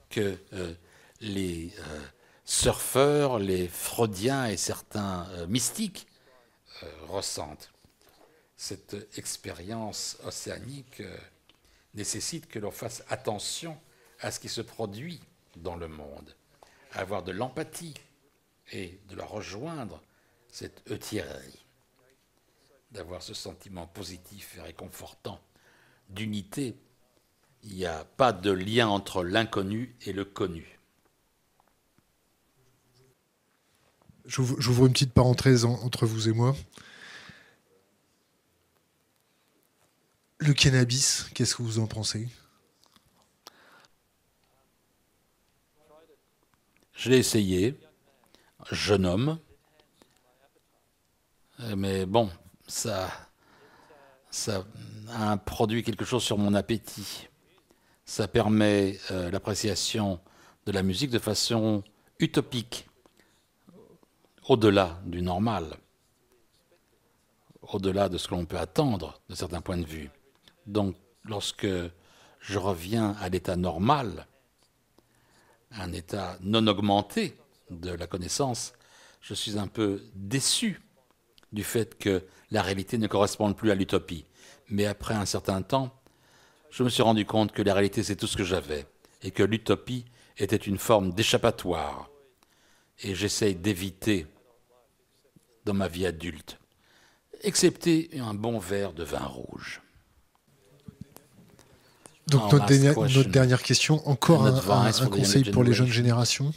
que 0.09 0.37
euh, 0.53 0.73
les 1.21 1.71
euh, 1.79 2.01
surfeurs, 2.43 3.39
les 3.39 3.67
freudiens 3.67 4.47
et 4.47 4.57
certains 4.57 5.27
mystiques 5.47 6.07
ressentent. 7.07 7.71
Cette 8.57 8.95
expérience 9.17 10.17
océanique 10.23 11.01
euh, 11.01 11.17
nécessite 11.93 12.47
que 12.47 12.59
l'on 12.59 12.71
fasse 12.71 13.03
attention 13.09 13.77
à 14.21 14.31
ce 14.31 14.39
qui 14.39 14.49
se 14.49 14.61
produit 14.61 15.19
dans 15.57 15.75
le 15.75 15.87
monde, 15.87 16.35
avoir 16.93 17.23
de 17.23 17.31
l'empathie 17.31 17.93
et 18.71 18.99
de 19.09 19.15
la 19.15 19.25
rejoindre, 19.25 20.01
cette 20.51 20.89
euthiérie, 20.89 21.65
d'avoir 22.91 23.21
ce 23.21 23.33
sentiment 23.33 23.87
positif 23.87 24.55
et 24.57 24.61
réconfortant 24.61 25.39
d'unité. 26.09 26.77
Il 27.63 27.75
n'y 27.75 27.85
a 27.85 28.05
pas 28.05 28.31
de 28.31 28.51
lien 28.51 28.87
entre 28.87 29.23
l'inconnu 29.23 29.95
et 30.05 30.13
le 30.13 30.23
connu. 30.23 30.74
J'ouvre 34.27 34.87
une 34.87 34.93
petite 34.93 35.13
parenthèse 35.13 35.65
entre 35.65 36.07
vous 36.07 36.27
et 36.29 36.31
moi. 36.31 36.55
Le 40.39 40.53
cannabis, 40.53 41.27
qu'est-ce 41.33 41.55
que 41.55 41.61
vous 41.61 41.77
en 41.77 41.85
pensez? 41.85 42.27
Je 46.93 47.09
l'ai 47.11 47.17
essayé, 47.17 47.79
jeune 48.71 49.05
homme, 49.05 49.39
mais 51.75 52.07
bon, 52.07 52.29
ça, 52.67 53.11
ça 54.31 54.65
a 55.09 55.37
produit 55.37 55.83
quelque 55.83 56.05
chose 56.05 56.23
sur 56.23 56.39
mon 56.39 56.55
appétit. 56.55 57.27
Ça 58.05 58.27
permet 58.27 58.99
euh, 59.11 59.29
l'appréciation 59.29 60.19
de 60.65 60.71
la 60.71 60.83
musique 60.83 61.11
de 61.11 61.19
façon 61.19 61.83
utopique 62.19 62.87
au-delà 64.47 64.99
du 65.05 65.21
normal, 65.21 65.77
au-delà 67.61 68.09
de 68.09 68.17
ce 68.17 68.27
que 68.27 68.35
l'on 68.35 68.45
peut 68.45 68.59
attendre 68.59 69.19
de 69.29 69.35
certains 69.35 69.61
points 69.61 69.77
de 69.77 69.85
vue. 69.85 70.09
Donc, 70.67 70.95
lorsque 71.23 71.67
je 72.39 72.59
reviens 72.59 73.15
à 73.19 73.29
l'état 73.29 73.55
normal, 73.55 74.27
un 75.71 75.91
état 75.91 76.37
non 76.41 76.67
augmenté 76.67 77.37
de 77.71 77.91
la 77.91 78.07
connaissance, 78.07 78.73
je 79.21 79.33
suis 79.33 79.57
un 79.57 79.67
peu 79.67 80.03
déçu 80.13 80.81
du 81.51 81.63
fait 81.63 81.97
que 81.97 82.23
la 82.51 82.61
réalité 82.61 82.97
ne 82.97 83.07
corresponde 83.07 83.57
plus 83.57 83.71
à 83.71 83.75
l'utopie. 83.75 84.25
Mais 84.69 84.85
après 84.85 85.15
un 85.15 85.25
certain 85.25 85.61
temps, 85.63 85.91
je 86.69 86.83
me 86.83 86.89
suis 86.89 87.03
rendu 87.03 87.25
compte 87.25 87.51
que 87.51 87.61
la 87.61 87.73
réalité, 87.73 88.03
c'est 88.03 88.15
tout 88.15 88.27
ce 88.27 88.37
que 88.37 88.43
j'avais, 88.43 88.85
et 89.23 89.31
que 89.31 89.43
l'utopie 89.43 90.05
était 90.37 90.55
une 90.55 90.77
forme 90.77 91.13
d'échappatoire. 91.13 92.09
Et 93.01 93.15
j'essaye 93.15 93.55
d'éviter 93.55 94.27
dans 95.65 95.73
ma 95.73 95.87
vie 95.87 96.05
adulte, 96.05 96.59
excepté 97.41 98.09
un 98.19 98.33
bon 98.33 98.59
verre 98.59 98.93
de 98.93 99.03
vin 99.03 99.25
rouge. 99.25 99.81
Donc 102.27 102.51
notre 102.51 103.29
dernière, 103.29 103.61
question, 103.61 104.07
encore 104.07 104.47
un, 104.47 104.91
conseil 105.09 105.43
pour 105.51 105.63
les 105.63 105.73
jeunes 105.73 105.91
générations? 105.91 106.53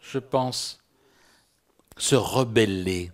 Je 0.00 0.18
pense 0.18 0.78
se 1.98 2.16
rebeller 2.16 3.12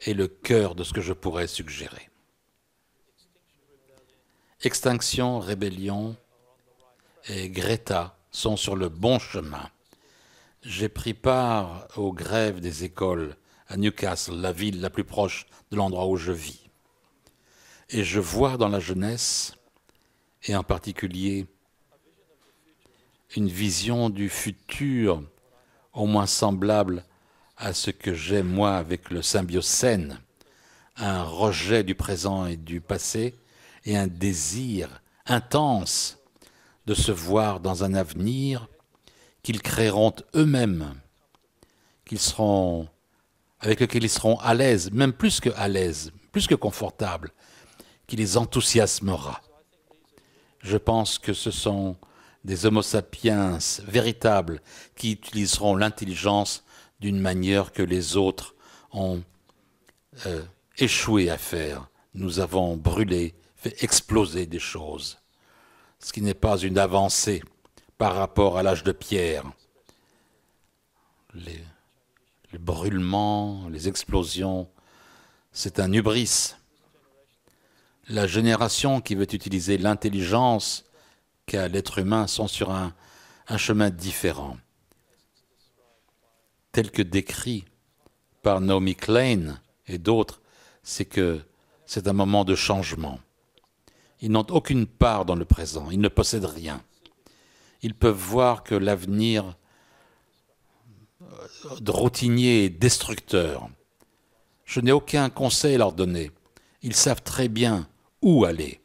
est 0.00 0.14
le 0.14 0.28
cœur 0.28 0.74
de 0.74 0.82
ce 0.82 0.92
que 0.92 1.02
je 1.02 1.12
pourrais 1.12 1.46
suggérer. 1.46 2.08
Extinction, 4.62 5.38
rébellion 5.38 6.16
et 7.28 7.50
Greta 7.50 8.16
sont 8.30 8.56
sur 8.56 8.76
le 8.76 8.88
bon 8.88 9.18
chemin 9.18 9.70
j'ai 10.66 10.88
pris 10.88 11.14
part 11.14 11.86
aux 11.96 12.12
grèves 12.12 12.60
des 12.60 12.82
écoles 12.82 13.36
à 13.68 13.76
Newcastle, 13.76 14.34
la 14.34 14.52
ville 14.52 14.80
la 14.80 14.90
plus 14.90 15.04
proche 15.04 15.46
de 15.70 15.76
l'endroit 15.76 16.06
où 16.08 16.16
je 16.16 16.32
vis. 16.32 16.68
Et 17.88 18.02
je 18.02 18.18
vois 18.18 18.56
dans 18.56 18.68
la 18.68 18.80
jeunesse, 18.80 19.54
et 20.44 20.56
en 20.56 20.64
particulier 20.64 21.46
une 23.36 23.48
vision 23.48 24.10
du 24.10 24.28
futur 24.28 25.22
au 25.92 26.06
moins 26.06 26.26
semblable 26.26 27.04
à 27.56 27.72
ce 27.72 27.90
que 27.90 28.12
j'ai 28.12 28.42
moi 28.42 28.76
avec 28.76 29.10
le 29.10 29.22
symbiocène, 29.22 30.20
un 30.96 31.22
rejet 31.22 31.84
du 31.84 31.94
présent 31.94 32.46
et 32.46 32.56
du 32.56 32.80
passé 32.80 33.34
et 33.84 33.96
un 33.96 34.08
désir 34.08 35.00
intense 35.26 36.18
de 36.86 36.94
se 36.94 37.12
voir 37.12 37.60
dans 37.60 37.84
un 37.84 37.94
avenir 37.94 38.68
qu'ils 39.46 39.62
créeront 39.62 40.12
eux-mêmes, 40.34 40.96
qu'ils 42.04 42.18
seront, 42.18 42.88
avec 43.60 43.78
lequel 43.78 44.02
ils 44.02 44.10
seront 44.10 44.40
à 44.40 44.54
l'aise, 44.54 44.90
même 44.90 45.12
plus 45.12 45.38
que 45.38 45.50
à 45.54 45.68
l'aise, 45.68 46.10
plus 46.32 46.48
que 46.48 46.56
confortables, 46.56 47.30
qui 48.08 48.16
les 48.16 48.38
enthousiasmera. 48.38 49.40
Je 50.58 50.76
pense 50.76 51.20
que 51.20 51.32
ce 51.32 51.52
sont 51.52 51.96
des 52.42 52.66
Homo 52.66 52.82
sapiens 52.82 53.58
véritables 53.86 54.60
qui 54.96 55.12
utiliseront 55.12 55.76
l'intelligence 55.76 56.64
d'une 56.98 57.20
manière 57.20 57.70
que 57.70 57.84
les 57.84 58.16
autres 58.16 58.56
ont 58.90 59.22
euh, 60.26 60.42
échoué 60.76 61.30
à 61.30 61.38
faire. 61.38 61.88
Nous 62.14 62.40
avons 62.40 62.76
brûlé, 62.76 63.36
fait 63.54 63.80
exploser 63.84 64.46
des 64.46 64.58
choses, 64.58 65.18
ce 66.00 66.12
qui 66.12 66.20
n'est 66.20 66.34
pas 66.34 66.58
une 66.58 66.78
avancée 66.78 67.44
par 67.98 68.14
rapport 68.14 68.58
à 68.58 68.62
l'âge 68.62 68.84
de 68.84 68.92
pierre. 68.92 69.44
Les, 71.34 71.62
brûlements, 72.58 73.68
les 73.68 73.88
explosions, 73.88 74.68
c'est 75.52 75.78
un 75.78 75.92
hubris. 75.92 76.54
La 78.08 78.26
génération 78.26 79.00
qui 79.00 79.14
veut 79.14 79.34
utiliser 79.34 79.76
l'intelligence 79.76 80.84
qu'a 81.44 81.68
l'être 81.68 81.98
humain 81.98 82.26
sont 82.26 82.48
sur 82.48 82.70
un, 82.70 82.94
un 83.48 83.58
chemin 83.58 83.90
différent. 83.90 84.56
Tel 86.72 86.90
que 86.90 87.02
décrit 87.02 87.64
par 88.42 88.60
Naomi 88.60 88.94
Klein 88.94 89.60
et 89.86 89.98
d'autres, 89.98 90.40
c'est 90.82 91.04
que 91.04 91.40
c'est 91.84 92.08
un 92.08 92.12
moment 92.12 92.44
de 92.44 92.54
changement. 92.54 93.20
Ils 94.20 94.30
n'ont 94.30 94.46
aucune 94.50 94.86
part 94.86 95.26
dans 95.26 95.34
le 95.34 95.44
présent, 95.44 95.90
ils 95.90 96.00
ne 96.00 96.08
possèdent 96.08 96.46
rien 96.46 96.82
ils 97.86 97.94
peuvent 97.94 98.16
voir 98.16 98.64
que 98.64 98.74
l'avenir 98.74 99.56
de 101.80 101.90
routinier 101.92 102.64
est 102.64 102.68
destructeur. 102.68 103.70
Je 104.64 104.80
n'ai 104.80 104.90
aucun 104.90 105.30
conseil 105.30 105.76
à 105.76 105.78
leur 105.78 105.92
donner. 105.92 106.32
Ils 106.82 106.96
savent 106.96 107.22
très 107.22 107.46
bien 107.46 107.88
où 108.22 108.44
aller. 108.44 108.80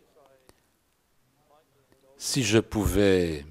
Si 2.18 2.44
je 2.44 2.60
pouvais 2.60 3.44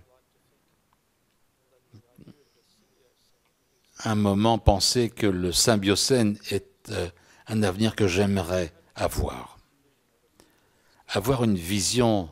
un 4.05 4.15
moment 4.15 4.59
penser 4.59 5.11
que 5.11 5.27
le 5.27 5.51
symbiocène 5.51 6.39
est 6.51 6.91
euh, 6.91 7.11
un 7.49 7.65
avenir 7.65 7.97
que 7.97 8.07
j'aimerais 8.07 8.73
avoir. 8.95 9.59
Avoir 11.09 11.43
une 11.43 11.57
vision 11.57 12.31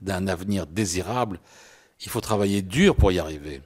d'un 0.00 0.26
avenir 0.26 0.66
désirable, 0.66 1.38
il 2.00 2.10
faut 2.10 2.20
travailler 2.20 2.62
dur 2.62 2.96
pour 2.96 3.12
y 3.12 3.18
arriver. 3.18 3.62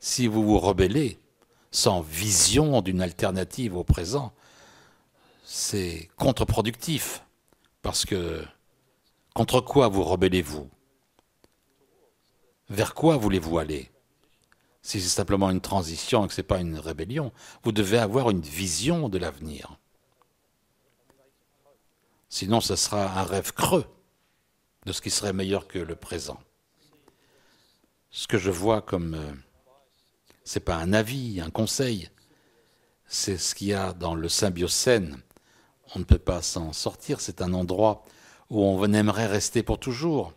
Si 0.00 0.26
vous 0.26 0.44
vous 0.44 0.58
rebellez 0.58 1.18
sans 1.70 2.02
vision 2.02 2.82
d'une 2.82 3.00
alternative 3.00 3.76
au 3.76 3.84
présent, 3.84 4.32
c'est 5.44 6.10
contre-productif. 6.16 7.24
Parce 7.82 8.04
que 8.04 8.44
contre 9.34 9.60
quoi 9.60 9.88
vous 9.88 10.04
rebellez-vous? 10.04 10.70
Vers 12.70 12.94
quoi 12.94 13.16
voulez-vous 13.16 13.58
aller? 13.58 13.90
Si 14.82 15.00
c'est 15.00 15.08
simplement 15.08 15.50
une 15.50 15.60
transition 15.60 16.24
et 16.24 16.28
que 16.28 16.34
ce 16.34 16.40
n'est 16.40 16.46
pas 16.46 16.60
une 16.60 16.78
rébellion, 16.78 17.32
vous 17.62 17.72
devez 17.72 17.98
avoir 17.98 18.30
une 18.30 18.42
vision 18.42 19.08
de 19.08 19.18
l'avenir. 19.18 19.78
Sinon, 22.28 22.60
ce 22.60 22.76
sera 22.76 23.20
un 23.20 23.24
rêve 23.24 23.52
creux 23.52 23.86
de 24.84 24.92
ce 24.92 25.00
qui 25.00 25.10
serait 25.10 25.32
meilleur 25.32 25.66
que 25.68 25.78
le 25.78 25.96
présent 25.96 26.38
ce 28.14 28.28
que 28.28 28.38
je 28.38 28.52
vois 28.52 28.80
comme 28.80 29.14
euh, 29.14 29.32
c'est 30.44 30.60
pas 30.60 30.76
un 30.76 30.92
avis, 30.92 31.40
un 31.40 31.50
conseil, 31.50 32.08
c'est 33.08 33.36
ce 33.36 33.56
qu'il 33.56 33.66
y 33.66 33.74
a 33.74 33.92
dans 33.92 34.14
le 34.14 34.28
symbiocène. 34.28 35.20
On 35.96 35.98
ne 35.98 36.04
peut 36.04 36.20
pas 36.20 36.40
s'en 36.40 36.72
sortir, 36.72 37.20
c'est 37.20 37.42
un 37.42 37.52
endroit 37.52 38.04
où 38.50 38.62
on 38.62 38.92
aimerait 38.92 39.26
rester 39.26 39.64
pour 39.64 39.80
toujours. 39.80 40.32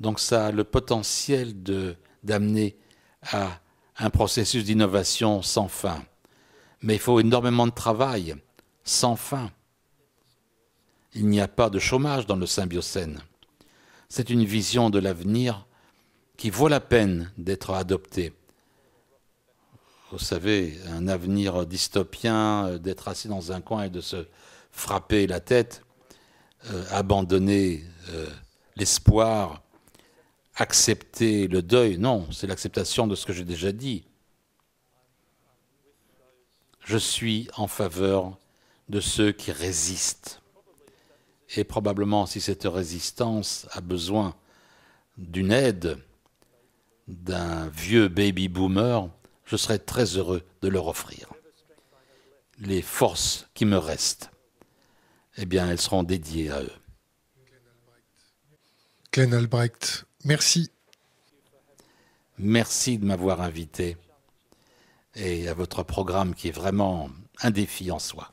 Donc 0.00 0.18
ça 0.18 0.46
a 0.46 0.50
le 0.50 0.64
potentiel 0.64 1.54
d'amener 2.24 2.76
à 3.22 3.60
un 3.96 4.10
processus 4.10 4.64
d'innovation 4.64 5.40
sans 5.40 5.68
fin. 5.68 6.02
Mais 6.82 6.94
il 6.94 7.00
faut 7.00 7.20
énormément 7.20 7.68
de 7.68 7.72
travail, 7.72 8.34
sans 8.82 9.14
fin. 9.14 9.52
Il 11.14 11.28
n'y 11.28 11.40
a 11.40 11.46
pas 11.46 11.70
de 11.70 11.78
chômage 11.78 12.26
dans 12.26 12.36
le 12.36 12.46
symbiocène. 12.46 13.20
C'est 14.08 14.30
une 14.30 14.44
vision 14.44 14.90
de 14.90 14.98
l'avenir 14.98 15.67
qui 16.38 16.50
vaut 16.50 16.68
la 16.68 16.80
peine 16.80 17.30
d'être 17.36 17.74
adopté. 17.74 18.32
Vous 20.12 20.20
savez, 20.20 20.78
un 20.86 21.08
avenir 21.08 21.66
dystopien, 21.66 22.66
euh, 22.66 22.78
d'être 22.78 23.08
assis 23.08 23.28
dans 23.28 23.52
un 23.52 23.60
coin 23.60 23.82
et 23.82 23.90
de 23.90 24.00
se 24.00 24.26
frapper 24.70 25.26
la 25.26 25.40
tête, 25.40 25.82
euh, 26.70 26.84
abandonner 26.92 27.84
euh, 28.10 28.26
l'espoir, 28.76 29.62
accepter 30.54 31.48
le 31.48 31.60
deuil, 31.60 31.98
non, 31.98 32.26
c'est 32.32 32.46
l'acceptation 32.46 33.06
de 33.06 33.16
ce 33.16 33.26
que 33.26 33.32
j'ai 33.32 33.44
déjà 33.44 33.72
dit. 33.72 34.04
Je 36.84 36.96
suis 36.96 37.48
en 37.56 37.66
faveur 37.66 38.38
de 38.88 39.00
ceux 39.00 39.32
qui 39.32 39.52
résistent. 39.52 40.40
Et 41.56 41.64
probablement, 41.64 42.26
si 42.26 42.40
cette 42.40 42.64
résistance 42.64 43.66
a 43.72 43.80
besoin 43.80 44.34
d'une 45.18 45.52
aide, 45.52 45.98
d'un 47.08 47.68
vieux 47.68 48.08
baby 48.08 48.48
boomer, 48.48 49.08
je 49.44 49.56
serai 49.56 49.78
très 49.78 50.16
heureux 50.16 50.42
de 50.62 50.68
leur 50.68 50.86
offrir. 50.86 51.32
Les 52.60 52.82
forces 52.82 53.48
qui 53.54 53.64
me 53.64 53.78
restent, 53.78 54.30
eh 55.36 55.46
bien, 55.46 55.68
elles 55.70 55.80
seront 55.80 56.02
dédiées 56.02 56.50
à 56.50 56.62
eux. 56.62 56.72
Glenn 59.12 59.32
Albrecht, 59.32 60.04
merci. 60.24 60.70
Merci 62.36 62.98
de 62.98 63.06
m'avoir 63.06 63.40
invité 63.40 63.96
et 65.14 65.48
à 65.48 65.54
votre 65.54 65.82
programme 65.82 66.34
qui 66.34 66.48
est 66.48 66.52
vraiment 66.52 67.10
un 67.42 67.50
défi 67.50 67.90
en 67.90 67.98
soi. 67.98 68.30